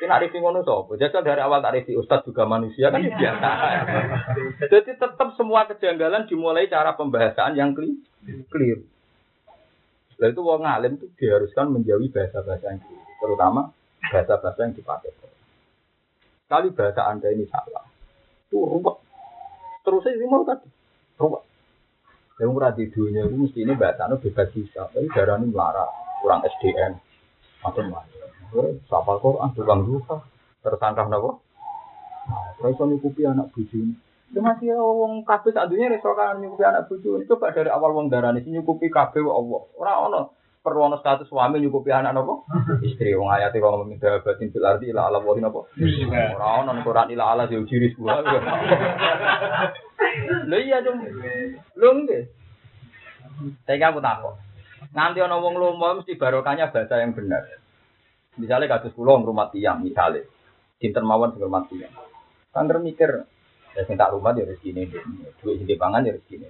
Kena 0.00 0.16
arif 0.16 0.32
ngono 0.32 0.64
sopo. 0.64 0.96
Jadi 0.96 1.12
dari 1.20 1.44
awal 1.44 1.60
tarif 1.60 1.84
ustadz 1.92 2.24
juga 2.24 2.48
manusia 2.48 2.88
kan 2.88 3.04
ya 3.04 3.12
biasa. 3.12 3.50
Jadi 4.64 4.96
tetap 4.96 5.28
semua 5.36 5.68
kejanggalan 5.68 6.24
dimulai 6.24 6.72
cara 6.72 6.96
pembahasan 6.96 7.52
yang 7.52 7.76
clear. 7.76 8.80
Lalu 10.20 10.32
itu 10.32 10.40
wong 10.40 10.64
alim 10.64 10.96
itu 10.96 11.08
diharuskan 11.20 11.68
menjauhi 11.68 12.08
bahasa-bahasa 12.08 12.64
yang 12.72 12.80
clear. 12.80 13.09
Terutama 13.20 13.68
bahasa-bahasa 14.08 14.60
yang 14.64 14.74
dipakai. 14.74 15.12
Kali 16.50 16.74
bahasa 16.74 17.06
Anda 17.06 17.30
ini 17.30 17.46
salah. 17.46 17.86
Itu 18.50 18.66
ruwet. 18.66 18.96
Terus 19.86 20.02
saya 20.02 20.26
mau 20.26 20.42
tadi. 20.42 20.66
Ruwet. 21.20 21.46
Yang 22.40 22.50
murah 22.50 22.72
di 22.72 22.88
dunia 22.90 23.28
itu 23.28 23.36
mesti 23.36 23.60
ini 23.62 23.78
bahasa 23.78 24.10
Anda 24.10 24.18
bebas 24.18 24.50
bisa. 24.50 24.90
Tapi 24.90 25.06
darah 25.14 25.38
ini 25.38 25.52
melarang. 25.52 25.92
Kurang 26.24 26.42
SDM. 26.42 26.98
Macam-macam. 27.62 28.28
Sapal 28.90 29.16
Quran, 29.22 29.54
tukang 29.54 29.86
duka. 29.86 30.26
Tersangka 30.60 31.06
apa? 31.06 31.30
Nah, 32.26 32.50
terus 32.58 32.76
nyukupi 32.82 33.24
anak 33.24 33.54
buju 33.54 33.76
ini. 33.80 33.94
Itu 34.30 34.38
masih 34.42 34.74
wong 34.78 35.26
kabeh 35.26 35.50
sak 35.50 35.70
dunia 35.70 35.90
resokan 35.90 36.42
nyukupi 36.42 36.66
anak 36.66 36.90
buju 36.90 37.22
ini. 37.22 37.30
Coba 37.30 37.54
dari 37.54 37.70
awal 37.70 37.94
wong 37.94 38.10
darah 38.10 38.34
ini 38.34 38.58
nyukupi 38.58 38.90
kabeh 38.90 39.22
Allah. 39.22 39.62
Orang-orang 39.78 40.26
perlu 40.60 40.92
ono 40.92 40.96
status 41.00 41.28
suami 41.28 41.58
nyukupi 41.60 41.88
anak 41.90 42.12
nopo? 42.12 42.44
Istri. 42.88 43.16
Wong 43.16 43.32
ayat 43.32 43.56
wong 43.56 43.84
meminta 43.84 44.20
batin 44.20 44.52
fil 44.52 44.64
ardi 44.64 44.92
ila 44.92 45.08
ala 45.08 45.18
wa 45.20 45.32
nopo? 45.36 45.72
Ora 45.74 46.46
ono 46.60 46.76
Quran 46.84 47.12
ila 47.16 47.24
ala 47.34 47.48
yo 47.48 47.64
jiri 47.64 47.96
gua 47.96 48.20
lho 50.50 50.58
iya 50.58 50.84
dong 50.84 51.00
lho 51.76 51.88
nggih. 52.04 52.22
Saya 53.64 53.88
aku 53.88 54.04
takut 54.04 54.36
nanti 54.92 55.22
ono 55.22 55.38
wong 55.40 55.54
lomo 55.56 56.02
mesti 56.02 56.18
barokahnya 56.18 56.72
bahasa 56.72 57.00
yang 57.00 57.16
benar. 57.16 57.46
Misalnya 58.36 58.78
kasus 58.78 58.94
pulau 58.94 59.20
rumah 59.20 59.50
tiang 59.50 59.82
misalnya 59.82 60.24
cinta 60.80 61.04
mawon 61.04 61.36
rumah 61.36 61.68
tiang 61.68 61.92
kan 62.50 62.66
mikir 62.66 63.28
ya 63.76 63.82
sing 63.86 63.94
tak 63.94 64.10
rumah 64.10 64.34
ya 64.34 64.48
rezeki 64.48 64.74
ini 64.74 64.82
duit 65.38 65.62
sing 65.62 65.78
pangan 65.78 66.02
ya 66.02 66.16
rezeki 66.16 66.42
ini 66.42 66.48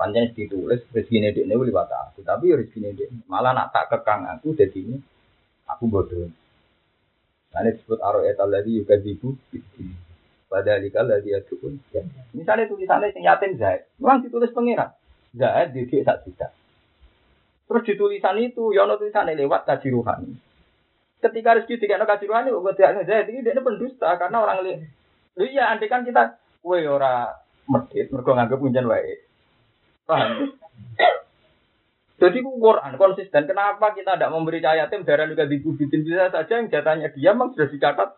Panjang 0.00 0.32
ditulis 0.32 0.80
rezeki 0.96 1.20
ini 1.20 1.28
ini 1.44 1.52
liwat 1.52 1.92
aku, 1.92 2.24
tapi 2.24 2.48
ya 2.48 2.56
rezeki 2.56 2.88
ini 2.88 3.04
malah 3.28 3.52
nak 3.52 3.68
tak 3.68 3.92
kekang 3.92 4.24
aku 4.32 4.56
jadi 4.56 4.80
ini 4.80 4.96
aku 5.68 5.92
bodoh. 5.92 6.32
Ini 7.52 7.70
disebut 7.76 8.00
aroet 8.00 8.40
lagi 8.40 8.80
juga 8.80 8.96
dibu. 8.96 9.36
Pada 10.50 10.82
dikal 10.82 11.06
lagi 11.06 11.30
ya 11.30 11.44
pun. 11.44 11.78
Misalnya 12.34 12.66
tulisannya 12.66 13.14
sing 13.14 13.22
yatim 13.22 13.60
Zaid, 13.60 13.86
memang 14.02 14.24
ditulis 14.24 14.50
pengiran. 14.50 14.90
Zaid 15.36 15.76
didik 15.76 16.02
tak 16.02 16.26
tidak. 16.26 16.50
Terus 17.70 17.86
di 17.86 17.94
tulisan 17.94 18.34
itu, 18.40 18.74
ya 18.74 18.82
tulisannya 18.88 19.38
lewat 19.38 19.62
kaji 19.62 19.94
ruhani. 19.94 20.34
Ketika 21.22 21.54
rezeki 21.54 21.86
tidak 21.86 22.02
kaji 22.02 22.26
ruhani, 22.26 22.50
gue 22.50 22.74
tidak 22.74 23.06
Zaid 23.06 23.30
ini 23.30 23.46
dia 23.46 23.62
pendusta 23.62 24.16
karena 24.18 24.42
orang 24.42 24.64
lihat. 24.66 24.80
Iya, 25.38 25.70
andai 25.70 25.86
kan 25.86 26.02
kita, 26.02 26.40
kue 26.64 26.82
ora 26.82 27.30
medit, 27.70 28.10
mereka 28.10 28.34
nganggep 28.34 28.58
punjen 28.58 28.90
wae. 28.90 29.29
Paham? 30.10 30.30
Jadi 32.20 32.38
Quran 32.44 32.92
konsisten. 33.00 33.42
Kenapa 33.48 33.96
kita 33.96 34.18
tidak 34.18 34.34
memberi 34.34 34.60
yatim 34.60 35.06
darah 35.06 35.30
juga 35.30 35.48
dibubitin 35.48 36.04
bisa 36.04 36.28
saja 36.28 36.60
yang 36.60 36.68
jatahnya 36.68 37.08
dia 37.14 37.32
memang 37.32 37.56
sudah 37.56 37.70
dicatat 37.70 38.10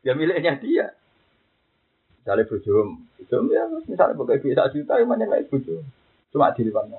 dia 0.00 0.14
miliknya 0.16 0.56
dia. 0.56 0.94
Misalnya 2.22 2.48
bojo, 2.48 2.96
bojo 3.18 3.36
ya 3.52 3.62
misalnya 3.86 4.18
pakai 4.18 4.40
duit 4.40 4.56
satu 4.56 4.78
juta, 4.78 4.98
yang 4.98 5.10
mana 5.10 5.28
naik 5.28 5.52
bojo. 5.52 5.84
Cuma 6.32 6.54
di 6.56 6.64
depan 6.64 6.90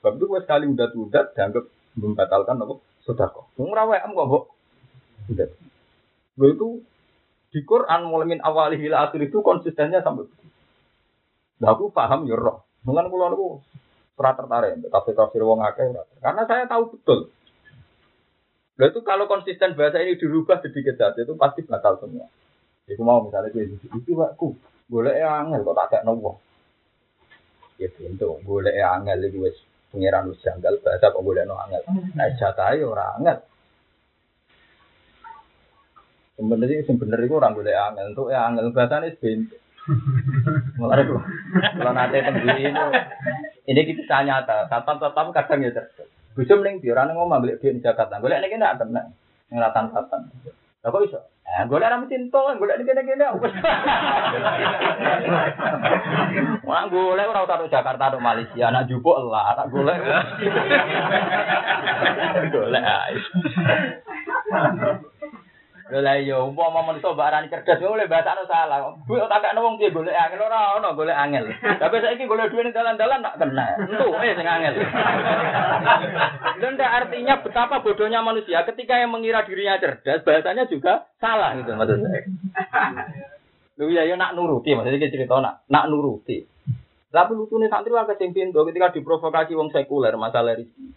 Sebab 0.00 0.12
itu 0.20 0.24
gue 0.28 0.40
sekali 0.44 0.64
udah 0.68 0.88
udah 0.92 1.24
dianggap 1.32 1.64
membatalkan 1.96 2.60
apa? 2.60 2.74
Sudah 3.06 3.28
kok. 3.30 3.46
Ngerawe 3.56 3.96
am 4.04 4.12
kok, 4.12 4.52
Udah. 5.32 5.48
Gue 6.36 6.48
itu 6.52 6.68
di 7.54 7.64
Quran 7.64 8.12
mulai 8.12 8.28
min 8.28 8.40
awali 8.44 8.76
hila 8.76 9.08
akhir 9.08 9.32
itu 9.32 9.40
konsistennya 9.40 10.04
sampai 10.04 10.28
begitu. 10.28 10.44
Nah, 11.56 11.72
aku 11.72 11.88
paham 11.88 12.28
ya 12.28 12.36
roh. 12.36 12.65
Mungkin 12.86 13.10
kalau 13.10 13.26
aku 13.34 13.48
pernah 14.14 14.32
tertarik 14.38 14.78
tapi 14.88 15.10
tafsir 15.12 15.42
wong 15.42 15.60
akeh 15.60 15.90
karena 16.22 16.42
saya 16.46 16.64
tahu 16.70 16.94
betul. 16.94 17.34
Lalu 18.76 18.88
itu 18.92 19.00
kalau 19.02 19.24
konsisten 19.26 19.74
bahasa 19.74 20.00
ini 20.04 20.20
dirubah 20.20 20.60
sedikit 20.60 20.94
saja 21.00 21.20
itu 21.20 21.34
pasti 21.34 21.64
batal 21.64 21.98
semua. 21.98 22.28
Iku 22.86 23.02
mau 23.02 23.24
misalnya 23.24 23.50
gue 23.50 23.66
itu 23.66 23.88
itu 23.90 24.12
aku 24.20 24.54
boleh 24.86 25.18
angel 25.18 25.66
kok 25.66 25.76
tak 25.90 26.06
nopo. 26.06 26.38
Ya 27.76 27.90
pintu 27.90 28.38
boleh 28.46 28.76
angel 28.78 29.26
itu 29.26 29.42
wes 29.42 29.56
pengiran 29.90 30.30
wis 30.30 30.40
janggal 30.44 30.78
bahasa 30.84 31.10
kok 31.10 31.24
boleh 31.24 31.42
no 31.48 31.58
angel. 31.58 31.82
Nah 32.14 32.28
jatah 32.38 32.76
orang 32.78 33.12
angel. 33.20 33.38
Sebenarnya 36.36 36.84
bener 36.84 37.18
itu 37.24 37.34
orang 37.34 37.56
boleh 37.56 37.74
angel 37.74 38.06
untuk 38.12 38.28
ya 38.28 38.46
angel 38.46 38.70
bahasa 38.70 39.02
ini 39.02 39.16
pintu. 39.16 39.56
Mulai 40.76 41.06
itu 41.06 41.14
kalau 41.78 41.92
nanti 41.94 42.18
tembus 42.18 42.42
ini 42.58 42.74
ini 43.70 43.80
kita 43.86 44.26
nyata. 44.26 44.66
Tatap 44.66 44.98
tatap 44.98 45.30
kadang 45.30 45.62
ya 45.62 45.70
cerdas. 45.70 46.10
Bisa 46.34 46.58
mending 46.58 46.82
di 46.82 46.90
orang 46.90 47.14
ngomong 47.14 47.42
beli 47.42 47.56
di 47.62 47.78
Jakarta. 47.78 48.18
Boleh 48.18 48.42
ini 48.42 48.50
kena 48.50 48.74
tenang. 48.74 49.14
Ngeratan 49.48 49.94
tatan. 49.94 50.20
Lah 50.82 50.90
kok 50.90 51.02
iso? 51.06 51.20
Eh, 51.46 51.62
golek 51.70 51.86
ra 51.86 52.02
mesin 52.02 52.26
tol, 52.26 52.58
golek 52.58 52.82
kene-kene. 52.82 53.26
Wah, 56.66 56.90
golek 56.90 57.30
ora 57.30 57.46
usah 57.46 57.70
Jakarta 57.70 58.10
atau 58.10 58.18
Malaysia, 58.18 58.66
anak 58.66 58.90
jupuk 58.90 59.14
lah, 59.30 59.54
anak 59.54 59.70
golek. 59.70 60.02
Golek 62.50 62.82
ae. 65.90 66.02
Lah 66.02 66.18
iya 66.18 66.42
umpama 66.42 66.82
manusa 66.82 67.14
barani 67.14 67.46
cerdas 67.46 67.78
yo 67.78 67.94
oleh 67.94 68.10
bahasane 68.10 68.42
salah. 68.50 68.94
Kuwi 69.06 69.22
tak 69.30 69.42
kakno 69.42 69.62
wong 69.62 69.78
piye 69.78 69.94
golek 69.94 70.14
angel 70.14 70.42
ora 70.42 70.74
ono 70.78 70.98
golek 70.98 71.14
angel. 71.14 71.46
Tapi 71.62 71.96
saiki 72.02 72.26
golek 72.26 72.50
duwe 72.50 72.66
ning 72.66 72.74
dalan-dalan 72.74 73.22
tak 73.22 73.38
kena. 73.38 73.66
Entu 73.86 74.06
eh 74.18 74.34
sing 74.34 74.46
angel. 74.46 74.74
Dan 76.58 76.74
artinya 76.80 77.34
betapa 77.38 77.82
bodohnya 77.86 78.20
manusia 78.20 78.66
ketika 78.66 78.98
yang 78.98 79.14
mengira 79.14 79.46
dirinya 79.46 79.78
cerdas 79.78 80.26
bahasanya 80.26 80.66
juga 80.66 81.06
salah 81.22 81.54
gitu 81.54 81.70
maksud 81.78 82.02
saya. 82.02 82.22
Lu 83.78 83.92
ya 83.92 84.08
yo 84.08 84.18
nak 84.18 84.34
nuruti 84.34 84.74
maksudnya 84.74 85.12
cerita 85.12 85.38
nak 85.38 85.62
nak 85.70 85.86
nuruti. 85.86 86.42
Tapi 87.14 87.32
lucunya 87.32 87.70
santri 87.70 87.94
sing 88.18 88.34
pintu 88.34 88.60
ketika 88.66 88.92
diprovokasi 88.92 89.56
wong 89.56 89.70
sekuler 89.72 90.18
masalah 90.18 90.58
rezeki. 90.58 90.92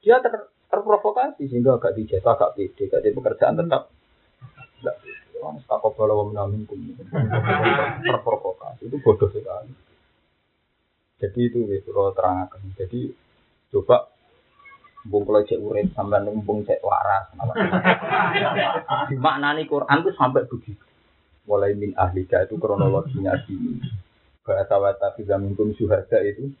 Dia 0.00 0.22
ter 0.22 0.48
terprovokasi 0.70 1.50
sehingga 1.50 1.76
agak 1.76 1.98
dijasa, 1.98 2.38
agak 2.38 2.54
pede, 2.54 2.86
agak 2.86 3.02
di 3.02 3.10
pekerjaan 3.10 3.58
tetap 3.58 3.90
enggak 4.80 4.96
Orang 5.40 5.56
takut 5.64 5.96
kalau 5.96 6.28
menamin 6.28 6.68
terprovokasi 8.04 8.92
itu 8.92 8.96
bodoh 9.00 9.32
sekali. 9.32 9.72
Jadi 11.16 11.40
itu 11.48 11.64
itu 11.64 11.90
kalau 11.96 12.12
terangkan. 12.12 12.60
Jadi 12.76 13.08
coba 13.72 14.12
bung 15.08 15.24
kalau 15.24 15.40
cek 15.40 15.56
urip 15.56 15.88
sampai 15.96 16.28
bung 16.44 16.60
cek 16.68 16.84
waras. 16.84 17.32
Dimaknani 19.08 19.64
Quran 19.64 20.04
itu 20.04 20.12
sampai 20.12 20.44
begitu. 20.44 20.84
Mulai 21.48 21.72
min 21.72 21.96
ahlika 21.96 22.44
itu 22.44 22.60
kronologinya 22.60 23.32
di 23.48 23.80
bahasa 24.44 24.76
wata 24.76 25.16
bisa 25.16 25.40
minkum 25.40 25.72
syuhada 25.72 26.20
itu 26.20 26.52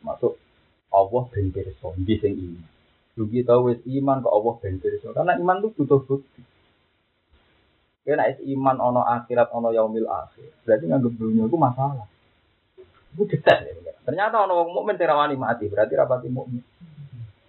masuk 0.00 0.40
Allah 0.88 1.22
ben 1.34 1.52
pirsa 1.52 1.90
sing 1.96 2.34
ini 2.38 2.60
Dugi 3.18 3.42
tahu 3.42 3.74
wis 3.74 3.82
iman 3.82 4.22
ke 4.22 4.30
Allah 4.30 4.54
ben 4.62 4.78
pirsa. 4.78 5.10
Karena 5.10 5.34
iman 5.34 5.58
itu 5.58 5.74
butuh 5.74 5.98
bukti. 6.06 6.38
Kena 8.06 8.30
is 8.30 8.38
iman 8.38 8.78
ono 8.78 9.02
akhirat 9.02 9.50
ono 9.50 9.74
yaumil 9.74 10.06
akhir. 10.06 10.62
Berarti 10.62 10.86
nganggep 10.86 11.18
dunia 11.18 11.50
itu 11.50 11.58
masalah. 11.58 12.06
Itu 13.18 13.26
detail 13.26 13.66
ya. 13.82 13.92
Ternyata 14.06 14.46
ono 14.46 14.62
wong 14.62 14.70
mukmin 14.70 14.94
terawani 14.94 15.34
mati, 15.34 15.66
berarti 15.66 15.98
rapati 15.98 16.30
mukmin. 16.30 16.62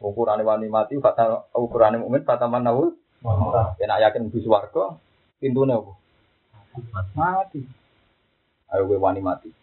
Ukuran 0.01 0.41
wani 0.41 0.67
mati, 0.73 0.97
kata 0.97 1.53
ukuran 1.53 2.01
mukmin 2.01 2.25
kata 2.25 2.49
mana 2.49 2.73
wul? 2.73 2.97
Kena 3.77 4.01
yakin 4.01 4.33
di 4.33 4.41
swarga, 4.41 4.97
pintune 5.37 5.77
apa? 5.77 5.93
Mati. 7.13 7.61
Ayo 8.73 8.89
gue 8.89 8.97
wani 8.97 9.21
mati. 9.21 9.53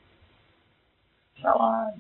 Sawan. 1.42 1.98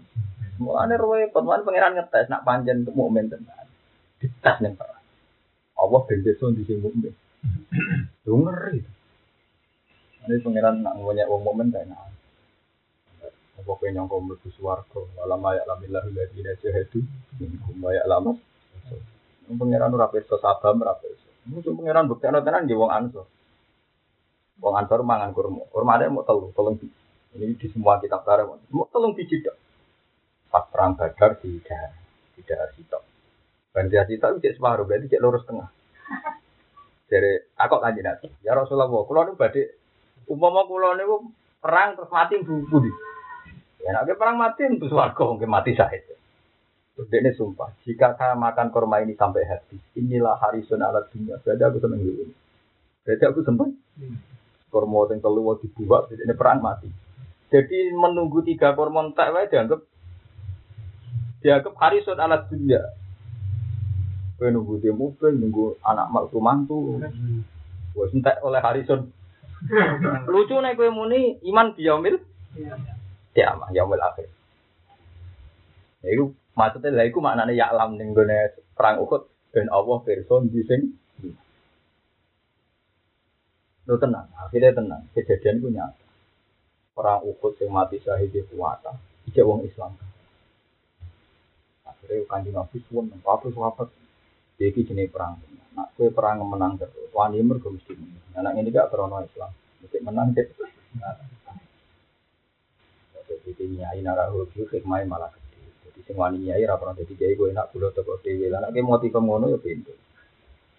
Mulane 0.62 0.94
ruwe, 0.96 1.28
pengen 1.34 1.66
pangeran 1.66 2.00
ngetes 2.00 2.32
nak 2.32 2.46
panjen 2.46 2.86
mukmin 2.94 3.28
tenan 3.28 3.65
ditas 4.20 4.56
nih 4.62 4.72
Pak. 4.74 4.90
Allah 5.76 6.00
ben 6.08 6.20
desa 6.24 6.48
di 6.52 6.62
sing 6.64 6.80
mukmin. 6.80 7.12
Lu 8.24 8.42
ngeri. 8.42 8.80
Ini 10.26 10.42
pangeran 10.42 10.82
nak 10.82 10.98
ngonya 10.98 11.28
wong 11.28 11.42
mukmin 11.44 11.68
kayak. 11.70 11.92
Apa 13.56 13.72
kowe 13.72 13.88
nyangka 13.88 14.20
mlebu 14.20 14.48
swarga, 14.52 15.00
alam 15.24 15.40
ayak 15.48 15.64
lamillah 15.64 16.04
ladina 16.12 16.52
jahadu 16.60 17.00
minkum 17.40 17.80
wa 17.80 17.88
ya'lamu. 17.88 18.36
Pangeran 19.46 19.96
ora 19.96 20.12
pirsa 20.12 20.36
sabam 20.36 20.84
ora 20.84 20.92
pirsa. 21.00 21.24
Mungkin 21.48 21.72
pangeran 21.78 22.10
buktekno 22.10 22.44
tenan 22.44 22.68
nggih 22.68 22.76
wong 22.76 22.92
ansor. 22.92 23.24
Wong 24.60 24.74
ansor 24.76 25.00
mangan 25.04 25.32
kurma. 25.32 25.64
Kurma 25.72 25.96
ada 25.96 26.12
mau 26.12 26.26
telu, 26.26 26.52
tolong 26.52 26.76
ini 27.36 27.56
di 27.56 27.68
semua 27.72 28.00
kitab 28.00 28.24
tarikh. 28.24 28.48
Mau 28.72 28.88
tolong 28.88 29.12
biji 29.16 29.44
dok. 29.44 29.56
Pas 30.52 30.64
perang 30.68 30.96
Badar 30.96 31.36
di 31.40 31.60
di 32.36 32.40
daerah 32.44 32.68
sitok. 32.76 33.15
Bandia 33.76 34.08
cita 34.08 34.32
itu 34.32 34.56
separuh, 34.56 34.88
berarti 34.88 35.12
cek 35.12 35.20
lurus 35.20 35.44
tengah. 35.44 35.68
Jadi 37.12 37.52
aku 37.60 37.76
kanji 37.76 38.00
nanti. 38.00 38.32
Ya 38.40 38.56
Rasulullah, 38.56 38.88
kulo 38.88 39.20
nu 39.28 39.36
badhe 39.36 39.76
umpama 40.32 40.64
kulo 40.64 40.96
niku 40.96 41.28
perang 41.60 41.92
terus 41.92 42.08
mati 42.08 42.40
buku 42.40 42.76
di. 42.88 42.90
Ya 43.84 43.92
nek 44.00 44.16
perang 44.16 44.40
mati 44.40 44.64
untuk 44.64 44.88
swarga 44.88 45.28
mungkin 45.28 45.52
mati 45.52 45.76
saya. 45.76 46.00
Terus 46.96 47.12
dia 47.12 47.28
sumpah, 47.36 47.76
jika 47.84 48.16
saya 48.16 48.32
makan 48.32 48.72
kurma 48.72 49.04
ini 49.04 49.12
sampai 49.12 49.44
habis, 49.44 49.84
inilah 49.92 50.40
hari 50.40 50.64
ala 50.64 51.04
dunia. 51.12 51.36
Berarti 51.44 51.62
aku 51.68 51.78
seneng 51.84 52.00
ini. 52.00 52.32
Berarti 53.04 53.24
aku 53.28 53.44
sempat. 53.44 53.68
Kurma 54.72 55.04
yang 55.12 55.20
telu 55.20 55.44
dibuat, 55.60 56.08
ini 56.08 56.32
perang 56.32 56.64
mati. 56.64 56.88
Jadi 57.52 57.92
menunggu 57.92 58.40
tiga 58.40 58.72
kurma 58.72 59.12
tak 59.12 59.36
wae 59.36 59.44
dianggap 59.44 59.84
dianggap 61.44 61.74
hari 61.76 62.00
ala 62.08 62.48
dunia. 62.48 62.80
Kowe 64.36 64.48
nunggu 64.52 64.84
dia 64.84 64.92
mobil, 64.92 65.32
nunggu 65.32 65.80
anak 65.80 66.12
mantu 66.12 66.38
mantu. 66.44 66.76
Wes 67.96 68.12
entek 68.12 68.44
oleh 68.44 68.60
Harrison. 68.60 69.08
Lucu 70.32 70.56
nih 70.60 70.76
kowe 70.76 70.88
muni 70.92 71.40
iman 71.48 71.72
biyaumil. 71.72 72.20
Ya, 73.32 73.56
yaumil 73.72 74.00
akhir. 74.00 74.28
Ya 76.04 76.08
iku 76.12 76.36
maksudnya 76.52 76.92
lha 76.92 77.04
iku 77.08 77.24
maknane 77.24 77.56
ya 77.56 77.72
alam 77.72 77.96
ning 77.96 78.12
perang 78.76 79.00
Uhud 79.00 79.28
ben 79.52 79.72
Allah 79.72 79.98
person 80.04 80.52
di 80.52 80.60
sing 80.68 81.00
Lu 83.86 83.94
tenang, 84.02 84.26
akhirnya 84.34 84.74
tenang. 84.74 85.06
Kejadian 85.14 85.62
itu 85.62 85.70
nyata. 85.70 86.04
Perang 86.90 87.22
Uhud 87.22 87.54
yang 87.62 87.70
mati 87.70 88.02
syahid 88.02 88.34
di 88.34 88.42
kuwata. 88.50 88.98
Ijek 89.30 89.46
wong 89.46 89.62
Islam. 89.62 89.94
Akhirnya 91.86 92.26
kanjeng 92.26 92.58
Nabi 92.58 92.82
suwun, 92.82 93.14
apa 93.22 93.46
sahabat 93.46 93.86
jadi 94.56 94.80
jenis 94.80 95.12
perang. 95.12 95.36
Nak 95.76 95.92
kue 95.96 96.08
perang 96.08 96.40
menang 96.48 96.80
terus. 96.80 97.12
Wani 97.12 97.44
mergo 97.44 97.68
mesti 97.68 97.92
menang. 97.92 98.24
Anak 98.36 98.56
ini 98.60 98.72
gak 98.72 98.88
krono 98.88 99.20
Islam. 99.20 99.52
Mesti 99.84 99.98
menang 100.00 100.32
deh. 100.32 100.48
Jadi 103.46 103.64
nyai 103.78 104.00
narahu 104.02 104.48
hikmah 104.48 105.04
malah 105.04 105.30
gede. 105.30 105.60
Jadi 105.86 106.00
sing 106.08 106.16
wani 106.16 106.48
nyai 106.48 106.64
rapor 106.64 106.96
jadi 106.96 107.12
kiai 107.14 107.36
gue 107.36 107.52
enak 107.52 107.70
bulat 107.70 107.92
toko 107.92 108.16
dewi. 108.24 108.48
Lah 108.48 108.64
nek 108.64 108.80
motif 108.80 109.12
ngono 109.12 109.52
ya 109.52 109.58
pintu. 109.60 109.92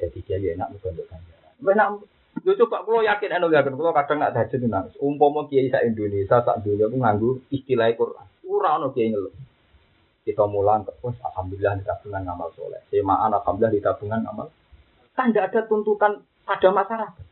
Jadi 0.01 0.19
kiai 0.25 0.57
enak 0.57 0.73
bukan 0.73 0.97
untuk 0.97 1.07
ganjaran. 1.09 1.53
Enak 1.61 1.89
Yo 2.45 2.53
coba 2.53 2.86
kalau 2.86 3.01
yakin 3.01 3.34
anu 3.34 3.49
yakin 3.49 3.73
kalau 3.73 3.97
kadang 3.97 4.21
nggak 4.21 4.34
tahajud 4.38 4.61
nangis. 4.69 4.93
Umpama 5.01 5.49
kiai 5.49 5.73
sa 5.73 5.82
Indonesia 5.82 6.38
sak 6.45 6.61
dunia 6.61 6.86
aku 6.86 6.97
nganggu 7.01 7.30
istilah 7.49 7.89
Quran. 7.97 8.28
Ora 8.45 8.78
ono 8.78 8.93
kiai 8.93 9.09
ngeluh 9.09 9.34
kita 10.28 10.43
mulang 10.43 10.84
terus 10.84 11.15
alhamdulillah 11.23 11.80
di 11.80 11.88
tabungan 11.88 12.28
ngamal 12.28 12.51
soleh 12.51 12.84
semaan 12.91 13.32
alhamdulillah 13.32 13.71
di 13.71 13.80
tabungan 13.80 14.19
ngamal 14.28 14.51
kan 15.15 15.32
tidak 15.32 15.55
ada 15.55 15.59
tuntutan 15.71 16.19
pada 16.43 16.69
masyarakat 16.75 17.23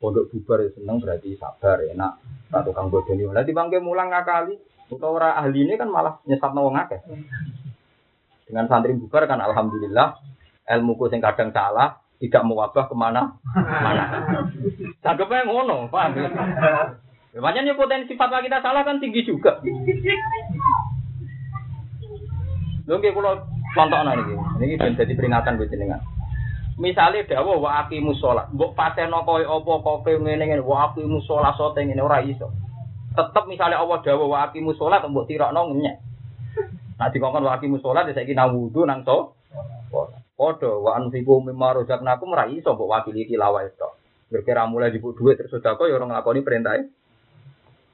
pondok 0.00 0.32
bubar 0.32 0.64
ya 0.64 0.70
seneng 0.72 0.96
berarti 0.98 1.36
sabar 1.36 1.84
enak 1.84 2.12
tak 2.48 2.64
tukang 2.64 2.88
bodoni 2.88 3.28
nanti 3.28 3.52
bangke 3.52 3.78
mulang 3.84 4.08
ngakali 4.08 4.56
atau 4.92 5.08
orang 5.16 5.36
ahli 5.40 5.68
ini 5.68 5.76
kan 5.76 5.88
malah 5.88 6.20
nyesat 6.24 6.52
nawang 6.56 6.76
dengan 8.48 8.64
santri 8.68 8.96
bubar 8.96 9.28
kan 9.28 9.40
alhamdulillah 9.44 10.16
ilmu 10.72 10.96
ku 10.96 11.12
sing 11.12 11.20
kadang 11.20 11.52
salah 11.52 12.00
tidak 12.22 12.46
mewabah 12.46 12.86
ke 12.86 12.94
mana 12.94 13.34
mana. 13.58 14.04
Tanggapnya 15.02 15.42
ngono, 15.42 15.90
paham 15.90 16.14
ya? 16.14 16.30
Makanya 17.34 17.74
potensi 17.74 18.14
fatwa 18.14 18.38
kita 18.38 18.62
salah 18.62 18.86
kan 18.86 19.02
tinggi 19.02 19.26
juga. 19.26 19.58
Lho 22.86 22.98
nggih 22.98 23.14
kula 23.14 23.38
contohna 23.74 24.18
niki. 24.18 24.34
Niki 24.58 24.74
ben 24.78 24.98
dadi 24.98 25.14
peringatan 25.14 25.54
buat 25.54 25.70
jenengan. 25.70 26.02
Misale 26.80 27.28
dawuh 27.28 27.60
wa 27.62 27.84
aqimus 27.84 28.18
shalah, 28.18 28.48
mbok 28.48 28.72
pateno 28.72 29.22
koyo 29.28 29.60
apa 29.60 29.72
kope 29.84 30.16
ngene 30.18 30.48
ngene 30.48 30.64
wa 30.64 30.90
aqimus 30.90 31.22
shalah 31.28 31.52
sote 31.54 31.84
ngene 31.84 32.00
ora 32.02 32.24
iso. 32.24 32.48
Tetep 33.12 33.44
misale 33.44 33.76
Allah 33.76 34.00
dawuh 34.00 34.26
wa 34.26 34.48
aqimus 34.48 34.80
shalah 34.80 35.04
mbok 35.04 35.28
tirokno 35.28 35.68
ngenyek. 35.68 35.96
Nah 36.98 37.08
dikongkon 37.12 37.44
wa 37.44 37.54
aqimus 37.54 37.84
shalah 37.84 38.08
saiki 38.10 38.34
nang 38.34 38.56
wudu 38.56 38.82
nang 38.88 39.04
so. 39.06 39.36
Padha 40.32 40.74
wa 40.74 40.96
anfiqu 40.96 41.44
mimma 41.44 41.76
razaqnakum 41.76 42.34
ora 42.34 42.48
iso 42.50 42.72
mbok 42.74 42.88
wakili 42.88 43.28
tilawah 43.28 43.62
itu. 43.68 43.88
Berkira 44.32 44.64
mulai 44.64 44.90
dibuk 44.90 45.12
duit 45.14 45.36
terus 45.36 45.52
sedekah 45.52 45.86
ya 45.86 46.00
ora 46.00 46.08
nglakoni 46.08 46.40
perintah 46.40 46.80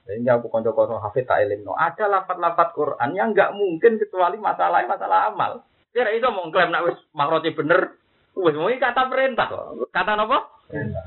sehingga 0.08 0.40
aku 0.40 0.48
konco-konco 0.48 0.96
hafid 1.04 1.28
tak 1.28 1.44
no. 1.60 1.76
Ada 1.76 2.08
lafat-lafat 2.08 2.72
Quran 2.72 3.12
yang 3.12 3.36
nggak 3.36 3.52
mungkin 3.52 4.00
kecuali 4.00 4.40
masalah 4.40 4.80
masalah 4.88 5.28
amal. 5.28 5.68
Kira 5.92 6.16
itu 6.16 6.24
mau 6.32 6.48
klaim 6.48 6.72
nak 6.72 6.88
wis 6.88 6.96
makroti 7.12 7.52
bener, 7.52 7.92
wis 8.32 8.56
mau 8.56 8.72
kata 8.72 9.12
perintah 9.12 9.48
Kata 9.92 10.12
apa? 10.16 10.38
Perintah. 10.64 11.04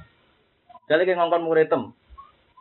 Jadi 0.85 1.01
kayak 1.09 1.17
ngongkon 1.17 1.45
muridem. 1.49 1.83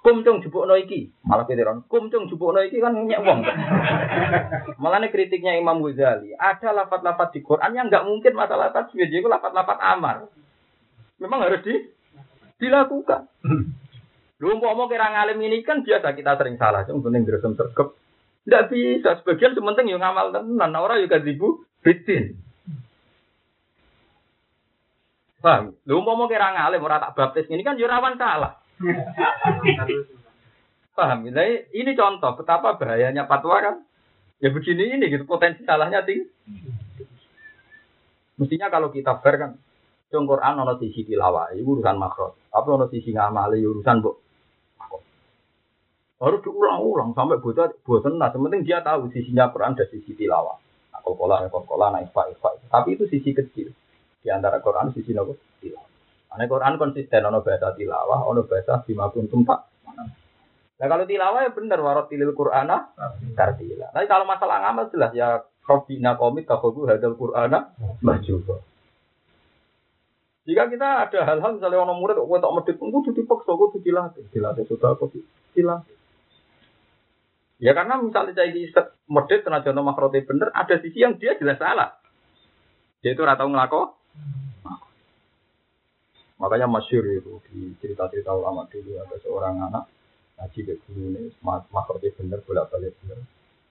Kum 0.01 0.25
cung 0.25 0.41
no 0.41 0.81
iki, 0.81 1.13
malah 1.29 1.45
ketiron. 1.45 1.85
Kum 1.85 2.09
cung 2.09 2.25
no 2.25 2.61
iki 2.65 2.81
kan 2.81 2.97
nyek 2.97 3.21
wong. 3.21 3.45
Malah 4.81 5.05
kritiknya 5.13 5.61
Imam 5.61 5.85
Ghazali, 5.85 6.33
ada 6.41 6.73
lafat-lafat 6.73 7.37
di 7.37 7.45
Quran 7.45 7.77
yang 7.77 7.93
nggak 7.93 8.09
mungkin 8.09 8.33
masalah 8.33 8.73
tasbih, 8.73 9.13
jadi 9.13 9.29
lafat-lafat 9.29 9.77
amal. 9.77 10.33
Memang 11.21 11.45
harus 11.45 11.61
di 11.69 11.85
dilakukan. 12.57 13.29
Lu 14.41 14.57
mau 14.57 14.89
kira 14.89 15.13
ngalim 15.13 15.37
ini 15.45 15.61
kan 15.61 15.85
biasa 15.85 16.17
kita 16.17 16.41
sering 16.41 16.57
salah, 16.57 16.89
cuma 16.89 17.05
penting 17.05 17.29
gersem 17.29 17.53
sergap. 17.53 17.93
Tidak 18.49 18.73
bisa, 18.73 19.21
sebagian 19.21 19.53
sementing 19.53 19.93
yang 19.93 20.01
ngamal 20.01 20.33
tenan, 20.33 20.73
orang 20.81 21.05
juga 21.05 21.21
dibu 21.21 21.61
bitin. 21.85 22.41
Paham? 25.45 25.77
Lu 25.85 26.01
mau 26.01 26.25
kira 26.25 26.57
ngalim 26.57 26.81
orang 26.81 27.05
tak 27.05 27.13
baptis 27.21 27.53
ini 27.53 27.61
kan 27.61 27.77
jurawan 27.77 28.17
salah. 28.17 28.57
Paham? 30.97 31.29
Jadi 31.29 31.77
ini 31.77 31.93
contoh 31.93 32.33
betapa 32.41 32.81
bahayanya 32.81 33.29
fatwa 33.29 33.61
kan. 33.61 33.77
Ya 34.41 34.49
begini 34.49 34.97
ini 34.97 35.13
gitu 35.13 35.29
potensi 35.29 35.69
salahnya 35.69 36.01
tinggi. 36.01 36.25
Mestinya 38.41 38.73
kalau 38.73 38.89
kita 38.89 39.21
fair 39.21 39.37
kan, 39.37 39.61
Cung 40.09 40.25
Quran 40.25 40.65
ono 40.65 40.81
sisi 40.81 41.05
tilawah, 41.05 41.53
urusan 41.53 41.97
makro. 42.01 42.41
Apa 42.49 42.69
ono 42.73 42.89
sisi 42.89 43.13
ngamali 43.13 43.61
urusan 43.61 44.01
bu 44.01 44.30
harus 46.21 46.41
diulang-ulang 46.45 47.17
sampai 47.17 47.41
buta 47.41 47.73
bosan. 47.83 48.21
Nah, 48.21 48.29
sementing 48.29 48.63
dia 48.63 48.85
tahu 48.85 49.09
sisinya 49.09 49.49
Quran 49.49 49.73
dan 49.73 49.89
sisi 49.89 50.13
tilawah. 50.13 50.61
Nah, 50.93 51.01
kola, 51.01 51.49
kola, 51.49 51.97
nah, 51.97 52.05
ifa, 52.05 52.29
ifa. 52.29 52.61
Tapi 52.69 53.01
itu 53.01 53.09
sisi 53.09 53.33
kecil 53.33 53.73
di 54.21 54.29
antara 54.29 54.61
Quran 54.61 54.93
sisi 54.93 55.17
nopo 55.17 55.35
tilawah. 55.65 55.89
Nah, 56.37 56.45
Quran 56.45 56.77
konsisten 56.77 57.25
ono 57.25 57.41
bahasa 57.41 57.73
tilawah, 57.73 58.29
ono 58.29 58.45
bahasa 58.45 58.85
bima 58.85 59.09
kuntum. 59.09 59.49
Nah 60.81 60.89
kalau 60.89 61.05
tilawah 61.05 61.45
ya 61.45 61.53
benar 61.53 61.77
warot 61.85 62.09
tilil 62.09 62.33
Qur'ana 62.33 62.97
tartila. 63.37 63.93
Tapi 63.93 64.09
kalau 64.09 64.25
masalah 64.25 64.65
ngamal 64.65 64.89
jelas 64.89 65.13
ya 65.13 65.45
Robbina 65.69 66.17
komit 66.17 66.49
kafagu 66.49 66.89
hadal 66.89 67.21
Qur'ana 67.21 67.77
majuba. 68.01 68.65
Jika 70.49 70.73
kita 70.73 71.05
ada 71.05 71.19
hal-hal 71.29 71.61
misalnya 71.61 71.85
orang 71.85 72.01
murid 72.01 72.17
kok 72.17 72.41
tak 72.41 72.53
medit, 72.57 72.77
kudu 72.81 73.13
dipaksa, 73.13 73.53
kudu 73.53 73.77
dilatih, 73.85 74.25
dilatih 74.33 74.65
sudah, 74.73 74.97
kudu 74.97 75.21
dilatih. 75.53 76.00
Ya 77.61 77.77
karena 77.77 78.01
misalnya 78.01 78.33
saya 78.33 78.57
di 78.57 78.65
medit 79.13 79.45
tenaga 79.45 79.69
nama 79.77 79.93
makrote 79.93 80.25
bener, 80.25 80.49
ada 80.57 80.81
sisi 80.81 81.05
yang 81.05 81.21
dia 81.21 81.37
jelas 81.37 81.61
salah. 81.61 82.01
Dia 83.05 83.13
itu 83.13 83.21
ratau 83.21 83.53
ngelako. 83.53 84.01
Makanya 86.41 86.65
masyur 86.65 87.05
itu 87.05 87.37
di 87.53 87.77
cerita-cerita 87.85 88.33
ulama 88.33 88.65
dulu 88.65 88.97
ada 88.97 89.13
seorang 89.21 89.61
anak 89.61 89.85
ngaji 90.41 90.61
ke 90.65 90.75
guru 90.89 91.13
ini 91.13 91.29
makrote 91.45 92.09
bener 92.17 92.41
bolak 92.49 92.73
balik 92.73 92.97
bener. 93.05 93.21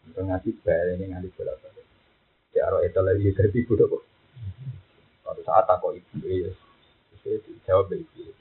Untuk 0.06 0.22
ngaji 0.22 0.50
bayar 0.62 0.94
ini 0.94 1.10
ngaji 1.10 1.30
bolak 1.34 1.58
balik. 1.58 1.86
Ya 2.54 2.70
arah 2.70 2.86
itu 2.86 3.02
lagi 3.02 3.34
dari 3.34 3.50
ibu 3.58 3.74
dong. 3.74 4.06
Pada 5.26 5.42
saat 5.42 5.66
aku 5.66 5.98
ibu 5.98 6.30
ya, 6.30 6.54
saya 7.26 7.42
dijawab 7.42 7.90
ibu. 7.98 8.38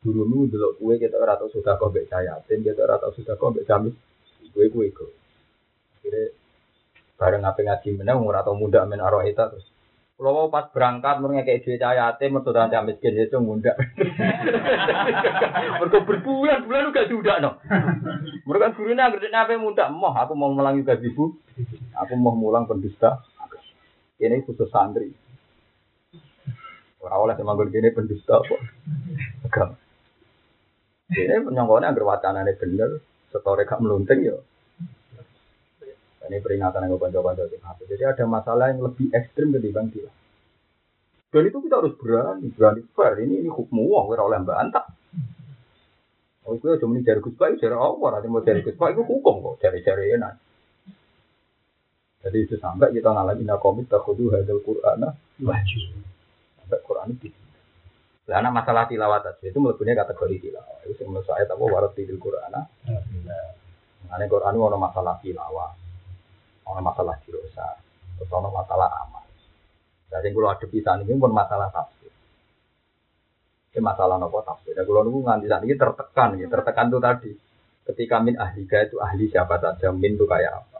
Dulu 0.00 0.24
nu 0.24 0.48
dulu 0.48 0.80
kue 0.80 0.96
kita 0.96 1.20
rata 1.20 1.44
sudah 1.52 1.76
kau 1.76 1.92
baca 1.92 2.24
yatim, 2.24 2.64
kita 2.64 2.80
rata 2.88 3.12
sudah 3.12 3.36
kau 3.36 3.52
baca 3.52 3.68
jamis 3.68 3.92
gue 4.54 4.70
gue 4.70 4.86
gue 4.94 5.10
akhirnya 5.98 6.24
bareng 7.18 7.42
apa 7.42 7.60
ngaji 7.60 7.88
menang 7.98 8.22
umur 8.22 8.38
atau 8.38 8.54
muda 8.54 8.86
men 8.86 9.02
arwah 9.02 9.26
itu 9.26 9.34
terus 9.36 9.66
kalau 10.14 10.46
pas 10.46 10.70
berangkat 10.70 11.18
murnya 11.18 11.42
kayak 11.42 11.66
duit 11.66 11.82
cahaya 11.82 12.14
ate 12.14 12.30
mertu 12.30 12.54
nanti 12.54 12.78
miskin 12.86 13.18
itu 13.18 13.38
muda 13.42 13.74
mereka 15.82 15.98
berbulan-bulan 16.06 16.86
juga 16.88 17.02
sudah 17.10 17.36
no 17.42 17.50
mereka 18.46 18.78
gurunya 18.78 19.10
ngerti 19.10 19.34
apa 19.34 19.58
muda 19.58 19.90
mau 19.90 20.14
aku 20.14 20.32
mau 20.38 20.54
melangi 20.54 20.86
ibu. 20.86 21.34
Aku 21.94 22.18
mau 22.18 22.34
mulang 22.34 22.66
pendusta. 22.66 23.22
Ini 24.18 24.42
khusus 24.42 24.66
santri. 24.74 25.14
Orang 26.98 27.30
oleh 27.30 27.34
semanggul 27.38 27.70
gini 27.70 27.94
pendusta 27.94 28.42
kok. 28.42 28.58
Agama 29.46 29.78
ini 31.12 31.36
penyongkone 31.44 31.84
agar 31.84 32.04
wacananya 32.04 32.56
bener 32.56 32.90
setore 33.34 33.66
gak 33.66 33.82
melunting 33.82 34.30
ya. 34.30 34.38
Ini 36.24 36.40
peringatan 36.40 36.88
yang 36.88 36.96
bantu-bantu 36.96 37.44
Jadi 37.84 38.00
ada 38.06 38.24
masalah 38.24 38.72
yang 38.72 38.80
lebih 38.80 39.12
ekstrim 39.12 39.52
ketimbang 39.52 39.92
dia. 39.92 40.08
Dan 41.28 41.50
itu 41.50 41.58
kita 41.66 41.82
harus 41.82 41.98
berani, 41.98 42.48
berani 42.54 42.80
fair. 42.94 43.18
Ini, 43.18 43.42
ini 43.44 43.50
hukum 43.50 43.82
wong, 43.82 44.14
kira 44.14 44.22
oleh 44.22 44.38
bantah. 44.46 44.86
Oh, 46.46 46.54
itu 46.54 46.78
cuma 46.78 46.96
dari 47.02 47.20
Gus 47.20 47.34
Pak, 47.34 47.58
dari 47.58 47.74
Allah. 47.74 48.08
Nanti 48.14 48.28
mau 48.30 48.40
dari 48.40 48.62
Gus 48.62 48.78
Pak, 48.78 48.94
itu 48.94 49.02
hukum 49.02 49.34
kok, 49.42 49.54
dari-dari 49.60 50.14
enak. 50.14 50.34
Jadi 52.24 52.38
itu 52.40 52.56
sampai 52.56 52.88
kita 52.94 53.12
ngalamin 53.12 53.52
komit 53.60 53.84
takudu 53.90 54.32
hadal 54.32 54.64
Qur'an 54.64 55.12
wajib. 55.44 55.82
Sampai 56.56 56.80
Qur'an 56.80 57.12
itu. 57.12 57.43
Karena 58.24 58.48
masalah 58.48 58.88
tilawat 58.88 59.44
itu 59.44 59.58
melepuhnya 59.60 59.92
kategori 60.00 60.48
tilawat. 60.48 60.80
Itu 60.88 61.04
menurut 61.04 61.28
saya 61.28 61.44
tahu 61.44 61.68
warat 61.68 61.92
tilil 61.92 62.16
Qur'an. 62.16 62.56
Karena 64.08 64.24
Quran 64.28 64.54
itu 64.56 64.78
masalah 64.80 65.14
tilawah, 65.20 65.70
ada 66.64 66.80
masalah 66.80 67.14
jirosa, 67.24 67.76
terus 68.16 68.32
ada 68.32 68.48
masalah 68.48 68.88
amal. 69.04 69.24
Jadi 70.08 70.30
kalau 70.30 70.48
ada 70.48 70.66
pisah 70.70 70.94
ini 71.02 71.18
pun 71.18 71.34
masalah 71.34 71.68
tafsir. 71.74 72.12
Ini 73.74 73.82
masalah 73.82 74.16
nopo 74.16 74.38
tafsir. 74.46 74.72
Dan 74.72 74.86
kalau 74.86 75.02
nunggu 75.02 75.26
nganti 75.26 75.46
saat 75.50 75.62
ini 75.66 75.74
tertekan, 75.74 76.38
ya. 76.38 76.46
tertekan 76.46 76.86
itu 76.88 76.98
tadi. 77.02 77.32
Ketika 77.84 78.16
min 78.22 78.38
ahlika 78.40 78.86
itu 78.86 78.96
ahli 79.02 79.28
siapa 79.28 79.60
saja, 79.60 79.92
min 79.92 80.16
itu 80.16 80.24
kayak 80.24 80.62
apa. 80.62 80.73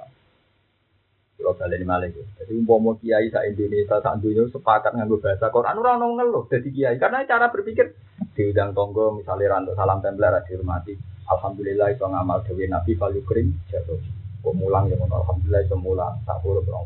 Kalau 1.34 1.58
balik 1.58 1.82
Malaysia. 1.82 2.22
Jadi 2.40 2.52
umpama 2.56 2.94
kiai 2.96 3.28
sa 3.28 3.42
Indonesia 3.42 3.98
sa 4.00 4.14
dunia 4.16 4.46
sepakat 4.48 4.94
nganggo 4.94 5.18
bahasa 5.18 5.50
Quran 5.50 5.76
orang 5.82 5.98
orang 6.00 6.12
ngeluh 6.22 6.44
jadi 6.46 6.68
kiai 6.70 6.96
karena 6.96 7.26
cara 7.26 7.50
berpikir 7.50 7.92
diundang 8.38 8.72
tonggo 8.72 9.18
misalnya 9.18 9.58
rantuk 9.58 9.74
salam 9.74 9.98
tempel 9.98 10.30
dihormati 10.46 10.94
Alhamdulillah 11.24 11.88
itu 11.96 12.04
ngamal 12.04 12.44
dewi 12.44 12.68
Nabi 12.68 12.92
Falu 13.00 13.24
Krim 13.24 13.56
jatuh. 13.72 13.96
Pemulang 14.44 14.92
yang 14.92 15.00
Alhamdulillah 15.08 15.64
itu 15.64 15.76
mulang 15.80 16.20
tak 16.28 16.44
puluh 16.44 16.60
puluh. 16.60 16.84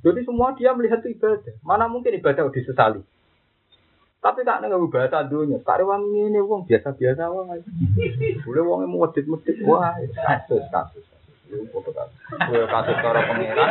Jadi 0.00 0.24
semua 0.24 0.56
dia 0.56 0.72
melihat 0.72 1.04
itu 1.04 1.20
ibadah. 1.20 1.52
Mana 1.60 1.84
mungkin 1.84 2.16
ibadah 2.16 2.48
disesali. 2.48 3.04
Tapi 4.24 4.40
tak 4.40 4.64
nggak 4.64 4.88
bahasa 4.88 5.20
dunia. 5.28 5.60
Ini 5.60 6.40
wong 6.40 6.64
biasa 6.64 6.96
wong 7.28 7.46
aja. 7.52 7.70
Boleh 8.40 8.62
wong 8.64 8.88
mau 8.88 9.04
medit 9.04 9.28
medit. 9.28 9.56
Wah 9.68 9.92
kasus 10.16 10.64
kasus. 11.48 11.72
Foto 11.72 11.90
kasus. 11.96 12.16
Kasus 12.68 12.96
cara 13.00 13.20
pangeran. 13.24 13.70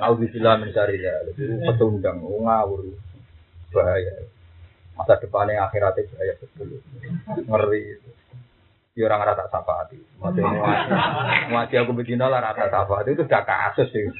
Tahu 0.00 0.12
dibilang 0.24 0.64
mencari 0.64 1.04
ya. 1.04 1.14
Petundang. 1.36 2.24
Ngawur. 2.24 2.88
Bahaya. 3.68 4.14
Masa 4.96 5.14
depannya 5.20 5.62
akhiratnya 5.68 6.08
bahaya 6.10 6.34
betul. 6.40 6.80
Ngeri. 7.44 7.82
Ya 8.98 9.06
orang 9.06 9.30
rata 9.30 9.46
sapati. 9.46 9.94
Maksudnya 10.18 10.50
ngaji 11.54 11.74
aku 11.78 11.92
begini 11.94 12.18
lah 12.18 12.42
rata 12.42 12.66
sapati 12.66 13.14
itu 13.14 13.22
sudah 13.22 13.46
kasus 13.46 13.94
sih. 13.94 14.10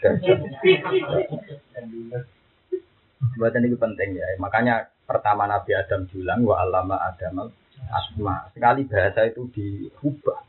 Buat 3.34 3.58
ini 3.58 3.74
penting 3.74 4.22
ya. 4.22 4.26
Makanya 4.38 4.86
pertama 5.02 5.50
Nabi 5.50 5.74
Adam 5.74 6.06
bilang 6.06 6.46
wa 6.46 6.62
alama 6.62 6.94
Adam 6.94 7.50
asma. 7.90 8.46
Sekali 8.54 8.86
bahasa 8.86 9.26
itu 9.26 9.50
diubah. 9.50 10.47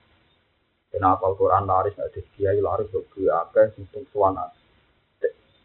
Kenapa 0.89 1.29
Al-Quran 1.29 1.69
laris, 1.69 1.93
ada 2.01 2.21
kiai 2.33 2.57
laris, 2.57 2.89
ada 2.89 3.45
apa, 3.45 3.69
untuk 3.77 4.09
suana. 4.09 4.49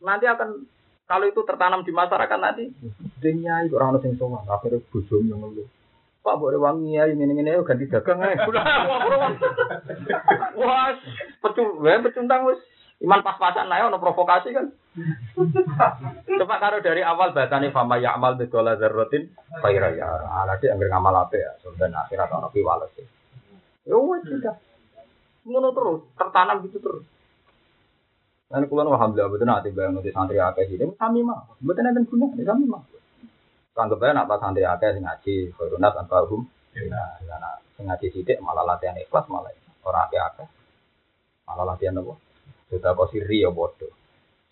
Nanti 0.04 0.28
akan 0.28 0.68
kalau 1.04 1.24
itu 1.28 1.40
tertanam 1.44 1.84
di 1.84 1.92
masyarakat 1.92 2.38
nanti, 2.40 2.68
dunia 3.20 3.64
itu 3.64 3.76
orang 3.76 4.00
yang 4.04 4.16
sowan, 4.20 4.44
akhirnya 4.48 4.84
bujum 4.88 5.24
yang 5.28 5.40
ngeluh. 5.40 5.68
Pak 6.24 6.40
boleh 6.40 6.56
wangi 6.56 6.96
ya 6.96 7.04
ini 7.04 7.28
ini 7.28 7.52
ganti 7.60 7.84
dagang 7.84 8.16
ya. 8.24 8.48
Wah, 10.56 10.96
pecung, 11.44 11.84
pecundang 11.84 12.48
wis 12.48 12.56
iman 13.04 13.20
pas-pasan 13.20 13.68
lah 13.68 13.84
ono 13.84 14.00
provokasi 14.00 14.56
kan. 14.56 14.72
Coba 16.40 16.56
karo 16.56 16.80
dari 16.80 17.04
awal 17.04 17.36
bahasane 17.36 17.68
fama 17.76 18.00
ya'mal 18.00 18.40
bi 18.40 18.48
dola 18.48 18.80
dzarratin 18.80 19.28
khaira 19.60 19.92
ya. 19.92 20.08
Ala 20.24 20.56
sih 20.56 20.72
anggere 20.72 20.88
ngamal 20.88 21.28
ape 21.28 21.36
ya, 21.36 21.52
dan 21.76 21.92
akhirat 21.92 22.32
ono 22.32 22.48
piwales. 22.48 22.96
Ya 23.84 24.00
wis 24.00 24.24
sudah. 24.24 24.56
Ngono 25.44 25.68
terus, 25.76 26.00
tertanam 26.16 26.64
gitu 26.64 26.80
terus. 26.80 27.04
Dan 28.48 28.68
kulon 28.68 28.92
alhamdulillah 28.92 29.28
betul 29.32 29.48
nanti 29.48 29.68
bayang 29.72 29.98
nanti 29.98 30.12
santri 30.12 30.38
akeh 30.40 30.68
ini 30.68 30.94
kami 30.96 31.20
mah, 31.24 31.44
betul 31.60 31.82
nanti 31.84 32.00
guna, 32.08 32.26
kami 32.32 32.64
mah. 32.68 32.82
Anggap 33.74 33.98
aja 34.00 34.12
nak 34.14 34.30
santri 34.40 34.64
akeh 34.64 34.88
sing 34.94 35.04
ngaji, 35.04 35.34
korunat 35.56 35.92
hukum. 36.00 36.46
Nah, 36.74 37.18
karena 37.22 37.50
sing 37.76 37.84
ngaji 37.86 38.06
sidik 38.14 38.38
malah 38.40 38.62
latihan 38.66 38.96
ikhlas 38.96 39.26
malah 39.28 39.52
orang 39.84 40.04
akeh 40.08 40.20
akeh. 40.20 40.48
Malah 41.44 41.64
latihan 41.74 42.00
apa? 42.00 42.14
Sudah 42.72 42.90
kau 42.96 43.06
siri 43.12 43.44
ya 43.44 43.50
bodoh. 43.52 43.92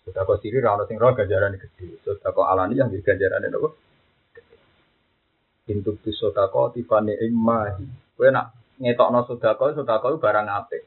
Sudah 0.05 0.23
kau 0.23 0.37
siri 0.37 0.61
rano 0.61 0.85
sing 0.85 1.01
roh 1.01 1.11
ganjaran 1.15 1.57
gede. 1.57 1.99
Sudah 2.05 2.29
kau 2.31 2.45
alani 2.45 2.77
yang 2.77 2.93
di 2.93 3.01
ganjaran 3.01 3.43
itu? 3.43 3.69
Intuk 5.73 5.99
kau 6.51 6.69
tifane 6.69 7.17
imahi. 7.23 7.87
Kue 8.13 8.29
nak 8.29 8.62
ngetokno 8.81 9.25
sedekah 9.29 9.77
sedekah 9.77 10.17
barang 10.17 10.47
apik. 10.49 10.83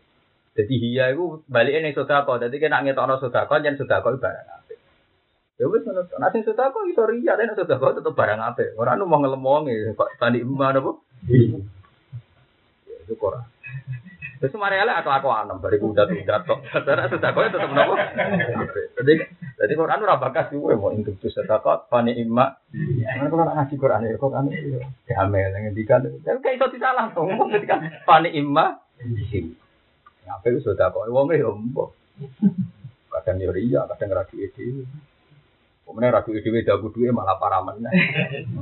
Dadi 0.56 0.74
hiya 0.80 1.12
iku 1.12 1.44
balike 1.46 1.78
ning 1.82 1.92
sedekah. 1.92 2.38
Dadi 2.38 2.56
nek 2.56 2.82
ngetokno 2.86 3.20
sedekah 3.22 3.58
yen 3.62 3.78
sedekah 3.78 4.16
barang 4.16 4.48
apik. 4.62 4.78
Ya 5.56 5.66
wis 5.70 5.82
ngono. 5.86 6.02
Nek 6.06 6.30
sing 6.34 6.42
sedekah 6.42 6.82
iso 6.90 7.02
riya 7.06 7.38
nek 7.38 7.58
sedekah 7.58 7.90
tetep 7.94 8.14
barang 8.16 8.40
apik. 8.42 8.74
Ora 8.80 8.98
anu 8.98 9.06
mau 9.06 9.22
ngelemong 9.22 9.70
e, 9.70 9.94
kok 9.94 10.10
tani 10.18 10.42
iman 10.42 10.80
apa? 10.80 10.92
Iya. 11.30 11.58
Ya. 13.06 13.40
Terus 14.46 14.62
mari 14.62 14.78
ala 14.78 15.02
aku 15.02 15.10
aku 15.10 15.26
anem 15.26 15.58
bari 15.58 15.82
kuda 15.82 16.06
tuh 16.06 16.22
jatuh. 16.22 16.58
Karena 16.70 17.10
sudah 17.10 17.34
kau 17.34 17.42
tetep 17.42 17.66
nopo. 17.66 17.98
Jadi 19.02 19.14
jadi 19.58 19.72
Quran 19.74 20.06
ora 20.06 20.22
bakas 20.22 20.54
kuwe 20.54 20.78
mau 20.78 20.94
untuk 20.94 21.18
tuh 21.18 21.34
sedekah 21.34 21.90
pani 21.90 22.14
imma. 22.14 22.54
Mana 22.70 23.26
kalau 23.26 23.50
ngaji 23.50 23.74
Quran 23.74 24.06
ya 24.06 24.14
kok 24.14 24.30
anu 24.38 24.54
ya 25.10 25.14
amel 25.18 25.50
ngendikan. 25.50 26.06
Kan 26.22 26.38
kayak 26.38 26.62
iso 26.62 26.70
disalah 26.70 27.10
ngomong 27.10 27.58
ketika 27.58 27.82
pani 28.06 28.38
imma. 28.38 28.78
Apa 30.30 30.46
itu 30.46 30.62
kok 30.62 30.94
wong 30.94 31.26
e 31.34 31.42
ombo. 31.42 31.90
Kadang 33.10 33.42
yo 33.42 33.50
iya, 33.58 33.82
kadang 33.90 34.14
ragu 34.14 34.38
ide. 34.38 34.86
Kemudian 35.82 36.14
ragu 36.14 36.30
ide 36.30 36.54
weda 36.54 36.78
kudu 36.78 37.10
malah 37.10 37.34
para 37.42 37.66
meneh. 37.66 37.90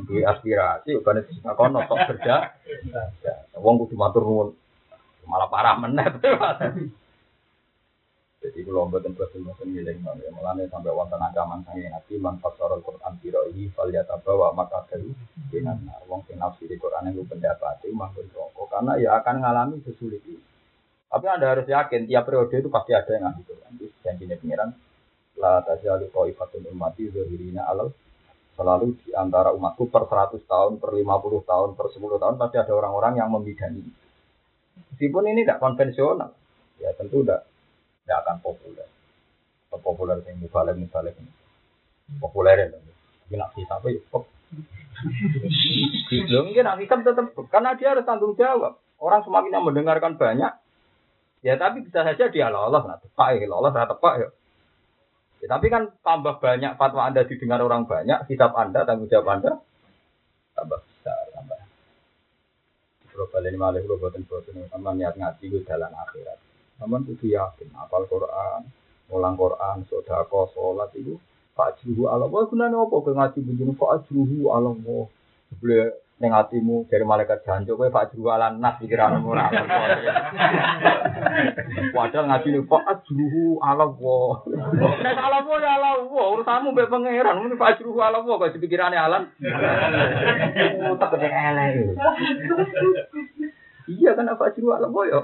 Duwe 0.09 0.25
aspirasi 0.25 0.97
bukan 0.97 1.29
kono 1.53 1.85
tok 1.85 2.09
kerja. 2.09 2.57
Wong 3.61 3.85
kudu 3.85 4.01
matur 4.01 4.25
nuwun. 4.25 4.64
Malah 5.27 5.49
parah 5.49 5.77
meneh. 5.81 6.07
Jadi 8.45 8.61
kalau 8.61 8.85
mboten 8.93 9.17
bosen 9.17 9.41
bosen 9.41 9.73
ngiling 9.73 10.05
ya 10.05 10.29
mulane 10.37 10.69
sampai 10.69 10.93
wonten 10.93 11.17
ancaman 11.17 11.65
sange 11.65 11.89
nabi 11.89 12.21
man 12.21 12.37
fasarul 12.45 12.85
Quran 12.85 13.17
biro 13.17 13.41
ini 13.49 13.73
fal 13.73 13.89
yatabawa 13.89 14.53
maka 14.53 14.85
kalu 14.85 15.17
dengan 15.49 15.81
wong 16.05 16.29
sing 16.29 16.37
di 16.69 16.77
Quran 16.77 17.09
yang 17.09 17.25
pendapat 17.25 17.81
itu 17.81 17.97
mangkon 17.97 18.29
rokok 18.37 18.69
karena 18.69 19.01
ya 19.01 19.17
akan 19.17 19.41
mengalami 19.41 19.81
sesulit 19.81 20.21
ini. 20.29 20.45
Tapi 21.09 21.25
Anda 21.25 21.57
harus 21.57 21.65
yakin 21.65 22.05
tiap 22.05 22.29
periode 22.29 22.53
itu 22.53 22.69
pasti 22.69 22.93
ada 22.93 23.09
yang 23.17 23.33
ngasih 23.33 23.45
Quran. 23.49 23.71
Itu 23.81 23.87
janjinya 24.05 24.37
pengiran. 24.37 24.71
La 25.41 25.65
tajalu 25.65 26.13
ta'ifatun 26.13 26.69
ummati 26.69 27.09
zahirina 27.17 27.65
alal 27.65 27.97
selalu 28.61 28.93
di 29.01 29.17
antara 29.17 29.57
umatku 29.57 29.89
per 29.89 30.05
100 30.05 30.45
tahun, 30.45 30.73
per 30.85 30.93
50 30.93 31.49
tahun, 31.49 31.69
per 31.81 31.87
10 31.91 32.23
tahun 32.23 32.35
pasti 32.37 32.57
ada 32.61 32.73
orang-orang 32.77 33.25
yang 33.25 33.33
membidani. 33.33 34.04
Meskipun 34.95 35.31
ini 35.31 35.43
tidak 35.43 35.61
konvensional, 35.63 36.31
ya 36.79 36.91
tentu 36.95 37.23
tidak 37.23 37.47
tidak 38.05 38.19
akan 38.25 38.37
populer. 38.43 38.89
Populer 39.75 40.17
yang 40.23 40.39
mubalek 40.39 40.79
mubalek 40.79 41.15
ini. 41.19 41.33
Populer 42.23 42.57
ya, 42.63 42.67
tapi 42.79 43.35
nak 43.35 43.51
kita 43.59 43.75
apa 43.75 43.87
ya? 43.91 44.01
Belum 46.31 46.43
mungkin 46.47 46.63
nak 46.63 46.79
kita 46.79 46.95
tetap 47.03 47.27
karena 47.51 47.75
dia 47.75 47.91
harus 47.97 48.07
tanggung 48.07 48.39
jawab. 48.39 48.79
Orang 49.03 49.27
semakin 49.27 49.59
yang 49.59 49.67
mendengarkan 49.67 50.15
banyak, 50.15 50.53
Ya 51.45 51.61
tapi 51.61 51.85
bisa 51.85 52.01
saja 52.01 52.33
dia 52.33 52.49
lolos, 52.49 52.89
nah 52.89 52.97
tepak 52.97 53.37
ya 53.37 53.45
lolos, 53.45 53.77
nah 53.77 53.85
tepak 53.85 54.15
ya. 54.17 54.29
ya. 55.45 55.47
Tapi 55.53 55.69
kan 55.69 55.93
tambah 56.01 56.41
banyak 56.41 56.81
fatwa 56.81 57.05
Anda 57.05 57.29
didengar 57.29 57.61
orang 57.61 57.85
banyak, 57.85 58.25
kitab 58.33 58.57
Anda, 58.57 58.89
tanggung 58.89 59.13
jawab 59.13 59.29
Anda, 59.29 59.61
tambah. 60.57 60.81
Kalau 63.15 63.31
kalian 63.31 63.55
malah 63.55 63.79
kalau 63.79 63.95
buatin 63.95 64.27
buatin, 64.27 64.67
sama 64.67 64.91
niat 64.91 65.15
ngaji 65.15 65.45
itu 65.47 65.63
jalan 65.63 65.95
akhirat. 65.95 66.35
Namun 66.83 67.07
itu 67.07 67.31
yakin, 67.31 67.71
apal 67.79 68.11
Quran, 68.11 68.67
ulang 69.07 69.39
Quran, 69.39 69.87
sodako, 69.87 70.51
sholat 70.51 70.91
itu, 70.99 71.15
Pak 71.55 71.79
Juhu 71.79 72.11
Allah, 72.11 72.27
wah 72.27 72.43
gunanya 72.51 72.75
apa 72.83 72.99
ngaji 72.99 73.39
begini, 73.47 73.73
Pak 73.79 74.11
Juhu 74.11 74.51
Allah, 74.51 74.75
boleh 74.75 76.04
ning 76.15 76.31
atimu 76.31 76.87
dari 76.87 77.03
malaikat 77.03 77.43
jancuk 77.43 77.75
kowe 77.75 77.91
Pak 77.91 78.15
jualan 78.15 78.63
nas 78.63 78.79
pikiranmu 78.79 79.35
ora 79.35 79.51
Padahal 81.91 82.31
ngaji 82.31 82.49
nih 82.55 82.63
Pak 82.71 82.83
ajruhu 82.87 83.59
ala 83.59 83.91
wa. 83.91 84.39
Nek 85.03 85.19
ala 85.19 85.43
wa 85.43 85.57
ya 85.59 85.71
ala 85.75 85.91
wa 86.07 86.25
urusanmu 86.39 86.71
mbek 86.71 86.87
pangeran 86.87 87.43
muni 87.43 87.59
Pak 87.59 87.79
ajruhu 87.79 87.99
ala 87.99 88.23
wa 88.23 88.39
kok 88.39 88.55
dipikirane 88.55 88.95
alam. 88.95 89.27
Oh 90.87 90.95
tak 91.03 91.19
elek. 91.19 91.99
Iya 93.91 94.11
kan 94.15 94.31
apa 94.31 94.55
ajruhu 94.55 94.71
ala 94.71 94.87
wa 94.87 95.03
ya. 95.11 95.21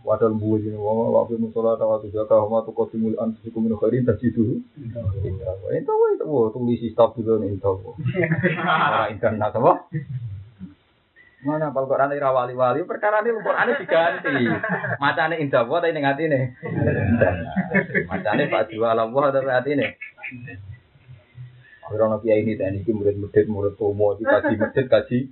Wadal 0.00 0.32
buah 0.32 0.64
jadi 0.64 0.80
wong 0.80 1.12
waktu 1.12 1.36
musola 1.36 1.76
tawa 1.76 2.00
tuh 2.00 2.08
jaka 2.08 2.40
hama 2.40 2.64
tuh 2.64 2.72
kosi 2.72 2.96
mul 2.96 3.20
an 3.20 3.36
tuh 3.36 3.52
kumin 3.52 3.76
khairin 3.76 4.08
tak 4.08 4.16
situ. 4.16 4.64
Itu 4.64 5.92
wah 5.92 6.08
itu 6.16 6.24
wah 6.24 6.48
tulis 6.56 6.80
stop 6.96 7.20
dulu 7.20 7.36
nih 7.44 7.60
itu. 7.60 7.72
Orang 8.64 9.12
internet 9.12 9.52
apa? 9.52 9.72
Mana 11.40 11.72
pal 11.72 11.88
Quran 11.88 12.16
ira 12.16 12.32
wali-wali 12.32 12.84
perkara 12.84 13.20
ini 13.24 13.32
Quran 13.44 13.68
ini 13.68 13.80
diganti. 13.80 14.34
Macane 15.00 15.34
indah 15.40 15.64
buat 15.68 15.84
ini 15.84 16.00
ngati 16.00 16.24
nih. 16.28 16.44
Macane 18.08 18.42
Pak 18.48 18.72
Jual 18.72 18.96
Allah 18.96 19.24
ada 19.28 19.40
hati 19.60 19.72
nih. 19.76 19.90
Orang 21.90 22.22
kiai 22.22 22.46
ini 22.46 22.54
tadi 22.54 22.86
ini 22.86 22.94
murid 22.94 23.18
murid 23.18 23.50
murid 23.50 23.74
tomo 23.74 24.14
di 24.14 24.22
kaji 24.22 24.54
masjid 24.62 24.86
kaji. 24.86 25.26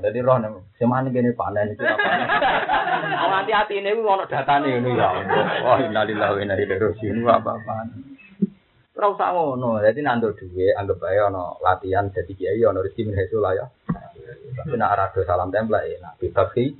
Jadi 0.00 0.18
roh 0.24 0.40
nih, 0.40 0.48
semana 0.80 1.12
gini 1.12 1.36
panen 1.36 1.76
itu 1.76 1.84
apa? 1.84 2.08
Oh 3.28 3.36
hati 3.36 3.52
hati 3.52 3.84
ini 3.84 3.92
gue 3.92 4.00
mau 4.00 4.24
data 4.24 4.64
nih 4.64 4.80
ini 4.80 4.96
ya. 4.96 5.12
Oh 5.68 5.76
innalillahi 5.76 6.32
wa 6.32 6.40
inna 6.40 6.56
ilaihi 6.56 6.80
rajiun 6.80 7.20
apa 7.28 7.60
apa. 7.60 7.84
Terus 8.96 9.12
usah 9.14 9.30
ngono, 9.30 9.78
jadi 9.78 10.02
nandur 10.02 10.34
duwe, 10.34 10.74
anggap 10.74 10.98
aja 11.06 11.30
ono 11.30 11.54
latihan 11.62 12.10
jadi 12.10 12.34
kiai 12.34 12.58
ono 12.66 12.82
rezeki 12.82 13.06
min 13.06 13.14
lah 13.38 13.54
ya. 13.54 13.70
Tapi 14.58 14.74
nak 14.74 14.98
rado 14.98 15.22
salam 15.22 15.54
tempel 15.54 15.78
ya, 15.84 16.02
nak 16.02 16.18
bebas 16.18 16.50
sih. 16.56 16.74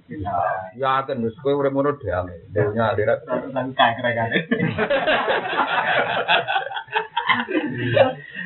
Ya 0.74 1.06
kan, 1.06 1.22
wis 1.22 1.38
kowe 1.44 1.54
urip 1.54 1.70
ngono 1.70 1.94
damai. 1.94 2.42
Dunya 2.50 2.90
akhirat. 2.90 3.22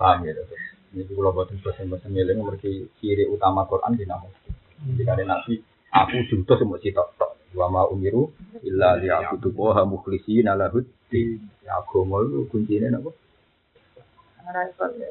Paham 0.00 0.24
ya, 0.24 0.32
terus. 0.32 0.56
Ini 0.96 1.04
kalau 1.12 1.36
buat 1.36 1.52
bosan-bosan 1.52 2.08
ngiling, 2.08 2.40
mereka 2.40 2.72
ciri 2.98 3.28
utama 3.28 3.68
Quran 3.68 4.00
di 4.00 4.08
nama. 4.08 4.24
Jika 4.96 5.12
ada 5.12 5.24
nabi, 5.28 5.60
aku 5.92 6.24
juntuh 6.32 6.56
semua 6.56 6.80
si 6.80 6.88
tok 6.88 7.12
tok. 7.20 7.36
Wa 7.52 7.68
ma 7.68 7.84
umiru 7.84 8.32
illa 8.64 8.96
liya'budu 8.96 9.52
wa 9.52 9.84
mukhlisina 9.84 10.56
lahu 10.56 10.80
Ya 11.10 11.74
agama 11.82 12.22
itu 12.22 12.46
kuncinya 12.48 12.96
apa? 13.02 13.10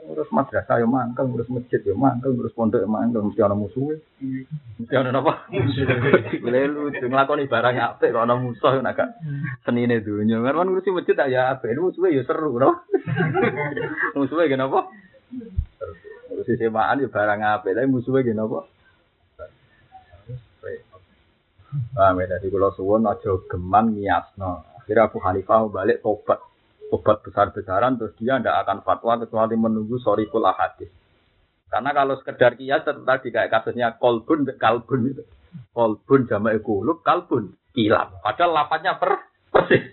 Ngurus 0.09 0.29
madrasah 0.33 0.75
ya 0.81 0.87
mangkel, 0.89 1.25
ngurus 1.29 1.49
masjid 1.49 1.79
ya 1.79 1.95
mangkel, 1.95 2.35
ngurus 2.35 2.53
pondok 2.57 2.83
ya 2.83 2.89
mangkel, 2.89 3.23
mesti 3.23 3.41
ana 3.45 3.55
musuhe. 3.55 4.01
Mesti 4.81 4.93
ana 4.93 5.15
apa? 5.15 5.47
Boleh 6.43 6.63
lucu 6.67 7.05
nglakoni 7.05 7.45
barang 7.47 7.75
apik 7.77 8.11
kok 8.11 8.25
ana 8.25 8.35
musuh 8.35 8.81
nek 8.81 8.95
gak 8.97 9.09
senine 9.63 10.01
dunya. 10.01 10.41
Kan 10.41 10.67
ngurusi 10.67 10.89
masjid 10.91 11.15
tak 11.15 11.31
ya 11.31 11.55
apik, 11.55 11.77
musuhe 11.77 12.11
ya 12.11 12.23
seru, 12.25 12.57
no. 12.57 12.83
Musuhe 14.17 14.49
gen 14.49 14.65
apa? 14.65 14.89
Ngurusi 16.29 16.53
semaan 16.57 16.99
ya 16.99 17.07
barang 17.07 17.39
apik, 17.39 17.73
tapi 17.77 17.87
musuhe 17.87 18.25
gen 18.25 18.41
apa? 18.41 18.65
Paham 21.69 22.17
ya, 22.17 22.25
dari 22.25 22.49
kalau 22.49 22.73
suwon 22.73 23.05
aja 23.05 23.29
geman 23.45 23.93
niasno. 23.93 24.65
Akhirnya 24.81 25.05
Abu 25.05 25.21
Hanifah 25.21 25.69
balik 25.69 26.01
tobat 26.01 26.41
obat 26.89 27.21
besar-besaran 27.21 28.01
terus 28.01 28.13
dia 28.17 28.41
tidak 28.41 28.65
akan 28.65 28.77
fatwa 28.81 29.21
kecuali 29.21 29.55
menunggu 29.55 30.01
sorikul 30.01 30.45
ahadis. 30.45 30.89
Karena 31.69 31.93
kalau 31.93 32.17
sekedar 32.17 32.57
kias 32.57 32.81
tadi 32.81 33.29
kayak 33.29 33.53
kasusnya 33.53 33.93
kolbun 34.01 34.49
kalbun 34.57 35.13
itu. 35.13 35.23
Kolbun 35.73 36.25
jama'i 36.25 36.57
kulub 36.65 37.05
kalbun 37.05 37.53
kilap. 37.77 38.17
Padahal 38.25 38.65
lapatnya 38.65 38.97
per 38.97 39.29
persis. 39.53 39.85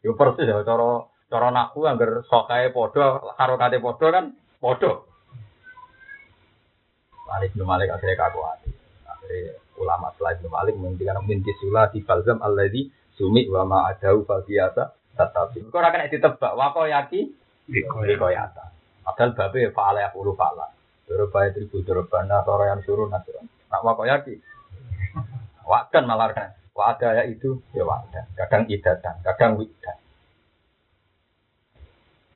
Yo 0.00 0.16
persis 0.16 0.48
ya 0.48 0.64
cara 0.64 1.08
cara 1.28 1.48
naku 1.52 1.84
anggar 1.84 2.24
sokae 2.24 2.72
padha 2.72 3.20
karo 3.36 3.54
kate 3.60 3.78
padha 3.84 4.06
kan 4.08 4.24
padha. 4.60 4.92
Malik 7.28 7.52
bin 7.52 7.64
Malik 7.68 7.92
akhirnya 7.92 8.16
kaku 8.16 8.40
hati. 8.44 8.70
Akhirnya 9.08 9.60
ulama 9.76 10.08
selain 10.16 10.40
bin 10.40 10.52
Malik 10.52 10.74
menghentikan 10.80 11.20
min 11.28 11.44
kisula 11.44 11.92
di 11.92 12.00
balzam 12.00 12.40
alladhi 12.40 12.88
sumi 13.16 13.44
wa 13.48 13.68
ma 13.68 13.92
adau 13.92 14.24
fal 14.24 14.40
biasa 14.44 15.01
tetapi 15.12 15.68
kok 15.68 15.76
ora 15.76 15.92
kena 15.92 16.08
ditebak 16.08 16.52
wa 16.56 16.72
kok 16.72 16.88
yaki 16.88 17.20
iko 17.68 18.28
yata. 18.32 18.72
Padahal 19.02 19.34
babe 19.34 19.74
fa'ala 19.74 19.98
ya 20.06 20.10
puluh 20.14 20.32
fa'ala. 20.32 20.70
Doroba 21.04 21.50
tribu 21.50 21.82
doroba 21.82 22.24
nasara 22.24 22.72
yang 22.72 22.80
suruh 22.86 23.10
nasara. 23.10 23.42
Nak 23.42 23.80
wa 23.82 23.98
kok 23.98 24.08
yaki. 24.08 24.34
Wakan 25.66 26.04
malah 26.08 26.32
kan. 26.32 26.50
Wa 26.72 26.96
ada 26.96 27.20
ya 27.20 27.22
itu 27.28 27.60
ya 27.76 27.84
wadah. 27.84 28.24
Kadang 28.38 28.64
idatan, 28.70 29.20
kadang 29.20 29.60
widan. 29.60 29.98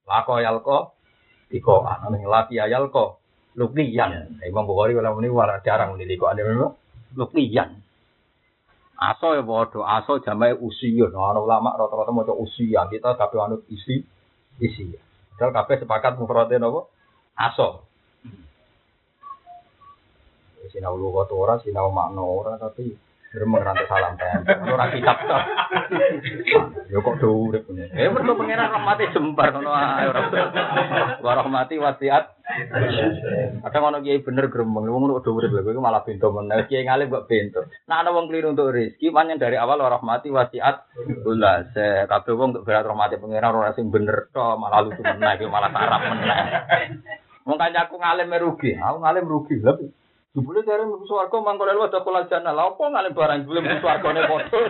Lako 0.06 0.38
yalko 0.38 0.78
iko 1.50 1.82
anu 1.82 2.20
laki 2.28 2.60
yalko 2.60 3.18
lukniyan. 3.56 4.42
Imam 4.44 4.68
Bukhari 4.68 4.92
kalau 4.92 5.16
ini 5.18 5.32
wala 5.32 5.58
jarang 5.64 5.96
ini 5.96 6.20
kok 6.20 6.36
ada 6.36 6.42
memang 6.44 6.76
lukniyan. 7.16 7.85
Aso 8.96 9.36
ya 9.36 9.44
bodoh, 9.44 9.84
aso 9.84 10.24
jamai 10.24 10.56
usia. 10.56 11.12
Nah, 11.12 11.36
ulama 11.36 11.76
rata-rata 11.76 12.16
mau 12.16 12.24
usia 12.40 12.88
kita 12.88 13.12
tapi 13.12 13.36
anut 13.36 13.68
isi 13.68 14.00
isi. 14.56 14.88
Padahal 15.36 15.52
kabeh 15.52 15.84
sepakat 15.84 16.12
mufradin 16.16 16.64
apa? 16.64 16.80
Aso. 17.36 17.84
Sinau 20.72 20.96
lu 20.96 21.12
kok 21.12 21.30
ora, 21.36 21.60
sinau 21.60 21.92
makna 21.92 22.24
ora 22.24 22.56
tapi 22.56 23.05
Gremeng 23.36 23.60
rantai 23.60 23.84
salam 23.84 24.16
tempel. 24.16 24.64
Ora 24.64 24.88
kitab 24.88 25.20
to. 25.28 25.38
Ya 26.88 26.98
kok 27.04 27.20
do 27.20 27.28
urip 27.36 27.68
punya. 27.68 27.84
Eh 27.92 28.08
mergo 28.08 28.32
pangeran 28.32 28.72
rahmate 28.72 29.12
jembar 29.12 29.52
ngono 29.52 29.76
ae 29.76 30.08
ora. 30.08 30.20
Wa 31.20 31.36
rahmati 31.36 31.76
wasiat. 31.76 32.32
Kadang 33.60 33.92
ono 33.92 34.00
kiai 34.00 34.24
bener 34.24 34.48
gremeng, 34.48 34.88
wong 34.88 35.04
ngono 35.04 35.20
do 35.20 35.36
urip 35.36 35.52
lho 35.52 35.68
kowe 35.68 35.84
malah 35.84 36.00
bento 36.00 36.32
meneh. 36.32 36.64
Kiai 36.64 36.88
ngalim 36.88 37.12
kok 37.12 37.28
bento. 37.28 37.60
Nah 37.84 38.00
ana 38.00 38.16
wong 38.16 38.32
keliru 38.32 38.56
untuk 38.56 38.72
rezeki, 38.72 39.12
pancen 39.12 39.36
dari 39.36 39.60
awal 39.60 39.84
wa 39.84 39.92
rahmati 39.92 40.32
wasiat. 40.32 40.88
Ulah 41.28 41.68
se 41.76 42.08
kabeh 42.08 42.32
wong 42.32 42.56
untuk 42.56 42.64
berat 42.64 42.88
rahmati 42.88 43.20
pangeran 43.20 43.52
ora 43.52 43.76
sing 43.76 43.92
bener 43.92 44.32
to, 44.32 44.40
malah 44.56 44.80
lucu 44.80 45.04
meneh, 45.04 45.44
malah 45.44 45.68
sarap 45.76 46.00
meneh. 46.08 46.40
Wong 47.44 47.60
kancaku 47.60 48.00
ngalim 48.00 48.32
rugi, 48.32 48.80
aku 48.80 48.96
ngalim 49.04 49.28
rugi. 49.28 49.60
Lha 49.60 49.76
Jebule 50.36 50.60
jare 50.68 50.84
mlebu 50.84 51.08
swarga 51.08 51.40
mangkon 51.40 51.72
lewat 51.72 51.96
dakul 51.96 52.20
jannah. 52.28 52.52
Lah 52.52 52.68
opo 52.68 52.92
ngale 52.92 53.16
barang 53.16 53.48
jebule 53.48 53.64
mlebu 53.64 53.80
swargane 53.80 54.20
padha. 54.28 54.60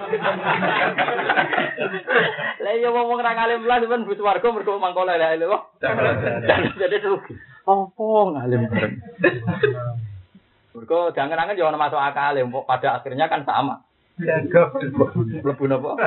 Lah 2.62 2.70
iya 2.70 2.94
wong 2.94 3.18
ora 3.18 3.34
ngalim 3.34 3.66
lah 3.66 3.82
ben 3.82 4.06
mlebu 4.06 4.14
swarga 4.14 4.46
mergo 4.54 4.78
mangkon 4.78 5.10
lewat 5.10 5.42
lho. 5.42 5.58
Jadi 6.78 6.96
rugi. 7.02 7.34
Opo 7.66 8.30
ngalim 8.30 8.70
bareng. 8.70 8.94
Mergo 10.70 11.10
jangan-jangan 11.10 11.58
yo 11.58 11.66
ono 11.66 11.82
masuk 11.82 11.98
akal 11.98 12.38
pada 12.62 13.02
akhirnya 13.02 13.26
kan 13.26 13.42
sama. 13.42 13.82
Mlebu 14.22 15.66
napa? 15.66 15.98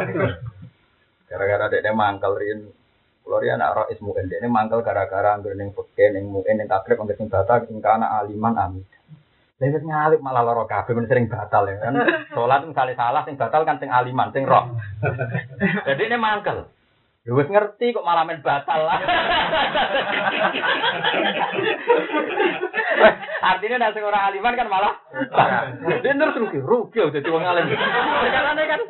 Gara-gara 1.28 1.68
dekne 1.68 1.92
mangkel 1.92 2.32
rin 2.40 2.72
Kulo 3.30 3.46
riyen 3.46 3.62
anak 3.62 3.76
roh 3.76 3.88
ismu 3.94 4.18
ini 4.18 4.50
mangkel 4.50 4.82
gara-gara 4.82 5.38
anggere 5.38 5.54
ning 5.54 5.70
peke 5.70 6.10
ning 6.10 6.34
muin 6.34 6.58
ning 6.58 6.66
takrib 6.66 6.98
anggere 6.98 7.20
sing 7.20 7.30
bata 7.30 7.62
sing 7.68 7.78
kana 7.78 8.10
aliman 8.18 8.58
amin. 8.58 8.82
Lewat 9.60 9.84
ngalip 9.84 10.24
malah 10.24 10.48
loro 10.48 10.64
kabeh 10.64 10.96
men 10.96 11.12
sering 11.12 11.28
batal 11.28 11.68
ya 11.68 11.76
kan. 11.84 11.92
Salat 12.32 12.64
misalnya 12.64 12.96
salah 12.96 13.28
sing 13.28 13.36
batal 13.36 13.68
kan 13.68 13.76
sing 13.84 13.92
aliman, 13.92 14.32
sing 14.32 14.48
roh. 14.48 14.72
Jadi 15.84 16.00
ini 16.08 16.16
mangkel. 16.16 16.72
Ya 17.28 17.36
wis 17.36 17.52
ngerti 17.52 17.92
kok 17.92 18.08
malah 18.08 18.24
men 18.24 18.40
batal 18.40 18.88
lah. 18.88 19.04
Artinya 23.40 23.84
nek 23.84 23.94
sing 24.00 24.04
ora 24.08 24.32
aliman 24.32 24.56
kan 24.56 24.72
malah 24.72 24.96
Dia 26.00 26.16
terus 26.16 26.40
rugi, 26.40 26.60
rugi 26.64 27.00
dadi 27.12 27.28
wong 27.28 27.44
alim. 27.44 27.68
Perkarane 27.68 28.64
kan. 28.64 28.82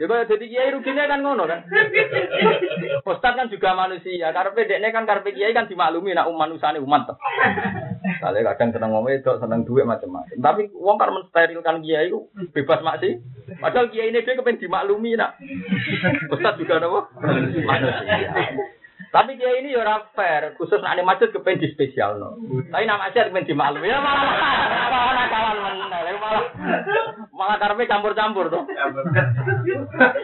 Ya 0.00 0.04
kok 0.08 0.26
dadi 0.32 0.46
kiai 0.50 0.72
rugine 0.72 1.04
kan 1.06 1.20
ngono 1.20 1.44
kan. 1.44 1.64
Ustaz 3.04 3.36
kan 3.36 3.52
juga 3.52 3.76
manusia, 3.76 4.32
karepe 4.32 4.66
dekne 4.66 4.88
kan 4.90 5.04
karepe 5.04 5.36
kiai 5.36 5.54
kan 5.54 5.68
dimaklumi 5.68 6.16
nek 6.16 6.28
umat 6.28 6.50
manusane 6.50 6.80
umat. 6.80 7.14
Kali 8.20 8.40
kadang 8.42 8.68
seneng 8.72 8.90
ngomong 8.96 9.12
itu, 9.12 9.32
seneng 9.38 9.62
duit 9.68 9.84
macam-macam. 9.84 10.40
Tapi 10.40 10.62
wong 10.72 10.96
kan 10.96 11.12
mensterilkan 11.14 11.84
kiai 11.84 12.08
itu 12.08 12.26
bebas 12.50 12.80
maksi. 12.80 13.20
Padahal 13.60 13.92
kiai 13.92 14.10
ini 14.10 14.24
dia 14.24 14.36
kepengen 14.36 14.62
dimaklumi 14.62 15.14
nak. 15.14 15.36
Ustaz 16.32 16.56
juga 16.58 16.80
nopo 16.80 17.12
manusia. 17.64 18.79
Tapi 19.10 19.34
dia 19.34 19.50
ini 19.58 19.74
ya 19.74 20.06
fair, 20.14 20.54
khusus 20.54 20.78
nak 20.78 20.94
masjid 21.02 21.34
kepen 21.34 21.58
di 21.58 21.66
spesial 21.74 22.22
no. 22.22 22.38
Tapi 22.70 22.86
nama 22.86 23.10
masjid 23.10 23.26
kepen 23.26 23.42
di 23.42 23.54
malu 23.58 23.82
ya 23.82 23.98
malah 23.98 24.22
malah 24.86 25.12
nakalan 25.18 25.56
mana, 25.58 25.98
malah 26.14 26.44
malah 27.34 27.56
karpe 27.58 27.90
campur-campur 27.90 28.54
tuh. 28.54 28.62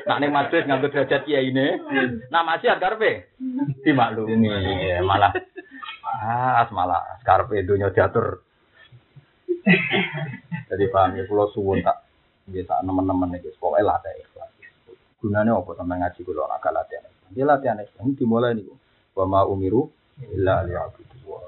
Nak 0.06 0.18
nih 0.22 0.30
masjid 0.30 0.62
ngambil 0.70 0.94
derajat 0.94 1.26
dia 1.26 1.42
ini, 1.42 1.82
nama 2.30 2.54
masjid 2.54 2.78
karpe 2.78 3.26
di 3.82 3.90
malu 3.90 4.30
ini 4.30 4.54
malah 5.02 5.34
ah 6.06 6.62
malah 6.70 7.18
karpe 7.26 7.66
dunia 7.66 7.90
diatur. 7.90 8.46
Jadi 10.70 10.84
paham 10.94 11.18
ya, 11.18 11.26
kalau 11.26 11.50
suwun 11.50 11.82
tak 11.82 12.06
bisa 12.46 12.78
teman-teman 12.86 13.34
itu 13.34 13.50
pokoknya 13.58 13.82
lah 13.82 13.98
ada 13.98 14.14
ikhlas. 14.14 14.50
Gunanya 15.18 15.58
apa 15.58 15.74
sama 15.74 15.98
ngaji 15.98 16.22
kalau 16.22 16.46
agak 16.46 16.70
latihan. 16.70 17.15
Dia 17.34 17.44
latihan 17.48 17.80
Islam 17.80 18.14
dimulai 18.14 18.54
nih. 18.54 18.66
Wa 19.16 19.24
ma 19.24 19.46
umiru 19.48 19.88
illa 20.22 20.62
liya'budu 20.66 21.18
wa 21.26 21.40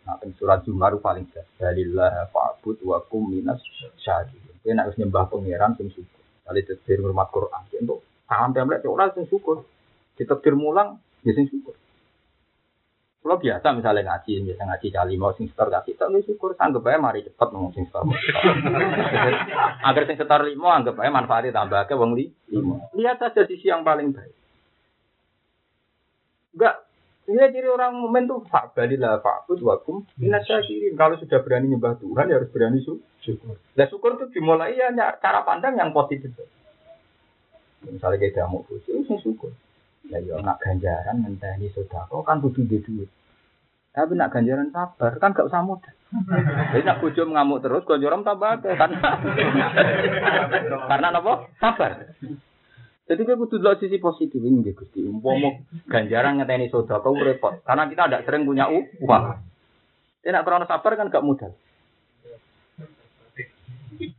Nah, 0.00 0.16
surat 0.34 0.64
Zumar 0.66 0.96
paling 0.98 1.28
jelas. 1.30 1.46
Dalillah 1.60 2.26
fa'bud 2.34 2.82
wa 2.82 2.98
kum 3.04 3.30
minas 3.30 3.60
syakirin. 4.00 4.58
Kowe 4.58 4.72
nek 4.74 4.96
nyembah 4.96 5.30
pangeran 5.30 5.76
sing 5.78 5.92
syukur. 5.92 6.20
Kali 6.44 6.66
tafsir 6.66 6.98
hormat 6.98 7.28
Quran. 7.30 7.62
Untuk 7.84 8.02
paham 8.26 8.50
template 8.50 8.88
ora 8.90 9.12
sing 9.14 9.28
syukur. 9.30 9.62
Ditafsir 10.18 10.56
mulang 10.58 10.98
ya 11.22 11.32
sing 11.36 11.46
syukur. 11.46 11.78
Kalau 13.20 13.36
biasa 13.36 13.76
misalnya 13.76 14.16
ngaji, 14.16 14.48
biasa 14.48 14.62
ngaji 14.64 14.88
kali 14.96 15.14
mau 15.20 15.36
sing 15.36 15.44
setor 15.52 15.68
kasih, 15.68 15.92
tapi 15.92 16.24
syukur 16.24 16.56
sanggup 16.56 16.88
aja 16.88 16.96
mari 16.96 17.20
cepet 17.20 17.48
ngomong 17.52 17.76
sing 17.76 17.84
setor. 17.84 18.08
Agar 19.92 20.02
sing 20.08 20.16
setor 20.16 20.40
limo 20.48 20.72
anggap 20.72 20.96
aja 20.96 21.12
manfaatnya 21.12 21.52
tambah 21.52 21.84
ke 21.84 22.00
wong 22.00 22.16
li 22.16 22.32
limo. 22.48 22.88
Lihat 22.96 23.20
saja 23.20 23.44
sisi 23.44 23.68
yang 23.68 23.84
paling 23.84 24.16
baik. 24.16 24.32
Enggak. 26.54 26.76
Ini 27.30 27.46
ciri 27.54 27.70
orang 27.70 27.94
momen 27.94 28.26
tuh 28.26 28.42
pak 28.42 28.74
balilah 28.74 29.22
fakut 29.22 29.62
wakum 29.62 30.02
minasyakirin. 30.18 30.98
Kalau 30.98 31.14
sudah 31.14 31.38
berani 31.46 31.70
nyembah 31.70 31.94
Tuhan 32.02 32.26
ya 32.26 32.42
harus 32.42 32.50
berani 32.50 32.82
syukur. 33.22 33.54
Nah 33.54 33.86
syukur 33.86 34.18
itu 34.18 34.34
dimulai 34.34 34.74
ya 34.74 34.90
cara 35.22 35.46
pandang 35.46 35.78
yang 35.78 35.94
positif. 35.94 36.34
Misalnya 37.86 38.18
kita 38.18 38.50
mau 38.50 38.66
bujuk, 38.66 39.06
ya 39.06 39.16
syukur. 39.22 39.54
Ya 40.10 40.18
ya 40.18 40.42
nak 40.42 40.58
ganjaran 40.58 41.22
ngenteni 41.22 41.70
sodako 41.70 42.26
kan 42.26 42.42
kudu 42.42 42.66
di 42.66 42.82
duit. 42.82 43.06
Tapi 43.94 44.18
nak 44.18 44.34
ganjaran 44.34 44.74
sabar 44.74 45.14
kan 45.22 45.30
gak 45.30 45.46
usah 45.46 45.62
mudah. 45.62 45.94
Jadi 46.74 46.82
nak 46.82 46.98
bojo 46.98 47.22
ngamuk 47.30 47.62
terus 47.62 47.86
ganjaran 47.86 48.26
tambah 48.26 48.58
kan. 48.58 48.90
Karena 50.90 51.14
apa? 51.14 51.46
Sabar. 51.62 52.10
Jadi 53.10 53.26
kita 53.26 53.34
kudu 53.34 53.58
lihat 53.58 53.82
sisi 53.82 53.98
positif 53.98 54.38
ini 54.38 54.70
Gusti. 54.70 55.02
Umpama 55.02 55.66
ganjaran 55.90 56.38
ngeteni 56.38 56.70
sedekah 56.70 57.10
repot. 57.10 57.58
Karena 57.66 57.90
kita 57.90 58.06
tidak 58.06 58.22
sering 58.22 58.46
punya 58.46 58.70
uang. 58.70 59.24
Tidak 60.22 60.30
nak 60.30 60.46
krono 60.46 60.64
sabar 60.70 60.94
kan 60.94 61.10
gak 61.10 61.26
mudah. 61.26 61.50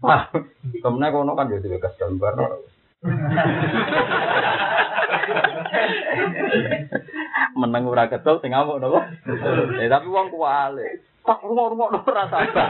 Wah, 0.03 0.27
kemudian 0.83 1.13
kono 1.13 1.39
kan 1.39 1.47
jadi 1.47 1.71
bekas 1.71 1.95
gambar. 1.95 2.35
Menang 7.55 7.87
ora 7.87 8.11
kesel 8.11 8.43
sing 8.43 8.51
ngamuk 8.53 8.81
napa? 8.81 9.07
Eh 9.79 9.87
tapi 9.89 10.07
wong 10.11 10.29
kuale. 10.35 11.01
Tak 11.21 11.37
rumah-rumah 11.45 12.01
ora 12.01 12.25
sabar. 12.33 12.69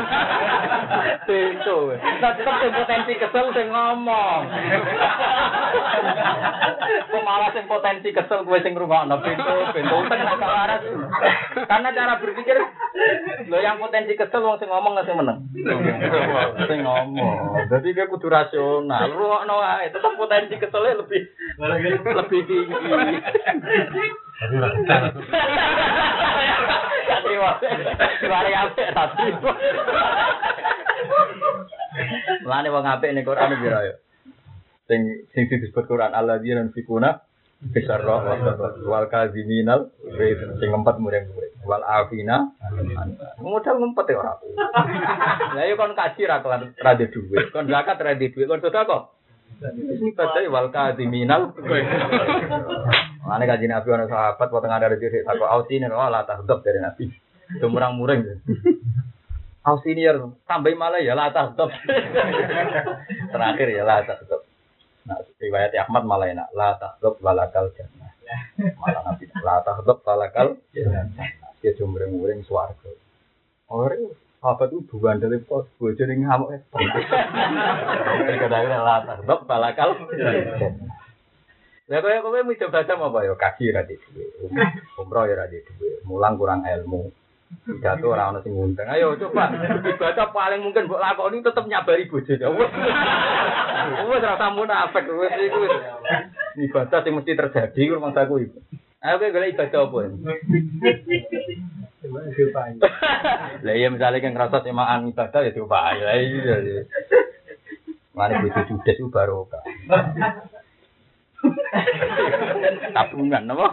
Tentu. 1.23 1.95
Nah, 1.95 2.31
tetep 2.35 2.71
potensi 2.75 3.13
kesel 3.15 3.47
sing 3.55 3.71
ngomong. 3.71 4.41
Kok 7.07 7.23
malah 7.23 7.49
sing 7.55 7.63
potensi 7.71 8.11
kesel 8.11 8.43
gue 8.43 8.59
sing 8.59 8.75
ngrungokno 8.75 9.23
pintu, 9.23 9.55
pintu 9.71 9.97
waras. 10.43 10.83
Karena 11.63 11.95
cara 11.95 12.19
berpikir 12.19 12.59
lo 13.47 13.57
yang 13.63 13.79
potensi 13.79 14.19
kesel 14.19 14.43
wong 14.43 14.59
sing 14.59 14.67
ngomong 14.67 14.99
sing 15.07 15.15
meneng. 15.15 15.47
Sing 16.67 16.79
ngomong. 16.83 17.71
Jadi 17.71 17.95
dia 17.95 18.11
kudu 18.11 18.27
rasional. 18.27 19.15
Rungokno 19.15 19.63
wae, 19.63 19.87
tetep 19.95 20.11
potensi 20.19 20.59
keselnya 20.59 20.99
lebih 20.99 21.21
lebih 22.03 22.41
tinggi. 22.51 22.83
Terima. 27.21 27.51
Mari 28.25 28.51
apik 28.57 28.87
tak 28.93 29.07
terima. 29.17 29.51
Mulane 32.41 32.69
wong 32.73 32.85
apik 32.89 33.11
ning 33.13 33.25
Quran 33.25 33.53
piro 33.61 33.79
yo. 33.85 33.95
Sing 34.89 35.01
sing 35.31 35.43
disebut 35.45 35.85
Quran 35.85 36.11
alladzina 36.11 36.65
fikuna 36.73 37.21
besar 37.61 38.01
roh 38.01 38.25
wal 38.89 39.05
kaziminal 39.05 39.93
sing 40.57 40.69
ngempet 40.73 40.97
mureng 40.97 41.29
mureng 41.29 41.53
wal 41.61 41.85
afina 41.85 42.49
modal 43.37 43.77
ngempet 43.77 44.09
ya 44.09 44.17
ora 44.17 44.33
lah 45.53 45.63
yo 45.69 45.77
kon 45.77 45.93
kaji 45.93 46.25
ra 46.25 46.41
kelan 46.41 46.73
ra 46.81 46.97
dhuwit 46.97 47.53
kon 47.53 47.69
zakat 47.69 48.01
ra 48.01 48.17
dhuwit 48.17 48.49
kon 48.49 48.65
sedekah 48.65 49.13
badai 50.17 50.45
wal 50.49 50.73
kaziminal 50.73 51.53
Mana 53.21 53.45
kaji 53.45 53.69
Nabi 53.69 53.87
orang 53.93 54.09
sahabat, 54.09 54.49
waktu 54.49 54.67
ada 54.67 54.97
sini, 54.97 55.21
aku 55.21 55.45
ausini, 55.45 55.85
oh 55.87 56.09
lah 56.09 56.25
tahdab 56.25 56.65
dari 56.65 56.81
Nabi. 56.81 57.05
Itu 57.53 57.69
murang-murang. 57.69 58.41
Ausini 59.61 60.09
ya, 60.09 60.17
sampai 60.49 60.73
malah 60.73 61.05
ya 61.05 61.13
lah 61.13 61.29
tahdab. 61.29 61.69
Terakhir 63.29 63.67
ya 63.69 63.85
lah 63.85 64.01
tahdab. 64.09 64.41
Nah, 65.05 65.21
riwayat 65.37 65.69
Ahmad 65.85 66.03
malah 66.09 66.33
enak. 66.33 66.49
La 66.57 66.73
tahdab 66.81 67.21
walakal 67.21 67.69
jannah. 67.77 68.09
Malah 68.57 69.01
Nabi. 69.05 69.29
La 69.37 69.61
tahdab 69.61 70.01
walakal 70.01 70.57
jannah. 70.73 71.05
Dia 71.61 71.77
jumring-muring 71.77 72.41
suarga. 72.41 72.89
Orang 73.69 74.17
sahabat 74.41 74.73
itu 74.73 74.81
bukan 74.89 75.21
dari 75.21 75.37
pos. 75.37 75.69
Bojor 75.77 76.09
yang 76.09 76.25
ngamuk. 76.25 76.49
Kadang-kadang 78.25 78.81
la 78.81 78.97
tahdab 79.05 79.39
walakal 79.45 79.89
jannah. 80.17 80.97
Lah 81.91 81.99
kaya 81.99 82.23
kowe 82.23 82.39
coba 82.39 82.87
sama 82.87 83.11
apa 83.11 83.27
ya 83.27 83.35
kaji 83.35 83.75
ra 83.75 83.83
di 83.83 83.99
duwe. 83.99 84.23
Umroh 84.95 85.27
ya 85.27 85.35
ra 85.35 85.45
di 85.51 85.59
duwe. 85.59 85.99
Mulang 86.07 86.39
kurang 86.39 86.63
ilmu. 86.63 87.11
Pidato 87.67 88.07
ora 88.07 88.31
ono 88.31 88.39
sing. 88.41 88.55
Ayo 88.79 89.19
coba 89.19 89.51
ibadah 89.83 90.31
paling 90.31 90.63
mungkin 90.63 90.87
mbok 90.87 91.03
lakoni 91.03 91.43
tetep 91.43 91.67
nyabari 91.67 92.07
bojone. 92.07 92.47
Wes. 92.47 92.71
Ora 94.07 94.39
tamu 94.39 94.63
munafik 94.63 95.03
wes 95.03 95.35
iku. 95.35 95.59
Ibadah 96.71 96.99
sing 97.03 97.11
mesti 97.11 97.35
terjadi 97.35 97.81
rumah 97.91 98.15
saku 98.15 98.47
iku. 98.47 98.59
Ayo 99.03 99.19
kowe 99.19 99.51
ibadah 99.51 99.81
apa? 99.83 99.99
Lah 103.65 103.73
iya 103.73 103.87
misalnya 103.87 104.19
kan 104.19 104.35
ngerasa 104.35 104.67
semaan 104.67 105.09
ibadah 105.09 105.41
ya 105.47 105.51
coba 105.55 105.95
ya 105.95 106.11
iya. 106.19 106.83
Mane 108.11 108.43
bojo 108.43 108.61
judes 108.67 108.99
itu 108.99 109.07
barokah. 109.07 109.63
Tabungan 112.95 113.49
apa? 113.49 113.67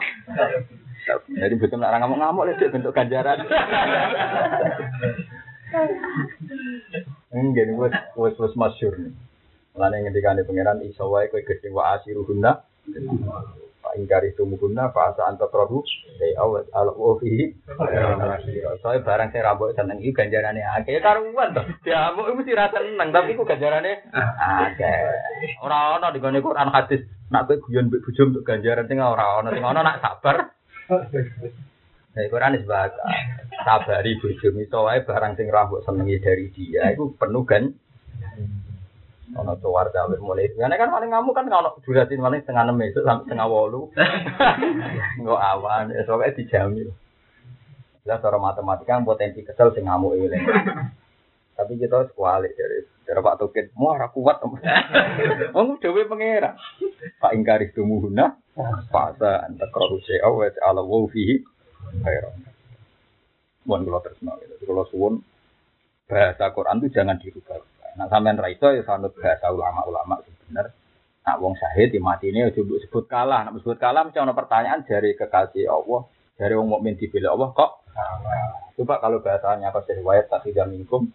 Jadi 1.29 1.55
betul 1.57 1.81
nak 1.81 2.01
ngamuk-ngamuk 2.01 2.47
lek 2.49 2.71
bentuk 2.71 2.95
ganjaran. 2.95 3.45
Enggak 7.29 7.65
nih, 7.69 7.77
wes 7.77 7.95
wes 8.17 8.35
wes 8.41 8.55
masyur 8.57 8.95
nih. 8.97 9.13
Mulane 9.77 9.97
ngendikane 10.07 10.49
pangeran 10.49 10.81
iso 10.87 11.13
wae 11.13 11.29
kowe 11.29 11.45
gedhe 11.45 11.69
wa 11.71 11.97
asiruhunna. 11.97 12.65
Ingkari 13.97 14.37
itu 14.37 14.45
mukuna 14.45 14.93
fa 14.93 15.15
asa 15.15 15.25
anta 15.25 15.49
trahu 15.49 15.81
dai 16.19 16.35
awat 16.37 16.69
ala 16.75 16.93
ofi. 16.93 17.55
Soale 18.85 19.01
barang 19.01 19.31
saya 19.33 19.49
rambut 19.49 19.73
seneng 19.73 20.03
iki 20.03 20.13
ganjarane 20.13 20.61
akeh 20.61 20.99
ya 20.99 21.01
karuan 21.01 21.57
to. 21.57 21.63
Diamuk 21.87 22.35
mesti 22.35 22.53
rasa 22.53 22.85
seneng 22.85 23.09
tapi 23.15 23.39
ku 23.39 23.49
ganjarane 23.49 24.05
akeh. 24.37 24.99
Ora 25.65 25.97
ana 25.97 26.13
di 26.13 26.21
gone 26.21 26.43
Quran 26.43 26.69
hadis 26.75 27.07
nak 27.33 27.49
kowe 27.49 27.57
guyon 27.57 27.89
mbek 27.89 28.05
bojo 28.05 28.23
untuk 28.29 28.45
ganjaran 28.45 28.89
sing 28.89 28.99
ora 29.01 29.41
ana 29.41 29.55
sing 29.55 29.65
ana 29.65 29.81
nak 29.81 30.01
sabar. 30.05 30.37
Nah, 30.89 32.25
Quran 32.27 32.57
is 32.59 32.67
baca 32.67 33.05
sabari 33.63 34.19
bojo 34.19 34.49
wae 34.85 35.05
barang 35.07 35.33
sing 35.39 35.49
rambut 35.53 35.87
senengi 35.87 36.19
dari 36.19 36.51
dia 36.51 36.91
iku 36.93 37.15
penuh 37.15 37.45
kan 37.47 37.71
ono 39.37 39.53
tuwar 39.61 39.93
cawe 39.93 40.17
mulai. 40.23 40.49
Ya 40.57 40.71
kan 40.73 40.89
paling 40.89 41.11
kamu 41.13 41.31
kan 41.37 41.51
ono 41.51 41.77
durasi 41.85 42.17
paling 42.17 42.41
setengah 42.41 42.65
enam 42.65 42.81
esok 42.81 43.05
sampai 43.05 43.25
setengah 43.29 43.49
wolu. 43.49 43.93
Enggak 45.21 45.41
awan, 45.57 45.93
ya 45.93 46.03
soalnya 46.09 46.37
dijamin. 46.37 46.89
Jelas 48.09 48.25
cara 48.25 48.41
matematika 48.41 48.97
potensi 49.05 49.45
kesel 49.45 49.77
sing 49.77 49.85
ngamuk 49.85 50.17
ini. 50.17 50.39
Tapi 51.59 51.75
kita 51.77 52.01
harus 52.01 52.15
kualik 52.15 52.55
dari 52.55 52.87
dari 53.03 53.21
Pak 53.21 53.37
Tukin. 53.43 53.67
Mau 53.77 53.93
arah 53.93 54.09
kuat 54.15 54.39
teman. 54.41 54.63
Mau 55.53 55.77
dewe 55.83 56.07
pengera. 56.07 56.57
Pak 57.19 57.35
ingkari 57.35 57.75
tumuhuna. 57.75 58.39
Fasa 58.89 59.45
anta 59.45 59.67
koruse 59.69 60.23
awet 60.25 60.57
ala 60.63 60.81
wofi. 60.81 61.43
Khairan. 62.01 62.49
Mohon 63.69 63.85
kalau 63.85 64.01
terus 64.01 64.19
Kalau 64.65 64.85
suwun 64.89 65.15
bahasa 66.09 66.49
Quran 66.57 66.81
itu 66.81 66.89
jangan 66.97 67.21
dirubah. 67.21 67.61
Nah 67.99 68.07
sampean 68.07 68.39
ra 68.39 68.47
iso 68.47 68.71
ya 68.71 68.87
sanut 68.87 69.11
bahasa 69.19 69.51
ulama-ulama 69.51 70.23
sebenar. 70.23 70.71
Nak 71.27 71.37
wong 71.43 71.59
syahid 71.59 71.91
di 71.93 71.99
mati 71.99 72.31
ini 72.31 72.47
aja 72.47 72.55
sebut 72.55 73.05
kalah. 73.11 73.45
Nak 73.51 73.59
sebut 73.59 73.77
kalah 73.77 74.07
mesti 74.07 74.23
ada 74.23 74.33
pertanyaan 74.33 74.87
dari 74.87 75.19
kekasih 75.19 75.67
Allah, 75.67 76.07
dari 76.39 76.55
wong 76.55 76.71
mukmin 76.71 76.95
dibela 76.95 77.35
Allah 77.35 77.51
kok 77.53 77.73
Coba 78.79 79.03
kalau 79.03 79.19
bahasanya 79.19 79.75
kau 79.75 79.83
riwayat 79.83 80.31
tak 80.31 80.47
tidak 80.47 80.71
minkum 80.71 81.11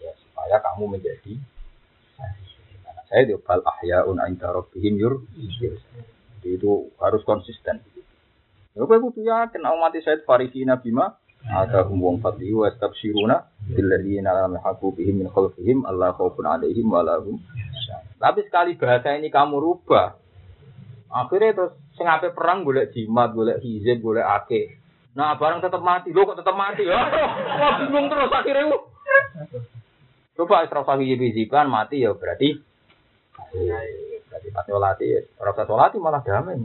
ya 0.00 0.08
supaya 0.16 0.56
kamu 0.56 0.96
menjadi 0.96 1.36
saya 3.12 3.28
itu 3.28 3.36
bal 3.44 3.60
ahyaun 3.60 4.16
inda 4.24 4.48
rabbihim 4.48 4.96
yur. 4.96 5.20
Jadi 5.36 6.48
itu 6.48 6.88
harus 6.96 7.22
konsisten. 7.28 7.84
Ya 8.74 8.82
kowe 8.82 8.98
kudu 8.98 9.22
yakin 9.22 9.62
mati 9.78 10.00
saya 10.00 10.18
farisina 10.24 10.80
bima 10.80 11.14
ada 11.44 11.84
wong 11.84 12.24
fadli 12.24 12.56
wa 12.56 12.72
stabshiruna 12.72 13.68
billadzina 13.68 14.32
lam 14.32 14.56
yahqu 14.56 14.96
bihim 14.96 15.20
min 15.20 15.28
khalfihim 15.28 15.84
Allah 15.84 16.16
khaufun 16.16 16.48
alaihim 16.48 16.88
wa 16.88 17.04
lahum 17.04 17.36
tapi 18.16 18.48
sekali 18.48 18.80
bahasa 18.80 19.12
ini 19.20 19.28
kamu 19.28 19.60
rubah 19.60 20.16
akhirnya 21.12 21.52
terus 21.52 21.72
sing 22.00 22.08
ape 22.08 22.32
perang 22.32 22.64
golek 22.64 22.96
jimat 22.96 23.36
golek 23.36 23.60
hizib 23.60 24.00
golek 24.00 24.24
ake 24.24 24.80
nah 25.14 25.38
barang 25.38 25.62
tetap 25.62 25.78
mati. 25.78 26.10
Lo 26.10 26.26
kok 26.26 26.42
tetap 26.42 26.58
mati? 26.58 26.82
Ya 26.82 26.98
wah 27.60 27.78
bingung 27.78 28.10
terus 28.10 28.32
akhirnya 28.32 28.80
coba 30.34 30.66
isra 30.66 30.82
hijiban 30.98 31.70
mati 31.70 32.02
ya 32.02 32.16
berarti 32.16 32.58
berarti 34.26 34.48
mati 34.50 34.68
solati 34.72 35.06
rasa 35.38 35.62
solati 35.68 35.96
malah 36.00 36.24
damai. 36.24 36.58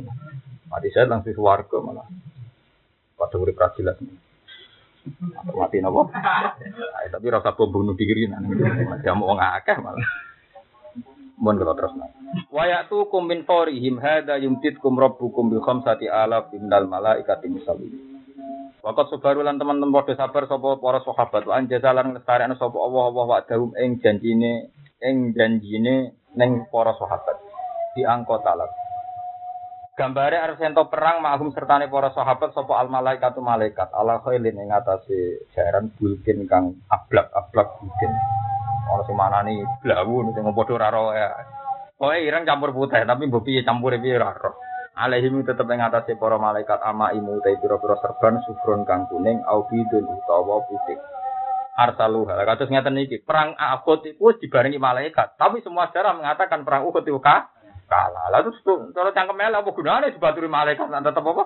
Mati 0.70 0.88
saya 0.90 1.06
langsung 1.06 1.38
warga 1.38 1.78
malah. 1.78 2.08
Pada 3.20 3.36
urip 3.38 3.60
jelas 3.78 4.00
mati 5.56 5.82
nopo 5.82 6.10
tapi 7.10 7.28
rasa 7.30 7.56
bom 7.56 7.70
bunuh 7.70 7.96
diri 7.98 8.30
jamu 9.04 9.30
wong 9.30 9.40
akeh 9.40 9.78
malah 9.82 10.06
Mohon 11.40 11.56
kalau 11.64 11.76
terus 11.80 11.94
nang. 11.96 12.12
Wayatu 12.52 13.08
kum 13.08 13.32
min 13.32 13.48
him 13.48 13.96
hada 14.04 14.36
yumtit 14.44 14.76
kum 14.84 15.00
rabbukum 15.00 15.48
bi 15.48 15.58
khamsati 15.64 16.12
alaf 16.12 16.52
minal 16.52 16.84
malaikati 16.84 17.48
musawwim. 17.48 17.96
Wakat 18.84 19.08
sebaru 19.12 19.44
lan 19.44 19.56
teman-teman 19.56 19.92
padha 19.92 20.20
sabar 20.20 20.48
sapa 20.52 20.80
para 20.80 21.00
sahabat 21.04 21.48
wa 21.48 21.56
anjazalan 21.56 22.16
lestarekno 22.16 22.56
sapa 22.60 22.76
Allah 22.76 23.04
Allah 23.12 23.26
wa 23.28 23.40
dahum 23.44 23.72
ing 23.76 24.04
janjine 24.04 24.72
ing 25.00 25.32
janjine 25.32 26.16
ning 26.36 26.68
para 26.68 26.92
sahabat. 27.00 27.40
Di 27.96 28.04
angkot 28.04 28.44
talak. 28.44 28.72
Gambare 30.00 30.40
arep 30.40 30.64
ento 30.64 30.88
perang 30.88 31.20
mahum 31.20 31.52
sertane 31.52 31.92
para 31.92 32.16
sahabat 32.16 32.56
sapa 32.56 32.72
al 32.80 32.88
malaikatu 32.88 33.44
malaikat 33.44 33.92
ala 33.92 34.24
khailin 34.24 34.56
ing 34.56 34.72
atase 34.72 35.44
jaran 35.52 35.92
bulkin 36.00 36.48
kang 36.48 36.80
ablak-ablak 36.88 37.68
bulkin. 37.84 38.08
Ana 38.96 39.04
sing 39.04 39.20
manani 39.20 39.60
blawu 39.84 40.24
sing 40.32 40.48
padha 40.56 40.72
ora 40.80 40.88
ro 40.88 41.12
ya. 41.12 41.36
Pokoke 42.00 42.16
ireng 42.16 42.48
campur 42.48 42.72
putih 42.72 43.04
tapi 43.04 43.28
mbok 43.28 43.44
piye 43.44 43.68
campure 43.68 44.00
piye 44.00 44.16
ora 44.16 44.32
ro. 44.40 44.56
Alaihim 44.96 45.44
tetep 45.44 45.68
ing 45.68 45.84
atase 45.84 46.16
para 46.16 46.40
malaikat 46.40 46.80
ama 46.80 47.12
imu 47.12 47.44
te 47.44 47.60
pira-pira 47.60 48.00
serban 48.00 48.40
sufron 48.48 48.88
kang 48.88 49.04
kuning 49.12 49.44
au 49.52 49.68
bidun 49.68 50.08
utawa 50.08 50.64
putih. 50.64 50.96
Arsalu 51.76 52.24
hal 52.24 52.48
kados 52.48 52.72
ngeten 52.72 53.04
iki 53.04 53.20
perang 53.20 53.52
Uhud 53.84 54.08
itu 54.08 54.32
dibarengi 54.48 54.80
malaikat 54.80 55.36
tapi 55.36 55.60
semua 55.60 55.92
sejarah 55.92 56.16
mengatakan 56.16 56.64
perang 56.64 56.88
Uhud 56.88 57.04
itu 57.04 57.20
kah 57.20 57.52
kalah. 57.90 58.30
Lalu 58.32 58.54
terus 58.54 58.62
kalau 58.94 59.12
cangkem 59.12 59.42
elek 59.42 59.66
apa 59.66 59.70
gunane 59.74 60.14
dibaturi 60.14 60.48
malaikat 60.48 60.88
lan 60.88 61.02
tetep 61.02 61.26
apa? 61.26 61.44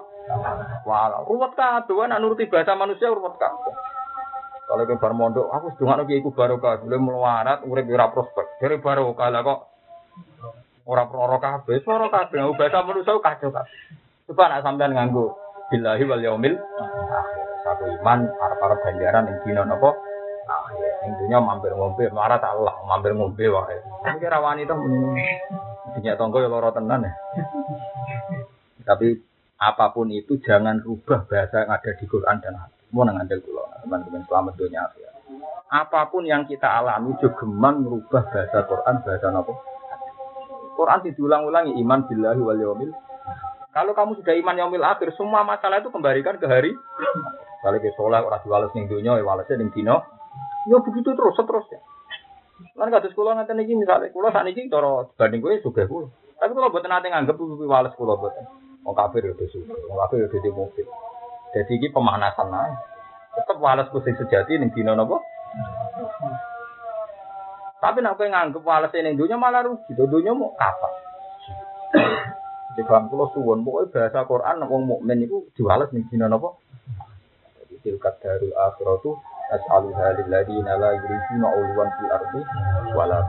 Walau 0.83 1.23
ruwet 1.25 1.55
kabeh 1.55 2.05
nek 2.05 2.19
nuruti 2.19 2.51
bahasa 2.51 2.75
manusia 2.75 3.09
ruwet 3.09 3.39
kabeh. 3.39 3.73
Kalau 4.63 4.83
ke 4.87 4.95
bar 4.95 5.13
mondok, 5.13 5.51
aku 5.51 5.75
sedungakno 5.75 6.07
kiai 6.07 6.23
ku 6.23 6.31
barokah, 6.31 6.79
boleh 6.81 6.99
melarat 6.99 7.67
urip 7.67 7.83
ora 7.91 8.07
prospek. 8.09 8.63
Dari 8.63 8.79
barokah 8.79 9.27
lah 9.27 9.41
kok 9.43 9.59
ora 10.87 11.03
proro 11.07 11.37
kabeh, 11.39 11.83
swara 11.83 12.07
kabeh 12.11 12.47
bahasa 12.55 12.79
manusia 12.83 13.15
kacau 13.19 13.51
kabeh. 13.51 13.79
Coba 14.27 14.47
nak 14.47 14.63
sampean 14.63 14.95
nganggo 14.95 15.35
billahi 15.67 16.03
wal 16.07 16.23
yaumil 16.23 16.55
satu 17.63 17.83
iman 17.99 18.23
arep-arep 18.23 18.79
ganjaran 18.87 19.27
ing 19.31 19.37
dina 19.43 19.67
napa 19.67 19.91
akhir. 20.47 20.92
Ing 21.03 21.13
dunya 21.19 21.37
mampir 21.43 21.75
ngombe, 21.75 22.07
melarat 22.11 22.43
Allah, 22.43 22.75
mampir 22.87 23.11
ngombe 23.11 23.43
wae. 23.43 23.77
Mungkin 24.07 24.29
rawani 24.31 24.63
to 24.63 24.75
Punya 25.93 26.17
tonggo 26.17 26.41
ya 26.41 26.49
loro 26.49 26.73
tenan 26.73 27.05
ya. 27.05 27.11
Tapi 28.87 29.13
apa 29.61 29.93
pun 29.93 30.09
itu 30.11 30.41
jangan 30.41 30.81
rubah 30.81 31.23
bahasa 31.29 31.63
yang 31.63 31.71
ada 31.71 31.91
di 31.95 32.05
Quran 32.09 32.41
dan 32.41 32.57
hadis. 32.57 32.83
Mau 32.91 33.05
nang 33.05 33.21
andel 33.21 33.39
teman-teman 33.83 34.23
selamat 34.25 34.53
dunia 34.57 34.81
akhirat. 34.89 35.15
Apa 35.73 36.09
pun 36.13 36.23
yang 36.25 36.45
kita 36.45 36.69
alami 36.69 37.17
juga 37.17 37.41
gemang 37.41 37.81
merubah 37.81 38.25
bahasa 38.29 38.61
Quran, 38.69 38.95
bahasa 39.01 39.27
apa? 39.33 39.53
Quran 40.73 40.99
diulang-ulangi 41.05 41.73
iman 41.81 41.99
billahi 42.09 42.41
wal 42.41 42.59
yaumil 42.59 42.91
Kalau 43.73 43.97
kamu 43.97 44.21
sudah 44.21 44.37
iman 44.37 44.53
yaumil 44.53 44.85
akhir, 44.85 45.17
semua 45.17 45.41
masalah 45.41 45.81
itu 45.81 45.89
kembalikan 45.89 46.37
ke 46.37 46.45
hari. 46.45 46.77
Kalau 47.65 47.81
ke 47.81 47.89
sholat 47.97 48.21
orang 48.21 48.43
diwales 48.45 48.73
ning 48.77 48.85
dunia, 48.85 49.17
ya 49.17 49.25
walesnya 49.25 49.57
ning 49.57 49.73
dino. 49.73 50.05
Ya 50.63 50.77
begitu 50.79 51.11
terus, 51.11 51.35
seterusnya. 51.35 51.79
Lan 52.79 52.89
kados 52.89 53.13
kula 53.13 53.35
ngaten 53.35 53.59
iki 53.61 53.75
misale 53.75 54.09
kula 54.09 54.31
sakniki 54.31 54.71
cara 54.71 55.05
dibanding 55.13 55.41
kowe 55.43 55.55
sugih 55.61 55.85
kula. 55.85 56.07
Tapi 56.39 56.51
kula 56.55 56.71
mboten 56.71 56.89
nate 56.89 57.07
nganggep 57.11 57.35
pipi 57.35 57.65
wales 57.67 57.93
kula 57.99 58.15
mboten. 58.15 58.45
Wong 58.83 58.95
kafir 58.95 59.27
ya 59.27 59.33
sugih, 59.35 59.75
wong 59.89 59.97
kafir 60.07 60.25
ya 60.25 60.27
di 60.31 60.51
mobil. 60.51 60.87
Jadi 61.53 61.71
iki 61.77 61.87
pemanasan 61.91 62.49
ae. 62.49 62.73
Tetep 63.35 63.57
wales 63.59 63.89
ku 63.91 63.99
sing 64.01 64.15
sejati 64.15 64.57
ning 64.57 64.71
dina 64.71 64.95
napa? 64.95 65.19
Tapi 67.83 67.99
nek 67.99 68.15
kowe 68.15 68.27
nganggep 68.31 68.63
wales 68.63 68.93
ning 68.95 69.19
dunya 69.19 69.35
malah 69.35 69.67
rugi. 69.67 69.91
Dunya 69.93 70.31
mau 70.31 70.55
kapan? 70.55 70.93
Di 72.73 72.81
paham 72.89 73.05
kula 73.05 73.29
suwun, 73.37 73.61
pokoke 73.61 73.93
bahasa 73.93 74.25
Quran 74.25 74.65
wong 74.65 74.81
mukmin 74.89 75.29
iku 75.29 75.45
diwales 75.53 75.93
ning 75.93 76.09
dina 76.09 76.25
napa? 76.25 76.57
Jadi 77.59 77.75
tilkat 77.85 78.17
darul 78.23 78.49
akhiratu 78.55 79.32
as'aluha 79.53 80.17
lil 80.17 80.27
ladina 80.29 80.73
la 80.81 80.89
yuriduna 80.97 81.47
ulwan 81.53 81.89
fil 81.97 82.09
ardi 82.09 82.41
wala 82.97 83.21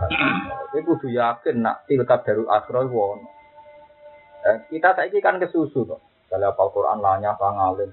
Kowe 0.73 0.81
kudu 0.83 1.13
yakin 1.15 1.63
nak 1.63 1.87
tilkat 1.87 2.27
darul 2.27 2.51
akhirah 2.51 2.83
iku 2.83 2.99
ono. 3.15 3.27
Eh, 4.45 4.57
kita 4.75 4.99
saiki 4.99 5.23
kan 5.23 5.39
kesusu 5.39 5.87
to. 5.87 5.97
Kalau 6.27 6.51
apal 6.51 6.69
Quran 6.75 6.99
lanya 6.99 7.39
apa 7.39 7.47
ngalim. 7.47 7.91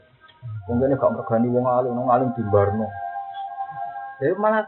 Mungkin 0.65 0.97
gak 0.97 1.13
mergani 1.13 1.47
wong 1.53 1.69
alim, 1.69 1.93
wong 1.93 2.09
alim 2.09 2.34
dimbarno. 2.34 2.89
Jadi 4.17 4.34
malah 4.34 4.65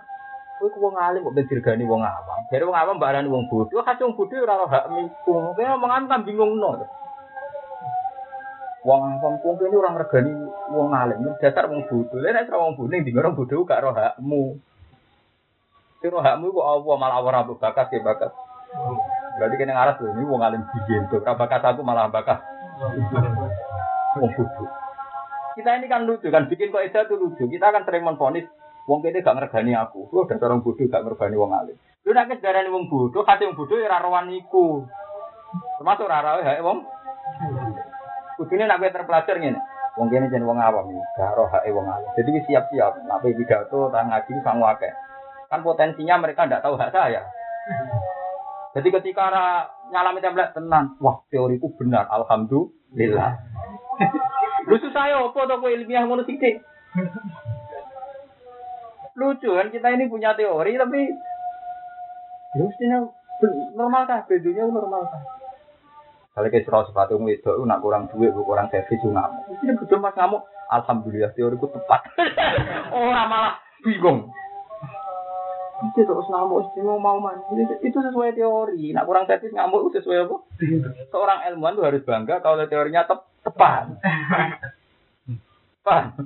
kowe 0.62 0.70
ku 0.70 0.78
wong 0.78 0.94
alim 0.94 1.26
kok 1.26 1.36
dirgani 1.50 1.84
wong 1.90 2.06
awam. 2.06 2.46
Dari 2.54 2.62
wong 2.62 2.78
awam 2.78 3.02
barani 3.02 3.26
wong 3.26 3.50
bodoh, 3.50 3.82
kasih 3.82 4.06
wong 4.06 4.14
bodoh 4.14 4.46
ora 4.46 4.62
hak 4.70 4.86
miku. 4.94 5.58
Kowe 5.58 5.64
omongan 5.66 6.06
kan 6.06 6.22
bingung 6.22 6.62
Wong 8.84 9.02
awam 9.16 9.40
ku 9.40 9.56
kene 9.56 9.72
ora 9.72 9.96
ngregani 9.96 10.34
wong 10.76 10.92
alim, 10.92 11.24
dasar 11.40 11.72
wong 11.72 11.88
bodoh. 11.88 12.20
Lha 12.20 12.36
nek 12.36 12.52
wong 12.52 12.76
bodoh 12.76 12.92
ning 12.92 13.16
orang 13.16 13.36
bodoh 13.36 13.64
gak 13.64 13.80
ro 13.80 13.96
hakmu. 13.96 14.60
Sing 16.04 16.12
hakmu 16.12 16.52
kok 16.52 16.68
Allah 16.68 16.96
malah 17.00 17.20
ora 17.24 17.48
bakat 17.48 17.88
ya 17.96 18.04
bakat. 18.04 18.32
Berarti 19.40 19.56
kene 19.56 19.72
ngaras 19.72 19.98
lho 20.04 20.12
ini 20.20 20.28
wong 20.28 20.44
alim 20.44 20.68
biyen 20.68 21.08
to. 21.08 21.24
bakat 21.24 21.64
aku 21.64 21.80
malah 21.80 22.12
bakat. 22.12 22.44
Wong 24.20 24.32
bodoh. 24.36 24.68
Kita 25.56 25.80
ini 25.80 25.88
kan 25.88 26.04
lucu 26.04 26.28
kan 26.28 26.52
bikin 26.52 26.76
kok 26.76 26.84
itu 26.84 27.16
lucu. 27.16 27.48
Kita 27.48 27.72
akan 27.72 27.88
sering 27.88 28.04
menfonis 28.04 28.50
Wong 28.84 29.00
kene 29.00 29.24
gak 29.24 29.40
ngergani 29.40 29.80
aku. 29.80 30.12
Lu 30.12 30.28
dasar 30.28 30.52
orang 30.52 30.60
bodoh 30.60 30.84
gak 30.92 31.04
ngergani 31.08 31.40
wong 31.40 31.56
alim. 31.56 31.78
Lu 32.04 32.12
nek 32.12 32.44
darani 32.44 32.68
wong 32.68 32.92
bodoh, 32.92 33.24
kate 33.24 33.48
wong 33.48 33.56
bodoh 33.56 33.80
ya 33.80 33.88
ora 33.88 34.28
iku. 34.28 34.84
Termasuk 35.80 36.04
ora 36.04 36.20
rawe 36.20 36.42
hae 36.44 36.60
wong. 36.60 36.84
Kudune 38.38 38.66
nek 38.66 38.82
terpelajar 38.94 39.38
ngene. 39.38 39.60
Wong 39.94 40.10
kene 40.10 40.26
jeneng 40.34 40.50
wong 40.50 40.58
awam, 40.58 40.90
gak 41.14 41.38
roh 41.38 41.46
hae 41.54 41.70
wong 41.70 41.86
alim. 41.86 42.10
Jadi 42.18 42.34
siap-siap 42.50 43.06
nek 43.06 43.22
pidato 43.22 43.94
tang 43.94 44.10
ngaji 44.10 44.34
sang 44.42 44.58
wake. 44.58 44.90
Kan 45.54 45.62
potensinya 45.62 46.18
mereka 46.18 46.50
ndak 46.50 46.66
tahu 46.66 46.74
hak 46.74 46.90
saya. 46.90 47.22
Jadi 48.74 48.90
ketika 48.90 49.30
nyalami 49.94 50.18
template 50.18 50.58
tenan, 50.58 50.98
wah 50.98 51.22
teoriku 51.30 51.70
benar, 51.78 52.10
alhamdulillah. 52.10 53.38
Lu 54.70 54.76
susah 54.82 55.04
ya 55.12 55.22
apa 55.22 55.40
to 55.46 55.56
kowe 55.62 55.70
ilmiah 55.70 56.10
ngono 56.10 56.26
sithik. 56.26 56.64
Lucu 59.14 59.50
kan 59.54 59.70
kita 59.70 59.94
ini 59.94 60.10
punya 60.10 60.34
teori 60.34 60.74
tapi 60.74 61.06
ya 62.58 62.64
mestinya 62.66 62.98
normal 63.78 64.10
kan 64.10 64.26
bedunya 64.26 64.66
normal 64.66 65.06
kan. 65.06 65.22
Kalau 66.34 66.50
kita 66.50 66.66
serau 66.66 66.82
sepatu 66.90 67.22
itu, 67.30 67.54
nak 67.70 67.82
kurang 67.86 68.10
duit, 68.10 68.34
kurang 68.34 68.66
servis, 68.74 68.98
ngamuk. 69.06 69.54
Ini 69.62 69.78
betul 69.78 70.02
mas 70.02 70.18
ngamuk. 70.18 70.42
Alhamdulillah 70.74 71.30
teoriku 71.38 71.70
tepat. 71.70 72.10
Orang 72.98 73.30
malah 73.30 73.62
bingung. 73.86 74.34
Itu 75.94 76.02
terus 76.02 76.26
ngamuk, 76.34 76.74
mau 76.82 76.98
mau 76.98 77.22
mana? 77.22 77.46
Itu 77.86 78.02
sesuai 78.02 78.34
teori. 78.34 78.98
Nak 78.98 79.06
kurang 79.06 79.30
servis 79.30 79.54
ngamuk 79.54 79.94
itu 79.94 80.02
sesuai 80.02 80.26
apa? 80.26 80.38
Seorang 81.14 81.40
ilmuwan 81.54 81.78
itu 81.78 81.86
harus 81.86 82.06
bangga 82.08 82.42
kalau 82.42 82.66
teorinya 82.66 83.06
tep 83.06 83.30
tepat. 83.46 83.94
Pak 85.86 86.18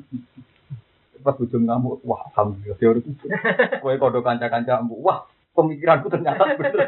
pas 1.27 1.35
ujung 1.43 1.67
ngamuk, 1.67 1.99
wah 2.07 2.23
alhamdulillah 2.31 2.79
teori 2.79 3.03
itu. 3.03 3.27
Kue 3.83 3.99
kode 3.99 4.23
kanca-kanca 4.23 4.79
wah 4.87 5.27
pemikiranku 5.57 6.13
ternyata 6.13 6.45
benar. 6.61 6.87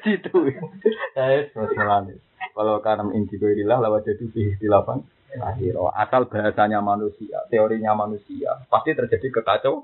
Gitu. 0.08 0.32
Eh, 1.12 1.52
terus 1.52 1.72
melani. 1.76 2.16
Kalau 2.56 2.80
karena 2.80 3.12
inti 3.12 3.36
irilah 3.36 3.84
lewat 3.84 4.08
jadi 4.08 4.24
di 4.32 4.44
dilapan. 4.56 5.04
Akhirnya 5.34 5.90
asal 5.98 6.30
bahasanya 6.30 6.78
manusia, 6.78 7.42
teorinya 7.50 7.90
manusia, 7.98 8.54
pasti 8.70 8.94
terjadi 8.94 9.34
kekacau, 9.34 9.82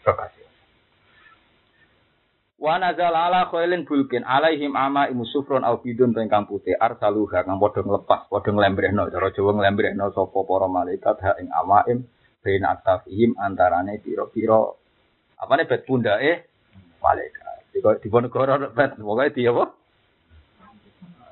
kekacau. 0.00 0.48
Wa 2.58 2.80
nazal 2.80 3.14
ala 3.14 3.46
khailin 3.52 3.86
bulkin 3.86 4.26
alaihim 4.26 4.74
ama 4.74 5.06
imu 5.06 5.22
sufron 5.30 5.62
au 5.62 5.78
bidun 5.78 6.10
to 6.10 6.18
ingkang 6.18 6.48
putih 6.50 6.74
arsaluha 6.74 7.46
kang 7.46 7.62
padha 7.62 7.86
nglepas 7.86 8.26
padha 8.26 8.50
nglembrehno 8.50 9.06
cara 9.14 9.30
Jawa 9.30 9.54
nglembrehno 9.54 10.10
sapa 10.10 10.42
para 10.42 10.66
malaikat 10.66 11.22
ha 11.22 11.38
ing 11.38 11.54
amaim 11.54 12.02
bain 12.42 12.66
aktafihim 12.66 13.38
antarane 13.38 14.02
pira-pira 14.02 14.74
apane 15.38 15.70
bet 15.70 15.86
pundake 15.86 16.50
malaikat. 16.98 17.62
Dikok 17.72 18.02
di 18.02 18.08
negara 18.10 18.68
bet 18.70 18.98
pokoke 18.98 19.34
di 19.34 19.42
apa? 19.46 19.64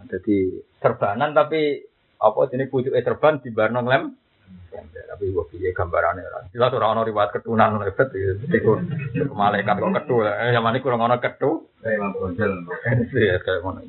Jadi 0.06 0.62
serbanan 0.78 1.34
tapi 1.34 1.82
apa 2.16 2.40
jenis 2.48 2.70
pucuke 2.70 3.02
serban 3.02 3.42
di 3.42 3.50
barno 3.50 3.82
nglem 3.82 4.14
tapi 5.16 5.32
gua 5.32 5.48
pilih 5.48 5.72
gambarannya 5.72 6.28
lah. 6.28 6.42
Jelas 6.52 6.76
orang 6.76 7.00
orang 7.00 7.08
riwayat 7.08 7.30
ketunan 7.32 7.80
lebet 7.80 8.12
itu 8.12 8.72
malaikat 9.32 9.80
kok 9.80 9.94
ketu. 10.02 10.16
Eh 10.22 10.52
zaman 10.52 10.76
ini 10.76 10.84
kurang 10.84 11.00
orang 11.02 11.18
ketu. 11.24 11.66
Iya 13.16 13.40
kayak 13.40 13.64
mana. 13.64 13.80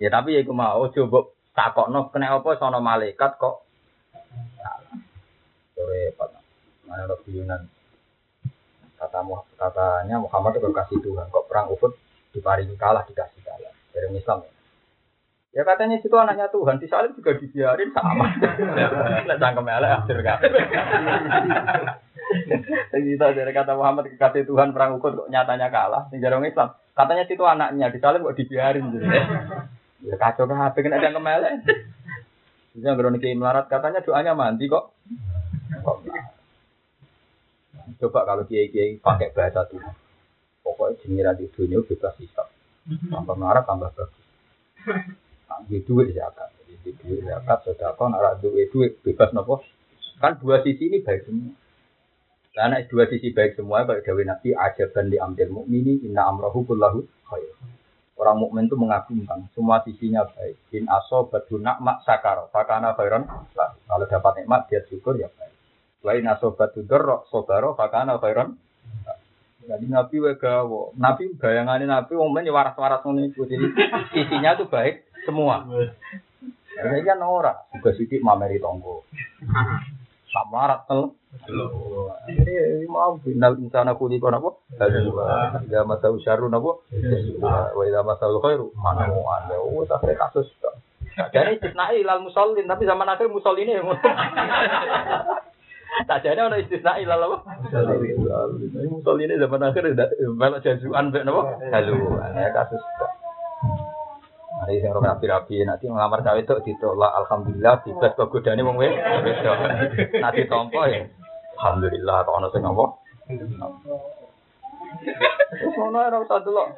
Ya 0.00 0.08
tapi 0.08 0.34
ya 0.34 0.42
mau 0.48 0.88
coba 0.88 1.18
takok 1.52 1.92
no 1.92 2.08
kena 2.08 2.32
apa 2.32 2.56
sono 2.56 2.80
malaikat 2.80 3.36
kok. 3.36 3.68
Repot. 5.76 6.30
Mana 6.88 7.04
lebih 7.10 7.42
Yunan. 7.42 7.68
Kata 9.02 9.18
katanya 9.58 10.22
Muhammad 10.22 10.62
itu 10.62 10.70
kasih 10.70 10.98
Tuhan 11.02 11.26
kok 11.26 11.50
perang 11.50 11.74
Uhud 11.74 11.90
diparingi 12.30 12.78
kalah 12.78 13.02
dikasih 13.02 13.42
kalah 13.42 13.74
dari 13.90 14.14
Islam 14.14 14.46
ya. 14.46 14.52
Ya 15.52 15.62
katanya 15.68 16.00
situ 16.00 16.16
anaknya 16.16 16.48
Tuhan, 16.48 16.80
di 16.80 16.88
salim 16.88 17.12
juga 17.12 17.36
dibiarin 17.36 17.92
sama. 17.92 18.24
Nah, 19.28 19.36
cangkem 19.36 19.68
elek 19.68 19.90
akhir 20.00 20.18
kan. 20.24 20.38
Jadi 22.88 23.04
kita 23.12 23.36
dari 23.36 23.52
kata 23.52 23.76
Muhammad 23.76 24.08
kekasih 24.08 24.48
Tuhan 24.48 24.72
perang 24.72 24.96
ukut 24.96 25.12
kok 25.12 25.28
nyatanya 25.28 25.68
kalah, 25.68 26.08
sing 26.08 26.24
jarang 26.24 26.40
Islam. 26.48 26.72
Katanya 26.96 27.28
situ 27.28 27.44
anaknya, 27.44 27.92
di 27.92 28.00
salim 28.00 28.24
kok 28.24 28.38
dibiarin 28.38 28.86
gitu. 28.96 29.06
Ya 30.02 30.18
kacau 30.18 30.50
pengen 30.50 30.98
ada 30.98 30.98
cangkem 30.98 31.30
elek. 31.30 31.62
Yang 32.74 33.06
niki 33.14 33.38
melarat 33.38 33.70
katanya 33.70 34.02
doanya 34.02 34.34
mandi 34.34 34.66
kok. 34.66 34.90
Kok 35.86 36.02
Coba 37.98 38.26
kalau 38.26 38.44
kiai-kiai 38.46 38.98
pakai 39.02 39.34
bahasa 39.34 39.66
Tuhan. 39.70 39.94
Pokoknya 40.62 41.00
jengiran 41.02 41.34
di 41.38 41.46
dunia 41.50 41.82
bebas 41.82 42.14
hisap. 42.22 42.46
Tambah 42.86 43.34
melarat 43.34 43.66
tambah 43.66 43.90
bagus 43.94 44.22
di 45.66 45.78
duit 45.84 46.14
zakat. 46.14 46.50
Jadi 46.62 46.74
di 46.82 46.90
duit 46.98 47.20
zakat 47.26 47.58
sudah 47.66 47.94
kau 47.94 48.08
nara 48.10 48.38
duit 48.40 48.70
duit 48.72 48.98
bebas 49.02 49.30
nopo. 49.34 49.62
Kan 50.18 50.38
dua 50.38 50.62
sisi 50.62 50.86
ini 50.86 51.02
baik 51.02 51.26
semua. 51.26 51.52
Karena 52.52 52.84
dua 52.84 53.04
sisi 53.08 53.32
baik 53.32 53.56
semua, 53.56 53.88
baik 53.88 54.04
Dewi 54.04 54.28
Nabi 54.28 54.52
ajaban 54.52 55.08
di 55.08 55.16
ambil 55.16 55.48
mukmini 55.50 56.04
inna 56.04 56.28
amrohu 56.28 56.68
kullahu 56.68 57.00
khair. 57.26 57.56
Orang 58.14 58.38
mukmin 58.38 58.68
itu 58.70 58.76
mengagumkan 58.78 59.50
semua 59.56 59.82
sisinya 59.82 60.22
baik. 60.30 60.54
In 60.76 60.86
aso 60.86 61.26
batu 61.26 61.58
mak 61.58 62.06
sakar, 62.06 62.46
fakana 62.54 62.94
khairan. 62.94 63.26
Kalau 63.56 64.06
dapat 64.06 64.44
nikmat 64.44 64.68
dia 64.70 64.84
syukur 64.86 65.18
ya 65.18 65.26
baik. 65.32 65.41
Lain 66.02 66.26
aso 66.26 66.58
batu 66.58 66.82
dorok 66.82 67.30
sobaro, 67.30 67.78
fakana 67.78 68.18
khairan. 68.18 68.58
Jadi 69.62 69.86
Nabi 69.86 70.16
wegawo, 70.18 70.90
Nabi 70.98 71.38
bayangannya 71.38 71.86
Nabi 71.86 72.18
wong 72.18 72.34
ya 72.42 72.50
waras-waras 72.50 73.06
ngono 73.06 73.30
Jadi 73.30 73.66
sisinya 74.10 74.58
tuh 74.58 74.66
baik 74.66 75.06
semua. 75.22 75.62
Ya 76.74 76.98
kan 77.06 77.22
ora, 77.22 77.62
juga 77.70 77.94
sidik 77.94 78.26
mameri 78.26 78.58
tonggo. 78.58 79.06
Sama 80.34 80.66
rat 80.66 80.82
tel. 80.90 81.14
Jadi 82.26 82.84
mau 82.90 83.14
final 83.22 83.54
insana 83.62 83.94
kuli 83.94 84.18
kono 84.18 84.42
apa? 84.42 84.50
Ya 85.70 85.86
masa 85.86 86.10
usyaru 86.10 86.50
napa? 86.50 86.82
Wa 87.76 87.82
idza 87.86 88.02
masal 88.02 88.42
khairu 88.42 88.74
manu 88.74 89.22
anda. 89.30 89.62
Oh, 89.62 89.86
sampai 89.86 90.18
kasus. 90.18 90.50
Jadi 91.12 91.60
istisnai 91.60 92.00
ilal 92.02 92.24
musallin 92.24 92.66
tapi 92.66 92.88
zaman 92.88 93.06
akhir 93.06 93.28
musallin 93.28 93.68
ini 93.68 93.78
Tak 95.92 96.24
jadi 96.24 96.40
ono 96.40 96.56
istisna 96.56 96.96
ilal 96.96 97.20
apa? 97.20 97.36
Musallin 98.88 99.28
ini 99.28 99.36
zaman 99.36 99.68
akhir 99.68 99.84
melok 100.32 100.64
jazuan 100.64 101.12
mbek 101.12 101.28
napa? 101.28 101.42
Halu. 101.68 102.16
Ya 102.32 102.48
kasus. 102.56 102.80
Hari 104.62 104.78
sing 104.78 104.94
ora 104.94 105.12
rapi-rapi 105.12 105.66
nanti 105.66 105.90
ngelamar 105.90 106.22
cawe 106.22 106.38
itu 106.38 106.54
ditolak 106.62 107.12
alhamdulillah 107.24 107.82
bebas 107.82 108.14
kok 108.14 108.30
godane 108.30 108.62
wong 108.62 108.78
wedok. 108.78 109.56
Nanti 110.22 110.46
ditampa 110.46 110.82
ya 110.86 111.02
alhamdulillah 111.60 112.16
kok 112.24 112.36
ana 112.40 112.48
sing 112.54 112.62
apa. 112.62 112.84
Terus 115.60 115.74
ngono 115.76 115.98
ora 115.98 116.18
usah 116.24 116.40
delok. 116.40 116.68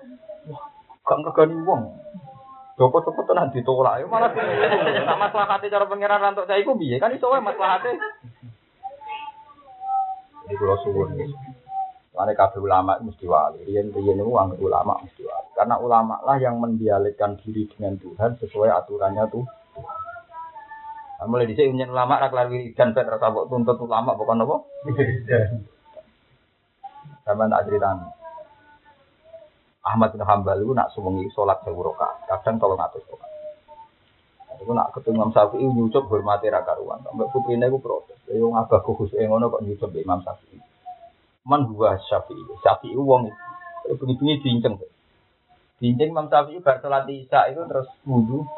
Gak 1.05 1.39
wong. 1.65 1.83
Joko-joko 2.75 3.21
tenan 3.31 3.55
ditolak. 3.55 4.03
Ya 4.03 4.07
malah 4.11 4.31
nak 4.35 5.19
maslahate 5.23 5.71
cara 5.71 5.87
pangeran 5.87 6.25
rantuk 6.25 6.51
saya 6.51 6.65
iku 6.65 6.75
piye? 6.75 6.99
Kan 6.99 7.15
iso 7.15 7.31
wae 7.31 7.39
maslahate. 7.39 7.95
Ini 10.45 10.55
kalau 10.61 10.77
suwun. 10.85 11.17
Karena 12.15 12.31
kabeh 12.39 12.63
ulama 12.63 12.95
mesti 13.03 13.27
wali. 13.27 13.67
Rian 13.67 13.91
rian 13.91 14.23
itu 14.23 14.33
anggap 14.39 14.61
ulama 14.63 15.03
mesti 15.03 15.23
wali. 15.27 15.51
Karena 15.59 15.75
ulama 15.83 16.23
lah 16.23 16.39
yang 16.39 16.63
mendialekkan 16.63 17.41
diri 17.43 17.67
dengan 17.75 17.99
Tuhan 17.99 18.39
sesuai 18.39 18.71
aturannya 18.71 19.25
tuh. 19.35 19.43
Nah, 21.19 21.27
mulai 21.27 21.51
di 21.51 21.59
sini 21.59 21.83
ulama 21.83 22.23
lah 22.23 22.31
kelar 22.31 22.47
wiridan 22.53 22.95
pet 22.95 23.09
rasa 23.09 23.35
buat 23.35 23.51
tuntut 23.51 23.83
ulama 23.83 24.15
bukan 24.15 24.47
apa? 24.47 24.57
Sama 27.25 27.51
tak 27.51 27.63
cerita. 27.67 27.91
Ahmad 29.85 30.17
bin 30.17 30.25
Hambal 30.25 30.65
itu 30.65 30.73
nak 30.73 30.93
suwengi 30.97 31.29
sholat 31.35 31.61
sewu 31.67 31.83
rakaat. 31.83 32.25
Kadang 32.31 32.57
ngatus 32.57 33.05
rakaat. 33.05 33.34
Itu 34.61 34.73
nak 34.75 34.95
ketemu 34.95 35.23
Imam 35.23 35.31
Syafi'i 35.35 35.65
nyucup 35.65 36.07
hormati 36.11 36.51
raka 36.51 36.79
ruan. 36.79 37.03
Sampai 37.03 37.31
putrine 37.31 37.67
itu 37.67 37.79
protes. 37.83 38.19
Ya 38.31 38.43
ngabah 38.43 38.81
khusus 38.85 39.15
ngono 39.15 39.51
kok 39.51 39.63
nyucup 39.63 39.91
Imam 39.97 40.21
Syafi'i 40.21 40.59
man 41.45 41.69
huwa 41.69 42.01
syafi'i. 42.01 42.41
Syafi'i 42.65 42.97
wong 42.97 43.29
bengi-bengi 43.85 44.41
diinceng. 44.41 44.81
Diinceng 45.81 46.11
Imam 46.17 46.27
Syafi'i 46.33 46.65
bar 46.65 46.81
salat 46.81 47.05
Isya 47.09 47.53
itu 47.53 47.61
terus 47.69 47.89
wudu. 48.09 48.49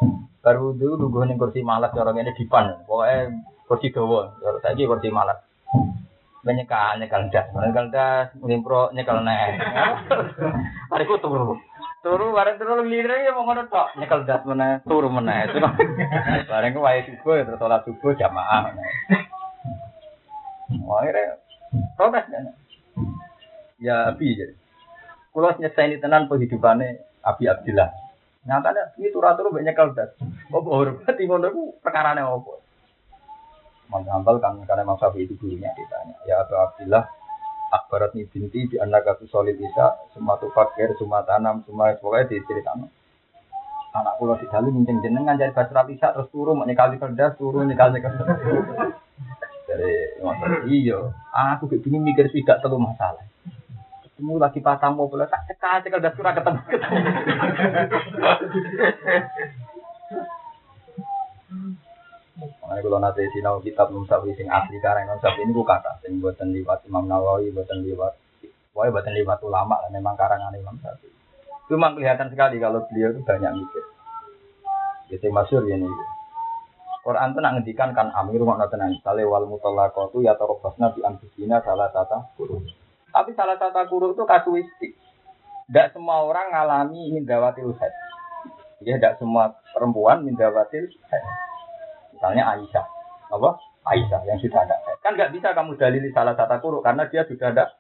Bar 0.40 0.56
wudu 0.62 0.94
lungguh 0.94 1.27
ning 1.27 1.36
kursi 1.36 1.66
malas 1.66 1.90
cara 1.90 2.14
ngene 2.14 2.32
dipan. 2.39 2.86
Pokoke 2.86 3.43
kursi 3.66 3.90
dawa. 3.90 4.39
Cara 4.39 4.59
saiki 4.62 4.86
kursi 4.86 5.10
malas. 5.10 5.43
Menyekal 6.47 7.02
nyekal 7.02 7.27
das, 7.35 7.51
nyekal 7.51 7.90
das, 7.90 8.31
ngimpro 8.39 8.94
nyekal 8.94 9.18
nek. 9.27 9.59
Hariku 10.94 11.18
turu. 11.18 11.59
Turu 12.07 12.31
bareng 12.31 12.55
turu 12.55 12.87
lire 12.87 13.27
ya 13.27 13.35
mau 13.35 13.43
ngono 13.43 13.66
tok, 13.66 13.99
nyekel 13.99 14.23
das 14.31 14.47
meneh, 14.47 14.78
turu 14.87 15.11
meneh. 15.11 15.51
Bareng 16.47 16.78
ku 16.78 16.87
wae 16.87 17.03
subuh 17.03 17.43
terus 17.43 17.59
salat 17.59 17.83
subuh 17.83 18.15
jamaah. 18.15 18.70
Wah, 20.87 21.03
protes 21.99 22.31
kan. 22.31 22.55
Ya 23.83 24.15
Abi 24.15 24.39
jadi. 24.39 24.55
Kulo 25.35 25.51
nyeseni 25.59 25.99
tenan 25.99 26.31
penghidupannya 26.31 27.03
Abi 27.27 27.51
Abdillah. 27.51 27.91
Nyatanya 28.47 28.95
ini 29.03 29.11
turatur 29.11 29.51
banyak 29.51 29.74
kaldas. 29.74 30.15
Oh 30.55 30.62
hormat 30.62 31.19
ngono 31.19 31.51
ku 31.51 31.62
perkarane 31.83 32.23
apa? 32.23 32.55
Mas 33.91 34.07
Hambal 34.07 34.39
kan 34.39 34.62
karena 34.62 34.87
Mas 34.87 35.03
itu 35.19 35.35
gurunya 35.43 35.74
ditanya. 35.74 36.15
Ya 36.23 36.39
Abu 36.47 36.55
Abdillah 36.55 37.03
akbarat 37.77 38.16
nih 38.16 38.24
binti 38.28 38.65
di 38.70 38.77
anak 38.81 39.05
aku 39.05 39.28
solid 39.28 39.57
bisa 39.61 40.09
semua 40.16 40.40
tuh 40.40 40.48
fakir 40.53 40.97
semua 40.97 41.20
tanam 41.23 41.61
semua 41.69 41.93
pokoknya 41.97 42.32
diceritakan. 42.32 42.89
Anak 43.97 44.20
pulau 44.20 44.36
di 44.36 44.44
dalam 44.53 44.77
minjem 44.77 45.01
jenengan 45.01 45.40
jadi 45.40 45.57
basra 45.57 45.85
bisa 45.89 46.12
terus 46.12 46.28
turun 46.28 46.61
menyekali 46.61 47.01
kerdas 47.01 47.36
turun 47.40 47.65
menyekali 47.65 48.01
kerdas. 48.01 48.28
Dari 49.66 50.20
iya 50.69 51.01
aku 51.32 51.65
kayak 51.69 51.81
gini 51.81 51.97
mikir 52.01 52.28
tidak 52.28 52.61
terlalu 52.61 52.93
masalah. 52.93 53.24
Ketemu 54.05 54.32
lagi 54.36 54.61
patah 54.61 54.93
mau 54.93 55.09
boleh 55.09 55.28
tak 55.28 55.48
cekal 55.48 55.81
cekal 55.81 56.01
ketemu 56.01 56.61
ketemu. 56.69 57.01
Makanya 62.37 62.81
kalau 62.85 62.99
nanti 63.01 63.25
sinau 63.33 63.57
kitab 63.65 63.89
Musawi 63.89 64.37
sing 64.37 64.49
asli 64.53 64.77
karang 64.85 65.09
Musawi 65.09 65.41
ini 65.45 65.57
bukan 65.57 65.81
kata 65.81 66.05
sing 66.05 66.21
buatan 66.21 66.53
liwat 66.53 66.85
Imam 66.85 67.09
Nawawi 67.09 67.49
buatan 67.49 67.81
liwat 67.81 68.13
Wah, 68.77 68.93
buatan 68.93 69.17
liwat 69.17 69.41
ulama 69.41 69.81
lah 69.81 69.89
memang 69.89 70.21
karangan 70.21 70.53
Imam 70.53 70.77
Syafi'i. 70.85 71.09
Cuma 71.65 71.97
kelihatan 71.97 72.29
sekali 72.29 72.61
kalau 72.61 72.85
beliau 72.93 73.09
itu 73.09 73.25
banyak 73.25 73.49
mikir. 73.57 73.85
Jadi 75.09 75.33
masyur 75.33 75.65
ini. 75.65 75.89
Quran 77.01 77.33
itu 77.33 77.41
nak 77.41 77.53
ngendikan 77.57 77.97
kan 77.97 78.13
amir 78.13 78.45
makna 78.45 78.69
tenan. 78.69 78.93
Sale 79.01 79.25
wal 79.25 79.49
mutallaqatu 79.49 80.21
ya 80.21 80.37
tarabasna 80.37 80.93
bi 80.93 81.01
anfusina 81.09 81.65
salah 81.65 81.89
tata 81.89 82.37
kurus. 82.37 82.69
Tapi 83.09 83.33
salah 83.33 83.57
satu 83.57 83.81
guru 83.89 84.13
itu 84.13 84.29
kasuistik. 84.29 84.93
Tidak 85.73 85.97
semua 85.97 86.21
orang 86.21 86.53
ngalami 86.53 87.17
mindawatil 87.17 87.73
head. 87.81 87.95
Ya, 88.85 89.01
tidak 89.01 89.17
semua 89.17 89.57
perempuan 89.73 90.21
mindawatil 90.21 90.93
head. 91.09 91.25
Misalnya 92.27 92.59
Aisyah. 92.59 92.86
Apa? 93.39 93.51
Aisyah 93.86 94.20
yang 94.27 94.43
sudah 94.43 94.66
ada. 94.66 94.74
Kan 94.98 95.15
nggak 95.15 95.31
bisa 95.31 95.55
kamu 95.55 95.78
dalili 95.78 96.11
salah 96.11 96.35
satu 96.35 96.59
guru 96.59 96.82
karena 96.82 97.07
dia 97.07 97.23
sudah 97.23 97.55
ada. 97.55 97.70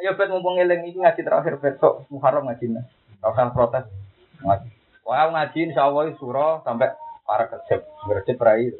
Ayo 0.00 0.16
bet 0.16 0.32
mumpung 0.32 0.56
eling 0.56 0.88
ini 0.88 0.96
ngaji 1.04 1.20
terakhir 1.20 1.60
besok 1.60 2.08
Muharram 2.08 2.48
ngaji. 2.48 2.72
Kalau 3.20 3.52
protes 3.52 3.84
ngaji. 4.40 4.68
Wah 5.04 5.28
ngaji 5.28 5.76
insya 5.76 5.92
surah 5.92 6.64
sampai 6.64 6.96
para 7.28 7.52
kecep, 7.52 7.84
bercep 8.08 8.40
rai. 8.40 8.72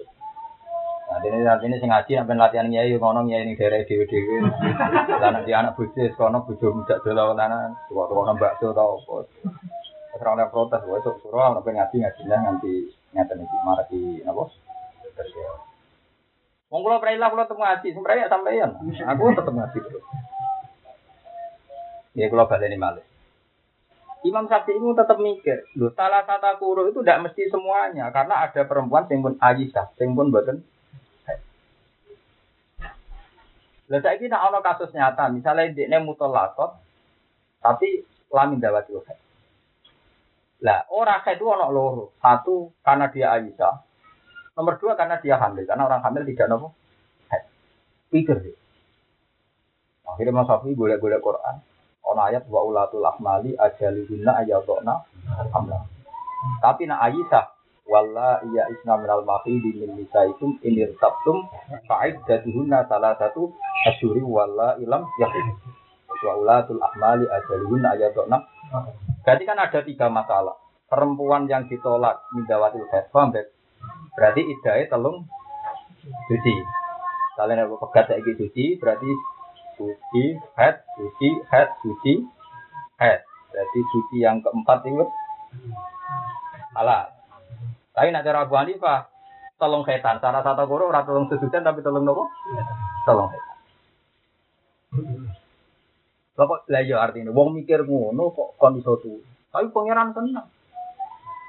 Nah, 1.12 1.20
ini 1.28 1.44
saat 1.44 1.60
ini 1.60 1.76
sing 1.76 1.92
ngaji 1.92 2.24
sampai 2.24 2.40
latihan 2.40 2.72
nyai 2.72 2.96
ngono 2.96 3.28
nyai 3.28 3.44
ini 3.44 3.52
daerah 3.52 3.84
dewi 3.84 4.08
dewi. 4.08 4.48
Anak 5.20 5.44
di 5.44 5.52
anak 5.52 5.76
bujuk 5.76 6.16
kono 6.16 6.48
bujuk 6.48 6.72
muda 6.72 7.04
dulu 7.04 7.36
lana, 7.36 7.68
tua 7.92 8.08
tua 8.08 8.32
nambah 8.32 8.56
bakso 8.56 8.72
tau. 8.72 8.96
Sekarang 10.16 10.40
ada 10.40 10.48
protes, 10.48 10.80
gue 10.88 11.04
sok 11.04 11.20
surah 11.20 11.52
sampai 11.60 11.76
ngaji 11.76 11.96
ngaji 12.00 12.22
lah 12.32 12.40
nanti 12.40 12.72
ngeten 13.12 13.44
iki 13.44 13.56
marah 13.64 13.84
di 13.88 14.20
nabo. 14.24 14.48
Wong 16.72 16.80
kula 16.80 17.04
preilah 17.04 17.28
kula 17.28 17.44
tetep 17.44 17.60
ngaji, 17.60 17.88
sebenarnya 17.92 18.32
sampeyan. 18.32 18.70
Aku 19.12 19.22
tetep 19.36 19.52
ngaji 19.52 19.78
terus. 19.84 20.04
Ya 22.16 22.26
kula 22.32 22.48
baleni 22.48 22.80
malih. 22.80 23.04
Imam 24.22 24.46
Syafi'i 24.46 24.78
itu 24.78 24.94
tetap 24.94 25.18
mikir, 25.18 25.66
loh 25.74 25.90
salah 25.98 26.22
satu 26.22 26.54
kuru 26.62 26.86
itu 26.86 27.02
tidak 27.02 27.26
mesti 27.26 27.42
semuanya, 27.50 28.06
karena 28.14 28.46
ada 28.46 28.62
perempuan 28.70 29.10
yang 29.10 29.18
pun 29.18 29.34
Aisyah, 29.34 29.98
yang 29.98 30.14
pun 30.14 30.30
buatan 30.30 30.62
Lah 33.90 34.00
saiki 34.00 34.30
nek 34.30 34.40
ana 34.40 34.62
kasus 34.62 34.94
nyata, 34.94 35.26
misalnya 35.28 35.74
dekne 35.74 36.00
mutolakot 36.00 36.80
tapi 37.60 38.06
lamin 38.32 38.62
dawati 38.62 38.94
haid. 38.94 39.21
Lah, 40.62 40.86
ora 40.94 41.18
haid 41.26 41.42
itu 41.42 41.46
ana 41.50 41.66
loro. 41.66 42.14
Satu 42.22 42.70
karena 42.86 43.10
dia 43.10 43.34
Aisyah. 43.34 43.74
Nomor 44.54 44.78
dua 44.78 44.94
karena 44.94 45.18
dia 45.18 45.34
hamil, 45.34 45.66
karena 45.66 45.90
orang 45.90 46.02
hamil 46.06 46.22
tidak 46.22 46.46
nopo 46.46 46.70
haid. 47.34 47.44
Pikir 48.14 48.38
deh. 48.38 48.56
Akhirnya 50.06 50.38
Mas 50.38 50.46
Safi 50.46 50.78
boleh-boleh 50.78 51.18
Quran. 51.18 51.56
Ana 52.02 52.22
ayat 52.30 52.46
wa 52.46 52.62
ulatul 52.62 53.02
ahmali 53.02 53.58
ajalihunna 53.58 54.44
ayatuna 54.44 55.02
hamla. 55.50 55.82
Tapi 56.62 56.86
nak 56.86 57.00
Aisyah 57.10 57.44
walla 57.86 58.38
iya 58.46 58.70
isna 58.70 58.94
minal 58.98 59.26
mahidi 59.26 59.74
min 59.74 59.98
nisaikum 59.98 60.58
inir 60.62 60.94
sabtum 61.02 61.46
fa'id 61.90 62.22
jatuhunna 62.30 62.86
salah 62.86 63.18
satu 63.18 63.50
asyuri 63.90 64.22
walla 64.22 64.78
ilam 64.78 65.06
yahid 65.18 65.46
wa 66.06 66.32
ulatul 66.38 66.78
ahmali 66.78 67.26
ajalihunna 67.26 67.98
ayatokna 67.98 68.38
berarti 69.22 69.44
kan 69.46 69.58
ada 69.58 69.80
tiga 69.82 70.06
masalah 70.12 70.58
perempuan 70.86 71.48
yang 71.48 71.66
ditolak 71.66 72.22
midawatil 72.34 72.86
haid 72.90 73.46
berarti 74.14 74.40
idai 74.44 74.86
telung 74.86 75.26
suci 76.28 76.54
kalian 77.38 77.64
ada 77.64 77.76
pegat 77.80 78.12
saya 78.12 78.20
suci 78.20 78.76
berarti 78.76 79.10
suci 79.80 80.24
head 80.58 80.84
suci 80.98 81.28
head 81.48 81.68
suci 81.80 82.12
head 83.00 83.20
berarti 83.50 83.80
suci 83.88 84.16
yang 84.20 84.42
keempat 84.44 84.84
itu 84.84 85.06
halal 86.76 87.08
tapi 87.92 88.08
nak 88.08 88.24
cara 88.24 88.48
Abu 88.48 88.56
Hanifah, 88.56 89.12
tolong 89.60 89.84
setan. 89.84 90.16
Cara 90.24 90.40
satu 90.40 90.64
guru 90.64 90.88
ora 90.88 91.04
tolong 91.04 91.28
sesucian 91.28 91.60
tapi 91.60 91.84
tolong 91.84 92.08
nopo? 92.08 92.24
Tolong 93.04 93.28
setan. 93.28 93.56
Bapak 96.42 96.66
lah 96.66 96.82
ya 96.82 96.98
artinya, 96.98 97.30
wong 97.30 97.54
mikir 97.54 97.86
ngono 97.86 98.34
kok 98.34 98.58
kon 98.58 98.74
iso 98.74 98.98
tuh. 98.98 99.22
Tapi 99.54 99.70
pangeran 99.70 100.10
tenang. 100.10 100.50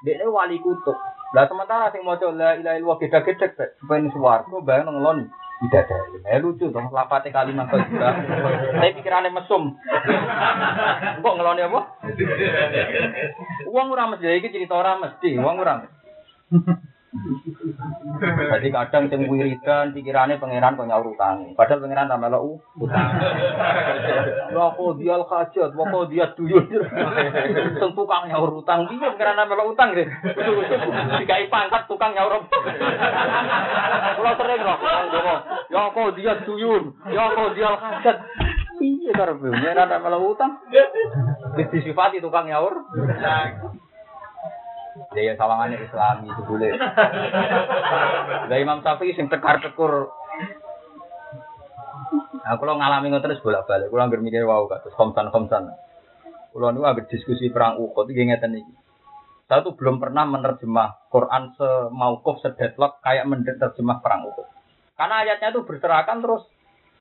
Dia 0.05 0.29
wali 0.29 0.61
kutub. 0.61 0.93
Lah 1.33 1.49
sementara 1.49 1.89
sing 1.89 2.05
maca 2.05 2.29
la 2.29 2.53
ilaha 2.61 2.77
illallah 2.77 2.97
gede-gede 3.01 3.73
supaya 3.81 4.05
swarga 4.13 4.53
bayang 4.61 4.93
ngeloni. 4.93 5.25
Tidak 5.65 5.81
ada. 5.89 5.97
Eh 6.29 6.37
lucu 6.43 6.69
dong 6.69 6.93
lapate 6.93 7.33
kalimat 7.33 7.65
kok 7.73 7.81
juga. 7.89 8.21
Saya 8.77 8.93
pikirannya 8.93 9.33
mesum. 9.33 9.73
Kok 11.25 11.35
ngeloni 11.41 11.61
apa? 11.65 11.79
Uang 13.65 13.87
orang 13.97 14.13
mesti 14.13 14.29
iki 14.29 14.53
cerita 14.53 14.77
orang 14.77 15.01
mesti, 15.01 15.33
uang 15.41 15.57
orang. 15.57 15.89
Jadi 18.23 18.67
kadang 18.73 19.03
sing 19.05 19.29
wiridan 19.29 19.93
pikirannya 19.93 20.41
pangeran 20.41 20.73
kok 20.73 20.89
nyaur 20.89 21.13
utang. 21.13 21.53
Padahal 21.53 21.85
pangeran 21.85 22.09
tambah 22.09 22.29
lo 22.33 22.57
utang. 22.81 23.09
Wa 24.57 24.73
dia 24.97 25.17
hajat, 25.21 25.69
wa 25.77 26.01
dia 26.09 26.25
duyun. 26.33 26.65
Sing 27.79 27.91
tukang 27.93 28.25
nyaur 28.29 28.57
utang 28.57 28.89
piye 28.89 29.07
pangeran 29.13 29.37
tambah 29.37 29.57
lo 29.61 29.63
utang 29.77 29.93
gitu. 29.93 30.09
Dikai 31.21 31.53
pangkat 31.53 31.85
tukang 31.85 32.17
nyaur. 32.17 32.49
Kula 34.17 34.31
sering 34.33 34.61
kok 34.65 34.79
Ya 35.69 35.81
kok 35.93 36.13
dia 36.17 36.33
duyun, 36.45 36.83
ya 37.13 37.23
dia 37.53 37.71
hajat. 37.77 38.17
Iya 38.81 39.11
karepe 39.13 39.47
pangeran 39.53 39.89
tambah 39.89 40.09
lo 40.09 40.33
utang. 40.33 40.51
Wis 41.53 41.69
disifati 41.69 42.17
tukang 42.25 42.49
nyaur. 42.49 42.89
Ya 45.17 45.21
ya 45.29 45.33
sawangannya 45.33 45.81
Islami 45.81 46.29
itu 46.29 46.41
boleh. 46.45 46.71
Lah 48.49 48.57
Imam 48.57 48.85
Syafi'i 48.85 49.17
sing 49.17 49.29
tekar-tekur 49.29 50.13
Nah, 52.43 52.59
kalau 52.59 52.75
ngalami 52.75 53.07
ngoten 53.07 53.31
terus 53.31 53.39
bolak-balik, 53.39 53.87
kalau 53.87 54.03
nggak 54.03 54.19
mikir 54.19 54.43
wow 54.43 54.67
kados 54.67 54.91
komsan 54.99 55.31
komsan. 55.31 55.71
Kalau 56.51 56.69
nu 56.75 56.83
agak 56.83 57.07
diskusi 57.07 57.47
perang 57.47 57.79
Uhud 57.79 58.03
iki 58.11 58.27
ngeten 58.27 58.59
iki. 58.59 58.73
Saya 59.47 59.63
tuh 59.63 59.79
belum 59.79 60.03
pernah 60.03 60.27
menerjemah 60.27 61.07
Quran 61.07 61.55
semaukuf 61.55 62.43
sedeadlock 62.43 62.99
kayak 62.99 63.31
menerjemah 63.31 64.03
perang 64.03 64.27
Uhud. 64.27 64.47
Karena 64.99 65.23
ayatnya 65.23 65.55
itu 65.55 65.63
berserakan 65.63 66.19
terus 66.19 66.43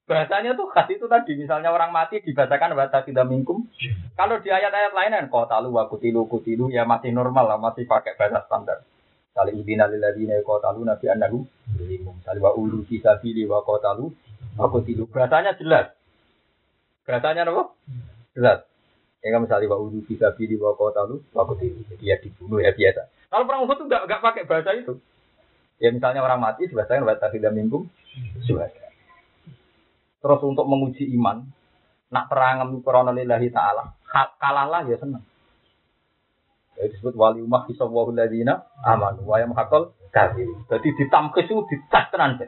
bahasanya 0.03 0.59
tuh 0.59 0.67
khas 0.75 0.91
itu 0.91 1.07
tadi 1.07 1.39
misalnya 1.39 1.71
orang 1.71 1.95
mati 1.95 2.19
dibacakan 2.19 2.75
bahasa 2.75 3.07
tidak 3.07 3.23
mingkum 3.31 3.71
kalau 4.19 4.43
di 4.43 4.51
ayat-ayat 4.51 4.93
lain 4.93 5.15
kan 5.15 5.27
kota 5.31 5.63
lu 5.63 5.79
aku 5.79 6.03
tilu 6.03 6.27
kutilu 6.27 6.69
ya 6.75 6.83
masih 6.83 7.15
normal 7.15 7.47
lah 7.47 7.59
masih 7.59 7.87
pakai 7.87 8.19
bahasa 8.19 8.43
standar. 8.51 8.83
Kali 9.33 9.57
udina 9.57 9.89
liladina 9.89 10.37
kota 10.45 10.75
lu 10.75 10.85
nabi 10.85 11.07
anahu 11.09 11.47
Kali 12.27 12.39
wa 12.43 12.53
ulu 12.53 12.85
kisabili 12.85 13.47
wa 13.47 13.63
kota 13.63 13.95
lu 13.95 14.11
aku 14.59 14.83
tilu 14.83 15.07
bahasanya 15.07 15.55
jelas. 15.57 15.95
Bahasanya 17.07 17.47
apa? 17.47 17.73
Jelas. 18.35 18.59
Ya 19.23 19.31
kan 19.31 19.47
misalnya 19.47 19.71
wa 19.71 19.79
ulu 19.81 20.03
kisabili 20.05 20.59
wa 20.59 20.75
kota 20.75 21.07
lu 21.07 21.23
aku 21.31 21.55
tilu 21.63 21.79
jadi 21.95 22.05
ya 22.05 22.17
dibunuh 22.19 22.59
ya 22.59 22.75
biasa. 22.75 23.07
Kalau 23.31 23.47
perang 23.49 23.65
Uhud 23.65 23.77
tuh 23.81 23.87
nggak 23.87 24.03
nggak 24.11 24.21
pakai 24.21 24.45
bahasa 24.51 24.71
itu. 24.75 24.99
Ya 25.79 25.95
misalnya 25.95 26.21
orang 26.27 26.43
mati 26.43 26.67
dibacakan 26.67 27.07
bahasa 27.07 27.33
tidak 27.33 27.55
mingkum 27.55 27.87
sudah 28.45 28.69
Terus 30.23 30.41
untuk 30.47 30.71
menguji 30.71 31.11
iman, 31.19 31.43
nak 32.15 32.31
perang 32.31 32.79
krono 32.87 33.11
lillahi 33.11 33.51
ta'ala, 33.51 33.91
kalahlah 34.39 34.87
ya 34.87 34.95
senang. 35.03 35.27
Ya 36.79 36.87
disebut 36.87 37.19
wali 37.19 37.43
umah 37.43 37.67
kisawwahu 37.67 38.15
ladina 38.15 38.63
aman 38.87 39.19
wa 39.27 39.43
yamhaqal 39.43 39.91
kafir. 40.15 40.47
Jadi 40.71 40.89
ditamkes 40.95 41.51
itu 41.51 41.67
dicas 41.67 42.07
tenan. 42.15 42.39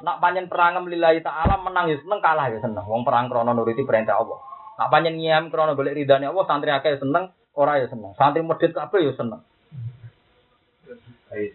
Nak 0.00 0.16
panjen 0.16 0.48
perang 0.48 0.80
lillahi 0.88 1.20
ta'ala 1.20 1.60
menang 1.60 1.92
ya 1.92 2.00
seneng, 2.00 2.24
kalah 2.24 2.48
ya 2.48 2.58
seneng. 2.64 2.88
Wong 2.88 3.04
perang 3.04 3.28
krono 3.28 3.52
nuruti 3.52 3.84
perintah 3.84 4.16
Allah. 4.16 4.40
Nak 4.80 4.88
panjen 4.88 5.20
ngiyam 5.20 5.52
krono 5.52 5.76
golek 5.76 5.92
ridane 5.92 6.24
Allah, 6.24 6.44
santri 6.48 6.72
akeh 6.72 6.96
seneng, 6.96 7.36
ora 7.52 7.76
ya 7.76 7.86
seneng. 7.92 8.16
Santri 8.16 8.40
medhit 8.40 8.72
kabeh 8.72 9.04
ya 9.04 9.12
seneng. 9.12 9.44
Ayo. 11.36 11.52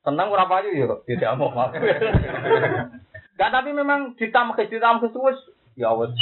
Seneng 0.00 0.26
ora 0.32 0.44
payu 0.50 0.74
ya 0.74 0.90
kok, 0.90 1.06
tidak 1.06 1.38
mau. 1.38 1.54
Gak 3.38 3.50
tapi 3.52 3.70
memang 3.70 4.16
ditamkes 4.18 4.70
ditamkes 4.70 5.14
wis 5.14 5.38
ya 5.76 5.92
wis. 5.94 6.14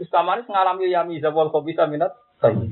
Wis 0.00 0.10
ngalami 0.12 0.92
yami 0.92 1.22
zawal 1.22 1.52
kok 1.52 1.64
bisa 1.64 1.86
minat 1.86 2.12
saya. 2.42 2.68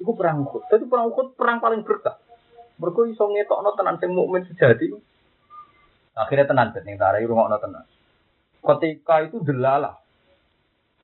Iku 0.00 0.16
perang 0.16 0.48
Uhud. 0.48 0.64
Jadi 0.72 0.84
perang 0.88 1.12
Uhud 1.12 1.36
perang 1.36 1.60
paling 1.60 1.84
berkah. 1.84 2.16
Mergo 2.80 3.04
iso 3.04 3.28
ngetokno 3.28 3.76
tenan 3.76 4.00
sing 4.00 4.16
mukmin 4.16 4.48
sejati. 4.48 4.88
Akhirnya 6.16 6.48
tenan 6.48 6.72
ning 6.72 6.96
tarai 6.96 7.28
rungokno 7.28 7.56
tenan. 7.60 7.84
Ketika 8.60 9.28
itu 9.28 9.44
delalah. 9.44 10.00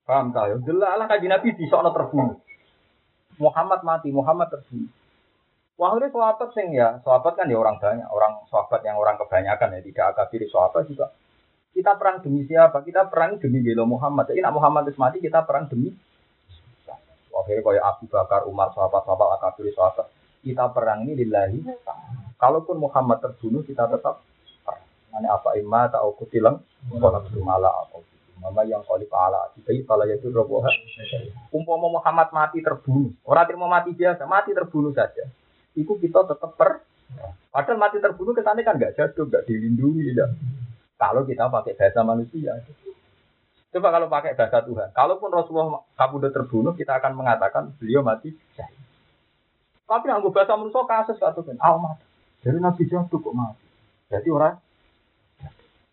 Paham 0.08 0.32
ta 0.32 0.48
ya? 0.48 0.56
Delalah 0.56 1.04
kanjeng 1.08 1.32
Nabi 1.32 1.52
disokno 1.56 1.92
terbunuh. 1.92 2.40
Muhammad 3.36 3.84
mati, 3.84 4.08
Muhammad 4.08 4.48
terbunuh. 4.48 4.88
Wahai 5.76 6.08
sahabat 6.08 6.56
sing 6.56 6.72
ya, 6.72 7.04
sahabat 7.04 7.36
kan 7.36 7.52
ya 7.52 7.60
orang 7.60 7.76
banyak, 7.76 8.08
orang 8.08 8.40
sahabat 8.48 8.80
yang 8.80 8.96
orang 8.96 9.20
kebanyakan 9.20 9.76
ya, 9.76 9.80
tidak 9.84 10.04
akabir 10.16 10.48
sahabat 10.48 10.88
juga. 10.88 11.12
Kita 11.76 12.00
perang 12.00 12.24
demi 12.24 12.48
siapa? 12.48 12.80
Kita 12.80 13.04
perang 13.12 13.36
demi 13.36 13.60
bela 13.60 13.84
Muhammad. 13.84 14.32
Nak 14.32 14.54
Muhammad 14.56 14.88
itu 14.88 14.96
mati, 14.96 15.20
kita 15.20 15.44
perang 15.44 15.68
demi 15.68 15.92
Akhirnya 17.36 17.60
kayak 17.60 17.84
Abu 17.84 18.08
Bakar, 18.08 18.48
Umar, 18.48 18.72
sahabat-sahabat 18.72 19.28
akabir 19.36 19.68
sahabat. 19.76 20.08
Kita 20.40 20.72
perang 20.72 21.04
ini 21.04 21.20
lillahi. 21.20 21.68
Kalaupun 22.40 22.80
Muhammad 22.80 23.20
terbunuh, 23.20 23.60
kita 23.60 23.84
tetap 23.92 24.24
perang. 24.64 24.80
Ini 25.20 25.28
apa 25.28 25.60
imma 25.60 25.84
ta'au 25.92 26.16
kutilang, 26.16 26.64
kalau 26.88 27.20
malah 27.44 27.84
atau 27.84 28.00
Mama 28.36 28.64
yang 28.68 28.84
kali 28.84 29.08
pahala, 29.08 29.48
jadi 29.56 29.80
kalau 29.84 30.04
itu 30.08 30.28
roboh. 30.28 30.64
Umpama 31.52 31.88
Muhammad 31.88 32.28
mati 32.32 32.64
terbunuh, 32.64 33.12
orang 33.24 33.44
terima 33.48 33.68
mati 33.68 33.96
biasa, 33.96 34.28
mati 34.28 34.52
terbunuh 34.52 34.92
saja 34.92 35.24
itu 35.76 35.92
kita 36.00 36.24
tetap 36.24 36.56
per. 36.56 36.82
Padahal 37.52 37.78
mati 37.78 38.02
terbunuh 38.02 38.34
kesannya 38.34 38.66
kan 38.66 38.76
nggak 38.76 38.98
jatuh, 38.98 39.24
nggak 39.30 39.46
dilindungi, 39.46 40.12
ya. 40.12 40.26
Kalau 40.96 41.22
kita 41.28 41.52
pakai 41.52 41.76
bahasa 41.76 42.00
manusia. 42.02 42.52
Coba 43.70 43.88
kalau 43.92 44.08
pakai 44.08 44.34
bahasa 44.34 44.64
Tuhan. 44.64 44.88
Kalaupun 44.96 45.28
Rasulullah 45.28 45.84
kabudut 45.94 46.32
terbunuh, 46.32 46.72
kita 46.72 46.96
akan 46.98 47.12
mengatakan 47.14 47.76
beliau 47.76 48.00
mati 48.00 48.32
syahid. 48.56 48.80
Tapi 49.86 50.10
anggo 50.10 50.34
bahasa 50.34 50.58
manusia 50.58 50.82
kasus 50.82 51.16
satu 51.20 51.46
kan, 51.46 51.56
aw 51.62 51.78
mati. 51.78 52.04
Jadi 52.42 52.58
Nabi 52.58 52.82
jatuh 52.90 53.18
kok 53.20 53.36
mati. 53.36 53.64
Jadi 54.10 54.28
orang 54.32 54.58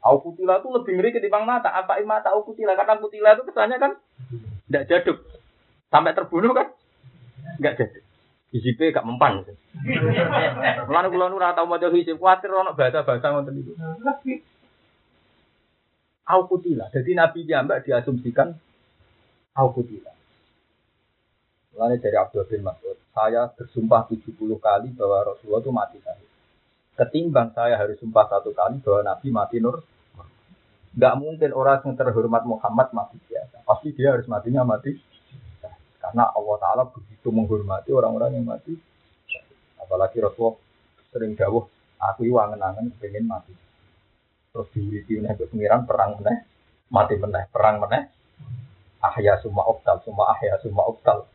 Au 0.03 0.19
kutila 0.19 0.59
itu 0.59 0.67
lebih 0.67 0.99
ngeri 0.99 1.15
ketimbang 1.15 1.47
mata. 1.47 1.71
Apa 1.71 1.95
mata 2.03 2.35
au 2.35 2.43
kutila? 2.43 2.75
Karena 2.75 2.99
kutila 2.99 3.39
itu 3.39 3.47
kesannya 3.47 3.79
kan 3.79 3.91
tidak 4.67 4.83
jaduk. 4.91 5.17
Sampai 5.87 6.11
terbunuh 6.11 6.51
kan? 6.51 6.75
Enggak 7.55 7.79
jaduk. 7.79 8.03
Hizibnya 8.53 8.93
gak 8.93 9.07
mempan. 9.09 9.41
Mulane 10.85 11.07
kula 11.09 11.25
nu 11.25 11.41
ora 11.41 11.57
tau 11.57 11.65
maca 11.65 11.89
hizib, 11.89 12.21
kuwatir 12.21 12.53
ana 12.53 12.77
bahasa-bahasa 12.77 13.33
ngoten 13.33 13.53
niku. 13.57 13.73
Au 16.29 16.45
kutila. 16.45 16.85
Jadi 16.93 17.17
Nabi 17.17 17.49
Jambak 17.49 17.81
diasumsikan 17.81 18.53
au 19.57 19.67
kutila. 19.73 20.13
Mulane 21.73 21.97
dari 21.97 22.13
Abdul 22.13 22.45
bin 22.45 22.61
Mas'ud, 22.61 22.93
saya 23.09 23.49
bersumpah 23.49 24.05
70 24.05 24.37
kali 24.61 24.93
bahwa 24.93 25.33
Rasulullah 25.33 25.61
itu 25.65 25.71
mati 25.73 25.97
syahid. 26.05 26.29
Ketimbang 26.93 27.57
saya 27.57 27.73
harus 27.81 27.97
sumpah 27.97 28.29
satu 28.29 28.53
kali 28.53 28.77
bahwa 28.85 29.01
Nabi 29.01 29.27
mati 29.33 29.57
nur. 29.57 29.81
Gak 30.93 31.17
mungkin 31.17 31.57
orang 31.57 31.81
yang 31.81 31.97
terhormat 31.97 32.45
Muhammad 32.45 32.93
mati 32.93 33.17
biasa. 33.25 33.65
Pasti 33.65 33.97
dia 33.97 34.13
harus 34.13 34.29
matinya 34.29 34.61
mati 34.61 34.93
karena 36.13 36.29
Allah 36.29 36.57
Ta'ala 36.61 36.83
begitu 36.93 37.33
menghormati 37.33 37.89
orang-orang 37.89 38.37
yang 38.37 38.45
mati. 38.45 38.77
Apalagi 39.81 40.21
Rasulullah 40.21 40.61
sering 41.09 41.33
jauh, 41.33 41.65
aku 41.97 42.21
angen-angen 42.37 42.93
pengen 43.01 43.25
mati. 43.25 43.49
Terus 44.53 44.69
diwiri 44.77 45.25
ke 45.33 45.49
pengiran 45.49 45.89
perang 45.89 46.21
meneh, 46.21 46.45
mati 46.93 47.17
meneh, 47.17 47.49
perang 47.49 47.81
meneh. 47.81 48.13
Ahya 49.01 49.41
summa 49.41 49.65
optal, 49.65 50.05
summa 50.05 50.37
ahya 50.37 50.61
summa 50.61 50.85
optal. 50.85 51.25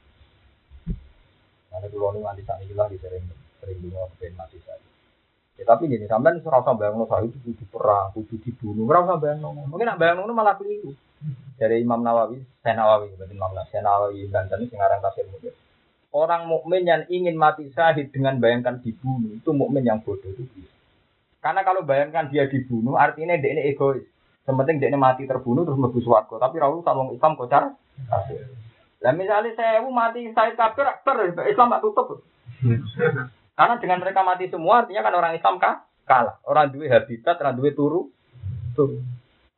Nanti 1.75 1.87
dulu 1.91 2.15
nih 2.15 2.23
mati 2.23 2.47
sana 2.47 2.63
hilang, 2.63 2.95
sering 3.03 3.27
sering 3.59 3.83
dulu 3.83 4.07
pengen 4.23 4.39
mati 4.39 4.63
saja. 4.63 4.87
Ya, 5.59 5.67
tapi 5.67 5.91
gini, 5.91 6.07
surah 6.07 6.63
usah 6.63 6.79
bayang 6.79 7.03
itu 7.27 7.35
kudu 7.43 7.67
perang, 7.67 8.15
kudu 8.15 8.39
dibunuh, 8.47 8.87
usah 8.87 9.19
bayang 9.19 9.43
Mungkin 9.43 9.91
nak 9.91 9.99
bayang 9.99 10.23
malah 10.31 10.55
keliru 10.55 10.95
dari 11.59 11.83
Imam 11.83 12.01
Nawawi, 12.03 12.39
saya 12.63 12.79
Nawawi, 12.79 13.15
berarti 13.19 13.35
Imam 13.35 13.51
Nawawi, 13.51 13.71
saya 13.71 13.83
Nawawi 13.83 14.21
Banten 14.31 14.67
sekarang 14.71 15.01
kasih 15.03 15.25
mungkin. 15.31 15.55
Orang 16.09 16.43
mukmin 16.49 16.89
yang 16.89 17.03
ingin 17.13 17.37
mati 17.37 17.69
syahid 17.75 18.09
dengan 18.15 18.41
bayangkan 18.41 18.81
dibunuh 18.81 19.37
itu 19.37 19.51
mukmin 19.53 19.85
yang 19.85 20.01
bodoh 20.01 20.33
itu. 20.33 20.65
Karena 21.39 21.63
kalau 21.63 21.85
bayangkan 21.85 22.33
dia 22.33 22.49
dibunuh, 22.49 22.97
artinya 22.97 23.37
dia 23.37 23.53
ini 23.53 23.69
egois. 23.69 24.03
Sementing 24.49 24.81
dia 24.81 24.89
ini 24.89 24.97
mati 24.97 25.29
terbunuh 25.29 25.69
terus 25.69 25.77
lebih 25.77 26.01
suwargo. 26.01 26.41
Tapi 26.41 26.57
Rasul 26.57 26.81
salong 26.81 27.13
Islam 27.13 27.37
kocar. 27.37 27.77
Nah 28.99 29.13
misalnya 29.13 29.53
saya 29.53 29.85
mati 29.85 30.33
saya 30.33 30.57
kafir, 30.57 30.89
Islam 31.45 31.69
tak 31.77 31.85
tutup. 31.85 32.25
Karena 33.59 33.75
dengan 33.77 34.01
mereka 34.01 34.25
mati 34.25 34.49
semua 34.49 34.83
artinya 34.83 35.05
kan 35.05 35.15
orang 35.15 35.37
Islam 35.37 35.61
kah? 35.61 35.89
kalah. 36.09 36.41
Orang 36.49 36.73
dua 36.73 36.89
habitat, 36.89 37.37
orang 37.45 37.55
dua 37.61 37.71
turu, 37.77 38.09
turu. 38.73 39.05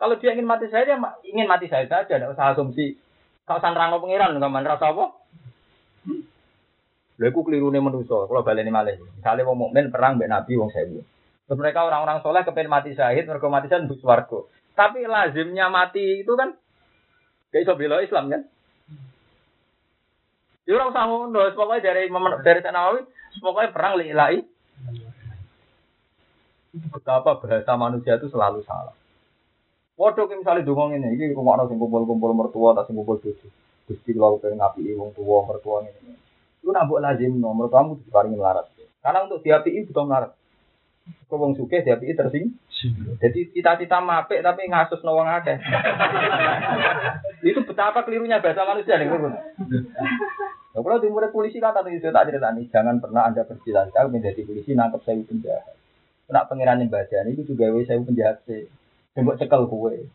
Kalau 0.01 0.17
dia 0.17 0.33
ingin 0.33 0.49
mati 0.49 0.65
saya, 0.73 0.89
dia 0.89 0.97
ingin 1.29 1.45
mati 1.45 1.69
saya 1.69 1.85
saja. 1.85 2.09
Tidak 2.09 2.33
usah 2.33 2.57
asumsi. 2.57 2.97
Kalau 3.45 3.61
sanrang 3.61 4.01
pengiran, 4.01 4.33
nggak 4.33 4.49
mana 4.49 4.73
rasa 4.73 4.97
apa? 4.97 5.13
Lha 7.21 7.29
iku 7.29 7.45
klirune 7.45 7.77
kalau 8.09 8.41
baleni 8.41 8.73
malih. 8.73 8.97
Misale 8.97 9.45
wong 9.45 9.69
mukmin 9.69 9.93
perang 9.93 10.17
mbek 10.17 10.33
nabi 10.33 10.57
wong 10.57 10.73
sewu. 10.73 11.05
Terus 11.45 11.59
mereka 11.61 11.85
orang-orang 11.85 12.25
soleh 12.25 12.41
kepen 12.49 12.73
mati 12.73 12.97
syahid, 12.97 13.29
mereka 13.29 13.53
mati 13.53 13.69
syahid 13.69 13.93
bus 13.93 14.01
warga. 14.01 14.49
Tapi 14.73 15.05
lazimnya 15.05 15.69
mati 15.69 16.25
itu 16.25 16.33
kan 16.33 16.57
gak 17.53 17.61
iso 17.61 17.77
bela 17.77 18.01
Islam 18.01 18.33
kan? 18.33 18.43
Ya 20.65 20.79
ora 20.81 20.89
usah 20.89 21.05
ngono, 21.11 21.51
pokoknya 21.53 21.93
dari 21.93 22.09
dari 22.47 22.61
Nawawi, 22.63 23.03
pokoknya 23.43 23.75
perang 23.75 23.99
lillahi 23.99 24.39
Betapa 26.71 27.43
bahasa 27.43 27.75
manusia 27.75 28.15
itu 28.15 28.31
selalu 28.31 28.63
salah. 28.63 28.95
Waduh, 30.01 30.33
misalnya 30.33 30.65
dongeng 30.65 30.97
ini, 30.97 31.13
ini 31.13 31.37
rumah 31.37 31.61
nasi 31.61 31.77
kumpul-kumpul 31.77 32.33
mertua, 32.33 32.73
tak 32.73 32.89
kumpul 32.89 33.21
bojo. 33.21 33.37
Gusti 33.85 34.17
kalau 34.17 34.41
pengen 34.41 34.57
ngapi 34.57 34.97
wong 34.97 35.13
tua, 35.13 35.45
mertua 35.45 35.85
ini. 35.85 36.17
Lu 36.65 36.73
nabuk 36.73 37.05
lazim 37.05 37.37
nomor 37.37 37.69
kamu 37.69 38.01
paling 38.09 38.33
melarat. 38.33 38.65
Karena 39.05 39.29
untuk 39.29 39.45
diapi 39.45 39.85
butuh 39.93 40.05
melarat. 40.09 40.33
Kau 41.29 41.37
wong 41.37 41.53
suke 41.53 41.85
diapi 41.85 42.17
tersing. 42.17 42.49
Jadi 43.21 43.53
cita-cita 43.53 44.01
mapek 44.01 44.41
tapi 44.41 44.73
ngasus 44.73 45.05
nawang 45.05 45.29
ada. 45.29 45.61
itu 47.45 47.61
betapa 47.61 48.01
kelirunya 48.09 48.41
bahasa 48.41 48.65
manusia 48.65 48.97
nih. 48.97 49.05
Nah, 49.05 50.81
kalau 50.81 50.97
di 50.97 51.13
polisi 51.29 51.61
kan 51.61 51.77
tadi 51.77 52.01
saya 52.01 52.17
tak 52.17 52.33
cerita 52.33 52.49
nih, 52.57 52.73
jangan 52.73 53.05
pernah 53.05 53.29
anda 53.29 53.45
bercita-cita 53.45 54.09
menjadi 54.09 54.49
polisi 54.49 54.73
nangkep 54.73 55.05
saya 55.05 55.21
penjahat. 55.29 55.77
Kena 56.25 56.49
pengiran 56.49 56.89
badan 56.89 57.37
itu 57.37 57.45
juga 57.45 57.69
saya 57.85 58.01
penjahat 58.01 58.41
sih. 58.49 58.80
Tembok 59.15 59.39
cekel 59.39 59.63
kue. 59.67 60.07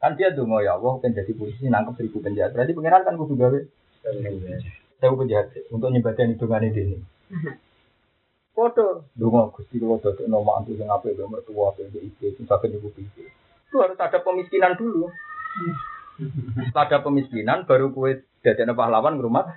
Kan 0.00 0.16
dia 0.16 0.32
tuh 0.32 0.48
ya 0.64 0.80
Allah 0.80 0.96
kan 1.00 1.12
jadi 1.12 1.32
polisi 1.36 1.68
nangkep 1.68 1.96
seribu 1.96 2.24
penjahat. 2.24 2.56
Berarti 2.56 2.72
pengiran 2.72 3.04
kan 3.04 3.16
kudu 3.20 3.34
gawe 3.36 3.58
saya 5.00 5.12
penjahat 5.12 5.52
untuk 5.72 5.88
nyebatin 5.92 6.36
hitungan 6.36 6.64
ini. 6.64 7.00
Foto, 8.50 9.08
dulu 9.16 9.56
gusti 9.56 9.80
kalau 9.80 10.02
dodok 10.02 10.26
nomor 10.28 10.60
antu 10.60 10.76
yang 10.76 10.92
apa 10.92 11.08
itu 11.08 11.24
mertua 11.24 11.72
apa 11.72 11.86
itu 11.86 12.12
itu 12.12 12.22
itu 12.34 12.42
sakit 12.44 12.76
ibu 12.76 12.92
itu. 12.98 13.24
Itu 13.70 13.76
harus 13.80 13.96
ada 13.96 14.20
pemiskinan 14.20 14.76
dulu. 14.76 15.08
Ada 16.76 17.00
pemiskinan 17.00 17.64
baru 17.64 17.88
kue 17.94 18.20
jadi 18.44 18.68
pahlawan 18.76 19.16
rumah 19.16 19.56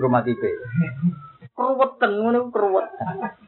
rumah 0.00 0.26
tipe. 0.26 0.50
Keruwetan 1.54 2.10
ngono 2.18 2.50
keruwetan. 2.50 3.38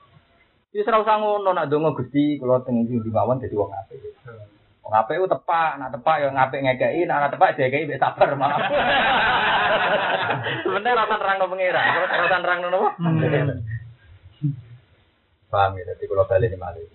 Wis 0.72 0.88
ora 0.88 1.04
usah 1.04 1.20
ngono 1.20 1.52
nak 1.52 1.68
donga 1.68 1.92
Gusti 1.92 2.40
kula 2.40 2.64
teng 2.64 2.88
ndi 2.88 2.96
mawon 3.12 3.44
dadi 3.44 3.52
wong 3.52 3.76
apik. 3.76 4.00
Wong 4.80 4.92
apik 4.96 5.20
ku 5.20 5.28
tepak, 5.28 5.76
nak 5.76 5.92
tepak 5.92 6.16
ya 6.24 6.32
ngapik 6.32 6.64
ngekeki, 6.64 7.04
nak 7.04 7.28
tepak 7.28 7.60
dikeki 7.60 7.92
wis 7.92 8.00
sabar 8.00 8.32
malah. 8.40 8.56
Sebenarnya 10.64 10.96
rasa 10.96 11.14
terang 11.20 11.36
no 11.36 11.52
pengira, 11.52 11.76
rasa 12.08 12.40
terang 12.40 12.58
no 12.64 12.68
apa? 12.72 12.90
Paham 15.52 15.76
ya, 15.76 15.84
jadi 15.92 16.04
kalau 16.08 16.24
balik 16.24 16.56
malah. 16.56 16.88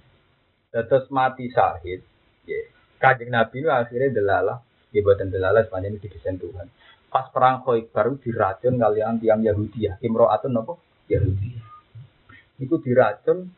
Terus 0.73 1.05
mati 1.13 1.45
syahid, 1.53 2.01
ya. 2.49 2.59
Nabi 3.29 3.61
itu 3.61 3.69
akhirnya 3.69 4.09
delalah, 4.09 4.57
ya 4.89 5.05
buatan 5.05 5.29
delalah 5.29 5.61
sepanjang 5.69 5.93
ini 5.93 6.01
didesain 6.01 6.41
Tuhan. 6.41 6.65
Pas 7.13 7.29
perang 7.29 7.61
baru 7.61 8.17
diracun 8.17 8.81
kalian 8.81 9.21
tiang 9.21 9.45
Yahudi 9.45 9.85
ya, 9.85 10.01
Imro'atun 10.01 10.57
apa? 10.57 10.73
Yahudi. 11.13 11.49
Itu 12.57 12.81
diracun 12.81 13.53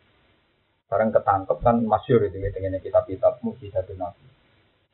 Barang 0.90 1.14
ketangkep 1.14 1.58
kan 1.62 1.78
masyur 1.86 2.26
itu 2.26 2.42
dengan 2.42 2.82
kitab-kitab 2.82 3.46
mujizat 3.46 3.86
nabi. 3.94 4.26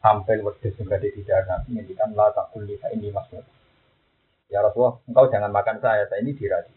Sampai 0.03 0.43
waktu 0.43 0.75
juga 0.75 0.99
di 0.99 1.09
tidak 1.15 1.47
nabi 1.47 1.95
kan 1.95 2.11
lah 2.11 2.35
tak 2.35 2.51
kulit 2.51 2.83
ini 2.91 3.09
maksud. 3.09 3.41
Ya 4.51 4.61
Rasulullah, 4.61 5.01
engkau 5.09 5.25
jangan 5.31 5.49
makan 5.49 5.77
saya, 5.81 6.05
saya 6.05 6.21
ini 6.21 6.37
diradi. 6.37 6.69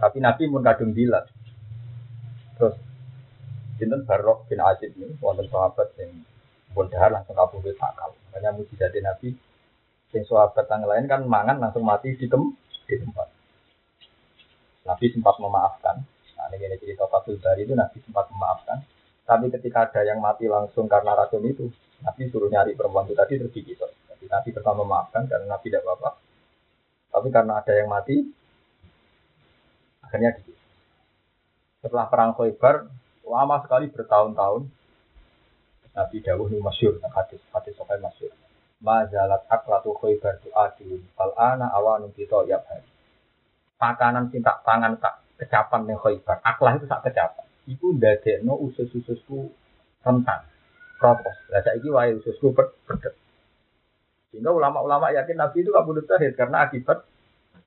Tapi 0.00 0.18
Nabi 0.18 0.48
pun 0.48 0.64
kadung 0.64 0.96
bilat. 0.96 1.28
Terus 2.56 2.74
Sinten 3.76 4.02
Barok 4.08 4.48
bin 4.48 4.58
Azib 4.58 4.96
ini, 4.96 5.12
wonten 5.20 5.46
sahabat 5.46 5.92
yang 6.00 6.24
pun 6.72 6.88
langsung 6.88 7.36
kabur 7.36 7.60
sakal. 7.76 8.16
Makanya 8.30 8.56
mujizat 8.56 8.96
Nabi, 8.96 9.36
yang 10.16 10.24
sahabat 10.24 10.66
yang 10.66 10.82
lain 10.88 11.04
kan 11.06 11.20
mangan 11.28 11.60
langsung 11.60 11.84
mati 11.84 12.16
di, 12.16 12.26
di 12.26 12.94
tempat. 12.96 13.28
Nabi 14.82 15.06
sempat 15.14 15.36
memaafkan, 15.38 16.02
Ini 16.52 16.76
cerita 16.76 17.08
Fatul 17.08 17.40
Bari 17.40 17.64
itu 17.64 17.72
Nabi 17.72 17.98
sempat 18.04 18.28
memaafkan. 18.28 18.84
Tapi 19.22 19.48
ketika 19.48 19.88
ada 19.88 20.02
yang 20.04 20.20
mati 20.20 20.44
langsung 20.50 20.90
karena 20.90 21.16
racun 21.16 21.46
itu, 21.46 21.70
Nabi 22.04 22.28
suruh 22.28 22.50
nyari 22.50 22.76
perempuan 22.76 23.08
itu 23.08 23.14
tadi 23.16 23.38
terus 23.38 23.54
digigit. 23.54 23.80
Jadi 23.80 24.24
Nabi 24.28 24.48
pertama 24.52 24.84
memaafkan 24.84 25.24
karena 25.30 25.46
Nabi 25.56 25.66
tidak 25.70 25.86
apa-apa. 25.88 26.10
Tapi 27.12 27.28
karena 27.32 27.52
ada 27.62 27.72
yang 27.72 27.88
mati, 27.88 28.16
akhirnya 30.04 30.36
digigit. 30.36 30.58
Setelah 31.80 32.06
perang 32.10 32.36
Khaybar, 32.36 32.90
lama 33.24 33.56
sekali 33.62 33.88
bertahun-tahun, 33.88 34.62
Nabi 35.92 36.16
Dawuh 36.24 36.48
ini 36.50 36.58
masyur, 36.60 36.98
hadis, 37.00 37.40
hadis 37.52 37.72
sokai 37.78 38.00
masyur. 38.02 38.32
Mazalat 38.82 39.46
aklatu 39.46 39.94
Khaybar 39.94 40.42
tu 40.42 40.50
adil, 40.50 41.00
fal'ana 41.14 41.70
awanun 41.70 42.10
kita 42.12 42.42
yabhari. 42.50 42.90
Makanan 43.78 44.30
cinta 44.30 44.62
tangan 44.62 44.98
tak 44.98 45.21
kecapan 45.42 45.90
yang 45.90 45.98
khoibar. 45.98 46.38
Aklah 46.46 46.78
itu 46.78 46.86
sak 46.86 47.02
kecapan. 47.02 47.46
Iku 47.66 47.98
no 48.46 48.54
usus-ususku 48.70 49.50
rentan. 50.06 50.40
Protos. 51.02 51.34
Lah 51.50 51.62
saiki 51.66 51.90
wae 51.90 52.14
ususku 52.14 52.54
pedet. 52.54 53.18
Sehingga 54.30 54.54
ulama-ulama 54.54 55.12
yakin 55.12 55.36
Nabi 55.36 55.66
itu 55.66 55.74
kabudut 55.74 56.06
syahid 56.06 56.32
karena 56.38 56.64
akibat 56.64 57.04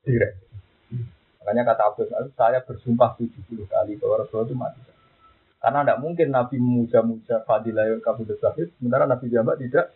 direk. 0.02 0.34
Makanya 1.44 1.62
kata 1.62 1.82
Abdul 1.94 2.10
saya 2.34 2.58
bersumpah 2.66 3.14
70 3.22 3.70
kali 3.70 3.94
bahwa 4.02 4.26
Rasulullah 4.26 4.48
itu 4.50 4.56
mati. 4.58 4.80
Karena 5.62 5.86
tidak 5.86 5.98
mungkin 6.02 6.28
Nabi 6.34 6.56
memuja-muja 6.58 7.46
fadilah 7.46 7.86
kabudut 8.02 8.38
syahid, 8.42 8.74
sementara 8.78 9.06
Nabi 9.06 9.30
Jamak 9.30 9.62
tidak. 9.62 9.94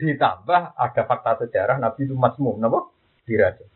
Ditambah 0.00 0.62
ada 0.72 1.02
fakta 1.04 1.44
sejarah 1.44 1.76
Nabi 1.76 2.08
itu 2.08 2.16
masmum, 2.16 2.56
kenapa? 2.56 2.88
Dirajam. 3.28 3.71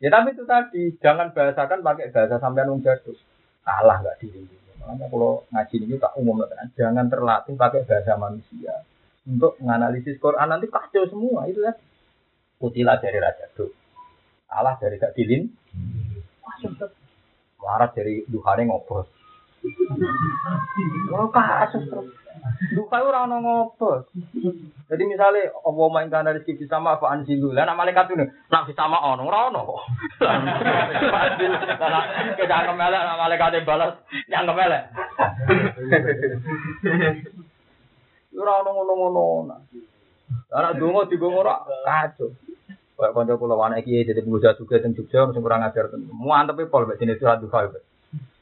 Ya 0.00 0.08
tapi 0.08 0.32
itu 0.32 0.48
tadi, 0.48 0.96
jangan 0.96 1.36
bahasakan 1.36 1.84
pakai 1.84 2.08
bahasa 2.08 2.40
sampean 2.40 2.72
wong 2.72 2.80
jadul. 2.80 3.12
Kalah 3.60 4.00
nggak 4.00 4.16
diri. 4.24 4.42
Makanya 4.80 5.12
kalau 5.12 5.44
ngaji 5.52 5.76
ini 5.76 5.96
tak 6.00 6.16
umum 6.16 6.40
kan, 6.40 6.72
jangan 6.72 7.06
terlatih 7.12 7.52
pakai 7.52 7.84
bahasa 7.84 8.16
manusia 8.16 8.80
untuk 9.28 9.60
menganalisis 9.60 10.16
Quran 10.16 10.48
nanti 10.48 10.72
kacau 10.72 11.04
semua 11.04 11.44
itu 11.44 11.60
kan. 11.60 11.76
Kutilah 12.56 12.96
dari 13.00 13.16
raja 13.20 13.48
tuh, 13.56 13.72
kalah 14.48 14.76
dari 14.76 15.00
gak 15.00 15.16
dilin, 15.16 15.48
marah 17.60 17.88
dari 17.88 18.20
duhane 18.28 18.68
ngobrol. 18.68 19.08
Oh 21.12 21.28
kasus 21.28 21.84
terus. 21.84 22.08
Duka 22.72 23.04
ora 23.04 23.28
ono 23.28 23.36
ngopo. 23.44 24.08
Jadi 24.88 25.02
misalnya 25.04 25.52
apa 25.52 25.82
main 25.92 26.08
kana 26.08 26.32
rezeki 26.32 26.64
sama 26.66 26.96
apa 26.96 27.12
anjilu. 27.12 27.52
Lah 27.52 27.68
nak 27.68 27.76
malaikat 27.76 28.08
itu 28.10 28.16
nak 28.48 28.64
sama 28.72 28.96
ono 29.00 29.28
ora 29.28 29.52
ono. 29.52 29.62
Kita 32.36 32.54
anggap 32.54 32.76
melek 32.76 33.02
nak 33.04 33.20
malaikat 33.20 33.60
balas 33.68 33.92
yang 34.32 34.48
melek. 34.48 34.82
Ora 38.32 38.52
ono 38.64 38.70
ngono-ngono. 38.72 39.54
Anak 40.50 40.80
dongo 40.80 41.04
digongo 41.06 41.44
ora 41.44 41.60
kacau. 41.84 42.32
Kayak 43.00 43.16
kanca 43.16 43.40
kula 43.40 43.56
wana 43.56 43.80
iki 43.80 44.04
dadi 44.04 44.20
pengusaha 44.20 44.60
juga 44.60 44.76
teng 44.76 44.92
Jogja 44.92 45.32
sing 45.32 45.40
kurang 45.40 45.64
ajar. 45.64 45.88
Muantep 46.12 46.68
pol 46.68 46.84
mek 46.84 47.00
jenis 47.00 47.16
surat 47.16 47.40
duha. 47.40 47.72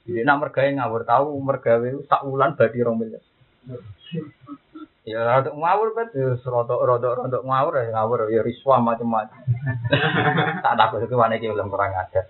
Jadi 0.09 0.24
nak 0.24 0.40
mergawe 0.40 0.68
ngawur 0.72 1.05
tahu 1.05 1.36
mergawe 1.36 1.89
sak 2.09 2.24
wulan 2.24 2.56
badi 2.56 2.80
rong 2.80 2.97
miliar. 2.97 3.20
Ya 5.09 5.24
rodok 5.24 5.56
ngawur 5.56 5.97
bet, 5.97 6.12
ya 6.12 6.36
rodok 6.36 6.85
rodok 6.85 7.12
rodok 7.16 7.40
ngawur 7.48 7.80
ya 7.80 7.97
ngawur 7.97 8.28
ya 8.28 8.44
riswa 8.44 8.76
macam-macam. 8.76 9.40
tak 10.64 10.76
takut 10.76 11.01
itu 11.01 11.16
mana 11.16 11.40
iki 11.40 11.48
belum 11.48 11.72
kurang 11.72 11.97
ajar. 11.97 12.28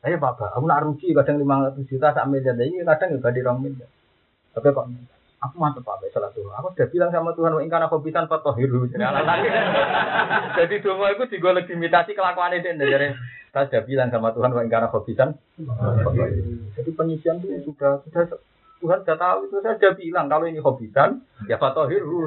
Ayo 0.00 0.16
bapak, 0.16 0.56
aku 0.56 0.64
nak 0.64 0.88
rugi 0.88 1.12
kadang 1.12 1.36
lima 1.36 1.68
ratus 1.68 1.84
juta 1.84 2.16
sak 2.16 2.24
miliar, 2.32 2.56
ini 2.56 2.80
kadang 2.80 3.12
ya 3.12 3.20
badi 3.20 3.44
rong 3.44 3.60
miliar. 3.60 3.92
Tapi 4.56 4.68
kok 4.72 4.88
aku 5.44 5.54
mantep 5.60 5.84
pak 5.84 6.00
salah 6.08 6.32
tuh. 6.32 6.48
Aku 6.56 6.72
sudah 6.72 6.88
bilang 6.88 7.10
sama 7.12 7.36
Tuhan, 7.36 7.52
ingkar 7.60 7.84
aku 7.84 8.00
bisa 8.00 8.24
hiru. 8.56 8.88
Jadi 10.56 10.74
doa 10.84 11.06
itu 11.12 11.24
juga 11.36 11.48
legitimasi 11.60 12.16
kelakuan 12.16 12.56
itu 12.56 12.72
dari 12.72 13.12
saya 13.54 13.70
sudah 13.70 13.82
bilang 13.86 14.08
sama 14.10 14.34
Tuhan, 14.34 14.50
wa 14.50 14.62
ingkana 14.66 14.90
khobisan. 14.90 15.38
Jadi 16.74 16.90
penyisian 16.90 17.38
itu 17.38 17.70
sudah 17.70 18.02
sudah 18.02 18.26
Tuhan 18.82 18.98
sudah 19.06 19.16
tahu 19.16 19.38
itu 19.46 19.56
saya 19.62 19.78
sudah 19.78 19.92
bilang 19.94 20.26
kalau 20.26 20.44
ini 20.50 20.58
khobisan 20.58 21.22
ya 21.46 21.60
fatohiru. 21.60 22.26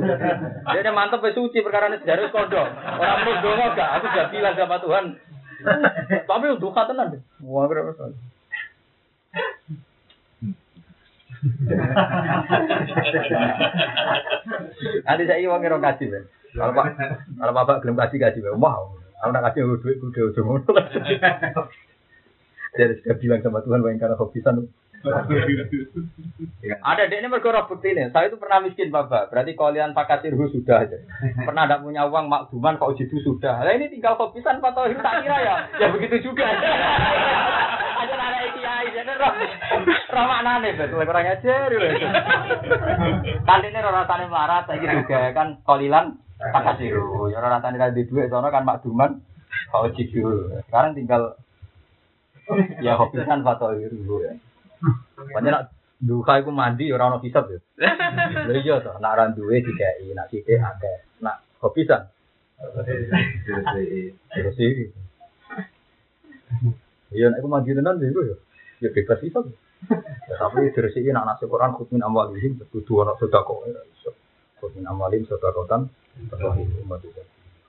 Dia 0.72 0.92
mantep 0.96 1.20
ya 1.26 1.32
suci 1.36 1.60
perkara 1.60 1.92
ini 1.92 2.00
sejarah 2.00 2.32
kondo. 2.32 2.64
Orang 2.64 3.28
menurut 3.28 3.60
enggak, 3.76 3.90
aku 4.00 4.06
sudah 4.14 4.28
bilang 4.32 4.54
sama 4.56 4.78
Tuhan. 4.80 5.06
Tapi 6.24 6.46
untuk 6.54 6.72
kata 6.72 6.94
nanti. 6.96 7.18
Wah 7.44 7.66
berapa 7.68 7.92
tahun? 7.98 8.37
Nanti 15.06 15.24
saya 15.28 15.40
iwang 15.44 15.62
ngerong 15.62 15.84
kasih, 15.84 16.28
kalau 16.58 16.74
pak, 16.74 16.86
kalau 17.38 17.54
bapak 17.54 17.82
belum 17.86 17.96
kasih 18.00 18.18
kasih, 18.18 18.42
wow. 18.58 18.98
Aku 19.18 19.34
nak 19.34 19.50
kasih 19.50 19.66
duit 19.82 19.98
kudu 19.98 20.30
ujung 20.30 20.46
ngono. 20.46 20.72
Dia 22.78 22.94
sudah 23.02 23.18
bilang 23.18 23.42
sama 23.42 23.66
Tuhan 23.66 23.82
bahwa 23.82 23.98
karena 23.98 24.14
hobisan. 24.14 24.70
Ada 26.84 27.04
dek 27.06 27.20
ini 27.22 27.28
mereka 27.30 27.68
bukti 27.70 27.94
ini. 27.94 28.10
Saya 28.10 28.28
itu 28.28 28.38
pernah 28.42 28.60
miskin 28.66 28.90
bapak. 28.90 29.30
Berarti 29.30 29.54
kalian 29.54 29.94
pakai 29.94 30.26
tirhu 30.26 30.50
sudah 30.50 30.84
aja. 30.84 30.98
Pernah 31.46 31.64
tidak 31.70 31.84
punya 31.86 32.10
uang 32.10 32.26
makduman 32.28 32.82
kok 32.82 32.98
itu 32.98 33.22
sudah. 33.22 33.62
Nah 33.62 33.74
ini 33.78 33.94
tinggal 33.94 34.18
hobisan 34.18 34.58
atau 34.60 34.90
tak 34.90 35.16
kira 35.22 35.38
ya. 35.38 35.56
Ya 35.78 35.88
begitu 35.94 36.32
juga. 36.32 36.50
Ada 36.50 38.14
ada 38.14 38.40
kiai 38.58 38.88
Ora 40.08 40.24
maknane 40.26 40.70
betul 40.74 41.06
kurang 41.06 41.30
ajar 41.30 41.70
lho. 41.70 41.80
Kantine 43.46 43.80
ora 43.86 44.02
rasane 44.02 44.26
melarat 44.26 44.66
saiki 44.66 44.90
juga 44.90 45.30
kan 45.36 45.62
kolilan 45.62 46.18
takasiru. 46.42 47.30
Ya 47.30 47.38
ora 47.38 47.62
rasane 47.62 47.78
ra 47.78 47.94
duwe 47.94 48.26
sono 48.26 48.50
kan 48.50 48.66
makduman 48.66 49.22
kau 49.70 49.86
cidu. 49.94 50.50
Sekarang 50.66 50.98
tinggal 50.98 51.38
ya 52.82 52.98
kan 52.98 53.46
foto 53.46 53.78
itu 53.78 54.26
ya. 54.26 54.34
Banyak 55.34 55.52
nak 55.52 55.64
duka 55.98 56.38
iku 56.38 56.54
mandi 56.54 56.94
ora 56.94 57.10
ono 57.10 57.18
hisab 57.22 57.50
ya. 57.50 57.60
Lha 58.46 58.54
iya 58.62 58.76
to, 58.82 58.94
nak 59.02 59.12
ora 59.18 59.34
duwe 59.34 59.66
dikai, 59.66 60.14
nak 60.14 60.30
sithik 60.30 60.62
akeh. 60.62 61.22
Nak 61.26 61.42
hobi 61.62 61.90
kan. 61.90 62.06
Terus 64.34 64.58
iki. 64.62 64.86
Iya 67.14 67.34
nek 67.34 67.42
aku 67.42 67.50
mandi 67.50 67.74
tenan 67.74 67.98
iku 67.98 68.22
ya. 68.26 68.38
Ya 68.82 68.90
bebas 68.94 69.22
hisab. 69.26 69.50
Ya, 70.28 70.36
tapi 70.42 70.74
diresiki 70.74 71.14
nak 71.14 71.26
nasi 71.30 71.46
Quran 71.46 71.78
khutmin 71.78 72.02
amwalihim 72.02 72.58
kudu 72.74 73.06
ana 73.06 73.14
sedekah 73.18 73.46
ora 73.46 73.82
iso. 73.94 74.14
Khutmin 74.62 74.86
amwalihim 74.90 75.26
sedekatan 75.30 75.90
terus 76.30 76.56
umat 76.86 77.02
itu. 77.06 77.22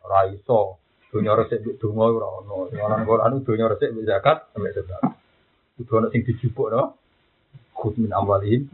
Ora 0.05 0.29
iso. 0.33 0.81
Dunia 1.09 1.33
resik 1.37 1.65
donga 1.81 2.09
ora 2.13 2.29
ono. 2.45 2.69
Ana 2.73 3.05
Quran 3.05 3.45
dunia 3.45 3.69
resik 3.69 3.93
zakat 4.05 4.53
sampe 4.53 4.73
sedekah. 4.73 5.18
Kudu 5.79 5.93
ana 5.95 6.11
sing 6.11 6.27
dijupukno. 6.27 6.99
Khud 7.79 7.95
min 8.03 8.11
amwalihim 8.11 8.67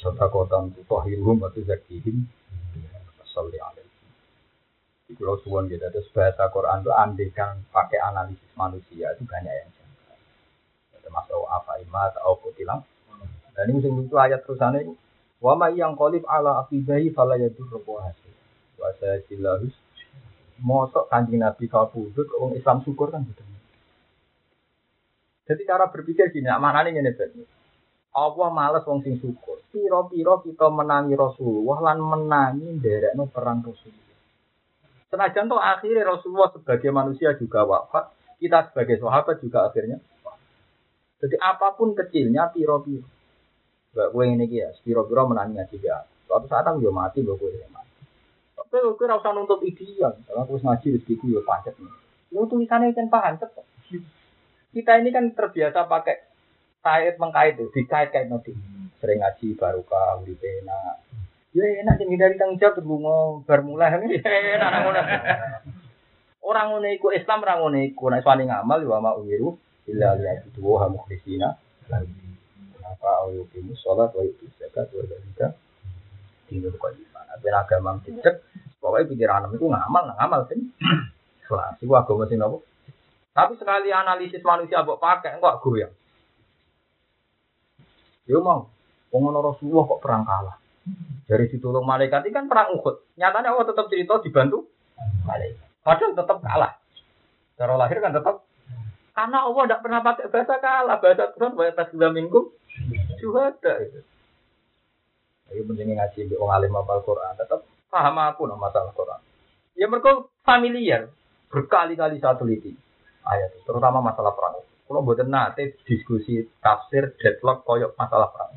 sedekatan 0.00 0.72
tutahhiruhum 0.72 1.44
wa 1.44 1.52
tuzakkihim. 1.52 2.24
Salli 3.28 3.60
alaihi. 3.60 3.84
Di 5.04 5.12
Pulau 5.12 5.36
Suwon 5.44 5.68
gitu, 5.68 5.84
terus 5.92 6.08
bahasa 6.16 6.48
Quran 6.48 6.80
itu 6.80 6.90
andekan 6.96 7.60
pakai 7.68 8.00
analisis 8.00 8.48
manusia 8.56 9.12
itu 9.12 9.28
banyak 9.28 9.52
yang 9.52 9.70
janggal. 9.76 10.18
Termasuk 11.04 11.44
apa 11.46 11.76
imat 11.84 12.16
atau 12.16 12.40
kutilang. 12.40 12.80
Dan 13.52 13.76
ini 13.76 13.84
itu 13.84 14.16
ayat 14.16 14.40
terusannya 14.48 14.88
itu. 14.88 14.96
Wa 15.44 15.52
ma 15.52 15.68
yang 15.68 15.92
kolib 16.00 16.24
ala 16.24 16.64
akibahi 16.64 17.12
fala 17.12 17.36
yadur 17.36 17.68
hasil. 17.76 18.34
Wa 18.80 18.96
saya 18.96 19.20
silahus. 19.28 19.76
Mosok 20.64 21.12
kanjeng 21.12 21.44
Nabi 21.44 21.68
kau 21.68 21.84
pudut, 21.92 22.32
orang 22.40 22.56
Islam 22.56 22.80
syukur 22.80 23.12
kan 23.12 23.28
gitu. 23.28 23.44
Jadi 25.46 25.62
cara 25.62 25.86
berpikir 25.86 26.34
gini, 26.34 26.50
mana 26.58 26.82
nih 26.82 26.98
ini 26.98 27.14
Allah 28.16 28.48
males 28.48 28.82
wong 28.88 29.04
sing 29.04 29.20
syukur. 29.20 29.60
Piro-piro 29.68 30.40
kita 30.40 30.72
menangi 30.72 31.12
Rasulullah 31.12 31.92
lan 31.92 32.00
menangi 32.00 32.80
nderekno 32.80 33.28
perang 33.28 33.60
Rasulullah. 33.60 34.16
Senajan 35.12 35.46
toh 35.46 35.60
akhirnya 35.60 36.02
Rasulullah 36.02 36.48
sebagai 36.50 36.90
manusia 36.90 37.36
juga 37.36 37.68
wafat, 37.68 38.10
kita 38.40 38.72
sebagai 38.72 38.96
sahabat 38.98 39.36
juga 39.44 39.68
akhirnya 39.68 40.00
wafat. 40.00 40.40
Jadi 41.22 41.36
apa 41.38 41.76
pun 41.76 41.92
kecilnya 41.92 42.50
piro-piro. 42.50 43.04
Gak 43.92 44.12
gue 44.12 44.24
ini 44.28 44.48
ya, 44.48 44.72
piro-piro 44.80 45.28
menangi 45.28 45.60
ngaji 45.60 45.76
ya. 45.84 46.00
Suatu 46.24 46.48
saat 46.50 46.66
aku 46.66 46.82
mati, 46.90 47.20
gue 47.20 47.36
gue 47.36 47.68
mati. 47.68 48.00
Tapi 48.56 48.76
gue 48.82 49.06
rasa 49.06 49.30
nuntut 49.30 49.60
ideal. 49.62 50.16
Kalau 50.24 50.42
aku 50.42 50.58
ngaji 50.58 50.98
rezeki 50.98 51.20
gue 51.20 51.36
ya 51.36 51.40
pancet 51.44 51.76
nih. 51.76 51.92
Lu 52.32 52.48
tulisannya 52.48 52.96
kan 52.96 53.06
pancet. 53.12 53.52
Kita 54.74 54.98
ini 55.00 55.10
kan 55.14 55.34
terbiasa 55.34 55.86
pakai 55.86 56.16
kait 56.82 57.14
mengkait 57.18 57.58
itu, 57.58 57.66
dikait-kait 57.74 58.30
nanti. 58.30 58.54
Sering 59.02 59.20
ngaji 59.20 59.58
barokah, 59.58 60.22
uripe 60.22 60.46
enak, 60.64 61.06
Ya 61.56 61.64
enak 61.80 61.96
jadi 61.96 62.20
dari 62.20 62.36
tanggung 62.36 62.60
jawab 62.60 62.84
berbunga 62.84 63.16
bermula 63.48 63.88
ini 64.04 64.20
enak 64.60 64.72
ngono. 64.84 65.02
Orang 66.44 66.66
ngono 66.68 66.88
iku 66.92 67.16
Islam 67.16 67.40
orang 67.48 67.58
ngono 67.64 67.78
iku 67.80 68.12
nek 68.12 68.20
suami 68.20 68.44
ngamal 68.44 68.84
ya 68.84 69.00
ma 69.00 69.16
uwiru 69.16 69.56
illa 69.88 70.12
lillahi 70.20 70.52
wa 70.60 70.84
ha 70.84 70.86
mukhlisina 70.92 71.56
apa 72.84 73.10
ayo 73.24 73.48
kimu 73.48 73.72
salat 73.72 74.12
wa 74.12 74.20
itu 74.20 74.44
zakat 74.60 74.92
wa 74.92 75.48
tinggal 76.44 76.76
kok 76.76 76.92
iman. 76.92 77.26
Ben 77.40 77.56
agama 77.56 77.96
cecek 78.04 78.44
pokoknya 78.76 79.08
pikiran 79.16 79.48
itu 79.48 79.64
ngamal 79.64 80.12
ngamal 80.12 80.40
sih. 80.52 80.60
Kelas 81.48 81.80
iku 81.80 81.96
agama 81.96 82.28
sing 82.28 82.36
nopo? 82.36 82.68
Tapi 83.36 83.52
sekali 83.60 83.92
analisis 83.92 84.40
manusia 84.40 84.80
mbok 84.80 84.96
pakai 84.96 85.36
kok 85.36 85.60
goyang. 85.60 85.92
Yo 88.24 88.40
mau, 88.40 88.72
wong 89.12 89.28
Rasulullah 89.28 89.84
kok 89.84 90.00
perang 90.00 90.24
kalah. 90.24 90.56
Dari 91.28 91.44
ditolong 91.52 91.84
malaikat 91.84 92.24
ini 92.24 92.32
kan 92.32 92.48
perang 92.48 92.72
Uhud. 92.72 93.12
Nyatanya 93.20 93.52
Allah 93.52 93.68
tetap 93.68 93.92
cerita 93.92 94.24
dibantu 94.24 94.64
malaikat. 95.28 95.68
Padahal 95.84 96.16
tetap 96.16 96.38
kalah. 96.40 96.72
Cara 97.60 97.74
lahir 97.76 98.00
kan 98.00 98.16
tetap 98.16 98.48
karena 99.16 99.48
Allah 99.48 99.62
tidak 99.64 99.80
pernah 99.84 100.00
pakai 100.04 100.28
bahasa 100.28 100.54
kalah, 100.60 100.96
bahasa 101.00 101.24
Quran 101.32 101.52
bahasa 101.56 101.76
tasbih 101.76 102.12
minggu 102.12 102.40
ada 103.36 103.72
itu. 103.84 104.00
Ayo 105.52 105.60
penting 105.64 105.96
ngaji 105.96 106.20
di 106.28 106.34
orang 106.36 106.60
alim 106.60 106.76
al 106.76 107.00
Quran, 107.00 107.32
tetap 107.36 107.64
paham 107.88 108.16
aku 108.20 108.44
no 108.44 108.60
masalah 108.60 108.92
Quran. 108.92 109.20
Ya 109.72 109.88
mereka 109.88 110.28
familiar, 110.44 111.08
berkali-kali 111.48 112.20
saya 112.20 112.36
teliti 112.36 112.76
ayat 113.26 113.58
itu, 113.58 113.66
terutama 113.66 113.98
masalah 114.00 114.32
perang. 114.32 114.62
Kalau 114.86 115.02
buatan 115.02 115.26
nanti 115.26 115.74
diskusi 115.82 116.46
tafsir 116.62 117.18
deadlock 117.18 117.66
koyok 117.66 117.98
masalah 117.98 118.30
perang. 118.30 118.54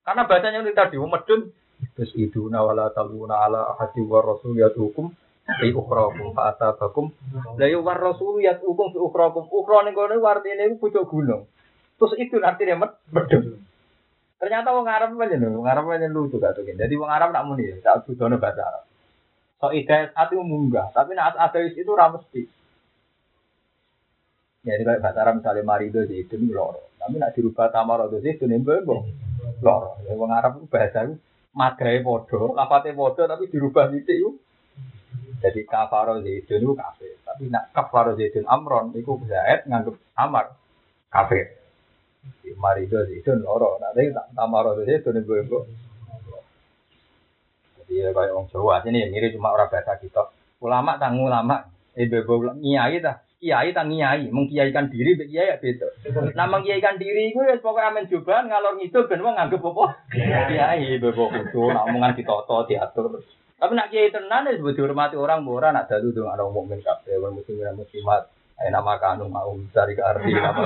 Karena 0.00 0.22
bahasanya 0.24 0.64
itu 0.64 0.72
tadi, 0.72 0.96
medun 0.96 1.52
terus 1.96 2.12
itu 2.16 2.48
nawala 2.48 2.92
taluna 2.92 3.40
ala 3.44 3.72
ahadi 3.76 4.04
war 4.04 4.24
rasul 4.24 4.56
hukum 4.56 5.12
fi 5.60 5.68
ukhrakum 5.72 6.32
fa 6.32 6.56
atabakum. 6.56 7.12
La 7.60 7.68
yu 7.68 7.84
war 7.84 8.00
rasul 8.00 8.40
hukum 8.40 8.86
fi 8.92 8.98
ukhrakum. 9.00 9.48
Ukhra 9.52 9.84
ning 9.84 9.92
kono 9.92 10.16
iku 10.16 10.76
pucuk 10.80 11.04
gunung. 11.08 11.44
Terus 12.00 12.12
itu 12.16 12.40
artinya 12.40 12.88
med 12.88 12.92
medun. 13.12 13.60
Ternyata 14.40 14.72
wong 14.72 14.88
Arab 14.88 15.20
aja 15.20 15.36
nih 15.36 15.52
wong 15.52 15.68
Arab 15.68 15.92
aja 15.92 16.08
lucu 16.08 16.40
gak 16.40 16.56
tuh 16.56 16.64
jadi 16.64 16.88
wong 16.96 17.12
Arab 17.12 17.28
nak 17.36 17.44
muni 17.44 17.76
tak 17.84 18.08
butuh 18.08 18.24
bahasa 18.40 18.64
Arab. 18.64 18.84
So 19.60 19.68
ide 19.76 20.16
hati 20.16 20.40
munggah 20.40 20.88
tapi 20.96 21.12
nak 21.12 21.36
ada 21.36 21.60
itu 21.60 21.92
ramesti 21.92 22.48
ya 24.66 24.76
ini 24.76 24.84
kayak 24.84 25.00
bahasa 25.00 25.18
Arab 25.24 25.34
misalnya 25.40 25.62
marido 25.64 26.00
itu 26.04 26.34
nih 26.36 26.52
loro 26.52 26.90
tapi 27.00 27.16
nak 27.16 27.32
dirubah 27.32 27.72
tamar 27.72 28.12
itu 28.12 28.44
nih 28.44 28.60
bebo 28.60 29.08
loro. 29.64 29.96
Ya 30.04 30.12
wong 30.16 30.30
Arab 30.32 30.60
itu 30.60 30.66
bahasa 30.68 31.08
itu 31.08 31.16
madrai 31.56 32.04
podo, 32.04 32.52
lafate 32.52 32.92
podo 32.92 33.22
tapi 33.24 33.48
dirubah 33.48 33.88
titik 33.92 34.16
itu. 34.20 34.30
Jadi 35.40 35.64
kafaro 35.64 36.20
zaidun 36.20 36.60
itu 36.60 36.72
kafir. 36.76 37.16
Tapi 37.24 37.48
nak 37.48 37.72
kafaro 37.72 38.12
zaidun 38.12 38.44
amron 38.44 38.92
itu 38.92 39.16
zaid 39.24 39.64
nganggep 39.64 39.96
amar 40.12 40.52
kafir. 41.08 41.56
Marido 42.60 43.00
zaidun 43.08 43.40
loro. 43.40 43.80
Nanti 43.80 44.12
tak 44.12 44.26
tamaro 44.36 44.76
zaidun 44.84 45.24
itu 45.24 45.32
ibu. 45.40 45.58
Jadi 47.80 47.94
ya 47.96 48.12
kayak 48.12 48.36
orang 48.36 48.46
Jawa 48.52 48.84
ini 48.86 49.08
mirip 49.08 49.32
cuma 49.32 49.56
orang 49.56 49.72
bahasa 49.72 49.96
kita. 49.96 50.28
Ulama 50.60 51.00
tanggung 51.00 51.32
ulama. 51.32 51.64
Ibu 51.96 52.22
ibu 52.22 52.32
nyai 52.60 53.00
dah 53.00 53.16
kiai 53.40 53.72
tak 53.72 53.88
kiai, 53.88 54.28
mengkiaikan 54.28 54.92
diri 54.92 55.16
mbek 55.16 55.32
kiai 55.32 55.48
ya 55.48 55.56
beda. 55.56 55.88
Nah 56.36 56.44
mengkiaikan 56.44 57.00
diri 57.00 57.32
iku 57.32 57.40
ya 57.48 57.56
pokoke 57.56 57.80
amen 57.80 58.04
cobaan 58.04 58.52
ngalor 58.52 58.76
ngidul 58.76 59.08
ben 59.08 59.24
wong 59.24 59.34
nganggep 59.40 59.64
apa? 59.64 59.84
Kiai 60.12 61.00
bebo 61.00 61.32
kudu 61.32 61.72
nak 61.72 61.88
omongan 61.88 62.12
ditoto 62.20 62.68
diatur. 62.68 63.24
Tapi 63.56 63.72
nak 63.72 63.88
kiai 63.88 64.12
tenan 64.12 64.44
ya 64.44 64.60
sebut 64.60 64.76
dihormati 64.76 65.16
orang 65.16 65.48
ora 65.48 65.72
nak 65.72 65.88
dalu 65.88 66.12
dong 66.12 66.28
ana 66.28 66.44
mukmin 66.52 66.84
kabeh 66.84 67.16
wong 67.16 67.40
muslim 67.40 67.64
dan 67.64 67.80
muslimat. 67.80 68.28
Ayo 68.60 68.76
nama 68.76 69.00
kanu 69.00 69.24
mau 69.32 69.56
cari 69.72 69.96
ke 69.96 70.04
arti 70.04 70.36
apa 70.36 70.64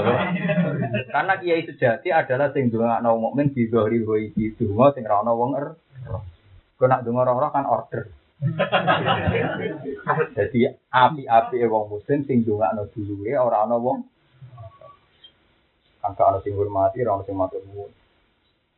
Karena 1.14 1.38
kiai 1.38 1.62
sejati 1.62 2.10
adalah 2.10 2.51
sing 2.51 2.74
dongakno 2.74 3.22
mukmin 3.22 3.55
di 3.55 3.70
zahiri 3.70 4.02
wa 4.02 4.18
iki 4.18 4.59
donga 4.59 4.90
sing 4.98 5.06
ra 5.06 5.22
ono 5.22 5.32
wong 5.38 5.51
er. 5.55 5.66
Kau 6.74 6.90
nak 6.90 7.06
donga 7.06 7.55
kan 7.55 7.70
order. 7.70 8.23
Jadi 10.37 10.59
api-api 10.93 11.57
wong 11.65 11.85
muslim 11.97 12.21
sing 12.29 12.45
ndongakno 12.45 12.85
duluwe 12.93 13.33
ora 13.41 13.65
ana 13.65 13.77
wong 13.81 14.05
angka 16.05 16.23
ana 16.29 16.39
sing 16.45 16.53
hormati 16.53 17.01
ora 17.01 17.16
ana 17.16 17.25
sing 17.25 17.37
matur 17.37 17.65
nuwun. 17.65 17.93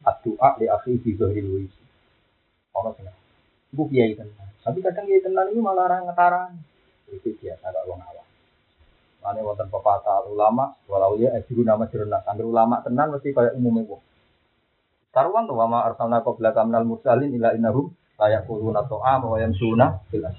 Addu'a 0.07 0.55
li 0.63 0.67
akhi 0.71 1.03
fi 1.03 1.11
dhahril 1.19 1.49
wajh. 1.51 1.75
Ana 2.79 2.91
sing 2.95 3.07
Bu 3.75 3.91
kiai 3.91 4.15
tenan. 4.15 4.49
Tapi 4.63 4.79
kadang 4.81 5.05
kiai 5.11 5.23
tenan 5.23 5.51
itu 5.51 5.61
malah 5.61 5.91
orang 5.91 6.07
ngetaran. 6.07 6.51
Itu 7.11 7.35
biasa 7.37 7.67
kok 7.75 7.85
wong 7.91 8.01
awam. 8.03 8.27
Mane 9.27 9.41
wonten 9.43 9.67
pepatah 9.67 10.31
ulama 10.31 10.79
walau 10.87 11.19
ya 11.19 11.35
ajru 11.35 11.67
nama 11.67 11.91
jurnal. 11.91 12.23
Angger 12.23 12.47
ulama 12.47 12.81
tenan 12.87 13.11
mesti 13.11 13.35
kaya 13.35 13.51
umumnya 13.59 13.91
wong. 13.91 14.03
Karuan 15.11 15.49
tuh 15.51 15.57
wama 15.59 15.83
arsalna 15.83 16.23
qabla 16.23 16.55
kamnal 16.55 16.87
mursalin 16.87 17.35
ila 17.35 17.57
innahum 17.57 17.91
layak 18.17 18.49
kuluna 18.49 18.85
to'a 18.89 19.21
bahwa 19.21 19.37
yang 19.37 19.53
sunnah 19.53 20.01
jelas. 20.09 20.37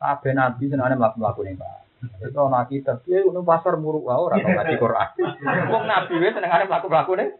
Kabeh 0.00 0.32
nabi 0.34 0.66
senane 0.66 0.96
mlaku-mlaku 0.98 1.46
ning 1.46 1.60
Pak. 1.60 1.78
Itu 2.18 2.34
ana 2.34 2.66
kita, 2.66 2.98
piye 3.06 3.22
ngono 3.22 3.46
pasar 3.46 3.78
muruk 3.78 4.10
wae 4.10 4.18
ora 4.18 4.34
ngaji 4.40 4.74
Quran. 4.80 5.08
Wong 5.72 5.84
nabi 5.86 6.14
wis 6.18 6.34
senengane 6.34 6.64
mlaku-mlaku 6.66 7.12
ning 7.14 7.30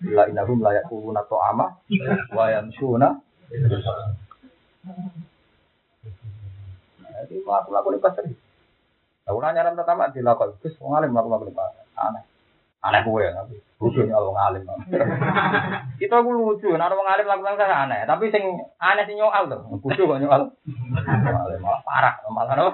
La 0.00 0.24
innahum 0.24 0.64
la 0.64 0.72
yakuluna 0.80 1.20
ta'ama 1.28 1.66
wa 2.32 2.44
yamshuna 2.48 3.08
Jadi 7.20 7.34
mlaku-mlaku 7.42 7.88
ning 7.90 8.02
pasar. 8.04 8.24
Ora 9.30 9.54
nyaran 9.54 9.78
pertama 9.78 10.10
dilakoni, 10.10 10.58
terus 10.62 10.78
wong 10.78 10.94
alim 10.94 11.10
mlaku-mlaku 11.16 11.48
ning 11.48 11.56
pasar. 11.56 11.84
Aneh. 11.98 12.22
Aneh 12.80 13.00
kowe 13.04 13.20
ya, 13.20 13.34
tapi 13.34 13.69
bodoh 13.80 14.04
nyal 14.04 14.28
wong 14.28 14.36
alim. 14.36 14.68
Kita 16.00 16.20
ku 16.20 16.30
lucu, 16.36 16.68
nek 16.76 16.92
wong 16.92 17.08
alim 17.08 17.24
lakukan 17.24 17.56
kan 17.56 17.88
aneh, 17.88 18.04
tapi 18.04 18.28
sing 18.28 18.44
aneh 18.76 19.08
sing 19.08 19.16
nyoal 19.16 19.48
to. 19.48 19.56
Bodoh 19.80 20.04
kok 20.04 20.20
nyoal. 20.20 20.42
Alim 21.24 21.60
malah 21.64 21.80
parah, 21.80 22.14
malah 22.28 22.54
no. 22.60 22.68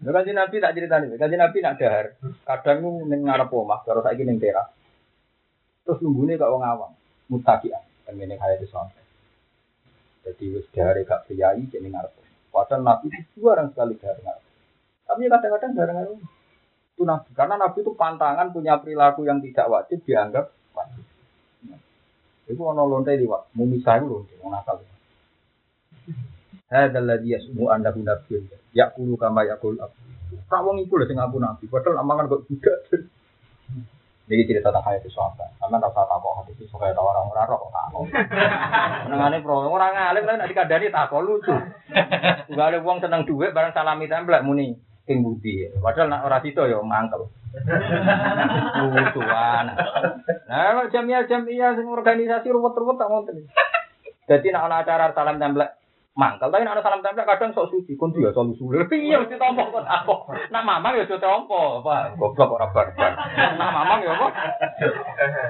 Lha 0.00 0.10
kanjeng 0.16 0.36
Nabi 0.36 0.64
tak 0.64 0.72
ceritani, 0.72 1.12
kanjeng 1.20 1.44
Nabi 1.44 1.60
nak 1.60 1.76
dahar. 1.76 2.16
Kadang 2.48 3.04
ning 3.04 3.20
ngarep 3.28 3.52
omah, 3.52 3.84
karo 3.84 4.00
saiki 4.00 4.24
ning 4.24 4.40
teras. 4.40 4.72
Terus 5.84 6.00
nunggune 6.00 6.40
kok 6.40 6.48
wong 6.48 6.64
awam, 6.64 6.96
mutakian, 7.28 7.84
ngene 8.08 8.40
kaya 8.40 8.56
itu 8.56 8.64
sampai. 8.72 9.04
Jadi 10.24 10.56
wis 10.56 10.64
dahar 10.72 10.96
gak 11.04 11.28
priyayi 11.28 11.68
jadi 11.68 11.84
ngarep. 11.84 12.16
Padahal 12.48 12.80
Nabi 12.80 13.12
itu 13.12 13.44
jarang 13.44 13.68
sekali 13.76 14.00
dahar 14.00 14.16
ngarep. 14.24 14.44
Tapi 15.04 15.20
kadang-kadang 15.28 15.72
jarang 15.76 15.96
ngarep 16.00 16.33
itu 16.94 17.02
nabi. 17.02 17.30
Karena 17.34 17.58
nabi 17.58 17.82
itu 17.82 17.92
pantangan 17.98 18.54
punya 18.54 18.78
perilaku 18.78 19.26
yang 19.26 19.42
tidak 19.42 19.66
wajib 19.66 19.98
dianggap 20.06 20.54
wajib. 20.70 21.02
Itu 22.46 22.62
ono 22.62 22.86
lonte 22.86 23.18
di 23.18 23.26
wak 23.26 23.50
mumisah 23.58 23.98
itu 23.98 24.06
lonte 24.06 24.34
mau 24.38 24.54
nakal. 24.54 24.78
Yasmu 26.70 27.66
anda 27.70 27.90
nabi 27.90 28.46
ya 28.70 28.94
kulu 28.94 29.18
kama 29.18 29.46
ya 29.46 29.58
kulu 29.58 29.78
tak 30.50 30.60
wong 30.66 30.82
iku 30.82 30.98
lho 30.98 31.06
sing 31.06 31.18
nabi 31.18 31.66
padahal 31.70 32.02
amangan 32.02 32.30
kok 32.30 32.46
tidak 32.50 32.78
jadi 34.24 34.42
cerita 34.48 34.72
tentang 34.72 34.88
hayat 34.88 35.04
sahabat. 35.12 35.52
Sama 35.60 35.76
rasa 35.76 36.00
takut 36.08 36.32
hati 36.40 36.56
itu 36.56 36.64
suka 36.72 36.88
tahu 36.96 37.04
orang 37.04 37.28
orang 37.28 37.44
kok 37.44 37.68
takut 37.68 38.06
nengane 39.12 39.36
pro 39.44 39.68
orang 39.68 39.92
ngalim 39.92 40.24
lah 40.24 40.34
nanti 40.40 40.54
kadani 40.56 40.88
takut 40.88 41.22
lucu. 41.26 41.52
Gak 42.54 42.66
ada 42.70 42.78
uang 42.80 42.98
seneng 43.04 43.28
duit 43.28 43.52
barang 43.52 43.76
salami 43.76 44.08
template 44.08 44.46
muni 44.46 44.78
sing 45.04 45.20
budi. 45.20 45.68
Padahal 45.80 46.08
nak 46.08 46.24
ora 46.24 46.40
sito 46.40 46.64
ya 46.64 46.80
mangkel. 46.80 47.28
Lucuan. 48.80 49.66
Nah, 50.48 50.84
jamiah 50.90 51.28
jamiah 51.28 51.76
sing 51.76 51.86
organisasi 51.86 52.48
ruwet-ruwet 52.50 52.96
tak 52.98 53.08
ngoten. 53.08 53.46
Jadi 54.24 54.46
nak 54.50 54.66
ana 54.72 54.76
acara 54.80 55.12
salam 55.12 55.36
templek 55.36 55.76
mangkel, 56.16 56.48
tapi 56.48 56.64
nak 56.64 56.80
salam 56.80 57.04
templek 57.04 57.28
kadang 57.28 57.52
sok 57.52 57.68
suci, 57.68 57.92
kun 58.00 58.16
dia 58.16 58.32
selalu 58.32 58.56
sulit. 58.56 58.88
Piye 58.88 59.20
mesti 59.20 59.36
tompo 59.36 59.68
kok 59.68 59.84
aku. 59.84 60.32
Nak 60.48 60.64
mamang 60.64 60.96
ya 60.96 61.04
tompo, 61.06 61.84
Pak. 61.84 62.16
Goblok 62.16 62.56
ora 62.56 62.72
barbar. 62.72 63.12
Nak 63.36 63.70
mamang 63.70 64.00
ya 64.00 64.16
apa? 64.16 64.28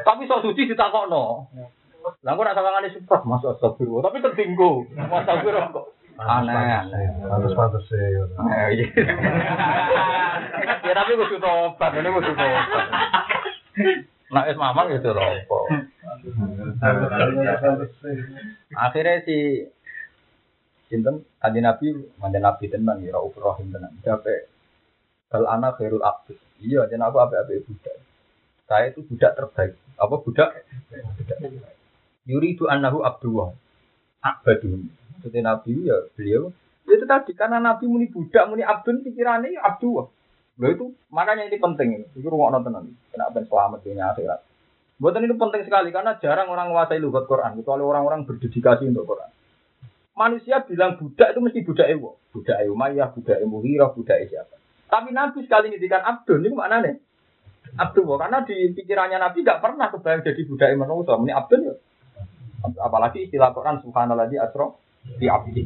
Tapi 0.02 0.26
sok 0.26 0.43
suci 0.51 0.66
ditakokno. 0.66 1.47
Lah 2.20 2.32
kok 2.36 2.44
nak 2.44 2.56
sawangane 2.59 2.93
support, 2.93 3.22
masuk 3.24 3.56
astagfirullah, 3.56 4.05
tapi 4.10 4.20
tertinggu. 4.20 4.85
Astagfirullah 4.98 5.70
kok. 5.72 5.86
Aneh. 6.19 6.85
Harus 7.27 7.53
pantas 7.57 7.85
sih. 7.91 7.99
Ya 10.85 10.93
tapi 10.93 11.16
kudu 11.16 11.41
tobat, 11.41 11.97
ini 11.97 12.09
kudu 12.12 12.32
tobat. 12.36 12.66
Nah, 14.32 14.45
es 14.49 14.57
mamang 14.57 14.93
gitu 14.93 15.16
lopo. 15.16 15.69
Akhirnya 18.77 19.24
si 19.24 19.69
Sinten 20.89 21.24
kanji 21.41 21.61
Nabi, 21.65 21.86
mantan 22.20 22.45
Nabi 22.45 22.69
tenan 22.69 23.01
ya, 23.01 23.16
Rauf 23.16 23.32
Rahim 23.41 23.73
tenan. 23.73 23.97
Sampai 24.05 24.47
kalau 25.32 25.49
anak 25.49 25.81
khairul 25.81 26.05
abdus. 26.05 26.39
Iya, 26.61 26.86
jadi 26.86 27.01
aku 27.03 27.19
apa-apa 27.19 27.65
budak. 27.65 27.97
Saya 28.69 28.93
itu 28.93 29.01
budak 29.05 29.36
terbaik. 29.36 29.74
Apa 29.97 30.15
budak? 30.20 30.65
Budak. 30.93 31.39
Yuri 32.24 32.57
itu 32.57 32.69
anahu 32.69 33.05
abdullah. 33.05 33.53
Abadun. 34.24 34.89
Maksudnya 35.24 35.56
Nabi 35.56 35.88
ya 35.88 35.96
beliau. 36.12 36.52
Ya 36.84 37.01
itu 37.01 37.09
tadi 37.09 37.32
karena 37.32 37.64
Nabi 37.64 37.88
muni 37.88 38.12
budak, 38.12 38.44
muni 38.44 38.60
abdun 38.60 39.01
pikirannya 39.01 39.56
ya 39.56 39.64
abdullah. 39.64 40.12
Loh 40.60 40.68
itu 40.68 40.92
makanya 41.09 41.48
ini 41.48 41.56
penting. 41.56 42.05
Itu 42.12 42.28
rumah 42.28 42.52
nonton 42.52 42.76
nanti. 42.76 42.92
Kenapa 43.09 43.40
selamat 43.40 43.80
dunia 43.80 44.12
akhirat. 44.12 44.44
Buatan 45.01 45.24
itu 45.24 45.34
penting 45.40 45.64
sekali 45.64 45.88
karena 45.96 46.20
jarang 46.20 46.52
orang 46.52 46.68
menguasai 46.70 47.01
lugat 47.01 47.24
Quran 47.24 47.56
kecuali 47.56 47.82
orang-orang 47.82 48.28
berdedikasi 48.28 48.84
untuk 48.84 49.16
Quran. 49.16 49.32
Manusia 50.12 50.60
bilang 50.62 51.01
budak 51.01 51.32
itu 51.32 51.40
mesti 51.40 51.60
budak 51.66 51.88
ewo, 51.88 52.20
budak 52.30 52.62
Umayyah, 52.68 53.09
budak 53.16 53.40
Muhirah, 53.48 53.90
budak 53.96 54.28
siapa. 54.28 54.55
Tapi 54.86 55.10
Nabi 55.10 55.40
sekali 55.42 55.72
ngedikan 55.72 56.05
abdun 56.05 56.44
ini 56.44 56.55
mana 56.55 56.84
nih? 56.84 57.01
Abdul 57.80 58.14
karena 58.20 58.44
di 58.44 58.70
pikirannya 58.76 59.18
Nabi 59.18 59.40
gak 59.42 59.59
pernah 59.59 59.88
kebayang 59.88 60.22
jadi 60.22 60.42
budak 60.46 60.68
manusia. 60.76 61.16
Ini 61.16 61.32
abdun 61.32 61.60
ya. 61.64 61.74
Apalagi 62.78 63.26
istilah 63.26 63.51
Quran 63.51 63.82
Subhanallah 63.82 64.30
di 64.30 64.38
asro 64.38 64.84
di 65.20 65.26
abdi. 65.28 65.64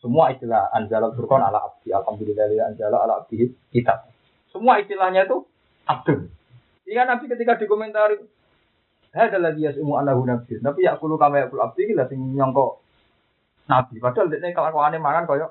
Semua 0.00 0.32
istilah 0.32 0.72
anjala 0.72 1.12
furqan 1.12 1.44
ala 1.44 1.60
abdi. 1.60 1.92
Alhamdulillah 1.92 2.72
anjala 2.72 3.04
ala 3.04 3.12
abdi 3.24 3.52
kita. 3.68 4.08
Semua 4.48 4.80
istilahnya 4.80 5.28
itu 5.28 5.44
abdul. 5.84 6.32
Jika 6.88 7.06
Nabi 7.06 7.24
ketika 7.28 7.60
dikomentari 7.60 8.18
ada 9.10 9.38
lagi 9.42 9.66
ya 9.66 9.74
semua 9.74 10.06
anahu 10.06 10.22
nabi. 10.22 10.62
Tapi 10.62 10.86
ya 10.86 10.94
kulu 10.94 11.18
kama 11.18 11.42
ya 11.42 11.46
kulu 11.50 11.66
abdi 11.66 11.92
lah 11.98 12.06
sing 12.06 12.18
nyongko 12.34 12.78
nabi. 13.66 13.98
Padahal 13.98 14.30
dia 14.30 14.50
kalau 14.54 14.80
aneh 14.80 15.02
mangan 15.02 15.26
koyo. 15.26 15.50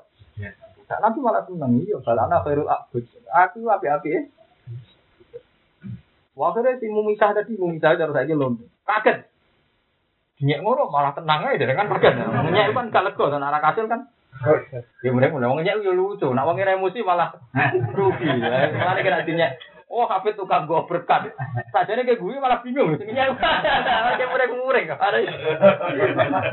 Nah, 0.90 0.98
Nabi 1.06 1.22
malah 1.22 1.46
seneng 1.46 1.78
iya. 1.86 2.02
Anak 2.02 2.42
khairul 2.42 2.66
abud. 2.66 3.06
Aku 3.30 3.62
api-api 3.70 4.08
ya. 4.10 4.20
Waktu 6.34 6.82
si 6.82 6.90
mumisah 6.90 7.30
tadi 7.30 7.54
mumisah 7.54 7.94
cara 7.94 8.10
saya 8.10 8.34
lomba. 8.34 8.66
Kaget. 8.82 9.29
Nyek 10.40 10.60
ngono 10.64 10.88
malah 10.88 11.12
tenang 11.12 11.44
aja 11.44 11.64
kan 11.76 11.88
kaget. 11.92 12.14
Nyek 12.48 12.72
kan 12.72 12.88
gak 12.88 13.04
lega 13.04 13.24
dan 13.28 13.44
arah 13.44 13.60
kasil 13.60 13.84
kan. 13.86 14.08
Ya 15.04 15.12
mulai 15.12 15.28
mulai 15.28 15.48
wong 15.52 15.60
nyek 15.60 15.84
yo 15.84 15.92
lucu. 15.92 16.32
Nak 16.32 16.48
wong 16.48 16.56
emosi 16.56 17.04
malah 17.04 17.36
rugi. 17.96 18.24
Malah 18.24 19.00
kena 19.04 19.28
dinyek. 19.28 19.60
Oh, 19.90 20.06
hafid 20.06 20.38
tukang 20.38 20.70
gue 20.70 20.86
berkat. 20.86 21.34
Sajane 21.74 22.06
kayak 22.06 22.22
gue 22.22 22.38
malah 22.38 22.62
bingung. 22.62 22.94
Sing 22.94 23.10
nyek. 23.10 23.34
Kayak 23.42 24.30
mureng-mureng. 24.30 24.86
Ada. 24.86 25.18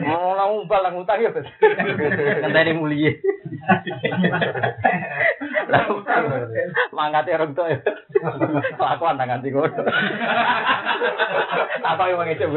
Mau 0.02 0.34
langsung 0.34 0.66
bal 0.66 0.82
langsung 0.82 1.06
utang 1.06 1.22
ya. 1.22 1.30
Ngenteni 1.30 2.74
mulia. 2.74 3.14
Mangkate 6.90 7.38
orang 7.38 7.54
tuh. 7.54 7.70
Kelakuan 8.74 9.22
tangan 9.22 9.46
sih 9.46 9.54
gue. 9.54 9.70
Apa 11.86 12.10
yang 12.10 12.18
mengecek. 12.18 12.50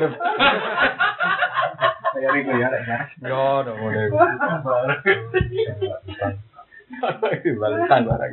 Ya 2.25 2.31
ya. 2.41 2.69
Yo, 3.21 3.69
udah 3.69 3.75
mulai. 3.77 4.09
Balikan 7.61 8.09
barang. 8.09 8.33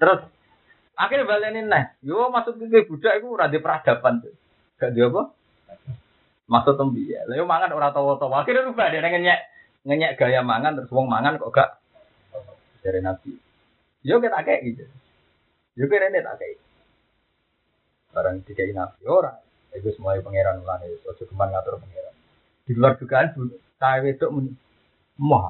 Terus 0.00 0.20
akhirnya 0.96 1.28
balenin 1.28 1.68
nah, 1.68 1.92
yo 2.00 2.32
maksud 2.32 2.56
ke 2.56 2.88
budak 2.88 3.20
itu 3.20 3.28
rada 3.36 3.58
peradaban 3.60 4.24
tuh. 4.24 4.34
Gak 4.80 4.96
dia 4.96 5.08
apa? 5.08 5.32
Maksud 6.48 6.74
tembi 6.80 7.12
ya. 7.12 7.24
Lalu 7.28 7.44
mangan 7.44 7.70
orang 7.76 7.92
tawa-tawa. 7.92 8.42
Akhirnya 8.42 8.68
rubah 8.68 8.88
dia 8.88 9.04
ngenyek 9.04 9.40
ngenyek 9.86 10.12
gaya 10.18 10.40
mangan 10.42 10.74
terus 10.80 10.90
wong 10.90 11.06
mangan 11.06 11.36
kok 11.36 11.52
gak 11.52 11.70
dari 12.80 13.04
nabi. 13.04 13.36
Yo 14.06 14.22
kita 14.22 14.40
kayak 14.46 14.60
gitu. 14.64 14.84
Yo 15.76 15.84
kira 15.90 16.08
ini 16.08 16.24
tak 16.24 16.38
kayak. 16.40 16.58
Barang 18.16 18.40
dikai 18.46 18.72
nabi 18.72 19.02
ora. 19.04 19.36
Itu 19.76 19.92
semuanya 19.92 20.24
pangeran 20.24 20.64
ulane. 20.64 20.88
Ojo 21.04 21.22
keman 21.28 21.52
ngatur 21.52 21.76
pangeran. 21.76 22.14
Di 22.64 22.72
luar 22.72 22.96
dugaan 22.96 23.34
saya 23.76 24.06
itu 24.08 24.26
moh. 25.20 25.44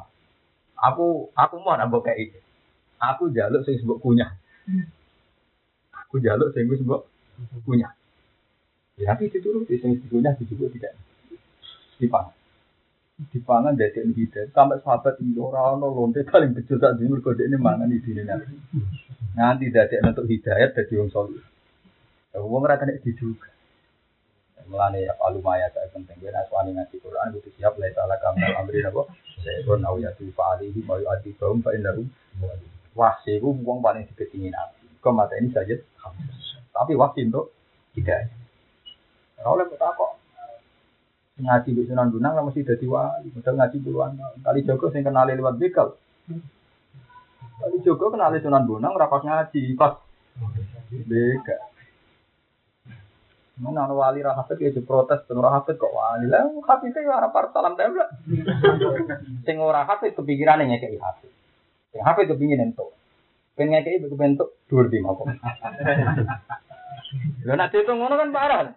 Aku 0.77 1.31
aku 1.37 1.55
mau 1.63 1.79
nambah 1.79 2.03
kayak 2.03 2.19
itu. 2.33 2.39
Aku 2.97 3.31
jaluk 3.31 3.63
sing 3.69 3.77
sebut 3.79 4.01
kunyah. 4.01 4.33
Aku 6.17 6.25
jaluk 6.25 6.49
sing 6.57 6.65
sebut 6.65 7.05
kunyah. 7.69 7.93
Ya 8.97 9.13
tapi 9.13 9.29
dituruti 9.29 9.77
sing 9.77 10.01
kunyah 10.09 10.33
disebut 10.41 10.73
tidak 10.73 10.97
dipangan. 12.01 12.33
Dipangan 13.29 13.77
jadi 13.77 14.01
hidayah. 14.01 14.49
Sampai 14.57 14.81
sahabat 14.81 15.21
ini 15.21 15.37
orang 15.37 15.77
orang 15.77 15.93
lonte 15.93 16.25
paling 16.25 16.57
kecil 16.57 16.81
saat 16.81 16.97
ini 17.05 17.13
berkode 17.13 17.45
ini 17.45 17.61
mangan 17.61 17.93
di 17.93 18.01
sini 18.01 18.25
nanti. 18.25 18.57
Nanti 19.37 19.69
jadi 19.69 20.01
untuk 20.01 20.25
hidayat 20.25 20.73
jadi 20.73 21.05
orang 21.05 21.13
soleh. 21.13 21.45
Wong 22.33 22.65
ora 22.65 22.81
kena 22.81 22.97
diduga. 22.97 23.53
Mulane 24.73 25.05
ya 25.05 25.13
alumaya 25.21 25.69
saya 25.69 25.93
penting 25.93 26.17
yen 26.25 26.33
aswani 26.33 26.73
ngaji 26.73 26.97
Quran 26.99 27.37
butuh 27.37 27.53
siap 27.61 27.77
la 27.77 27.93
salah 27.93 28.17
kamal 28.25 28.57
amri 28.57 28.81
napa. 28.81 29.05
Saya 29.45 29.61
pun 29.69 29.85
au 29.85 30.01
ya 30.01 30.17
tu 30.17 30.33
fa'alihi 30.33 30.81
mau 30.89 30.97
adi 31.13 31.37
kaum 31.37 31.61
fa 31.61 31.77
innahu. 31.77 32.09
Wah, 32.97 33.21
iku 33.29 33.53
wong 33.53 33.85
paling 33.85 34.09
diketingin 34.09 34.57
nabi. 34.57 34.76
Kok 35.07 35.15
mata 35.15 35.39
ini 35.39 35.55
saja. 35.55 35.79
Tapi 36.75 36.99
wahsi 36.99 37.31
untuk 37.31 37.55
hidayah. 37.95 38.27
Ora 39.39 39.49
oleh 39.55 39.65
kok 39.71 39.79
kok 39.79 40.13
ngaji 41.37 41.71
di 41.77 41.83
Sunan 41.87 42.11
Gunung 42.11 42.35
lah 42.35 42.43
mesti 42.43 42.67
dadi 42.67 42.91
wali. 42.91 43.31
Padahal 43.31 43.55
ngaji 43.63 43.77
puluhan. 43.87 44.19
Kali 44.43 44.67
Joko 44.67 44.91
sing 44.91 45.07
kenali 45.07 45.39
lewat 45.39 45.63
bekal. 45.63 45.95
Kali 47.63 47.79
Joko 47.87 48.11
kenali 48.11 48.43
Sunan 48.43 48.67
Gunung 48.67 48.99
rapas 48.99 49.23
ngaji 49.23 49.79
pas 49.79 50.03
bekal. 50.91 51.63
Mana 53.57 53.89
ana 53.89 53.95
wali 53.97 54.21
ra 54.21 54.37
hafid 54.37 54.61
ya 54.61 54.69
diprotes 54.69 55.25
ben 55.25 55.39
ora 55.41 55.55
hafid 55.63 55.79
kok 55.79 55.95
wali. 55.95 56.27
Lah 56.27 56.45
hafid 56.67 56.93
itu 56.93 57.07
ora 57.07 57.31
par 57.31 57.55
salam 57.55 57.79
tempel. 57.79 58.05
Sing 59.47 59.57
ora 59.63 59.87
hafid 59.87 60.19
kepikirane 60.19 60.67
nyekeki 60.67 60.99
hafid. 60.99 61.33
Sing 61.95 62.03
hafid 62.03 62.29
kepingin 62.29 62.61
entuk. 62.75 62.93
Pengen 63.57 63.81
ngekei 63.81 64.05
bentuk 64.13 64.61
dhuwur 64.69 64.93
di 64.93 65.01
makom. 65.01 65.33
Lho 67.43 67.53
nek 67.57 67.73
diitung 67.73 67.99
ngono 67.99 68.21
kan 68.21 68.31
parah. 68.31 68.69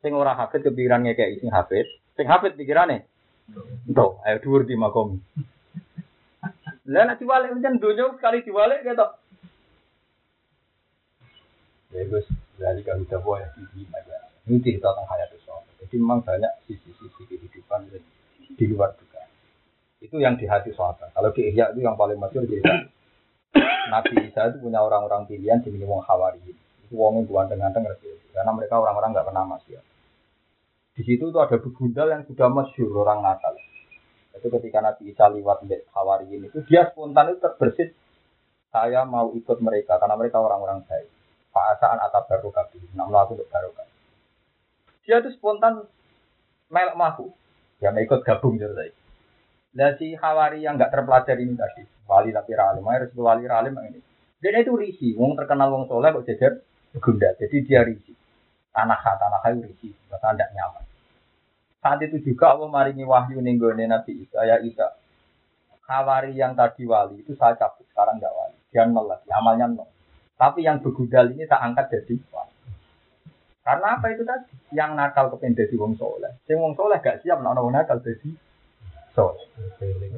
Sing 0.00 0.16
ora 0.16 0.32
hafid 0.32 0.64
kepikiran 0.64 1.04
ngekei 1.04 1.38
sing 1.38 1.52
hafid, 1.52 1.84
sing 2.16 2.26
hafid 2.26 2.56
pikirane 2.56 3.04
Entuk, 3.86 4.18
ayo 4.26 4.42
dhuwur 4.42 4.66
di 4.66 4.74
makom. 4.74 5.20
Lah 6.88 7.04
nek 7.04 7.20
diwalik 7.20 7.52
pancen 7.54 7.78
donya 7.78 8.10
sekali 8.16 8.42
diwalik 8.42 8.82
ketok. 8.82 9.10
Ya 11.94 12.02
Gus, 12.10 12.26
dari 12.58 12.82
kalau 12.82 13.06
kita 13.06 13.22
buat 13.22 13.54
ini 13.54 13.86
aja. 13.94 14.16
Ini 14.46 14.58
cerita 14.62 14.90
tentang 14.90 15.06
hayat 15.10 15.30
Rasul. 15.34 15.62
Jadi 15.82 15.94
memang 15.98 16.22
banyak 16.22 16.50
sisi-sisi 16.66 17.22
kehidupan 17.26 17.90
di 18.54 18.64
luar 18.70 18.94
juga. 18.98 19.22
Itu 20.02 20.18
yang 20.18 20.38
di 20.38 20.46
hati 20.46 20.74
sahabat. 20.74 21.14
Kalau 21.14 21.30
di 21.34 21.50
Ihya 21.50 21.74
itu 21.74 21.82
yang 21.82 21.98
paling 21.98 22.18
masyhur 22.18 22.46
cerita. 22.46 22.90
Nabi 23.86 24.26
Isa 24.26 24.50
itu 24.50 24.58
punya 24.62 24.82
orang-orang 24.82 25.26
pilihan 25.30 25.62
di 25.62 25.70
wong 25.86 26.02
Hawari. 26.02 26.42
Itu 26.86 26.94
wongnya 26.94 27.26
ganteng-ganteng 27.26 27.84
karena 28.36 28.52
mereka 28.52 28.76
orang-orang 28.76 29.16
nggak 29.16 29.26
pernah 29.32 29.44
masih. 29.48 29.80
Di 30.96 31.02
situ 31.04 31.28
tuh 31.28 31.40
ada 31.40 31.56
begundal 31.56 32.08
yang 32.12 32.22
sudah 32.28 32.48
masyhur 32.52 32.92
orang 33.04 33.24
Natal. 33.24 33.56
Itu 34.36 34.52
ketika 34.52 34.84
Nabi 34.84 35.12
Isa 35.12 35.32
lewat 35.32 35.64
di 35.64 35.76
Hawariin 35.96 36.52
itu 36.52 36.60
dia 36.68 36.92
spontan 36.92 37.32
itu 37.32 37.40
terbersit 37.40 37.96
saya 38.68 39.08
mau 39.08 39.32
ikut 39.32 39.58
mereka 39.64 39.96
karena 39.96 40.20
mereka 40.20 40.36
orang-orang 40.36 40.84
baik. 40.84 41.08
Fa'asaan 41.56 41.96
atap 42.04 42.28
baru 42.28 42.52
kabi. 42.52 42.84
Nak 42.92 43.08
melaku 43.08 43.40
untuk 43.40 43.48
baru 43.48 43.72
Dia 45.08 45.24
itu 45.24 45.32
spontan 45.40 45.88
melek 46.68 46.92
mahu. 47.00 47.32
Ya 47.80 47.88
mau 47.96 48.04
ikut 48.04 48.20
gabung 48.20 48.60
jadi 48.60 48.76
saya. 48.76 48.92
Dan 49.72 49.96
si 49.96 50.12
Hawari 50.16 50.64
yang 50.64 50.76
nggak 50.76 50.92
terpelajar 50.92 51.36
ini 51.36 51.52
tadi, 51.56 51.84
wali 52.06 52.30
tapi 52.30 52.54
ralim, 52.54 52.86
harus 52.86 53.10
wali 53.14 53.44
ralim 53.44 53.74
ini. 53.82 54.00
Dan 54.38 54.62
itu 54.62 54.72
risi, 54.78 55.12
wong 55.18 55.34
terkenal 55.34 55.74
wong 55.74 55.84
soleh 55.90 56.14
kok 56.14 56.26
jajar 56.26 56.52
gunda. 57.02 57.34
Jadi 57.36 57.56
dia 57.66 57.82
risi. 57.82 58.14
Tanah 58.70 58.98
tanah 59.00 59.40
kayu 59.42 59.64
risi, 59.66 59.90
bahkan 60.08 60.36
tidak 60.36 60.52
nyaman. 60.54 60.84
Saat 61.80 61.98
itu 62.02 62.18
juga 62.22 62.54
Allah 62.54 62.68
maringi 62.68 63.06
wahyu 63.06 63.40
ninggone 63.40 63.88
Nabi 63.88 64.26
Isa, 64.26 64.44
ya 64.44 64.60
Isa. 64.60 64.96
Hawari 65.86 66.34
yang 66.34 66.58
tadi 66.58 66.82
wali 66.82 67.22
itu 67.22 67.38
saya 67.38 67.54
cabut, 67.54 67.86
sekarang 67.94 68.18
nggak 68.18 68.34
wali. 68.34 68.58
Dia 68.74 68.84
nol 68.90 69.06
amalnya 69.30 69.70
nol. 69.70 69.86
Tapi 70.36 70.66
yang 70.66 70.82
begudal 70.82 71.32
ini 71.32 71.46
tak 71.46 71.62
angkat 71.62 71.94
jadi 71.94 72.18
wali. 72.34 72.56
Karena 73.66 73.98
apa 73.98 74.06
itu 74.14 74.22
tadi? 74.22 74.54
Yang 74.70 74.90
nakal 74.94 75.26
kepengen 75.34 75.58
jadi 75.58 75.74
wong 75.74 75.98
soleh. 75.98 76.30
Yang 76.46 76.58
wong 76.62 76.74
soleh 76.78 77.02
gak 77.02 77.18
siap 77.26 77.42
nak 77.42 77.58
nakal 77.58 77.98
jadi 77.98 78.30
soleh. 79.10 79.42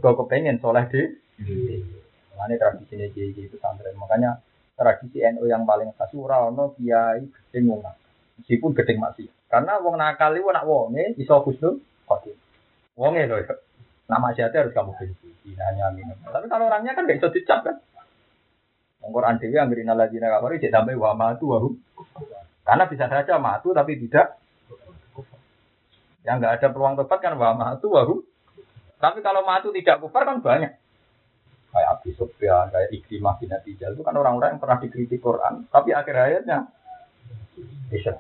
Kau 0.05 0.13
kepengen 0.21 0.61
soleh 0.61 0.85
di 0.93 1.01
Makanya 1.39 2.57
tradisi 2.59 2.95
ini 2.95 3.07
jadi 3.15 3.57
santri. 3.59 3.91
Makanya 3.95 4.39
tradisi 4.79 5.19
NU 5.35 5.47
yang 5.51 5.67
paling 5.67 5.91
khas 5.95 6.15
no 6.15 6.75
kiai 6.79 7.27
gedeng 7.27 7.75
wong. 7.75 7.83
Meskipun 8.39 8.71
gedeng 8.75 8.99
masih. 9.03 9.27
Karena 9.51 9.81
wong 9.83 9.99
nakal 9.99 10.37
itu 10.37 10.47
nak 10.51 10.67
wonge 10.67 11.19
iso 11.19 11.41
khusnul 11.43 11.83
khotim. 12.07 12.37
Wonge 12.95 13.27
loh. 13.27 13.43
Nama 14.09 14.29
siapa 14.33 14.57
harus 14.65 14.73
kamu 14.73 14.93
benci. 14.97 15.29
Hanya 15.59 15.91
minum. 15.93 16.17
Tapi 16.23 16.47
kalau 16.47 16.69
orangnya 16.71 16.95
kan 16.95 17.09
gak 17.09 17.19
bisa 17.19 17.35
dicap 17.35 17.61
kan. 17.67 17.77
Quran 19.09 19.41
dewi 19.41 19.57
yang 19.57 19.73
berina 19.73 19.97
lagi 19.97 20.21
nak 20.21 20.37
kafir 20.37 20.61
jadi 20.61 20.75
sampai 20.79 20.99
wa 20.99 21.17
matu 21.17 21.49
wahu. 21.49 21.69
Karena 22.67 22.85
bisa 22.85 23.09
saja 23.09 23.41
matu 23.41 23.73
tapi 23.73 23.97
tidak 23.97 24.37
yang 26.29 26.45
nggak 26.45 26.61
ada 26.61 26.69
peluang 26.69 27.01
tobat 27.01 27.19
kan 27.25 27.35
wa 27.41 27.57
matu 27.57 27.89
wahu. 27.89 28.21
Tapi 29.01 29.25
kalau 29.25 29.47
matu 29.49 29.73
tidak 29.73 30.05
kufar 30.05 30.29
kan 30.29 30.45
banyak. 30.45 30.77
Kayak 31.69 32.01
Abi 32.01 32.11
Sufyan, 32.17 32.73
kayak 32.73 32.91
Ikrimah 32.97 33.37
bin 33.37 33.53
Atijal 33.53 33.93
itu 33.93 34.01
kan 34.01 34.17
orang-orang 34.17 34.57
yang 34.57 34.63
pernah 34.63 34.81
dikritik 34.81 35.21
Quran, 35.21 35.69
tapi 35.69 35.93
akhir 35.93 36.17
hayatnya 36.17 36.73
bisa. 37.93 38.17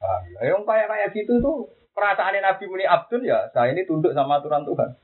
Ah, 0.00 0.24
ya, 0.24 0.56
yang 0.56 0.64
kayak 0.64 0.88
kayak 0.88 1.08
gitu 1.12 1.38
tuh 1.38 1.68
perasaan 1.92 2.40
Nabi 2.40 2.64
Muni 2.64 2.88
Abdul 2.88 3.28
ya, 3.28 3.52
saya 3.52 3.76
ini 3.76 3.84
tunduk 3.84 4.16
sama 4.16 4.40
aturan 4.40 4.64
Tuhan. 4.64 4.96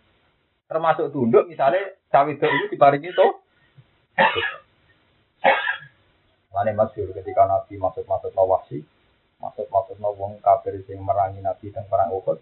Termasuk 0.69 1.13
tunduk 1.13 1.45
misalnya 1.49 1.97
cawe 2.13 2.29
itu 2.29 2.67
diparingi 2.73 3.13
tuh. 3.13 3.41
Mana 6.53 6.75
masyur 6.75 7.13
ketika 7.15 7.47
Nabi 7.47 7.79
masuk-masuk 7.79 8.35
nawasi, 8.35 8.83
masuk-masuk 9.39 9.97
nawang 10.03 10.41
kafir 10.43 10.75
yang 10.91 11.07
merangi 11.07 11.39
Nabi 11.39 11.71
dan 11.71 11.87
perang 11.87 12.11
Uhud, 12.11 12.41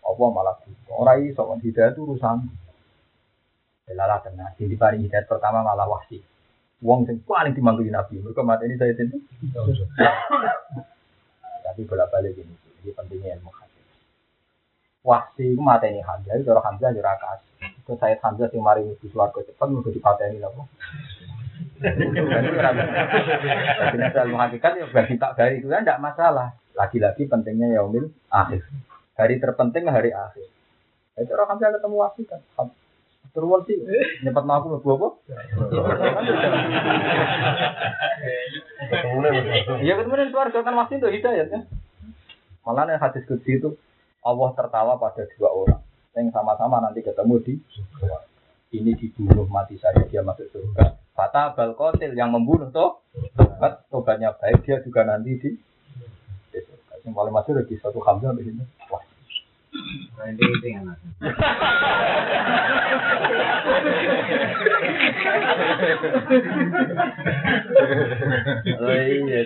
Allah 0.00 0.28
malah 0.32 0.56
orang 0.88 1.28
iso 1.28 1.44
hidayah 1.44 1.92
itu 1.92 2.00
urusan. 2.08 2.63
Lala 3.92 4.16
tenang, 4.24 4.56
di 4.56 4.76
paling 4.80 5.04
hidayah 5.04 5.28
pertama 5.28 5.60
malah 5.60 5.84
wasi. 5.84 6.16
Wong 6.80 7.04
sing 7.04 7.20
paling 7.20 7.52
dimanggil 7.52 7.92
Nabi, 7.92 8.16
mereka 8.16 8.40
mati 8.40 8.64
ini 8.64 8.80
saya 8.80 8.96
itu. 8.96 9.20
Tapi 11.60 11.80
bolak 11.84 12.08
balik 12.08 12.32
ini, 12.32 12.54
ini 12.80 12.90
pentingnya 12.96 13.36
ilmu 13.36 13.52
hadis. 13.52 13.84
Wasi 15.04 15.52
itu 15.52 15.60
mati 15.60 15.92
ini 15.92 16.00
Hamzah, 16.00 16.32
itu 16.40 16.48
orang 16.48 16.64
Hamzah 16.64 16.96
jurah 16.96 17.12
kasih. 17.20 17.52
Itu 17.84 17.92
saya 18.00 18.16
Hamzah 18.24 18.48
sing 18.48 18.64
mari 18.64 18.88
mesti 18.88 19.04
suarga 19.12 19.44
cepat, 19.44 19.68
dipateni 19.68 20.40
lah. 20.40 20.48
Jadi 23.92 24.04
ilmu 24.16 24.36
hakikat 24.40 24.72
ya 24.80 24.86
bagi 24.88 25.20
tak 25.20 25.36
dari 25.36 25.60
itu 25.60 25.68
kan 25.68 25.84
tidak 25.84 26.00
masalah. 26.00 26.56
Lagi-lagi 26.72 27.28
pentingnya 27.28 27.76
yaumil 27.76 28.08
akhir. 28.32 28.64
Hari 29.20 29.36
terpenting 29.44 29.92
hari 29.92 30.10
akhir. 30.16 30.48
Itu 31.20 31.36
orang 31.36 31.52
Hamzah 31.52 31.76
ketemu 31.76 31.96
wasi 32.00 32.24
kan. 32.24 32.40
Turun 33.34 33.66
sih, 33.66 33.74
nyepat 34.22 34.46
aku 34.46 34.78
mau 34.78 34.94
apa? 34.94 35.08
Iya 39.82 39.92
kemudian 39.98 40.30
keluarga 40.30 40.62
kan 40.62 40.74
masih 40.78 41.02
itu 41.02 41.08
hidayat 41.10 41.50
ya. 41.50 41.60
Malah 42.62 42.94
yang 42.94 43.02
hadis 43.02 43.26
kudsi 43.26 43.58
itu 43.58 43.74
Allah 44.22 44.54
tertawa 44.54 44.94
pada 45.02 45.26
dua 45.34 45.50
orang 45.50 45.82
yang 46.14 46.30
sama-sama 46.30 46.78
nanti 46.78 47.02
ketemu 47.02 47.42
di 47.42 47.54
ini 48.74 48.94
dibunuh 48.94 49.50
mati 49.50 49.82
saja 49.82 50.06
dia 50.06 50.22
masuk 50.22 50.46
surga. 50.54 50.94
Fata 51.14 51.58
balkotil 51.58 52.14
yang 52.14 52.30
membunuh 52.30 52.70
toh 52.70 53.02
tobat 53.34 53.82
tobatnya 53.90 54.30
baik 54.38 54.62
dia 54.62 54.78
juga 54.86 55.02
nanti 55.02 55.42
di 55.42 55.50
surga. 56.54 57.02
Yang 57.02 57.14
paling 57.18 57.34
masuk 57.34 57.66
di 57.66 57.74
satu 57.82 57.98
hamzah 57.98 58.30
di 58.38 58.46
sini. 58.46 58.62
Wah. 58.94 59.02
Nah, 59.02 59.02
ini 59.02 59.10
itu 59.10 59.66
yang 59.66 59.72
Oh 68.74 68.92
iya. 68.92 69.40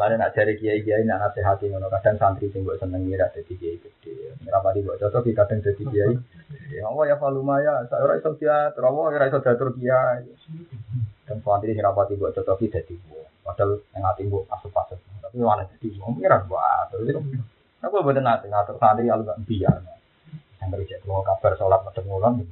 Nak 0.00 0.32
cari 0.34 0.54
kiai 0.60 0.80
kiai 0.84 1.04
nak 1.04 1.20
nasihati 1.20 1.66
kadang 1.68 2.16
santri 2.18 2.46
sing 2.54 2.62
seneng 2.64 3.02
ngira 3.08 3.26
dadi 3.34 3.54
kiai 3.58 3.82
gede. 3.82 4.36
Ngrapati 4.46 4.80
mbok 4.86 4.98
cocok 5.02 5.22
ki 5.26 5.32
kadang 5.34 5.60
dadi 5.64 5.84
kiai. 5.90 6.14
Ya 6.70 6.86
ya 6.86 7.16
faluma 7.18 7.58
ya, 7.60 7.82
iso 7.84 8.30
dia, 8.38 8.70
ora 8.78 9.26
iso 9.26 9.38
diatur 9.42 9.74
kiai. 9.74 10.24
Dan 11.26 11.42
santri 11.42 11.74
sing 11.74 11.82
rapati 11.82 12.14
mbok 12.14 12.32
cocok 12.36 12.56
ki 12.62 12.68
dadi. 12.70 12.94
Padahal 13.40 13.82
yang 13.96 14.04
ati 14.06 14.22
asup-asup. 14.30 15.09
Tapi 15.30 15.46
malah 15.46 15.62
dadi 15.62 15.94
wong 15.94 16.18
ngira 16.18 16.42
mbok 16.42 16.90
terus. 16.90 17.22
Aku 17.86 18.02
boten 18.02 18.26
nate 18.26 18.50
ngatur 18.50 18.82
santri 18.82 19.06
alu 19.06 19.22
gak 19.22 19.46
biar. 19.46 19.78
Yang 20.58 20.70
kerja 20.74 20.96
kalau 21.06 21.22
kabar 21.22 21.52
sholat 21.54 21.80
macam 21.86 22.04
ngulang. 22.10 22.34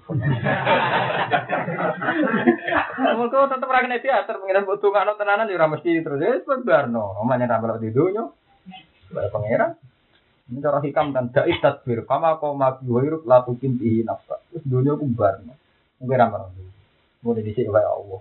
Mereka 3.19 3.39
tetap 3.51 3.69
rakyat 3.69 3.91
nanti 3.91 4.09
atur 4.09 4.39
pengiran 4.41 4.65
butuh 4.65 4.89
nggak 4.95 5.19
tenanan 5.19 5.51
ya 5.51 5.67
mesti 5.67 5.91
terus 6.07 6.23
ya 6.23 6.39
sebarno. 6.47 7.19
Omanya 7.19 7.51
ramal 7.51 7.83
di 7.83 7.91
dunia. 7.91 8.31
Pada 9.11 9.29
pengiran. 9.29 9.75
Ini 10.49 10.65
cara 10.65 10.79
hikam 10.81 11.11
kan 11.11 11.35
dai 11.35 11.59
tadbir. 11.61 12.07
Kama 12.07 12.39
kau 12.39 12.55
mabi 12.55 12.87
wairuk 12.87 13.27
latu 13.27 13.59
kintihi 13.59 14.07
nafsa. 14.07 14.39
Terus 14.55 14.65
dunia 14.65 14.95
pun 14.95 15.13
barno. 15.13 15.53
Mungkin 15.99 16.17
ramal. 16.17 16.55
Mulai 17.27 17.43
di 17.43 17.53
sini 17.53 17.69
kayak 17.69 17.91
Allah. 17.91 18.21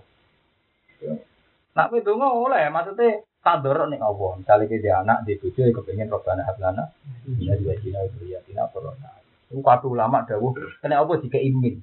Nak 1.78 1.94
itu 1.94 2.10
nggak 2.10 2.34
oleh. 2.34 2.62
Maksudnya 2.68 3.24
kador 3.42 3.88
nih 3.88 4.00
Allah. 4.02 4.30
Misalnya 4.38 4.76
dia 4.78 4.94
anak 5.00 5.18
di 5.24 5.38
tujuh, 5.38 5.70
kepengen 5.72 6.10
robbana 6.10 6.42
hablana. 6.44 6.84
Ini 7.24 7.54
juga 7.58 7.74
cina 7.80 8.02
itu 8.04 8.28
ya. 8.28 8.40
Tina 8.44 8.66
corona. 8.70 9.18
Itu 9.48 9.64
kata 9.64 9.88
ulama 9.88 10.28
dawuh, 10.28 10.52
kena 10.84 11.00
apa 11.00 11.16
jika 11.24 11.40
imin. 11.40 11.80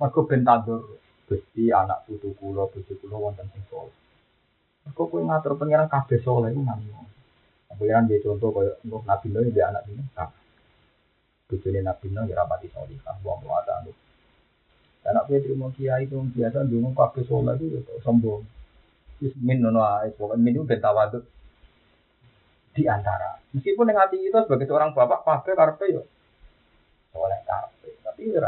Mergo 0.00 0.24
ben 0.24 0.42
tandur 0.42 0.98
Gusti 1.28 1.70
anak 1.72 2.04
putu 2.08 2.34
kula, 2.36 2.68
bojo 2.68 2.92
kula 2.98 3.16
wonten 3.16 3.46
sing 3.52 3.62
saleh. 3.68 3.94
Mergo 4.88 5.02
kowe 5.08 5.20
ngatur 5.20 5.54
pangeran 5.60 5.88
kabeh 5.88 6.18
saleh 6.24 6.50
iku 6.52 6.60
nang. 6.64 6.80
Pangeran 7.70 8.08
dia 8.08 8.20
contoh 8.24 8.50
untuk 8.82 9.02
Nabi 9.04 9.26
Nuh 9.30 9.48
dia 9.52 9.68
anak 9.68 9.86
ini. 9.88 10.04
Bojone 11.46 11.80
Nabi 11.84 12.06
Nuh 12.10 12.24
ya 12.26 12.34
rapati 12.40 12.68
saleh 12.72 12.96
kan 13.04 13.20
wong 13.20 13.44
ada 13.46 13.84
anu. 13.84 13.92
Anak 15.06 15.28
kowe 15.28 15.38
terima 15.38 15.68
kiai 15.76 16.08
itu 16.08 16.16
biasa 16.18 16.64
ndonga 16.64 16.90
kabeh 16.96 17.22
saleh 17.28 17.52
itu 17.60 17.66
ya 17.76 17.80
sombong. 18.00 18.42
Min 19.38 19.62
ngono 19.62 19.86
ae, 19.86 20.10
pokoke 20.10 20.34
min 20.34 20.58
itu 20.58 20.66
di 22.72 22.88
antara. 22.88 23.38
Meskipun 23.52 23.84
dengan 23.84 24.08
hati 24.08 24.16
kita 24.16 24.48
sebagai 24.48 24.64
seorang 24.64 24.96
bapak 24.96 25.28
kabeh 25.28 25.52
karepe 25.52 25.86
yo 25.92 26.02
Soleh 27.12 27.40
kabeh, 27.44 27.92
tapi 28.00 28.32
iso. 28.32 28.40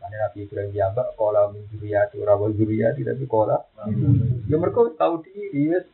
Mane 0.00 0.16
Nabi 0.16 0.38
Ibrahim 0.48 0.72
diambak 0.72 1.12
kola 1.20 1.52
min 1.52 1.68
zuriyati 1.68 2.16
ora 2.24 2.32
wa 2.40 2.48
zuriyati 2.48 3.04
tapi 3.04 3.28
kola. 3.28 3.60
Ya 4.48 4.56
mereka 4.56 4.88
tahu 4.96 5.20
diri 5.20 5.76
wis. 5.76 5.84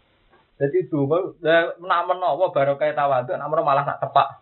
Jadi 0.62 0.86
dua, 0.86 1.34
nak 1.82 2.06
menawa 2.06 2.54
baru 2.54 2.78
kayak 2.78 2.94
tawaduk, 2.94 3.34
nak 3.34 3.48
menawa 3.50 3.66
malah 3.66 3.82
nak 3.82 3.98
tepak. 3.98 4.38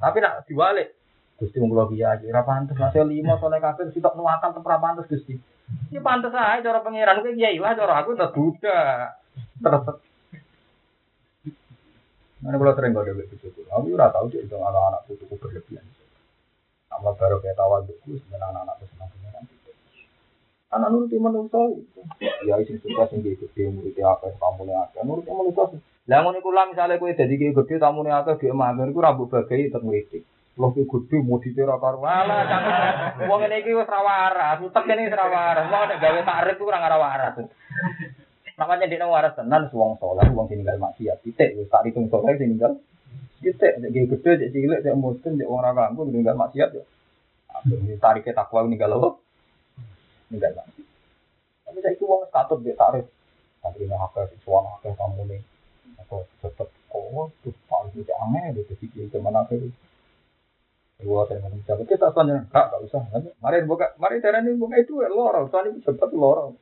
Tapi 0.00 0.18
nak 0.24 0.48
diwalik, 0.48 0.96
Gusti 1.36 1.60
mung 1.60 1.76
kula 1.76 1.92
kiai, 1.92 2.24
ora 2.24 2.40
pantes 2.40 2.72
masih 2.80 3.04
lima 3.04 3.36
soleh 3.36 3.60
kabeh 3.60 3.92
sitok 3.92 4.16
nuwakal 4.16 4.56
tempat 4.56 4.80
pantes 4.80 5.04
Gusti. 5.12 5.36
Ini 5.66 5.98
pantes 6.02 6.30
aja 6.30 6.62
cara 6.62 6.82
pangeran 6.82 7.22
kuwi 7.22 7.38
kiai 7.38 7.58
lah 7.58 7.74
cara 7.74 8.02
aku 8.02 8.14
tetep 8.14 8.34
budak. 8.34 9.18
Terus 9.62 9.98
Mana 12.46 12.62
kalau 12.62 12.76
sering 12.76 12.92
gak 12.92 13.10
ada 13.10 13.16
begitu 13.16 13.48
aku 13.72 13.96
ora 13.96 14.12
tahu 14.12 14.28
sih 14.30 14.44
itu 14.44 14.54
anak-anak 14.54 15.02
putuku 15.08 15.34
berlebihan. 15.40 15.82
Amal 16.94 17.18
baru 17.18 17.42
kayak 17.42 17.58
tawadukku, 17.58 18.22
sebenarnya 18.22 18.54
anak-anak 18.54 18.86
senang 18.86 19.08
pangeran. 19.10 19.44
Anak 20.70 20.88
nuruti 20.94 21.16
manusia 21.18 21.58
itu, 21.74 22.00
ya 22.46 22.54
isi 22.62 22.78
sukses 22.78 23.08
yang 23.10 23.20
gede, 23.24 23.62
nuruti 23.72 24.00
apa, 24.04 24.30
kamu 24.36 24.62
nih 24.68 24.76
apa, 24.78 24.98
nuruti 25.02 25.30
manusia. 25.32 25.64
Lah 26.06 26.18
ngono 26.22 26.38
iku 26.38 26.50
lah 26.54 26.70
misale 26.70 27.02
kowe 27.02 27.10
dadi 27.10 27.34
gede 27.34 27.82
tamune 27.82 28.14
akeh 28.14 28.38
dhek 28.38 28.54
mamer 28.54 28.94
iku 28.94 29.00
rambut 29.02 29.26
bagai 29.26 29.66
tetep 29.66 29.82
ngritik. 29.82 30.22
Ki 30.56 30.82
gede 30.88 31.16
mau 31.20 31.36
ditera 31.36 31.76
karo 31.76 32.00
wala 32.00 32.48
cangkem. 32.48 33.28
Wong 33.28 33.38
ngene 33.44 33.60
iki 33.60 33.76
wis 33.76 33.84
ra 33.84 34.00
waras, 34.00 34.56
utek 34.64 34.88
kene 34.88 35.04
wis 35.04 35.12
ra 35.12 35.28
waras. 35.28 35.68
Wong 35.68 35.84
nek 35.84 36.00
gawe 36.00 36.20
takrif 36.24 36.58
ora 36.64 36.80
ora 36.80 36.96
waras. 36.96 37.34
Namanya 38.56 38.88
dia 38.88 39.04
waras 39.04 39.36
tenan 39.36 39.68
wong 39.68 40.00
saleh, 40.00 40.24
wong 40.32 40.48
sing 40.48 40.64
ninggal 40.64 40.80
maksiat. 40.80 41.20
Titik 41.20 41.60
wis 41.60 41.68
tak 41.68 41.84
hitung 41.84 42.08
saleh 42.08 42.40
sing 42.40 42.56
ninggal. 42.56 42.72
Titik 43.44 43.72
nek 43.84 43.92
kiai 43.92 44.08
gede 44.08 44.30
nek 44.40 44.48
cilik 44.56 44.80
nek 44.80 44.96
mboten 44.96 45.32
nek 45.36 45.44
wong 45.44 45.60
ora 45.60 45.76
kanggo 45.76 46.02
ninggal 46.08 46.36
maksiat 46.40 46.68
ya. 46.72 46.84
Tarike 48.00 48.32
takwa 48.32 48.64
ninggal 48.64 48.96
apa? 48.96 49.08
Ninggal 50.32 50.52
maksiat. 50.56 50.88
Tapi 51.68 51.78
saiki 51.84 52.04
wong 52.08 52.32
katut 52.32 52.64
mbek 52.64 52.80
takrif. 52.80 53.06
Nek 53.60 54.00
akeh 54.08 54.40
suwana 54.40 54.80
akeh 54.80 54.96
kamune 54.96 55.44
atau 56.00 56.24
tetap 56.40 56.72
oh 56.96 57.28
tuh 57.44 57.52
paling 57.68 57.92
aneh 58.08 58.56
gitu 58.56 58.72
sih 58.80 58.88
kita 58.88 59.20
mana 59.20 59.44
Gua 60.96 61.28
tanya 61.28 61.52
mencoba 61.52 61.82
kita 61.84 62.08
tanya 62.16 62.48
kak 62.48 62.72
gak 62.72 62.80
usah 62.88 63.02
mari 63.44 63.60
buka 63.68 63.92
mari 64.00 64.16
darah 64.24 64.40
ini 64.40 64.56
buka 64.56 64.80
itu 64.80 64.96
lorong 64.96 65.52
soalnya 65.52 65.76
cepat 65.84 66.08
lorong 66.16 66.56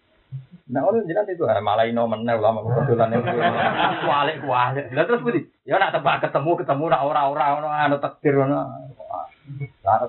Nah, 0.64 0.80
orang 0.80 1.04
jelas 1.04 1.28
itu 1.28 1.44
eh, 1.44 1.60
malah 1.60 1.84
ino 1.84 2.08
menel 2.08 2.40
lama 2.40 2.64
kebetulan 2.64 3.12
itu. 3.20 3.36
Kualik 4.08 4.36
kualik. 4.40 4.86
Lah 4.96 5.04
terus 5.04 5.20
budi, 5.20 5.44
ya 5.68 5.76
nak 5.76 5.92
tebak 5.92 6.24
ketemu 6.24 6.56
ketemu 6.56 6.84
nak 6.88 7.04
ora-ora 7.04 7.60
ono 7.60 7.68
anu 7.68 8.00
takdir 8.00 8.32
ono. 8.40 8.72
Nah, 9.84 10.08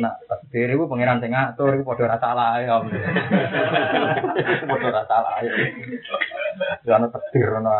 nah, 0.00 0.16
takdir 0.24 0.72
itu 0.72 0.88
pangeran 0.88 1.20
sing 1.20 1.36
ngatur 1.36 1.76
iku 1.76 1.92
padha 1.92 2.08
ora 2.08 2.16
salah 2.16 2.64
ya. 2.64 2.80
Padha 4.72 4.86
ora 4.88 5.02
salah 5.04 5.36
ya. 5.44 5.52
Ya 6.88 6.92
ono 6.96 7.06
takdir 7.12 7.48
ono. 7.60 7.76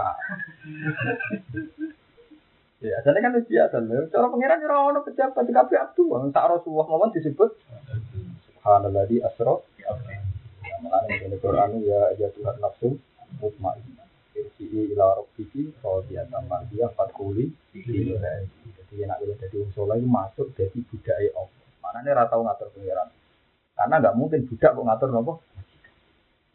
Ya, 2.80 2.96
jadi 3.04 3.20
kan 3.20 3.36
biasa. 3.36 3.76
Cara 4.08 4.26
pangeran 4.32 4.64
ora 4.64 4.76
ono 4.88 5.00
pejabat 5.04 5.44
di 5.44 5.52
kabeh 5.52 5.76
abdu. 5.76 6.16
Tak 6.32 6.48
Rasulullah 6.48 6.88
mawon 6.88 7.12
disebut 7.12 7.52
Subhanalladzi 8.48 9.20
asra 9.20 9.52
Mengenai 10.80 11.28
ini 11.28 11.36
Quran 11.36 11.76
ya 11.84 12.08
aja 12.08 12.32
Tuhan 12.32 12.56
nafsu 12.56 12.96
mutmainnah. 13.36 14.08
Irji'i 14.32 14.96
ila 14.96 15.12
rabbiki 15.20 15.76
radiyatan 15.84 16.48
mardiyah 16.48 16.88
fadkhuli 16.96 17.52
fi 17.68 17.84
Jadi 17.84 18.94
enak 19.04 19.20
boleh 19.20 19.36
jadi 19.36 19.56
wong 19.60 19.70
saleh 19.76 20.00
masuk 20.00 20.56
jadi 20.56 20.80
budaya 20.88 21.28
Allah. 21.36 21.64
Manane 21.84 22.08
ora 22.16 22.24
tau 22.32 22.40
ngatur 22.48 22.72
pangeran. 22.72 23.08
Karena 23.76 23.94
nggak 24.00 24.16
mungkin 24.16 24.48
budak 24.48 24.72
kok 24.72 24.86
ngatur 24.88 25.08
nopo. 25.12 25.32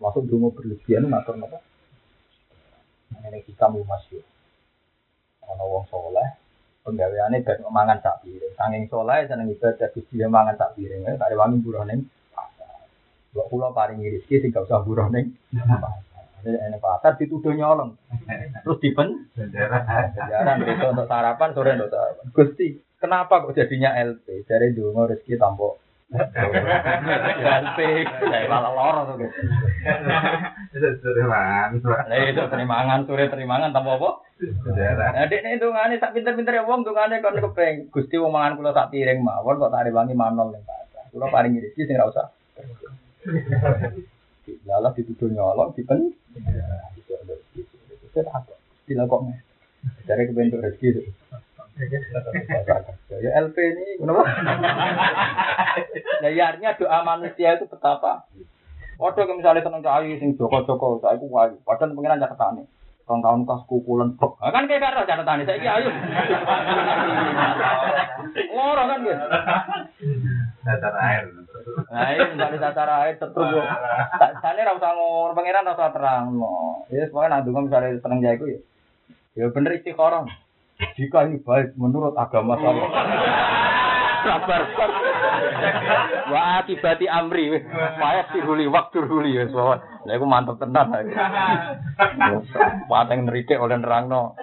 Masuk 0.02 0.26
dungo 0.26 0.49
berlebihan 0.57 1.06
ngatur 1.06 1.38
nopo. 1.38 1.61
Ini 3.14 3.45
kita 3.45 3.69
mau 3.69 3.85
masuk. 3.85 4.26
Ono 5.53 5.63
wong 5.69 5.85
saleh 5.91 6.30
penggaweane 6.81 7.41
ben 7.45 7.61
mangan 7.69 8.01
sak 8.01 8.26
piring. 8.26 8.53
Sanging 8.57 8.84
saleh 8.89 9.26
seneng 9.30 9.49
ibadah 9.49 9.89
Gusti 9.93 10.22
mangan 10.26 10.55
sak 10.57 10.73
piring. 10.77 11.19
Tak 11.19 11.34
wangi 11.38 11.61
burane 11.61 11.95
Mbok 13.35 13.51
kula 13.51 13.67
paringi 13.76 14.15
rezeki 14.15 14.47
sing 14.47 14.49
gak 14.55 14.63
usah 14.63 14.80
ning 15.11 15.35
Ini 16.45 16.77
pasar 16.80 17.19
dituduh 17.19 17.51
nyolong. 17.51 17.99
Terus 18.63 18.80
dipen 18.80 19.27
jaran 20.30 20.61
besok 20.61 20.93
untuk 20.93 21.09
sarapan, 21.09 21.49
sore 21.51 21.73
untuk 21.73 21.89
sarapan. 21.89 22.26
Gusti, 22.31 22.67
kenapa 23.01 23.41
kok 23.43 23.57
jadinya 23.57 23.97
LP? 23.97 24.45
Dari 24.45 24.72
dulu 24.72 25.09
rezeki 25.09 25.41
tampok 25.41 25.85
LP, 26.14 27.80
saya 28.06 28.45
malah 28.45 28.72
loro 28.77 29.02
tuh. 29.10 29.26
Sore 31.02 31.23
mangan. 31.26 31.82
Nah 31.82 32.18
itu 32.30 32.41
terimangan, 32.45 33.10
sore 33.10 33.26
terimangan 33.26 33.73
tanpa 33.73 33.98
apa? 33.98 34.22
Nah, 34.76 35.26
dek 35.26 35.41
nih 35.41 35.57
dungane 35.57 35.98
sak 35.98 36.14
pinter-pinter 36.14 36.61
ya 36.61 36.64
wong 36.68 36.86
dungane 36.86 37.26
kon 37.26 37.41
kepeng. 37.41 37.90
Gusti 37.90 38.22
wong 38.22 38.38
mangan 38.38 38.53
kula 38.60 38.72
sak 38.77 38.94
piring 38.94 39.26
mawon 39.26 39.57
kok 39.57 39.73
tak 39.73 39.90
rewangi 39.90 40.14
manol 40.14 40.53
ning 40.53 40.61
pasar. 40.61 41.10
Kula 41.10 41.34
paringi 41.34 41.64
rezeki 41.64 41.90
sing 41.90 41.98
ora 41.98 42.11
usah. 42.14 42.27
Lalah 44.69 44.94
dituduh 44.94 45.34
nyolong, 45.34 45.73
dipen. 45.73 46.14
Tidak 48.86 49.06
kok 49.10 49.22
nih. 49.26 49.38
Dari 50.06 50.23
kebentuk 50.30 50.61
rezeki 50.61 50.86
itu. 50.94 51.02
Ya 51.76 53.30
LP 53.35 53.57
ini, 53.60 53.99
kenapa? 53.99 54.23
Nah, 56.23 56.31
ya 56.31 56.43
artinya 56.56 56.72
doa 56.80 56.99
manusia 57.03 57.60
itu 57.60 57.68
betapa. 57.68 58.23
Waduh, 58.95 59.27
misalnya 59.35 59.60
tenang 59.60 59.84
cahayu, 59.84 60.15
sing 60.15 60.39
joko-joko, 60.39 61.03
saya 61.03 61.19
ku 61.19 61.27
wayu. 61.27 61.60
Padahal 61.68 61.91
pengiran 61.91 62.23
catatan 62.23 62.64
nih. 62.64 62.68
Rong 63.06 63.22
tahun 63.22 63.45
kas 63.45 63.61
kukulan 63.69 64.18
bek. 64.18 64.34
Nah, 64.41 64.49
kan 64.49 64.65
kayak 64.65 64.81
karo 64.81 65.06
catatan 65.06 65.45
saya 65.45 65.60
iki 65.61 65.69
ayo. 65.69 65.89
Loro 68.49 68.84
kan 68.89 68.99
gitu. 69.06 69.26
Datar 70.65 70.95
air. 70.97 71.23
Nah, 71.91 72.10
ini 72.15 72.23
misalnya 72.34 72.72
tata 72.73 72.95
air 73.06 73.15
tetep 73.22 73.35
yo. 73.35 73.61
Sane 74.41 74.61
ra 74.65 74.73
usah 74.73 74.91
ngomong 74.97 75.38
pangeran 75.38 75.69
ra 75.69 75.77
usah 75.77 75.93
terang. 75.93 76.34
Ya 76.89 77.06
pokoknya 77.11 77.30
nak 77.30 77.43
donga 77.45 77.68
misalnya 77.69 78.02
seneng 78.02 78.26
jaiku 78.26 78.49
ya. 78.49 78.60
Ya 79.38 79.45
bener 79.53 79.77
istikharah. 79.77 80.26
Jika 80.76 81.27
ini 81.27 81.39
baik 81.39 81.80
menurut 81.80 82.19
agama 82.19 82.60
saya. 82.60 82.84
Sabar. 84.26 84.61
Wa 86.27 86.39
akibati 86.60 87.07
amri. 87.07 87.64
Payah 87.72 88.26
siruli 88.35 88.68
waktu 88.68 88.99
ruli 89.07 89.39
ya. 89.39 89.47
Lah 89.56 90.14
iku 90.14 90.26
mantep 90.27 90.60
tenan. 90.60 90.91
Pateng 92.91 93.19
neritik 93.23 93.61
oleh 93.61 93.80
nerangno. 93.80 94.35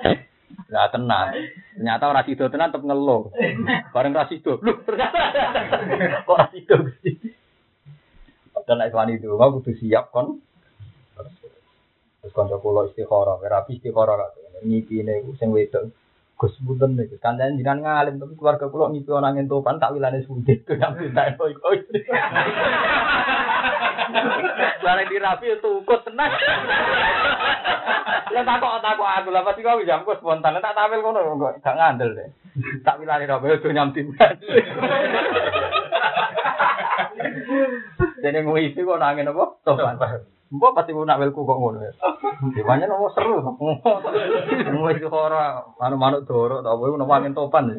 Lah 0.73 0.89
tenan. 0.89 1.37
Ternyata 1.77 2.05
ora 2.09 2.25
sido 2.25 2.49
tenan 2.49 2.73
tetep 2.73 2.87
ngeluh. 2.87 3.29
Bareng 3.93 4.17
ra 4.17 4.25
sido. 4.31 4.57
Lho, 4.65 4.81
ternyata 4.89 5.21
kok 6.25 6.37
ra 6.39 6.47
sido 6.49 6.75
Gusti. 6.81 7.13
Dan 8.63 8.79
nek 8.79 8.95
wani 8.95 9.19
itu 9.19 9.27
mau 9.35 9.51
kudu 9.59 9.75
siap 9.75 10.15
kon. 10.15 10.39
Terus 12.23 12.31
kanca 12.31 12.63
kula 12.63 12.87
istikharah, 12.87 13.43
rapi 13.43 13.83
istikharah 13.83 14.15
kok. 14.15 14.63
Ngipine 14.63 15.27
iku 15.27 15.35
sing 15.37 15.51
wedok. 15.51 15.91
Gus 16.43 16.59
mboten 16.59 16.99
niku. 16.99 17.23
Kandhane 17.23 17.55
jinan 17.55 17.87
ngalim 17.87 18.19
tapi 18.19 18.35
keluarga 18.35 18.67
kula 18.67 18.91
ngipi 18.91 19.15
ana 19.15 19.31
angin 19.31 19.47
topan 19.47 19.79
tak 19.79 19.95
wilane 19.95 20.27
sulit. 20.27 20.67
Yang 20.67 20.93
pindah 20.99 21.39
iku. 21.39 21.55
Bareng 24.83 25.07
dirapi 25.07 25.55
itu 25.55 25.71
ukut 25.79 26.03
tenang. 26.03 26.27
Lah 28.35 28.43
takok 28.43 28.83
takok 28.83 29.07
aku 29.07 29.29
lah 29.29 29.45
pasti 29.45 29.61
kau 29.61 29.85
jam 29.85 30.09
kok 30.09 30.17
spontan 30.19 30.57
tak 30.59 30.73
tampil 30.73 31.05
ngono 31.05 31.37
kok 31.37 31.61
gak 31.61 31.77
ngandel 31.77 32.17
deh. 32.17 32.33
Tak 32.83 32.99
wilane 32.99 33.29
ra 33.29 33.39
bae 33.39 33.61
do 33.61 33.69
nyamtin. 33.71 34.11
Dene 38.25 38.41
ngisi 38.43 38.83
kok 38.83 38.99
nangin 38.99 39.31
apa? 39.31 39.45
Topan. 39.63 39.95
Mbok 40.53 40.77
pasti 40.77 40.93
mau 40.93 41.09
nakwilku 41.09 41.49
kok 41.49 41.59
ngono 41.59 41.81
ya. 41.81 41.93
Dimana 42.55 42.85
nomo 42.85 43.09
seru. 43.17 43.41
Mau 43.41 44.93
itu 44.93 45.09
ora 45.09 45.65
manuk-manuk 45.81 46.29
doro 46.29 46.61
ta 46.61 46.77
apa 46.77 46.93
nomo 46.93 47.13
angin 47.13 47.33
topan. 47.33 47.73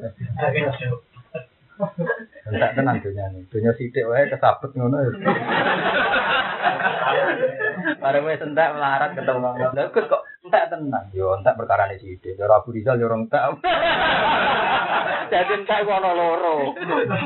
Entak 2.49 2.73
tenan 2.73 2.97
dunia 2.97 3.29
nih. 3.29 3.45
Dunia 3.53 3.77
sidik 3.77 4.09
wae 4.09 4.25
kesabet 4.25 4.73
ngono 4.73 5.05
ya. 5.05 5.11
Bareng 7.99 8.23
wis 8.27 8.43
entek 8.43 8.73
melarat 8.73 9.11
ketemu. 9.15 9.49
Lah 9.75 9.85
Gus 9.91 10.05
kok 10.07 10.23
entek 10.47 10.67
tenan. 10.71 11.03
Yo 11.11 11.35
entek 11.35 11.57
perkara 11.59 11.91
ne 11.91 11.99
sidik. 11.99 12.39
Yo 12.39 12.47
Abu 12.47 12.71
Rizal 12.71 12.99
yo 12.99 13.11
orang 13.11 13.27
entek. 13.27 13.43
Jadi 15.33 15.53
entek 15.59 15.83
ku 15.83 15.91
ana 15.91 16.11
loro. 16.15 16.71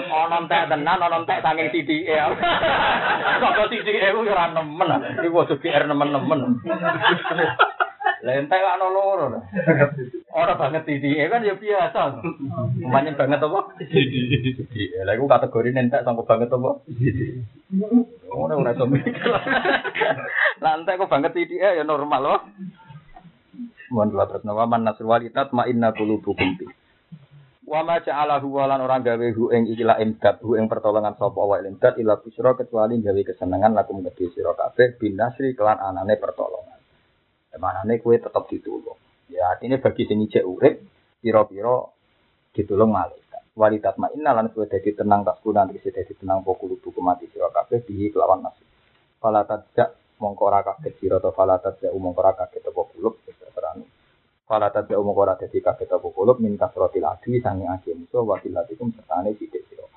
Ana 0.09 0.38
entek 0.41 0.67
tenan, 0.73 1.03
ana 1.03 1.17
entek 1.21 1.41
saking 1.45 1.69
sidike. 1.69 2.17
Kok 3.41 3.69
sidike 3.69 4.13
ku 4.15 4.25
yo 4.25 4.34
ora 4.34 4.49
nemen. 4.51 5.21
Iku 5.21 5.45
ojo 5.45 5.55
GR 5.61 5.84
nemen-nemen. 5.85 6.41
Lah 8.25 8.34
entek 8.34 8.61
ana 8.65 8.88
loro. 8.89 9.38
Orang 10.38 10.61
banget 10.61 10.85
titik 10.85 11.18
kan 11.34 11.41
ya 11.41 11.57
biasa. 11.57 12.22
Umpamanya 12.77 13.18
banget 13.18 13.41
apa? 13.41 13.73
Titik. 13.81 14.93
Lah 15.01 15.18
iku 15.18 15.26
kategori 15.26 15.73
nentek 15.73 16.05
sangko 16.05 16.30
banget 16.30 16.53
apa? 16.53 16.77
Ngono 18.30 18.53
ora 18.61 18.77
iso 18.77 18.85
mikir. 18.85 19.34
Lah 20.61 20.72
entek 20.77 21.01
kok 21.01 21.09
banget 21.09 21.34
titik 21.34 21.57
ya 21.57 21.81
normal 21.81 22.22
loh. 22.22 22.39
Mohon 23.89 24.14
kula 24.14 24.26
terus 24.30 24.45
nawa 24.45 24.69
man 24.69 24.85
nasr 24.85 25.09
walitat 25.09 25.57
ma 25.57 25.65
inna 25.65 25.89
qulubukum 25.89 26.61
fi. 26.61 26.69
Wa 27.65 27.81
ma 27.81 27.97
ja'alahu 27.97 28.61
walan 28.61 28.85
orang 28.85 29.01
gawe 29.01 29.27
hu 29.34 29.49
ing 29.49 29.73
ikilah 29.73 29.97
imdad 30.05 30.38
hu 30.45 30.53
ing 30.53 30.69
pertolongan 30.69 31.18
sapa 31.18 31.41
wa 31.41 31.57
imdad 31.57 31.97
ila 31.97 32.22
busra 32.22 32.53
kecuali 32.53 33.01
gawe 33.01 33.22
kesenengan 33.26 33.73
lakum 33.73 34.05
kedhe 34.05 34.30
sira 34.38 34.53
kabeh 34.53 35.01
binasri 35.01 35.57
kelan 35.57 35.81
anane 35.81 36.14
pertolongan. 36.22 36.77
Manane 37.57 37.97
kue 38.05 38.22
tetap 38.22 38.45
ditulung. 38.45 39.06
Ya 39.27 39.51
artinya 39.51 39.77
bagi 39.79 40.07
sing 40.07 40.23
ijek 40.23 40.43
urip 40.47 40.75
pira-pira 41.19 41.83
ditulung 42.55 42.95
malaikat. 42.95 43.43
Walidat 43.57 43.97
ma'inna 43.97 44.31
lan 44.37 44.53
kowe 44.53 44.69
dadi 44.69 44.93
tenang 44.93 45.25
tas 45.25 45.41
guna 45.41 45.65
tegese 45.65 45.89
dadi 45.89 46.13
tenang 46.13 46.45
pokok 46.45 46.77
buku 46.79 46.99
mati 47.01 47.25
sira 47.27 47.49
kabeh 47.49 47.83
bihi 47.83 48.13
kelawan 48.13 48.45
nasib. 48.45 48.65
Fala 49.17 49.43
tajak 49.43 49.97
mongko 50.21 50.43
ora 50.45 50.61
kaget 50.61 50.93
sira 51.01 51.17
to 51.17 51.33
fala 51.33 51.57
tajak 51.57 51.89
mongko 51.93 52.21
ora 52.21 52.33
kaget 52.37 52.69
apa 52.69 52.81
kulub 52.93 53.17
terang. 53.25 53.81
Fala 54.45 54.69
tajak 54.69 54.97
mongko 55.01 55.21
ora 55.25 55.33
dadi 55.35 55.57
kaget 55.57 55.89
apa 55.89 56.07
kulub 56.07 56.37
min 56.37 56.53
kasratil 56.53 57.05
adwi 57.05 57.41
sange 57.41 57.65
ake 57.65 57.97
musuh 57.97 58.21
wa 58.21 58.37
tilatikum 58.37 58.93
sertane 58.93 59.33
sithik 59.33 59.65
sira. 59.67 59.89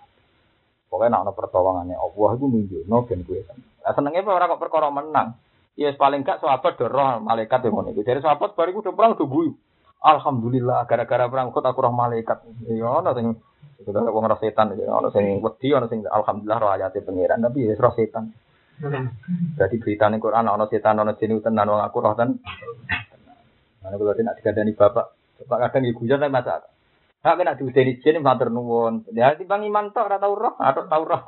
Pokoknya 0.88 1.20
nak 1.20 1.22
ono 1.28 1.32
pertolongannya 1.36 1.96
Allah 2.00 2.30
itu 2.34 2.46
nunjukno 2.48 2.96
ben 3.06 3.20
seneng. 3.22 3.58
Lah 3.84 3.92
senenge 3.92 4.20
ora 4.24 4.50
kok 4.50 4.60
perkara 4.60 4.88
menang. 4.88 5.36
Ya 5.78 5.94
paling 5.94 6.26
gak 6.26 6.42
sahabat 6.42 6.76
roh 6.82 7.22
malaikat 7.22 7.62
yang 7.64 7.72
ngono 7.78 7.94
iku. 7.94 8.02
Jadi 8.02 8.20
sahabat 8.20 8.58
bariku 8.58 8.82
udah 8.82 8.94
perang 8.94 9.14
udah 9.16 9.28
guyu. 9.28 9.52
Alhamdulillah 10.00 10.88
gara-gara 10.88 11.28
perang 11.28 11.52
kok 11.52 11.64
aku 11.64 11.80
roh 11.84 11.92
malaikat. 11.92 12.40
Ya 12.66 12.88
ono 12.88 13.10
sing 13.12 13.36
itu 13.80 13.90
kan 13.92 14.04
wong 14.04 14.24
roh 14.28 14.40
setan 14.40 14.76
ya 14.76 14.92
ono 14.92 15.08
sing 15.12 15.40
wedi 15.40 15.72
ono 15.72 15.88
sing 15.88 16.04
alhamdulillah 16.04 16.58
roh 16.60 16.70
ayate 16.72 17.00
pangeran 17.04 17.44
tapi 17.44 17.68
ya 17.68 17.76
roh 17.76 17.92
setan. 17.92 18.32
Jadi 19.60 19.76
berita 19.76 20.08
ning 20.08 20.20
Quran 20.20 20.48
ono 20.48 20.64
setan 20.68 21.00
ono 21.00 21.12
jin 21.20 21.36
tenan 21.44 21.68
wong 21.68 21.80
aku 21.84 21.98
roh 22.00 22.14
ten. 22.16 22.40
Mana 23.80 23.96
kalau 23.96 24.12
tidak 24.12 24.36
dikandani 24.36 24.76
bapak, 24.76 25.06
bapak 25.40 25.58
kadang 25.68 25.88
ibu 25.88 26.04
jangan 26.04 26.28
masak. 26.28 26.68
Hak 27.20 27.36
kena 27.36 27.52
diudeni 27.56 28.00
jin 28.00 28.24
matur 28.24 28.48
nuwun. 28.48 29.04
Ya 29.12 29.36
timbang 29.36 29.64
iman 29.68 29.92
tok 29.92 30.08
ora 30.08 30.16
tau 30.16 30.32
roh, 30.32 30.56
atau 30.56 30.88
tau 30.88 31.04
roh. 31.04 31.20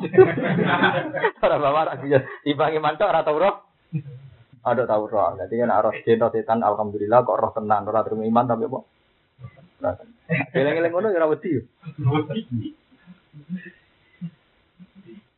Ora 1.45 1.57
bawa 1.61 1.93
ra 1.93 2.01
timbang 2.01 2.73
iman 2.81 2.97
tok 2.97 3.13
ora 3.13 3.21
tau 3.21 3.37
roh. 3.37 3.55
Ada 4.63 4.87
tahu 4.87 5.11
roh. 5.11 5.35
Jadi 5.43 5.55
kan 5.59 5.75
arah 5.75 5.91
jin 6.07 6.23
setan 6.23 6.63
alhamdulillah 6.63 7.27
kok 7.27 7.35
roh 7.35 7.51
tenan 7.51 7.83
ora 7.83 8.07
terima 8.07 8.23
iman 8.23 8.47
tapi 8.47 8.71
apa? 8.71 8.79
Eleng-eleng 10.55 10.93
ngono 10.95 11.11
ya 11.11 11.19
ora 11.19 11.35
wedi. 11.35 11.59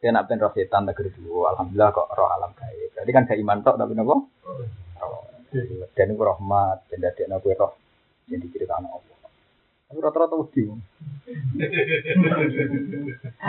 Ya 0.05 0.13
nak 0.13 0.29
ben 0.29 0.45
roh 0.45 0.53
setan 0.53 0.85
negeri 0.85 1.09
dulu 1.17 1.49
alhamdulillah 1.49 1.89
kok 1.97 2.13
roh 2.13 2.29
alam 2.29 2.53
gaib. 2.53 2.93
Jadi 2.93 3.11
kan 3.17 3.25
gak 3.25 3.41
iman 3.41 3.65
tok 3.65 3.81
tapi 3.81 3.93
napa? 3.97 4.17
Roh. 5.01 5.25
Dan 5.97 6.13
itu 6.13 6.21
rahmat 6.21 6.85
dan 6.93 6.99
dadekno 7.01 7.41
kowe 7.41 7.55
roh 7.57 7.73
sing 8.29 8.45
diceritakan 8.45 8.93
Allah. 8.93 9.17
Tapi 9.89 9.99
rata-rata 10.05 10.37
wedi. 10.37 10.69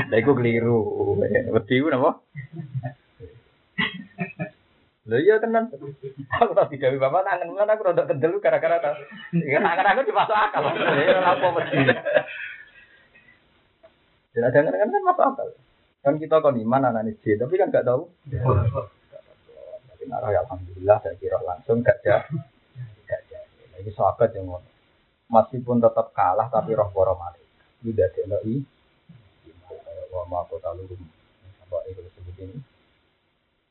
Lah 0.07 0.17
iku 0.23 0.31
keliru. 0.39 0.79
Wedi 1.51 1.83
ku 1.83 1.91
napa? 1.91 2.23
Lho 5.05 5.21
iya 5.21 5.37
tenan. 5.37 5.69
Aku 6.41 6.51
tak 6.57 6.73
digawe 6.73 6.97
bapak 6.97 7.29
tangan 7.29 7.45
mulan 7.53 7.69
aku 7.69 7.85
rada 7.85 8.09
kendel 8.09 8.41
gara-gara 8.41 8.81
ta. 8.81 8.91
Ya 9.37 9.61
tangan 9.61 9.85
aku 9.93 10.01
dimasuk 10.09 10.33
akal. 10.33 10.65
Ya 10.73 11.13
ora 11.21 11.29
apa 11.37 11.47
mesti. 11.53 11.77
Ya 14.33 14.41
ada 14.49 14.59
kan 14.65 14.73
kan 14.73 15.03
masuk 15.05 15.25
akal. 15.29 15.47
Kan 16.01 16.17
kita 16.17 16.41
kon 16.41 16.57
iman 16.57 16.89
anak 16.89 17.21
J, 17.21 17.37
tapi 17.37 17.57
kan 17.57 17.69
gak 17.73 17.85
tahu. 17.85 18.09
Tapi 19.89 20.03
narah 20.09 20.29
ya 20.33 20.41
alhamdulillah 20.45 20.97
saya 21.01 21.17
kira 21.21 21.37
langsung 21.45 21.85
gak 21.85 22.01
jah. 22.01 22.25
Gak 23.05 23.21
jah. 23.29 23.45
Ini 23.77 23.93
sahabat 23.93 24.33
yang 24.33 24.49
ngono. 24.49 24.69
Meskipun 25.29 25.81
tetap 25.81 26.13
kalah 26.17 26.49
tapi 26.49 26.73
roh 26.73 26.89
para 26.89 27.13
malaikat. 27.13 27.65
Ini 27.85 27.91
dari 27.93 28.21
i. 28.41 28.55
Wa 30.09 30.25
ma 30.25 30.45
kota 30.49 30.73
lurum. 30.73 31.01
Sampai 31.61 31.93
itu 31.93 32.01
sebut 32.13 32.37
ini 32.41 32.57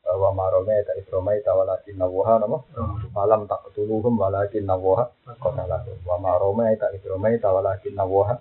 wa 0.05 0.29
marome 0.29 0.85
ta 0.85 0.93
isromai 0.93 1.41
ta 1.41 1.57
walakin 1.57 1.97
nawaha 1.97 2.37
nama 2.37 2.61
malam 3.09 3.49
tak 3.49 3.65
ketuluhum 3.69 4.13
walakin 4.13 4.61
nawaha 4.61 5.09
qatala 5.41 5.81
wa 6.05 6.15
marome 6.21 6.77
ta 6.77 6.93
isromai 6.93 7.41
ta 7.41 7.49
walakin 7.49 7.97
nawaha 7.97 8.37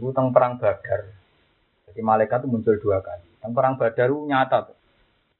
itu 0.00 0.08
tentang 0.16 0.32
perang 0.32 0.56
badar. 0.56 1.12
Jadi 1.84 2.00
malaikat 2.00 2.40
itu 2.40 2.48
muncul 2.48 2.76
dua 2.80 3.04
kali. 3.04 3.28
Tentang 3.36 3.52
perang 3.52 3.74
badar 3.76 4.08
nyata 4.08 4.72
tuh. 4.72 4.78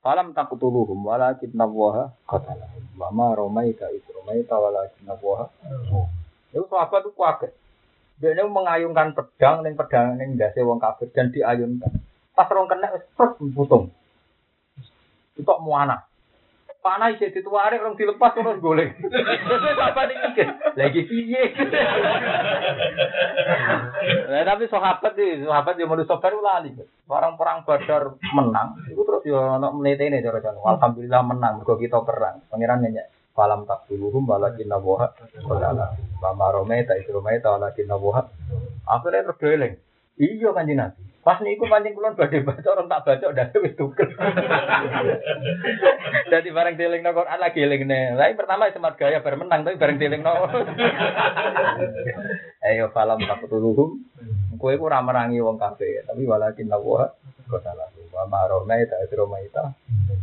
Falam 0.05 0.37
tak 0.37 0.53
ketuluhum 0.53 1.01
walakin 1.09 1.57
nawaha 1.57 2.13
qatala 2.29 2.69
wa 3.01 3.09
marome 3.09 3.73
ta 3.73 3.89
isromai 3.89 4.45
ta 4.45 4.61
walakin 4.61 5.09
nawaha 5.09 5.49
itu 6.53 6.67
sahabat 6.69 7.01
itu 7.09 7.17
kaget. 7.17 7.53
Dia 8.21 8.37
ini 8.37 8.45
mengayunkan 8.45 9.17
pedang 9.17 9.65
dan 9.65 9.73
pedang 9.73 10.21
yang 10.21 10.37
dasi 10.37 10.61
wong 10.61 10.77
kafir 10.77 11.09
dan 11.17 11.33
diayunkan. 11.33 11.89
Pas 12.37 12.45
orang 12.53 12.69
kena 12.69 12.93
terus 12.93 13.41
putung 13.57 13.89
itu 15.37 15.55
muana. 15.63 16.07
Panah 16.81 17.13
isi 17.13 17.29
dituare 17.29 17.77
orang 17.77 17.93
dilepas 17.93 18.33
terus 18.33 18.57
golek. 18.57 18.97
Terus 18.97 19.81
apa 19.85 20.09
nih 20.09 20.17
Lagi 20.81 21.01
piye? 21.05 21.43
Nah, 24.01 24.47
tapi 24.47 24.65
sahabat 24.71 25.13
di 25.19 25.45
sahabat 25.45 25.77
yang 25.77 25.91
mau 25.93 26.01
sabar 26.07 26.33
lali. 26.33 26.73
Barang 27.05 27.37
perang 27.37 27.67
Badar 27.67 28.17
menang, 28.33 28.79
itu 28.89 29.03
terus 29.03 29.27
yo 29.27 29.37
ono 29.37 29.75
menete 29.77 30.07
ini 30.09 30.23
cara 30.25 30.41
cara. 30.41 30.57
Alhamdulillah 30.57 31.21
menang, 31.27 31.61
mergo 31.61 31.77
kita 31.77 32.01
perang. 32.01 32.41
Pangeran 32.49 32.81
nyanyi 32.81 33.05
falam 33.35 33.65
tak 33.65 33.87
duluhum 33.89 34.27
walakin 34.27 34.69
nawaha 34.69 35.09
qala 35.47 35.95
mama 36.21 36.47
rome 36.53 36.83
ta 36.85 36.99
isrome 36.99 37.39
ta 37.39 37.57
walakin 37.57 37.87
nawaha 37.89 38.27
akhirnya 38.85 39.31
terus 39.31 39.39
geleng 39.41 39.75
iya 40.19 40.51
kan 40.53 40.69
Nabi 40.69 41.03
Pas 41.21 41.37
niku 41.45 41.69
pancing 41.69 41.93
kulon 41.93 42.17
badhe 42.17 42.41
baca 42.41 42.65
orang 42.65 42.89
tak 42.89 43.05
baca 43.05 43.25
udah 43.29 43.47
wis 43.61 43.77
tukel. 43.77 44.09
Jadi 46.33 46.49
bareng 46.49 46.81
dieling 46.81 47.05
no 47.05 47.13
Quran 47.13 47.37
lagi 47.37 47.61
elingne. 47.61 48.17
Lah 48.17 48.33
pertama 48.33 48.73
semat 48.73 48.97
gaya 48.97 49.21
bermenang 49.21 49.61
tapi 49.61 49.77
bareng 49.77 50.01
dieling 50.01 50.25
no. 50.25 50.49
Ayo 52.65 52.89
falam 52.97 53.21
taqtuluhum. 53.21 54.01
Kowe 54.57 54.73
ku 54.77 54.89
ora 54.89 55.05
merangi 55.05 55.41
wong 55.45 55.61
kafir, 55.61 56.09
tapi 56.09 56.25
walakin 56.25 56.73
lawa 56.73 57.13
kota 57.53 57.73
lalu. 57.77 58.09
Wa 58.13 58.25
marona 58.25 58.81
ita 58.81 58.97
isroma 59.05 59.45
ita 59.45 59.77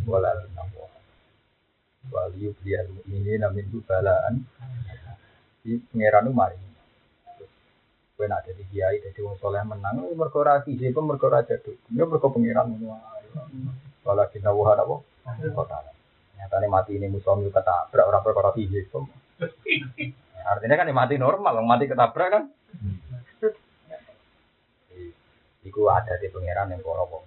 walakin 0.10 0.50
lawa. 0.58 0.90
Waliyu 2.10 2.58
biar 2.66 2.90
ini 3.06 3.38
namin 3.38 3.70
balaan. 3.86 4.42
Di 5.62 5.78
pangeranu 5.94 6.34
mari. 6.34 6.67
Kowe 8.18 8.26
nak 8.26 8.50
dadi 8.50 8.66
kiai 8.74 8.98
dadi 8.98 9.22
wong 9.22 9.38
soleh 9.38 9.62
menang 9.62 10.02
mergo 10.18 10.42
ora 10.42 10.58
siji 10.66 10.90
pun 10.90 11.06
mergo 11.06 11.30
ora 11.30 11.46
jaduk. 11.46 11.78
Ya 11.94 12.02
mergo 12.02 12.34
pengiran 12.34 12.74
ngono 12.74 12.98
ae. 12.98 13.30
Wala 14.02 14.26
kita 14.34 14.50
wa 14.50 14.74
apa? 14.74 14.96
Kota. 15.54 15.78
Nyatane 16.42 16.66
mati 16.66 16.98
ini 16.98 17.14
musuh 17.14 17.38
ketabrak 17.38 18.10
ora 18.10 18.26
perkara 18.26 18.58
siji. 18.58 18.90
Artinya 20.50 20.82
kan 20.82 20.90
mati 20.98 21.22
normal, 21.22 21.62
mati 21.62 21.86
ketabrak 21.86 22.30
kan. 22.34 22.44
Iku 25.62 25.86
ada 25.86 26.18
di 26.18 26.34
pangeran 26.34 26.74
yang 26.74 26.82
para 26.82 27.06
wong 27.06 27.22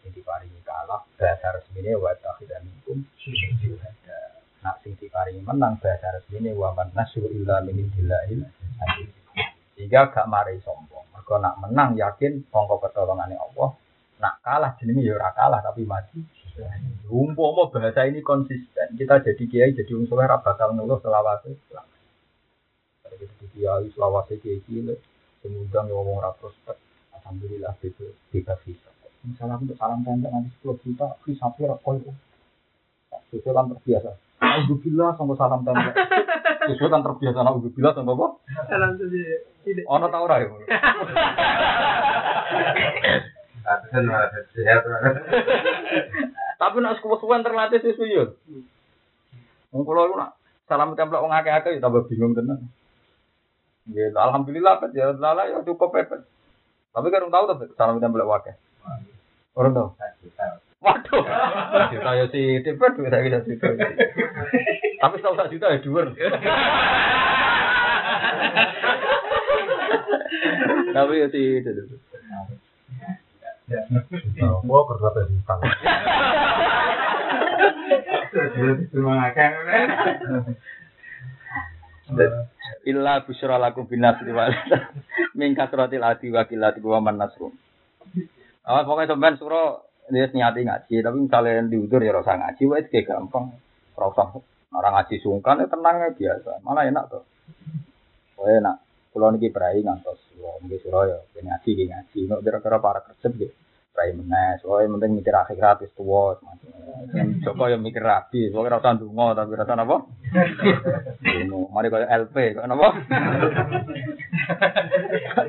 sing 0.00 0.16
diparingi 0.16 0.64
kalah 0.64 1.04
bahasa 1.20 1.60
resmine 1.60 1.92
wa 2.00 2.08
takhidaminkum 2.16 3.04
syuhada. 3.20 4.40
Nak 4.64 4.80
sing 4.80 4.96
diparingi 4.96 5.44
menang 5.44 5.76
bahasa 5.76 6.08
resmine 6.16 6.56
wa 6.56 6.72
man 6.72 6.88
nasru 6.96 7.28
illa 7.28 7.60
min 7.60 7.84
indillahil. 7.84 8.48
Sehingga 9.74 10.12
gak 10.12 10.28
mari 10.28 10.60
sombong. 10.60 11.08
Mereka 11.16 11.34
nak 11.40 11.58
menang 11.62 11.96
yakin 11.96 12.44
sangka 12.52 12.76
pertolongannya 12.78 13.38
Allah. 13.40 13.74
Nak 14.22 14.34
kalah 14.44 14.72
jenenge 14.78 15.02
ya 15.02 15.18
ora 15.18 15.30
kalah 15.34 15.60
tapi 15.64 15.82
mati. 15.88 16.22
Umpama 17.08 17.68
bahasa 17.72 18.04
ini 18.08 18.20
konsisten, 18.20 18.96
kita 18.96 19.24
jadi 19.24 19.44
kiai 19.48 19.72
jadi 19.72 19.92
wong 19.96 20.04
soleh 20.08 20.28
bakal 20.28 20.76
ngeluh 20.76 21.00
selawase. 21.00 21.56
Jadi 23.08 23.24
kiai 23.56 23.88
selawase 23.92 24.36
kiai 24.40 24.60
cilik, 24.68 25.00
semudang 25.40 25.88
ngomong 25.88 26.20
ra 26.20 26.32
prospek. 26.36 26.76
Alhamdulillah 27.16 27.72
bebas 27.80 28.12
bebas 28.28 28.58
bisa. 28.64 28.92
Misalnya 29.22 29.54
untuk 29.62 29.78
salam 29.78 30.02
tanda 30.02 30.28
nanti 30.28 30.50
10 30.60 30.82
juta, 30.82 31.14
bisa 31.22 31.46
pira 31.54 31.78
koyo. 31.78 32.10
Sesuai 33.30 33.54
kan 33.54 33.70
terbiasa. 33.70 34.10
Alhamdulillah 34.42 35.14
sampai 35.14 35.36
salam 35.38 35.60
tanda. 35.62 35.92
Sesuai 36.62 36.92
kan 36.92 37.02
terbiasa 37.02 37.38
alhamdulillah 37.42 37.92
sampai 37.96 38.14
apa? 38.14 38.26
Salam 38.70 38.90
saja. 38.94 39.22
Ono 39.90 40.06
tau 40.10 40.24
ora 40.26 40.42
ya? 40.42 40.48
Tapi 46.58 46.76
nak 46.78 46.98
suwe-suwen 47.02 47.42
terlatih 47.42 47.82
sesuai 47.82 48.14
yo. 48.14 48.24
Wong 49.74 49.82
kula 49.82 50.06
iku 50.06 50.14
nak 50.18 50.38
salam 50.70 50.94
templek 50.94 51.22
wong 51.22 51.34
akeh-akeh 51.34 51.78
ya 51.78 51.82
tambah 51.82 52.06
bingung 52.06 52.38
tenan. 52.38 52.70
Gitu. 53.90 54.14
Alhamdulillah 54.14 54.78
pet 54.78 54.94
ya 54.94 55.10
lala 55.18 55.50
ya 55.50 55.62
cukup 55.66 55.90
pepet. 55.90 56.22
Tapi 56.92 57.06
kan 57.08 57.26
orang 57.26 57.34
tahu 57.34 57.44
tuh 57.50 57.74
salam 57.74 57.98
boleh 57.98 58.28
wakai. 58.28 58.54
Orang 59.58 59.74
tahu. 59.74 59.88
Waduh. 60.82 61.22
Juta 61.94 62.10
ya 62.18 62.26
sih 62.34 62.58
tipe 62.66 62.86
duit 62.98 63.10
saya 63.14 63.22
bisa 63.22 63.46
juta. 63.46 63.70
Tapi 64.98 65.14
setahu 65.18 65.38
satu 65.38 65.52
juta 65.54 65.70
ya 65.70 65.78
dua. 65.78 66.10
Tapi 70.92 71.22
ya 71.22 71.26
sih 71.30 71.62
itu. 71.62 71.70
Mau 74.66 74.82
kerja 74.90 75.22
di 75.30 75.38
tangan. 75.46 75.70
Terima 78.90 79.30
kasih. 79.30 80.58
Illa 82.82 83.22
busyra 83.22 83.62
lakum 83.62 83.86
binas 83.86 84.18
wal 84.26 84.50
min 85.38 85.54
kasratil 85.54 86.02
adi 86.02 86.34
wa 86.34 86.42
qillati 86.42 86.82
wa 86.82 86.98
man 86.98 87.22
nasru. 87.22 87.54
Awas 88.66 88.86
pokoknya 88.86 89.14
sampean 89.14 89.38
suro 89.38 89.86
dia 90.10 90.26
niati 90.26 90.66
ngaji, 90.66 90.94
tapi 90.98 91.16
misalnya 91.22 91.62
diudur 91.70 92.02
ya 92.02 92.10
rasa 92.10 92.34
ngaji, 92.34 92.62
wah 92.66 92.78
itu 92.82 92.98
gampang. 93.06 93.54
Rasa 93.94 94.34
orang 94.72 94.92
ngaji 94.98 95.14
sungkan 95.22 95.62
ya 95.62 95.66
tenangnya 95.70 96.10
biasa, 96.16 96.64
malah 96.66 96.88
enak 96.88 97.04
tuh. 97.12 97.22
Oh 98.40 98.48
enak. 98.48 98.82
Kalau 99.12 99.28
niki 99.28 99.52
berai 99.52 99.84
ngantos, 99.84 100.18
kalau 100.34 100.56
niki 100.64 100.80
suro 100.80 101.04
ya 101.04 101.20
ngaji 101.38 101.70
ngaji, 101.86 102.18
nggak 102.26 102.40
kira-kira 102.42 102.80
para 102.80 103.04
kerja 103.04 103.28
gitu. 103.30 103.54
Berai 103.92 104.16
menes, 104.16 104.64
oh 104.64 104.80
yang 104.80 104.96
penting 104.96 105.20
mikir 105.20 105.36
akhirat 105.36 105.84
tuwa 105.92 106.32
semacam. 106.40 107.44
Joko 107.44 107.68
ya 107.68 107.76
mikir 107.76 108.00
rabi, 108.00 108.48
pokoknya 108.48 108.80
rasa 108.80 108.96
ndonga 108.96 109.36
tapi 109.36 109.52
rasa 109.52 109.76
apa? 109.76 109.96
Ngono, 111.20 111.68
mari 111.68 111.92
kaya 111.92 112.08
LP, 112.08 112.56
kok 112.56 112.64
napa? 112.64 112.88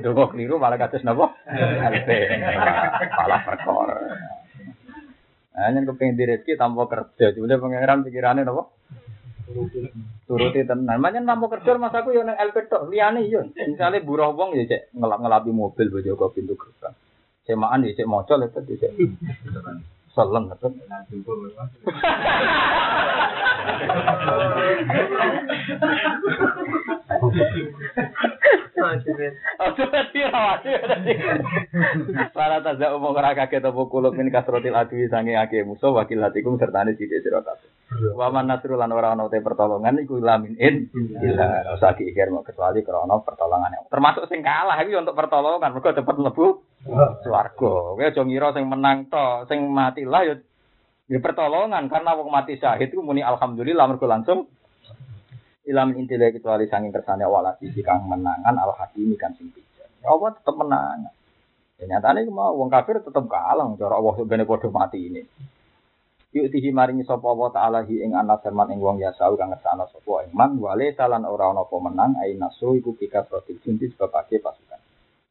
Dongo 0.04 0.28
keliru 0.36 0.60
malah 0.60 0.76
kados 0.76 1.08
napa? 1.08 1.32
LP. 1.88 2.10
Malah 3.16 3.42
perkara. 3.48 3.96
Hanya 5.54 5.86
kepengen 5.86 6.18
di 6.18 6.26
rezeki 6.26 6.58
tanpa 6.58 6.90
kerja, 6.90 7.30
cuma 7.38 7.62
pangeran 7.62 8.02
pikirannya 8.02 8.42
napa? 8.42 8.74
Turuti 10.26 10.66
tenan. 10.66 10.98
Manyen 10.98 11.30
tanpa 11.30 11.46
kerja 11.54 11.78
mas 11.78 11.94
aku 11.94 12.10
yo 12.10 12.26
nang 12.26 12.40
LP 12.40 12.66
tok, 12.66 12.90
liyane 12.90 13.30
yo. 13.30 13.46
Misale 13.54 14.02
buruh 14.02 14.34
wong 14.34 14.58
ya 14.58 14.66
cek 14.66 14.98
ngelap-ngelapi 14.98 15.54
mobil 15.54 15.94
bojo 15.94 16.18
kok 16.18 16.34
pintu 16.34 16.58
gerbang. 16.58 16.98
Semaan 17.46 17.86
ya 17.86 17.94
cek 17.94 18.10
moco 18.10 18.34
lepet 18.34 18.66
ya 18.66 18.90
cek. 18.90 18.98
Seleng 20.18 20.50
lepet. 20.50 20.74
Ojo 28.84 29.84
tadi 29.88 30.20
rawati 30.28 30.70
tadi. 30.84 31.14
Para 32.36 32.60
taza 32.60 32.92
umum 32.92 33.16
ora 33.16 33.32
kaget 33.32 33.64
apa 33.64 33.82
kulub 33.88 34.14
min 34.14 34.28
kasrotil 34.28 34.76
adwi 34.76 35.08
sange 35.08 35.40
ake 35.40 35.64
musuh 35.64 35.96
wakil 35.96 36.20
hatikum 36.20 36.60
sertane 36.60 37.00
sithik 37.00 37.24
sira 37.24 37.40
kabeh. 37.40 37.70
Wa 38.18 38.28
man 38.34 38.52
nasrul 38.52 38.76
lan 38.76 38.92
pertolongan 39.32 40.04
iku 40.04 40.20
lamin 40.20 40.60
in 40.60 40.92
ila 41.24 41.78
usah 41.80 41.96
diikir 41.96 42.28
kecuali 42.44 42.84
krana 42.84 43.24
pertolongan. 43.24 43.88
Termasuk 43.88 44.28
sing 44.28 44.44
kalah 44.44 44.78
iki 44.84 45.00
untuk 45.00 45.16
pertolongan 45.16 45.72
mergo 45.72 45.96
cepet 45.96 46.16
mlebu 46.20 46.46
swarga. 47.24 47.74
Kowe 47.96 48.04
aja 48.04 48.22
ngira 48.22 48.52
sing 48.52 48.68
menang 48.68 49.08
to, 49.08 49.48
sing 49.48 49.72
mati 49.72 50.04
lah 50.04 50.28
ya 50.28 50.36
ya 51.12 51.20
pertolongan 51.20 51.92
karena 51.92 52.16
wong 52.16 52.32
mati 52.32 52.56
syahid 52.56 52.92
itu 52.92 53.04
muni 53.04 53.20
alhamdulillah 53.20 53.86
mergo 53.92 54.08
langsung 54.08 54.48
ilam 55.64 55.96
intile 55.96 56.36
kecuali 56.36 56.68
sanging 56.68 56.92
kersane 56.92 57.24
wala 57.24 57.56
sisi 57.60 57.80
kang 57.80 58.04
menangan 58.08 58.56
al 58.60 58.76
hakimi 58.76 59.16
kan 59.16 59.32
sing 59.40 59.48
bijak. 59.52 59.88
Ya 60.04 60.12
Allah 60.12 60.36
tetep 60.36 60.56
menang. 60.60 61.08
Ya 61.80 61.84
nyatane 61.88 62.28
mau 62.28 62.52
wong 62.60 62.68
kafir 62.68 63.00
tetep 63.00 63.24
kalah 63.32 63.68
cara 63.80 63.96
Allah 63.96 64.14
sebenarnya 64.20 64.48
padha 64.48 64.68
mati 64.68 65.00
ini. 65.08 65.24
Yuk 66.34 66.50
tihi 66.50 66.74
maringi 66.74 67.08
Allah 67.08 67.50
taala 67.54 67.80
hi 67.88 68.04
ing 68.04 68.12
ana 68.18 68.42
firman 68.42 68.76
ing 68.76 68.84
wong 68.84 69.00
yasau 69.00 69.40
kang 69.40 69.56
ngersana 69.56 69.88
sapa 69.88 70.28
ing 70.28 70.36
man 70.36 70.60
wale 70.60 70.92
talan 70.98 71.24
ora 71.24 71.56
ana 71.56 71.64
apa 71.64 71.76
menang 71.80 72.20
ai 72.20 72.36
nasu 72.36 72.76
iku 72.76 72.98
pika 72.98 73.24
protil 73.24 73.62
junti 73.64 73.88
sebabake 73.88 74.44
pasukan. 74.44 74.82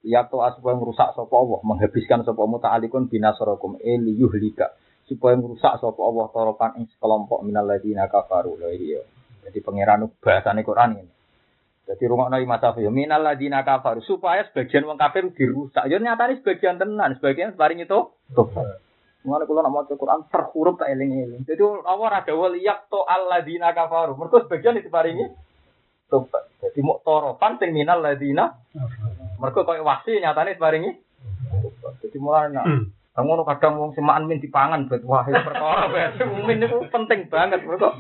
Ya 0.03 0.25
to 0.25 0.41
aswa 0.41 0.73
merusak 0.79 1.13
sapa 1.13 1.35
Allah 1.37 1.61
menghabiskan 1.61 2.25
sapa 2.25 2.43
muta'alikun 2.49 3.13
eli 3.13 4.13
yuhlika 4.17 4.73
supaya 5.05 5.37
merusak 5.37 5.77
sapa 5.77 6.01
Allah 6.01 6.27
toropan 6.33 6.71
ing 6.81 6.89
sekelompok 6.97 7.45
minal 7.45 7.69
ladina 7.69 8.09
kafaru 8.09 8.57
lho 8.57 8.73
iya. 8.73 9.05
Jadi 9.43 9.59
pangeran 9.61 10.07
bahasane 10.23 10.63
Quran 10.63 11.03
ini. 11.03 11.13
Jadi 11.83 12.05
rumah 12.07 12.31
nabi 12.31 12.47
masa 12.47 12.73
ya 12.79 12.95
minal 12.95 13.27
ladina 13.27 13.67
kafar 13.67 13.99
supaya 14.07 14.47
sebagian 14.47 14.87
wong 14.87 14.97
kafir 14.97 15.27
dirusak. 15.35 15.91
Ya 15.91 15.99
nyatane 15.99 16.39
sebagian 16.39 16.79
tenan, 16.79 17.19
sebagian 17.19 17.59
paring 17.59 17.83
itu 17.83 18.15
tobat. 18.33 18.79
Mulane 19.27 19.47
kula 19.47 19.67
nak 19.67 19.75
maca 19.75 19.95
Quran 19.95 20.27
per 20.31 20.51
huruf 20.55 20.79
tak 20.79 20.95
eling-eling. 20.95 21.43
Jadi 21.47 21.63
Allah 21.63 22.07
ora 22.07 22.23
dawuh 22.23 22.55
liyak 22.55 22.87
to 22.87 23.03
alladina 23.03 23.75
kafaru. 23.75 24.15
Mergo 24.15 24.47
sebagian 24.47 24.79
itu 24.79 24.91
paringi 24.91 25.27
tobat. 26.07 26.47
Jadi 26.63 26.79
mau 26.87 27.03
toropan 27.03 27.59
sing 27.59 27.75
minal 27.75 27.99
ladina. 27.99 28.63
Mergo 29.43 29.67
koyo 29.67 29.83
wasi 29.83 30.23
nyatane 30.23 30.55
paringi 30.59 30.91
tobat. 31.51 31.99
Jadi 31.99 32.17
mulane 32.23 32.51
nak 32.55 32.67
Kamu 33.13 33.29
ngono 33.29 33.45
kadang 33.45 33.77
wong 33.77 33.93
semaan 33.93 34.25
min 34.25 34.41
dipangan 34.41 34.89
bet 34.89 35.05
wah 35.05 35.21
itu 35.29 35.37
perkara. 35.37 35.85
Min 36.49 36.65
itu 36.65 36.81
penting 36.89 37.29
banget 37.29 37.61
mergo 37.61 37.93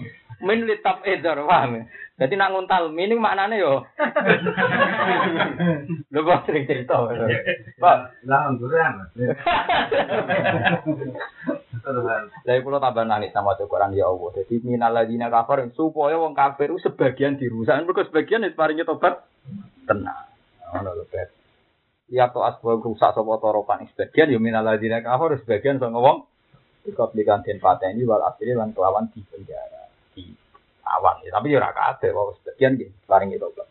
min 0.43 0.66
litap 0.66 1.06
edar 1.06 1.39
paham 1.47 1.78
ya. 1.78 1.82
Jadi 2.23 2.36
nak 2.36 2.52
nguntal 2.55 2.93
min 2.93 3.10
ini 3.10 3.19
maknane 3.19 3.56
yo. 3.59 3.82
Lho 6.12 6.20
kok 6.23 6.44
sering 6.47 6.69
cerita. 6.69 6.94
Pak. 7.81 7.98
Lah 12.47 12.62
kula 12.62 12.78
tambah 12.78 13.02
nangis 13.02 13.35
sama 13.35 13.59
Quran 13.59 13.97
ya 13.97 14.06
Allah. 14.06 14.31
Jadi 14.39 14.62
minal 14.62 14.94
ladina 14.94 15.32
kafir 15.32 15.66
supaya 15.74 16.14
wong 16.14 16.36
kafir 16.36 16.70
itu 16.70 16.78
sebagian 16.86 17.40
dirusak. 17.40 17.74
Mergo 17.82 18.06
sebagian 18.06 18.47
itu 18.47 18.55
paringnya 18.55 18.86
tobat 18.86 19.27
tenang. 19.89 20.31
Ngono 20.74 20.90
lho 20.94 21.05
bet. 21.10 21.35
Ya 22.12 22.31
to 22.31 22.44
asbab 22.44 22.85
rusak 22.86 23.16
sapa 23.16 23.32
toropan 23.40 23.89
sebagian 23.90 24.31
ya 24.31 24.39
minal 24.39 24.62
ladina 24.62 25.02
kafir 25.02 25.43
sebagian 25.43 25.82
sing 25.82 25.90
ngomong 25.90 26.28
ikut 26.86 27.10
dikantin 27.14 27.62
pateni 27.62 28.02
wal 28.02 28.23
akhirnya 28.27 28.62
lan 28.62 28.74
kelawan 28.74 29.06
di 29.14 29.23
penjara 29.23 29.82
di 30.12 30.30
awan. 30.84 31.24
Ya, 31.24 31.34
tapi 31.34 31.55
ora 31.56 31.72
kabeh 31.72 32.10
wae 32.12 32.32
sebagian 32.40 32.78
nggih 32.78 32.90
paringi 33.05 33.36
tobat. 33.40 33.68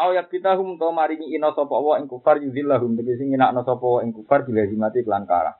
Aw 0.00 0.16
ya 0.16 0.24
kita 0.24 0.56
hum 0.56 0.80
to 0.80 0.88
maringi 0.96 1.28
ina 1.36 1.52
sapa 1.52 1.76
wa 1.76 2.00
ing 2.00 2.08
kufar 2.08 2.40
yuzillahum 2.40 2.96
tegese 2.96 3.20
nginakno 3.20 3.60
sapa 3.68 3.84
wa 3.84 4.00
ing 4.00 4.16
kufar 4.16 4.48
dilazimati 4.48 5.04
kelan 5.04 5.28
kara. 5.28 5.52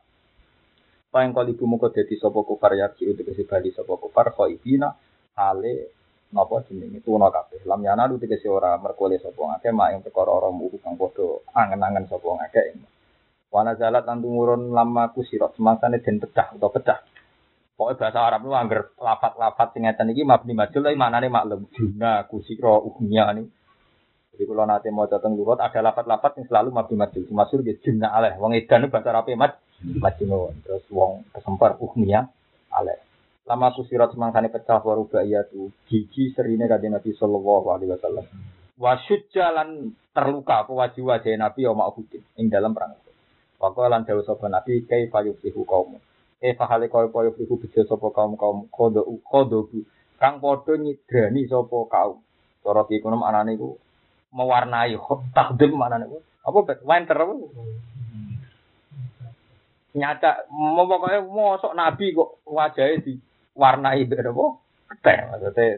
Paing 1.12 1.36
kali 1.36 1.52
ibu 1.52 1.68
muka 1.68 1.92
dadi 1.92 2.16
sapa 2.16 2.40
kufar 2.40 2.72
ya 2.72 2.88
ki 2.88 3.12
tegese 3.20 3.44
bali 3.44 3.68
sapa 3.76 4.00
kufar 4.00 4.32
khaifina 4.32 4.96
ale 5.36 5.92
napa 6.32 6.64
jenenge 6.64 7.04
tuna 7.04 7.28
kabeh. 7.28 7.68
Lam 7.68 7.84
yana 7.84 8.08
lu 8.08 8.16
tegese 8.16 8.48
ora 8.48 8.80
merkole 8.80 9.20
sapa 9.20 9.36
ngake 9.36 9.76
mak 9.76 9.88
ing 9.92 10.00
perkara 10.08 10.32
ora 10.32 10.48
muku 10.48 10.80
kang 10.80 10.96
padha 10.96 11.44
angen-angen 11.52 12.08
sapa 12.08 12.28
ngake. 12.40 12.80
Wana 13.52 13.76
zalat 13.76 14.08
lan 14.08 14.24
tumurun 14.24 14.72
lama 14.72 15.12
kusirat 15.12 15.52
semangsane 15.52 16.00
den 16.00 16.16
pecah 16.16 16.56
utawa 16.56 16.70
pecah. 16.80 16.98
Pokoknya 17.80 17.96
bahasa 17.96 18.20
Arab 18.20 18.44
itu 18.44 18.52
anggar 18.52 18.80
lafat-lafat 19.00 19.72
sing 19.72 19.88
ngeten 19.88 20.12
iki 20.12 20.20
mabni 20.20 20.52
majul 20.52 20.84
tapi 20.84 21.00
maknane 21.00 21.32
maklum. 21.32 21.64
Juna 21.72 22.28
kusira 22.28 22.76
uhnya 22.76 23.32
ini. 23.32 23.48
Jadi 24.36 24.44
kalau 24.44 24.68
nanti 24.68 24.92
mau 24.92 25.08
datang 25.08 25.32
lugat 25.32 25.64
ada 25.64 25.80
lapat-lapat 25.88 26.36
yang 26.36 26.44
selalu 26.52 26.76
mabdi 26.76 26.92
majul. 27.00 27.24
Masyur 27.32 27.64
ya 27.64 27.72
jumna 27.80 28.12
aleh. 28.12 28.36
Wong 28.36 28.52
edan 28.52 28.84
bahasa 28.92 29.16
Arab 29.16 29.32
maj 29.32 29.56
majnun. 29.80 30.60
Terus 30.60 30.84
wong 30.92 31.24
kesempar 31.32 31.80
uhmiya 31.80 32.28
aleh. 32.68 33.00
Lama 33.48 33.72
aku 33.72 33.88
sirat 33.88 34.12
semangsane 34.12 34.52
pecah 34.52 34.84
waruba 34.84 35.24
iya 35.24 35.48
gigi 35.88 36.36
serine 36.36 36.68
kanjeng 36.68 36.92
Nabi 36.92 37.16
sallallahu 37.16 37.80
alaihi 37.80 37.96
wasallam. 37.96 38.28
Wasyud 38.76 39.32
jalan 39.32 39.96
terluka 40.12 40.68
apa 40.68 40.72
wajib 40.76 41.08
wajah 41.08 41.32
Nabi 41.32 41.64
ya 41.64 41.72
ma'hudin 41.72 42.20
ing 42.36 42.52
dalam 42.52 42.76
perang. 42.76 42.92
Waktu 43.56 43.88
lan 43.88 44.04
jauh 44.04 44.20
sapa 44.20 44.52
Nabi 44.52 44.84
kai 44.84 45.08
fayufihu 45.08 45.64
kaum. 45.64 45.96
Fahale 46.40 46.88
kaya 46.88 47.12
kaya 47.12 47.30
fihu 47.36 47.60
bejo 47.60 47.84
sapa 47.84 48.08
kaum 48.16 48.32
kaum 48.40 48.64
kodo 48.72 49.04
kodo 49.28 49.68
kang 50.16 50.40
padha 50.40 50.72
nyidrani 50.80 51.44
sapa 51.44 51.76
kaum. 51.92 52.24
Cara 52.64 52.88
ki 52.88 53.04
kuno 53.04 53.20
anane 53.20 53.60
iku 53.60 53.76
mewarnai 54.32 54.96
takdim 55.36 55.76
mana 55.76 56.00
nih 56.00 56.08
apa 56.40 56.58
bet 56.64 56.80
winter 56.80 57.16
apa? 57.20 57.34
Nyata 59.90 60.48
mau 60.48 60.88
pokoknya 60.88 61.20
mau 61.28 61.60
nabi 61.76 62.16
kok 62.16 62.40
wajahnya 62.48 63.04
diwarnai 63.04 64.08
beda 64.08 64.32
apa? 64.32 64.46
Teh 65.04 65.18
maksudnya 65.28 65.76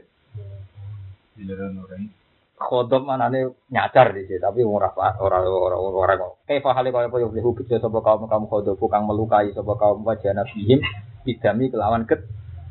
mana 3.02 3.26
nih 3.28 3.50
nyadar 3.68 4.14
di 4.14 4.28
sini 4.28 4.38
tapi 4.38 4.62
orang 4.62 4.94
orang 5.18 5.42
orang 5.48 5.80
orang 5.80 6.18
kok 6.18 6.32
kayak 6.46 6.62
fahali 6.62 6.94
kau 6.94 7.02
apa 7.02 7.16
yang 7.18 7.34
hubit 7.42 7.68
sopo 7.68 8.00
kaum 8.00 8.28
kaum 8.30 8.46
kodok 8.46 8.78
kang 8.86 9.04
melukai 9.08 9.50
sopo 9.52 9.74
kaum 9.74 10.06
wajah 10.06 10.32
nabihim 10.36 10.78
bidami 11.26 11.70
kelawan 11.70 12.06
ket 12.06 12.22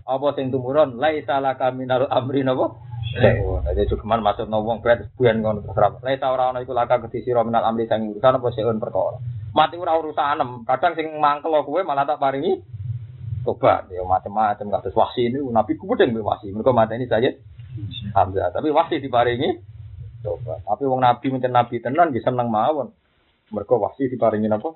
apa 0.07 0.27
sing 0.35 0.49
tumurun 0.49 0.97
lai 0.97 1.23
salah 1.23 1.55
kami 1.55 1.85
naruh 1.85 2.09
amri 2.09 2.43
napa 2.43 2.75
Jadi 3.11 3.91
cuman 3.91 4.23
maksud 4.23 4.47
wong 4.47 4.79
berat 4.79 5.11
buyan 5.19 5.43
ngono 5.43 5.67
terserah. 5.67 5.99
Laisa 5.99 6.31
ora 6.31 6.55
ana 6.55 6.63
iku 6.63 6.71
laka 6.71 6.95
kedhi 7.03 7.27
sira 7.27 7.43
minal 7.43 7.67
amri 7.67 7.83
sang 7.83 8.07
urusan 8.07 8.39
apa 8.39 8.47
seun 8.55 8.79
perkara. 8.79 9.19
Mati 9.51 9.75
ora 9.75 9.99
urusanem. 9.99 10.63
Kadang 10.63 10.95
sing 10.95 11.19
mangkel 11.19 11.51
kowe 11.67 11.83
malah 11.83 12.07
tak 12.07 12.23
paringi 12.23 12.63
tobat. 13.43 13.91
Ya 13.91 14.07
macam-macam 14.07 14.79
kados 14.79 14.95
wasi 14.95 15.27
ini 15.27 15.43
nabi 15.43 15.75
kubedeng 15.75 16.15
be 16.15 16.23
wasi. 16.23 16.55
Mergo 16.55 16.71
mateni 16.71 17.03
saya 17.11 17.35
Hamzah. 18.15 18.55
Tapi 18.55 18.71
wasi 18.71 19.03
diparingi 19.03 19.59
tobat. 20.21 20.61
Tapi 20.63 20.83
wong 20.85 21.01
nabi 21.01 21.27
mencen 21.33 21.53
nabi 21.53 21.81
tenan 21.81 22.13
bisa 22.13 22.29
seneng 22.29 22.47
mawon. 22.47 22.93
Mergo 23.51 23.75
wasi 23.83 24.07
diparingi 24.07 24.47
napa? 24.47 24.71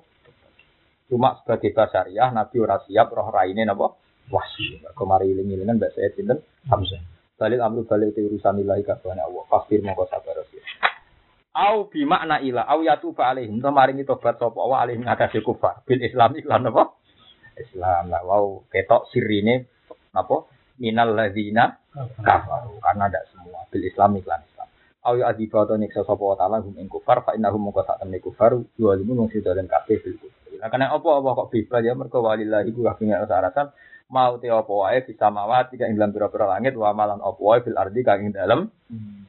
Cuma 1.08 1.38
sebagai 1.40 1.72
basariah 1.72 2.28
nabi 2.34 2.56
ora 2.60 2.76
siap 2.84 3.08
roh 3.14 3.30
raine 3.32 3.64
napa? 3.64 3.96
Wasi. 4.28 4.82
Mergo 4.82 5.02
mari 5.08 5.32
iling-ilingan 5.32 5.80
mbak 5.80 5.94
saya 5.96 6.12
sinten 6.12 6.42
Hamzah. 6.68 7.00
Balik 7.36 7.60
amru 7.60 7.84
balik 7.84 8.16
itu 8.16 8.32
urusan 8.32 8.64
ilahi 8.64 8.80
kabehane 8.80 9.20
Allah. 9.20 9.44
Fakir 9.52 9.84
mongko 9.84 10.08
sabar 10.08 10.40
sih. 10.48 10.60
Au 11.56 11.88
bi 11.88 12.04
makna 12.04 12.40
ila 12.40 12.64
au 12.68 12.80
yatu 12.84 13.12
fa 13.16 13.32
alaihim 13.32 13.60
to 13.60 13.68
maringi 13.72 14.04
tobat 14.04 14.36
sapa 14.36 14.56
wa 14.56 14.80
alaihim 14.80 15.04
ngatasi 15.04 15.40
kufar. 15.40 15.84
Bil 15.84 16.00
Islam 16.00 16.36
iklan 16.36 16.68
apa? 16.68 16.96
Islam 17.56 18.12
lah 18.12 18.20
wow 18.24 18.64
ketok 18.72 19.08
sirine 19.12 19.68
apa? 20.12 20.48
Minal 20.76 21.16
ladzina 21.16 21.76
kafaru 22.20 22.76
karena 22.84 23.08
ada 23.08 23.20
semua 23.32 23.64
bil 23.72 23.84
Islam 23.84 24.20
iklan 24.20 24.44
Ya 25.14 25.30
adiba 25.30 25.62
to 25.70 25.78
nyiksa 25.78 26.02
sapa 26.02 26.18
wa 26.18 26.34
taala 26.34 26.58
hum 26.66 26.74
ing 26.82 26.90
kufar 26.90 27.22
fa 27.22 27.38
innahum 27.38 27.70
mongko 27.70 27.86
sak 27.86 28.02
temne 28.02 28.18
kufar 28.18 28.58
yualimu 28.74 29.14
mung 29.14 29.30
sida 29.30 29.54
dan 29.54 29.70
kabeh 29.70 30.02
bil 30.02 30.18
kufar. 30.18 30.58
Nah, 30.58 30.68
karena 30.72 30.90
apa 30.90 31.08
apa 31.22 31.28
kok 31.38 31.48
bebas 31.54 31.80
ya 31.84 31.94
mergo 31.94 32.18
walillahi 32.26 32.74
ku 32.74 32.82
kabeh 32.82 33.12
rasa 33.14 33.70
mau 34.10 34.34
te 34.42 34.50
apa 34.50 34.66
wae 34.66 34.98
bisa 35.06 35.30
mawat 35.30 35.70
tidak 35.70 35.90
ing 35.90 35.98
dalam 35.98 36.10
pira-pira 36.10 36.46
langit 36.58 36.74
wa 36.74 36.90
malan 36.90 37.22
apa 37.22 37.38
wae 37.38 37.62
fil 37.62 37.78
ardi 37.78 38.02
kang 38.02 38.26
ing 38.26 38.34
dalam 38.34 38.66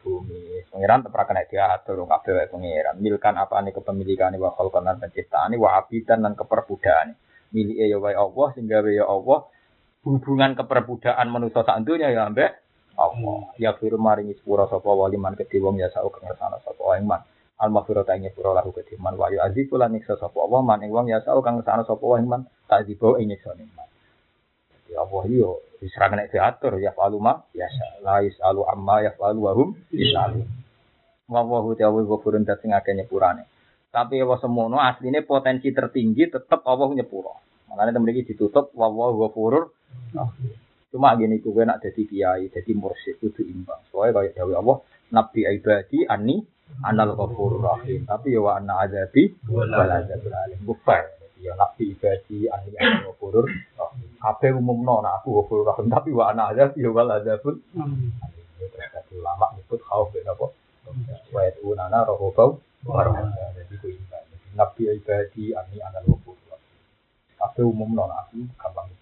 bumi. 0.01 0.65
Pangeran 0.73 1.05
tetep 1.05 1.21
kena 1.29 1.43
diatur 1.45 1.97
kabeh 2.09 2.31
wae 2.33 2.47
pangeran. 2.49 2.95
Milkan 2.97 3.35
apa 3.37 3.61
nih 3.61 3.73
kepemilikan 3.77 4.33
wa 4.41 4.49
khalqan 4.57 4.81
lan 4.81 4.97
penciptaan 4.97 5.53
wa 5.61 5.77
abidan 5.77 6.25
lan 6.25 6.33
keperbudakan. 6.33 7.13
Milike 7.53 7.85
ya 7.85 8.01
wae 8.01 8.17
Allah 8.17 8.47
sing 8.57 8.65
gawe 8.65 8.89
ya 8.89 9.05
Allah. 9.05 9.45
Hubungan 10.07 10.55
keperbudakan 10.55 11.27
manusa 11.27 11.61
sak 11.67 11.83
ya 11.85 12.25
ambek 12.25 12.66
Allah. 12.97 13.53
Ya 13.61 13.77
firu 13.77 14.01
maringi 14.01 14.33
sepura 14.33 14.65
sapa 14.65 14.89
wali 14.89 15.21
man 15.21 15.37
kedhi 15.37 15.61
wong 15.61 15.77
ya 15.77 15.93
kang 15.93 16.09
ngersana 16.09 16.57
sapa 16.65 16.81
wae 16.81 17.01
man. 17.05 17.21
Al 17.61 17.69
maghfirata 17.69 18.17
ing 18.17 18.33
sepura 18.33 18.57
lahu 18.57 18.73
kedhi 18.73 18.97
man 18.97 19.13
wa 19.13 19.29
yu 19.29 19.37
azifu 19.37 19.77
lan 19.77 19.93
nyiksa 19.93 20.17
sapa 20.17 20.33
Allah 20.41 20.61
man 20.65 20.81
ing 20.81 20.89
wong 20.89 21.13
ya 21.13 21.21
kang 21.21 21.61
ngersana 21.61 21.85
sapa 21.85 22.01
wae 22.01 22.25
man. 22.25 22.49
Tak 22.65 22.89
dibawa 22.89 23.21
ing 23.21 23.29
nyiksa 23.29 23.53
man. 23.53 23.87
Ya 24.89 25.05
Allah 25.05 25.23
yo 25.29 25.61
diserang 25.77 26.17
nek 26.17 26.33
diatur 26.33 26.81
ya 26.81 26.89
falu 26.97 27.21
ma 27.21 27.37
ya 27.53 27.69
la 28.01 28.25
yasalu 28.25 28.65
amma 28.65 29.05
ya 29.05 29.13
falu 29.13 29.45
wa 29.45 29.53
hum 29.53 29.77
yasalu. 29.93 30.41
Wa 31.29 31.45
wa 31.45 31.61
hu 31.61 31.77
ghafurun 31.77 32.49
dat 32.49 32.65
sing 32.65 32.73
akeh 32.73 32.97
nyepurane. 32.97 33.45
Tapi 33.93 34.25
wa 34.25 34.41
semono 34.41 34.81
asline 34.81 35.21
potensi 35.21 35.69
tertinggi 35.69 36.33
tetep 36.33 36.65
Allah 36.65 36.89
nyepuro. 36.97 37.45
Makanya 37.69 37.99
iki 38.09 38.33
ditutup 38.33 38.73
wa 38.73 38.89
wa 38.89 39.13
ghafurur 39.13 39.69
Cuma 40.87 41.19
gini 41.19 41.43
kuwi 41.43 41.67
nak 41.67 41.83
dadi 41.83 42.07
kiai, 42.07 42.47
dadi 42.47 42.71
mursyid 42.71 43.19
kudu 43.19 43.43
imbang. 43.43 43.83
Soale 43.91 44.15
kaya 44.15 44.31
dawuh 44.31 44.55
Allah, 44.55 44.77
nabi 45.11 45.43
ibadi 45.43 46.07
anni 46.07 46.39
anal 46.87 47.11
ghafurur 47.15 47.59
rahim. 47.59 48.07
Tapi 48.07 48.31
ya 48.31 48.39
wa 48.39 48.55
anna 48.55 48.87
azabi 48.87 49.35
wal 49.51 49.67
azabul 49.67 50.31
alim. 50.31 50.59
Bufar. 50.63 51.03
Ya 51.43 51.53
nabi 51.59 51.91
ibadi 51.91 52.47
anni 52.47 52.71
anal 52.79 53.11
ghafurur 53.11 53.51
rahim. 53.51 54.09
Kabeh 54.17 54.51
umumno 54.55 55.03
nek 55.03 55.21
aku 55.21 55.43
ghafurur 55.43 55.65
rahim, 55.75 55.87
tapi 55.91 56.09
wa 56.15 56.31
ana 56.31 56.55
azab 56.55 56.73
ya 56.79 56.89
wal 56.89 57.11
azabul 57.11 57.55
terus 58.57 58.89
kata 58.89 59.13
ulama 59.13 59.53
nyebut 59.53 59.77
khauf 59.85 60.09
ben 60.09 60.25
apa? 60.25 60.49
Wa 61.29 61.41
yatuna 61.45 61.85
rohobau 62.07 62.57
warahmah. 62.87 63.53
Jadi 63.53 63.75
ku 63.77 63.87
imbang. 63.91 64.25
Jadi, 64.33 64.47
Nabi 64.57 64.81
ibadi 64.89 65.43
anni 65.53 65.77
anal 65.83 66.09
ghafurur 66.09 66.47
rahim. 66.47 66.79
Kabeh 67.37 67.63
umumno 67.67 68.09
nek 68.09 68.17
aku 68.25 68.39
gampang 68.57 68.87
itu. 68.89 68.96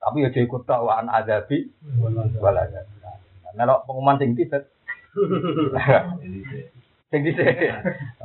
Tapi 0.00 0.24
ya 0.24 0.32
ikut 0.32 0.64
tok 0.64 0.80
wa 0.80 1.04
ana 1.04 1.20
azabi 1.20 1.68
wal 2.40 2.56
azabul 2.56 3.04
alim. 3.04 3.28
Nek 3.52 3.84
pengumuman 3.84 4.16
sing 4.16 4.32
tidak 4.32 4.72
sing 7.10 7.20
dhisik. 7.26 7.52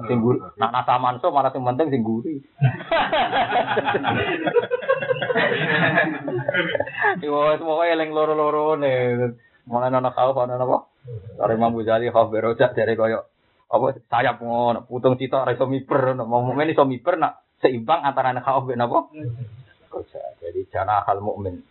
Sing 0.08 0.18
guru. 0.24 0.40
Nak 0.56 0.72
nasa 0.72 0.96
manso 1.02 1.34
malah 1.36 1.52
sing 1.52 1.68
penting 1.68 1.92
sing 1.92 2.02
guri 2.06 2.40
Yo 7.20 7.60
semoga 7.60 7.84
eling 7.92 8.16
loro-loro 8.16 8.80
ne 8.80 8.92
mulai 9.66 9.92
ana 9.92 10.14
kau 10.14 10.32
ana 10.38 10.62
apa 10.62 10.88
Dari 11.38 11.54
Imam 11.58 11.76
Ghazali 11.78 12.10
khauf 12.10 12.34
berojak 12.34 12.74
dari 12.74 12.98
koyo 12.98 13.30
apa 13.66 13.98
sayap 14.10 14.42
ngono 14.42 14.86
putung 14.86 15.18
cita 15.18 15.42
ora 15.42 15.54
iso 15.54 15.66
miber 15.66 16.14
mau 16.22 16.46
mukmin 16.46 16.70
iso 16.70 16.86
miber 16.86 17.18
nak 17.18 17.46
seimbang 17.62 18.06
antara 18.06 18.34
khauf 18.42 18.70
ben 18.70 18.82
apa 18.82 19.10
jana 20.76 21.08
hal 21.08 21.24
mukmin 21.24 21.64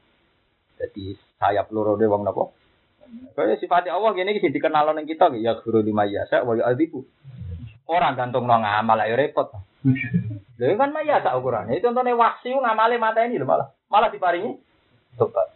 jadi 0.81 1.21
sayap 1.37 1.69
loro 1.69 2.01
de 2.01 2.09
wong 2.09 2.25
napa 2.25 2.49
Kaya 3.35 3.55
sifatnya 3.59 3.95
Allah 3.95 4.11
gini 4.17 4.39
sih 4.39 4.51
dikenal 4.51 4.95
ning 4.95 5.07
kita 5.07 5.31
ya 5.39 5.59
guru 5.63 5.83
di 5.85 5.95
mayasa 5.95 6.43
wa 6.43 6.57
yu'adzibu. 6.57 7.05
Orang 7.85 8.17
gantung 8.17 8.49
nang 8.49 8.65
ngamal 8.65 8.99
ayo 9.05 9.15
repot. 9.15 9.53
Lha 10.57 10.75
kan 10.75 10.91
mayasa 10.91 11.37
ukuran. 11.37 11.69
Itu 11.71 11.93
contohnya 11.93 12.17
wahsi 12.17 12.51
ngamale 12.55 12.97
ini 12.97 13.37
lho 13.37 13.47
malah. 13.47 13.69
Malah 13.93 14.09
diparingi 14.09 14.57
tobat. 15.21 15.53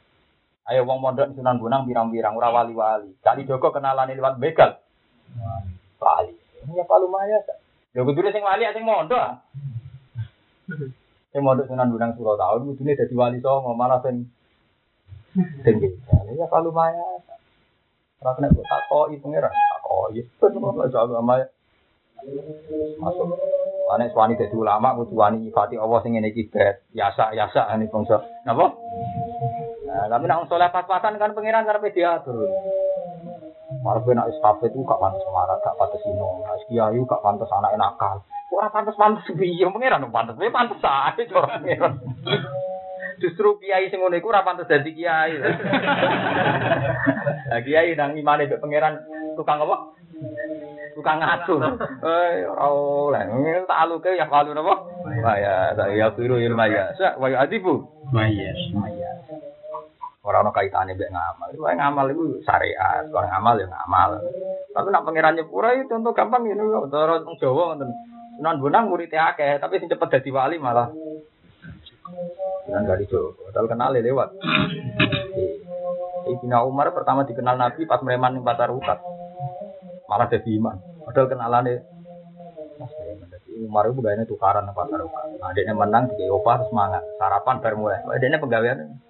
Ayo 0.69 0.85
wong 0.85 1.01
mondok 1.01 1.33
Sunan 1.33 1.57
Bonang 1.57 1.89
pirang-pirang 1.89 2.37
ora 2.37 2.53
wali-wali. 2.53 3.17
Kali 3.25 3.49
Joko 3.49 3.73
kenalan 3.73 4.13
liwat 4.13 4.37
begal. 4.37 4.77
Wali. 5.97 6.37
Ya 6.77 6.85
palu 6.85 7.09
mayasa. 7.09 7.57
Ya 7.97 8.05
kudune 8.05 8.29
sing 8.29 8.45
wali 8.45 8.69
sing 8.77 8.85
mondok. 8.85 9.41
Sing 11.29 11.45
mondok 11.45 11.69
Sunan 11.69 11.93
Bonang 11.93 12.17
Suro 12.17 12.41
tahun 12.41 12.73
kudune 12.73 12.97
dadi 12.97 13.13
wali 13.13 13.39
songo 13.45 13.77
malah 13.77 14.01
sing 14.01 14.33
sing 15.61 15.75
begal. 15.77 16.25
Ya 16.33 16.49
palu 16.49 16.73
mayasa. 16.73 17.37
Ora 18.25 18.33
kena 18.33 18.49
kok 18.49 18.65
takoi 18.65 19.21
pangeran. 19.21 19.53
Takoi. 19.53 20.25
Ben 20.25 20.57
ora 20.57 20.89
iso 20.89 20.99
agama. 20.99 21.35
Masuk. 22.97 23.29
Ane 23.93 24.09
suwani 24.13 24.41
dadi 24.41 24.57
ulama 24.57 24.97
kudu 24.97 25.17
wani 25.21 25.45
nyifati 25.45 25.77
Allah 25.77 26.01
sing 26.01 26.17
ngene 26.17 26.33
iki 26.33 26.49
bet. 26.49 26.89
Yasa 26.97 27.37
yasa 27.37 27.69
ane 27.69 27.93
bangsa. 27.93 28.25
Napa? 28.49 28.73
Nah, 29.89 30.05
tapi 30.09 30.25
nak 30.29 30.49
soleh 30.53 30.69
pas-pasan 30.69 31.17
kan 31.17 31.33
pangeran 31.33 31.65
karepe 31.65 31.93
diatur. 31.97 32.45
Marepe 33.85 34.13
nak 34.17 34.29
istafe 34.33 34.69
itu 34.69 34.81
gak 34.85 35.01
pantes 35.01 35.25
marah, 35.33 35.57
gak 35.65 35.77
pantes 35.77 36.05
ino. 36.09 36.45
Nak 36.45 36.61
kiai 36.69 37.01
gak 37.05 37.21
pantes 37.25 37.49
anak 37.53 37.73
nakal. 37.77 38.21
Kok 38.49 38.57
ora 38.57 38.73
pantes-pantes 38.73 39.29
piye 39.37 39.69
pangeran 39.69 40.09
pantes. 40.09 40.41
Piye 40.41 40.49
pantes 40.49 40.81
ae 40.81 41.29
cara 41.29 41.61
pangeran. 41.61 42.01
Justru 43.21 43.61
kiai 43.61 43.93
sing 43.93 44.01
ngono 44.01 44.17
iku 44.17 44.33
ora 44.33 44.41
pantes 44.41 44.65
dadi 44.65 44.91
kiai. 44.97 45.37
Nah, 47.49 47.65
kiai 47.65 47.97
nang 47.97 48.13
imane 48.13 48.45
mbek 48.45 48.61
pangeran 48.61 49.01
tukang 49.33 49.65
apa? 49.65 49.97
Tukang 50.93 51.17
ngatur. 51.17 51.81
Eh 52.05 52.45
ora 52.45 52.65
oleh. 52.69 53.25
Tak 53.65 53.81
aluke 53.89 54.13
ya 54.13 54.29
kalu 54.29 54.53
napa? 54.53 54.85
Wah 55.25 55.37
ya, 55.41 55.73
saya 55.73 56.13
kira 56.13 56.37
ilmu 56.37 56.67
ya. 56.69 56.93
Sa 57.01 57.17
wa 57.17 57.33
adibu. 57.33 57.89
Mayas. 58.13 58.61
Ora 60.21 60.45
ono 60.45 60.53
kaitane 60.53 60.93
mbek 60.93 61.09
ngamal. 61.09 61.57
Wae 61.57 61.73
ngamal 61.73 62.13
iku 62.13 62.37
syariat, 62.45 63.09
orang 63.09 63.33
ngamal 63.33 63.55
ya 63.57 63.67
ngamal. 63.73 64.11
Tapi 64.77 64.89
nak 64.93 65.05
pangeran 65.09 65.41
nyepura 65.41 65.73
itu 65.73 65.89
contoh 65.89 66.13
gampang 66.13 66.45
ini 66.45 66.61
cara 66.93 67.25
wong 67.25 67.37
Jawa 67.41 67.73
ngoten. 67.73 67.89
Sunan 68.39 68.63
Bonang 68.63 68.87
muridé 68.87 69.19
akeh, 69.19 69.59
tapi 69.59 69.83
sing 69.83 69.91
cepet 69.91 70.09
dadi 70.15 70.31
wali 70.31 70.63
malah 70.63 70.95
Sunan 72.65 72.87
Kalijogo. 72.87 73.35
Padahal 73.51 73.67
kenal 73.67 73.91
lewat. 73.99 74.31
Sayyidina 76.23 76.63
Umar 76.63 76.95
pertama 76.95 77.27
dikenal 77.27 77.59
Nabi 77.59 77.89
pas 77.89 77.99
mereman 78.05 78.39
ning 78.39 78.45
Pasar 78.47 78.71
Ukat. 78.71 79.01
Malah 80.07 80.29
jadi 80.31 80.51
iman. 80.61 80.77
Padahal 81.09 81.27
kenalane 81.27 81.83
Umar 83.59 83.91
itu 83.91 83.99
gayanya 83.99 84.29
tukaran 84.29 84.69
ning 84.69 84.77
Pasar. 84.77 85.03
Nah, 85.03 85.49
adiknya 85.51 85.75
menang 85.75 86.13
di 86.15 86.29
opah 86.31 86.63
semangat. 86.69 87.03
Sarapan 87.19 87.59
baru 87.59 87.77
mulai. 87.81 88.05
Adiknya 88.07 88.39
pegawaian. 88.39 89.03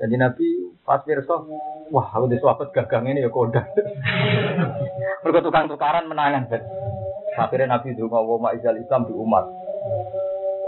Jadi 0.00 0.14
Nabi 0.18 0.46
pas 0.82 1.04
pirsa, 1.06 1.36
wah 1.92 2.06
aku 2.10 2.26
disuapet 2.32 2.74
gagang 2.74 3.06
ini 3.06 3.22
ya 3.22 3.30
koda. 3.30 3.62
Mereka 5.22 5.44
tukang 5.44 5.70
tukaran 5.70 6.10
menangan. 6.10 6.50
Akhirnya 7.36 7.78
Nabi 7.78 7.96
itu 7.96 8.04
mau 8.08 8.36
ma'izal 8.36 8.76
Islam 8.76 9.08
di 9.08 9.14
umat. 9.16 9.44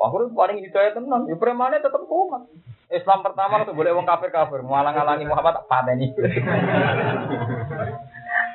Akhirnya 0.04 0.36
paling 0.36 0.58
hidayah 0.60 0.92
tenan, 0.96 1.28
ya 1.28 1.36
premannya 1.36 1.80
tetap 1.80 2.04
umat. 2.04 2.44
Islam 2.92 3.24
pertama 3.24 3.64
itu 3.64 3.72
boleh 3.72 3.96
wong 3.96 4.04
kafir 4.04 4.28
kafir, 4.28 4.60
ngalang-alangi 4.60 5.24
Muhammad 5.24 5.60
tak 5.60 5.66
pateni. 5.66 6.12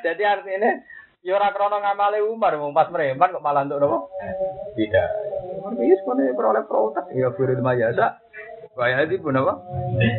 Jadi 0.05 0.23
artinya 0.23 0.71
ya 1.25 1.35
ora 1.35 1.49
krono 1.51 1.81
ngamale 1.81 2.23
Umar, 2.23 2.53
wong 2.55 2.71
pas 2.71 2.87
mereman 2.93 3.33
kok 3.33 3.43
malah 3.43 3.65
untuk 3.65 3.81
nopo? 3.81 3.97
Tidak. 4.77 5.09
Iya, 5.75 5.95
sebenarnya 6.01 6.37
peroleh 6.37 6.63
protes. 6.69 7.03
Ya, 7.11 7.33
firul 7.35 7.59
mayasa. 7.59 8.21
Kaya 8.77 9.03
itu 9.03 9.19
pun 9.19 9.35
apa? 9.35 9.59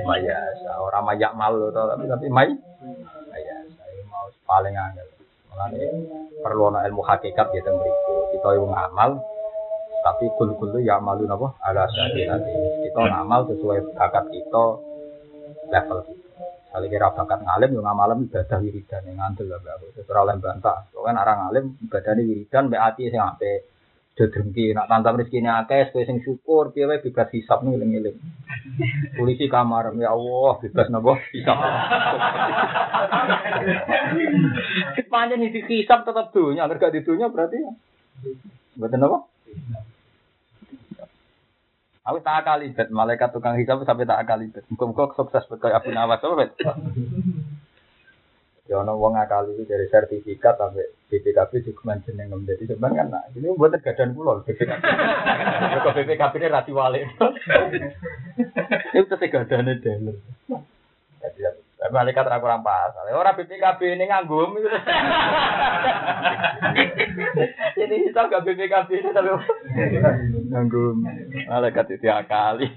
Mayasa. 0.05 0.71
Orang 0.85 1.09
mayak 1.09 1.33
malu 1.33 1.73
tapi 1.73 2.05
tapi 2.05 2.27
may. 2.29 2.53
Mayasa. 3.33 3.83
Mau 4.11 4.29
paling 4.45 4.77
angel. 4.77 5.20
Perlu 6.41 6.73
ana 6.73 6.87
ilmu 6.89 7.03
hakikat 7.05 7.53
ya 7.53 7.61
teng 7.61 7.77
mriku. 7.77 8.33
Kita 8.33 8.49
yo 8.57 8.65
ngamal 8.67 9.21
tapi 10.01 10.33
kul-kul 10.41 10.81
ya 10.81 10.97
malu 10.97 11.29
napa 11.29 11.53
ala 11.61 11.85
syahidati. 11.93 12.53
Kita 12.89 13.01
ngamal 13.01 13.51
sesuai 13.53 13.93
bakat 13.93 14.25
kita 14.33 14.65
level 15.69 15.99
kita. 16.09 16.29
Kali 16.71 16.87
kira 16.87 17.13
bakat 17.13 17.41
ngalim 17.45 17.71
yo 17.77 17.81
ngamalem 17.85 18.19
ibadah 18.31 18.59
wiridan 18.63 19.03
yang 19.07 19.17
ngandel 19.21 19.47
lah 19.53 19.59
Mbak. 19.61 20.01
Sesuai 20.01 20.23
oleh 20.25 20.37
bantah. 20.41 20.79
Soalnya 20.95 21.23
orang 21.23 21.39
ngalim 21.47 21.65
ibadahnya 21.87 22.23
wiridan 22.25 22.63
mbek 22.71 22.83
ati 22.83 23.03
sing 23.11 23.23
apik. 23.23 23.70
Dodengki 24.19 24.75
nak 24.75 24.91
tantang 24.91 25.23
rezekine 25.23 25.49
akeh 25.49 25.95
kowe 25.95 26.03
sing 26.03 26.19
syukur 26.21 26.75
piye 26.75 26.85
wae 26.91 26.99
bebas 26.99 27.31
hisab 27.31 27.63
nih 27.63 27.79
eling-eling. 27.79 28.19
Polisi 29.15 29.47
kamar 29.47 29.95
ya 29.95 30.11
Allah 30.11 30.59
bebas 30.61 30.87
napa 30.91 31.15
hisab. 31.31 31.59
Panjang 35.11 35.47
isi 35.47 35.63
hisab 35.67 36.03
tetap 36.07 36.35
dunia, 36.35 36.67
agar 36.67 36.79
gak 36.79 36.95
di 36.95 37.07
dunia 37.07 37.31
berarti 37.31 37.59
ya. 37.59 37.73
Betul 38.79 39.07
apa? 39.07 39.19
Aku 42.11 42.19
tak 42.27 42.43
kali 42.43 42.75
bet 42.75 42.91
malaikat 42.91 43.31
tukang 43.31 43.55
hisab 43.61 43.87
sampai 43.87 44.09
tak 44.09 44.27
kali 44.27 44.51
bet. 44.51 44.67
Muka-muka 44.73 45.15
sukses 45.15 45.47
bet 45.47 45.63
kayak 45.63 45.85
Abu 45.85 45.95
Nawas 45.95 46.19
apa 46.19 46.35
bet? 46.35 46.51
Ya 48.71 48.79
ono 48.79 48.95
wong 48.95 49.19
akali 49.19 49.59
itu 49.59 49.67
dari 49.67 49.91
sertifikat 49.91 50.55
sampai 50.55 50.87
BPKB 51.11 51.67
juga 51.67 51.99
jeneng 52.07 52.31
nem 52.31 52.47
jadi 52.47 52.71
sebenarnya 52.71 53.03
kan 53.03 53.07
nah, 53.11 53.27
ini 53.35 53.51
buat 53.59 53.75
gadan 53.75 54.15
pulau 54.15 54.47
BPKB. 54.47 54.79
Kok 55.83 55.95
BPKB 55.99 56.35
ini 56.39 56.47
rati 56.47 56.71
wale. 56.71 57.03
Itu 58.95 59.15
segadane 59.19 59.83
dealer. 59.83 60.15
Jadi 61.19 61.41
tapi 61.81 61.97
malaikat 61.97 62.29
ora 62.29 62.39
kurang 62.39 62.63
pas. 62.63 62.95
Ora 63.11 63.35
BPKB 63.35 63.81
ini 63.99 64.05
nganggum. 64.07 64.55
Ini 67.81 67.95
hisab 68.07 68.29
gak 68.29 68.45
BPKB 68.45 68.91
ini 69.01 69.11
tapi 69.11 69.33
nganggum. 70.53 71.03
Malaikat 71.49 71.97
itu 71.97 72.07
akali. 72.07 72.69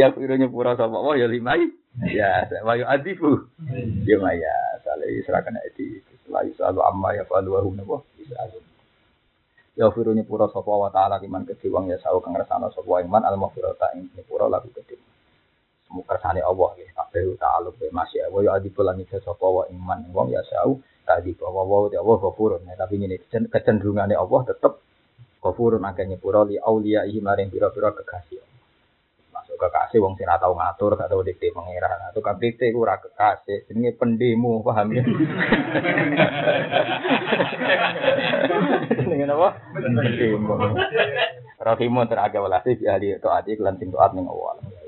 Ya 0.00 0.08
kira 0.16 0.40
nyepura 0.40 0.74
sapa 0.74 0.96
Allah 0.96 1.20
ya 1.20 1.28
limai. 1.28 1.68
Ya, 2.00 2.48
wa 2.64 2.72
yu 2.72 2.88
adifu. 2.88 3.52
Ya 4.08 4.16
maya, 4.16 4.80
sale 4.80 5.20
serahkan 5.28 5.60
itu. 5.68 6.00
La 6.32 6.40
yusalu 6.40 6.80
amma 6.80 7.12
ya 7.12 7.28
falu 7.28 7.52
wa 7.52 7.60
hum 7.60 7.76
napa? 7.76 8.00
Yusalu. 8.16 8.64
Ya 9.76 9.92
firu 9.92 10.16
nyepura 10.16 10.48
sapa 10.48 10.72
wa 10.72 10.88
taala 10.88 11.20
kiman 11.20 11.44
kedhe 11.44 11.68
wong 11.68 11.92
ya 11.92 12.00
sau 12.00 12.20
kang 12.24 12.32
rasana 12.36 12.72
sapa 12.72 13.04
iman 13.04 13.24
al 13.24 13.36
maghfirata 13.36 13.92
ing 13.96 14.08
nyepura 14.16 14.48
lagu 14.48 14.72
kedhe. 14.72 14.96
Semoga 15.84 16.16
kersane 16.16 16.40
Allah 16.40 16.76
ya 16.80 16.88
kabeh 16.96 17.36
ta'aluk 17.36 17.76
be 17.76 17.92
masih 17.92 18.24
wa 18.32 18.40
ya 18.40 18.56
adifu 18.56 18.80
lan 18.80 18.96
isa 19.00 19.20
sapa 19.20 19.44
wa 19.44 19.68
iman 19.68 20.08
wong 20.12 20.32
ya 20.32 20.40
sau 20.48 20.80
tadi 21.04 21.36
bahwa 21.36 21.64
wa 21.68 21.76
Allah 21.92 22.16
ghafurun. 22.24 22.64
Tapi 22.72 22.94
ini 22.96 23.16
kecenderungane 23.52 24.16
Allah 24.16 24.40
tetep 24.48 24.80
ghafurun 25.44 25.84
akeh 25.84 26.08
nyepura 26.08 26.48
li 26.48 26.56
auliya 26.56 27.04
maring 27.04 27.52
pira-pira 27.52 27.92
kekasih. 27.96 28.51
Kekasih 29.58 30.02
wong 30.02 30.18
sing 30.18 30.26
tau 30.26 30.52
ngatur, 30.56 30.98
gak 30.98 31.06
tau 31.06 31.22
dikte 31.22 31.54
pangeran. 31.54 31.98
Nah, 31.98 32.10
tukang 32.16 32.40
dikte 32.42 32.72
ku 32.74 32.82
ora 32.82 32.98
kekasih, 32.98 33.68
jenenge 33.70 33.94
pendemo, 33.94 34.58
paham 34.64 34.90
ya? 34.96 35.02
Jenenge 38.98 39.24
apa? 39.30 39.48
Pendemo. 39.76 40.54
Rahimun 41.62 42.10
teraga 42.10 42.42
walasi 42.42 42.74
bi 42.74 42.90
ahli 42.90 43.14
taati 43.22 43.54
lan 43.62 43.78
sing 43.78 43.94
taat 43.94 44.18
ning 44.18 44.26
Allah. 44.26 44.81